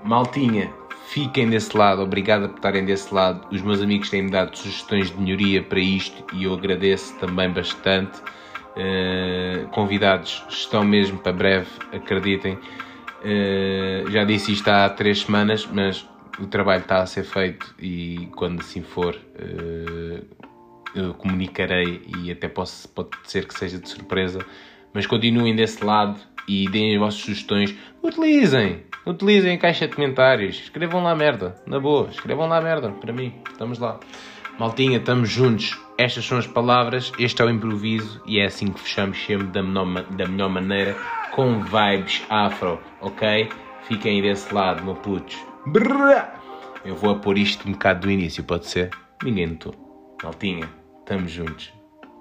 Maltinha, 0.04 0.72
fiquem 1.08 1.50
desse 1.50 1.76
lado, 1.76 2.02
obrigado 2.02 2.48
por 2.50 2.56
estarem 2.56 2.86
desse 2.86 3.14
lado. 3.14 3.46
Os 3.52 3.62
meus 3.62 3.82
amigos 3.82 4.10
têm-me 4.10 4.32
dado 4.32 4.58
sugestões 4.58 5.12
de 5.12 5.18
melhoria 5.18 5.62
para 5.62 5.80
isto 5.80 6.24
e 6.34 6.46
eu 6.46 6.54
agradeço 6.54 7.18
também 7.20 7.52
bastante. 7.52 8.22
Uh, 8.78 9.68
convidados 9.72 10.46
estão 10.48 10.86
mesmo 10.86 11.18
para 11.18 11.34
breve, 11.34 11.68
acreditem. 11.92 12.58
Uh, 13.24 14.10
já 14.12 14.24
disse 14.24 14.54
isto 14.54 14.68
há 14.70 14.90
três 14.90 15.22
semanas, 15.22 15.68
mas 15.72 16.08
o 16.40 16.48
trabalho 16.48 16.82
está 16.82 17.02
a 17.02 17.06
ser 17.06 17.24
feito 17.24 17.76
e 17.80 18.30
quando 18.36 18.62
assim 18.62 18.82
for 18.82 19.16
uh, 19.16 20.26
eu 20.96 21.14
comunicarei 21.14 22.02
e 22.18 22.32
até 22.32 22.48
posso, 22.48 22.88
pode 22.90 23.10
ser 23.26 23.46
que 23.46 23.54
seja 23.54 23.78
de 23.78 23.90
surpresa, 23.90 24.40
mas 24.94 25.06
continuem 25.06 25.56
desse 25.56 25.84
lado 25.84 26.20
e 26.48 26.68
deem 26.70 26.96
as 26.96 27.00
vossas 27.00 27.20
sugestões. 27.20 27.76
Utilizem! 28.04 28.84
Utilizem 29.06 29.56
a 29.56 29.58
caixa 29.58 29.88
de 29.88 29.96
comentários. 29.96 30.60
Escrevam 30.60 31.02
lá 31.04 31.16
merda. 31.16 31.56
Na 31.66 31.80
boa, 31.80 32.10
escrevam 32.10 32.48
lá 32.48 32.62
merda 32.62 32.90
para 32.90 33.14
mim. 33.14 33.34
Estamos 33.50 33.80
lá. 33.80 34.00
Maltinha, 34.60 34.98
estamos 34.98 35.30
juntos. 35.30 35.80
Estas 35.98 36.26
são 36.26 36.38
as 36.38 36.48
palavras, 36.48 37.12
este 37.18 37.42
é 37.42 37.46
o 37.46 37.50
improviso 37.50 38.22
e 38.26 38.40
é 38.40 38.46
assim 38.46 38.68
que 38.68 38.80
fechamos 38.80 39.18
sempre 39.26 39.48
da 39.48 39.64
melhor, 39.64 40.04
da 40.04 40.28
melhor 40.28 40.50
maneira, 40.50 40.98
com 41.32 41.62
vibes 41.62 42.26
afro, 42.30 42.80
ok? 43.02 43.50
Fiquem 43.84 44.22
desse 44.22 44.54
lado, 44.54 44.84
maputos. 44.84 45.38
Brrr! 45.68 46.26
Eu 46.86 46.96
vou 46.96 47.12
a 47.12 47.16
pôr 47.16 47.38
isto 47.38 47.68
um 47.68 47.74
bocado 47.74 48.02
do 48.02 48.12
início, 48.12 48.44
pode 48.44 48.68
ser? 48.68 48.90
Menino, 49.24 49.56
tu. 49.58 49.74
Maltinha, 50.24 50.70
tamo 51.06 51.28
juntos. 51.28 51.74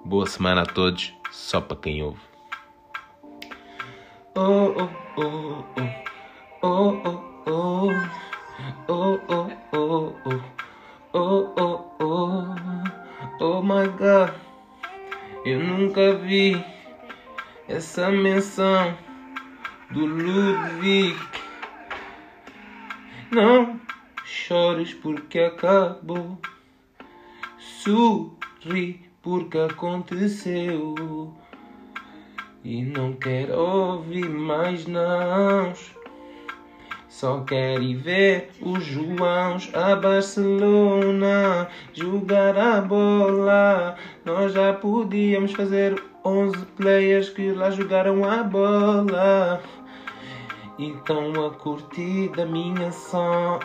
Boa 0.05 0.25
semana 0.25 0.61
a 0.61 0.65
todos, 0.65 1.13
só 1.31 1.61
para 1.61 1.77
quem 1.77 2.03
ouve. 2.03 2.19
Oh, 4.35 4.73
oh, 4.77 4.89
oh, 5.17 5.65
oh. 5.77 6.09
Oh, 6.61 7.01
oh, 7.05 7.23
oh. 7.45 7.89
Oh, 8.87 9.19
oh, 9.27 9.51
oh, 9.73 10.13
oh. 10.25 10.41
Oh, 11.13 11.53
oh, 11.57 11.91
oh. 11.99 12.55
Oh, 13.39 13.61
my 13.61 13.87
God. 13.97 14.33
Eu 15.45 15.63
nunca 15.63 16.15
vi 16.15 16.63
essa 17.69 18.09
menção 18.09 18.97
do 19.91 20.05
Ludwig. 20.05 21.15
Não 23.31 23.79
chores 24.25 24.93
porque 24.95 25.39
acabou, 25.39 26.39
sorri 27.59 29.07
porque 29.21 29.59
aconteceu. 29.59 31.33
E 32.63 32.83
não 32.83 33.13
quero 33.13 33.53
ouvir 33.53 34.27
mais 34.27 34.85
não. 34.87 35.71
Só 37.07 37.41
quero 37.41 37.81
ir 37.83 37.95
ver 37.95 38.49
os 38.61 38.83
Joãos 38.83 39.73
a 39.73 39.95
Barcelona 39.95 41.69
jogar 41.93 42.57
a 42.57 42.81
bola. 42.81 43.95
Nós 44.25 44.53
já 44.53 44.73
podíamos 44.73 45.53
fazer 45.53 46.08
11 46.25 46.65
players 46.77 47.29
que 47.29 47.51
lá 47.51 47.71
jogaram 47.71 48.23
a 48.23 48.43
bola. 48.43 49.61
Então 50.77 51.45
a 51.45 51.51
curtir 51.51 52.29
da 52.29 52.45
minha 52.45 52.91
song. 52.91 53.59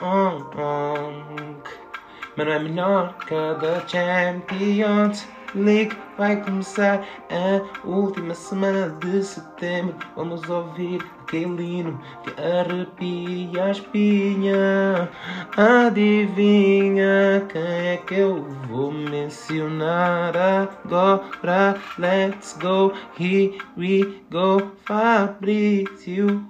Mas 2.37 2.47
não 2.47 2.53
é 2.53 2.59
melhor 2.59 3.15
cada 3.27 3.87
Champions. 3.87 5.27
League 5.55 5.97
vai 6.19 6.43
começar 6.43 7.07
a 7.31 7.87
última 7.87 8.35
semana 8.35 8.89
de 9.01 9.23
setembro. 9.23 9.95
Vamos 10.17 10.49
ouvir 10.51 11.01
aquele 11.23 11.63
hino 11.63 12.01
que 12.23 12.31
arrepia 12.41 13.65
a 13.65 13.71
espinha. 13.71 15.09
Adivinha 15.57 17.47
quem 17.49 17.63
é 17.63 17.97
que 18.05 18.15
eu 18.15 18.43
vou 18.69 18.91
mencionar 18.91 20.37
agora? 20.37 21.77
Let's 21.99 22.59
go, 22.61 22.93
here 23.19 23.57
we 23.77 24.23
go. 24.31 24.73
Fabrício, 24.85 26.45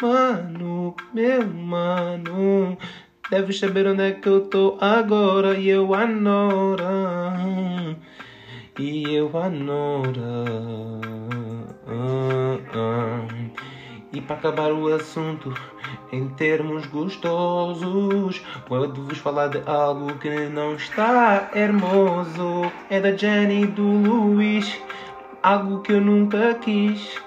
mano, 0.00 0.94
meu 1.12 1.46
mano. 1.46 2.78
Deves 3.30 3.58
saber 3.60 3.86
onde 3.86 4.02
é 4.02 4.12
que 4.12 4.28
eu 4.28 4.40
tô 4.46 4.76
agora 4.80 5.56
e 5.56 5.68
eu 5.68 5.94
anora 5.94 7.70
e 8.80 9.14
eu 9.14 9.30
anora. 9.36 10.20
Ah, 11.86 12.58
ah. 12.74 13.28
E 14.12 14.20
para 14.22 14.36
acabar 14.36 14.72
o 14.72 14.92
assunto, 14.92 15.54
em 16.10 16.28
termos 16.30 16.86
gostosos, 16.86 18.42
quando 18.66 19.04
vos 19.04 19.18
falar 19.18 19.48
de 19.48 19.62
algo 19.66 20.14
que 20.18 20.48
não 20.48 20.74
está 20.74 21.50
hermoso, 21.54 22.72
é 22.88 23.00
da 23.00 23.14
Jenny 23.14 23.66
do 23.66 23.82
Luís, 23.82 24.82
algo 25.42 25.80
que 25.82 25.92
eu 25.92 26.00
nunca 26.00 26.54
quis 26.54 27.20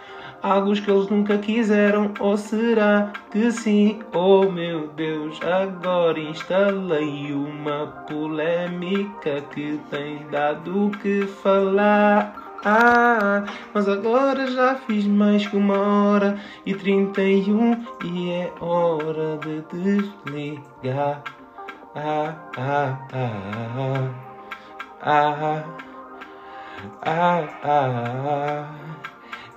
algo 0.43 0.73
que 0.73 0.91
eles 0.91 1.07
nunca 1.07 1.37
quiseram, 1.37 2.13
ou 2.19 2.37
será 2.37 3.13
que 3.31 3.49
sim? 3.51 3.99
Oh 4.13 4.51
meu 4.51 4.89
Deus, 4.89 5.39
agora 5.41 6.19
instalei 6.19 7.31
uma 7.31 7.87
polêmica 8.07 9.41
que 9.53 9.79
tem 9.89 10.27
dado 10.29 10.87
o 10.87 10.91
que 10.91 11.25
falar. 11.25 12.43
Ah, 12.65 13.43
mas 13.73 13.89
agora 13.89 14.47
já 14.47 14.75
fiz 14.75 15.05
mais 15.05 15.45
que 15.45 15.55
uma 15.57 15.77
hora 15.77 16.37
e 16.65 16.73
trinta 16.73 17.21
e 17.21 18.29
é 18.29 18.53
hora 18.61 19.37
de 19.37 19.61
desligar. 19.69 21.23
Ah, 21.95 22.33
ah, 22.57 22.97
ah, 23.13 23.43
ah, 25.01 25.63
ah, 27.01 27.43
ah, 27.63 27.89
ah. 28.25 28.92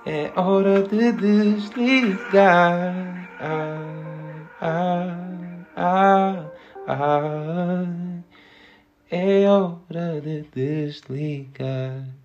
É 0.09 0.31
hora 0.39 0.83
de 0.83 1.11
desligar. 1.11 2.95
Ah, 3.41 4.47
ah, 4.61 5.65
ah, 5.75 6.51
ah. 6.87 7.85
É 9.11 9.49
hora 9.49 10.21
de 10.21 10.43
desligar. 10.43 12.16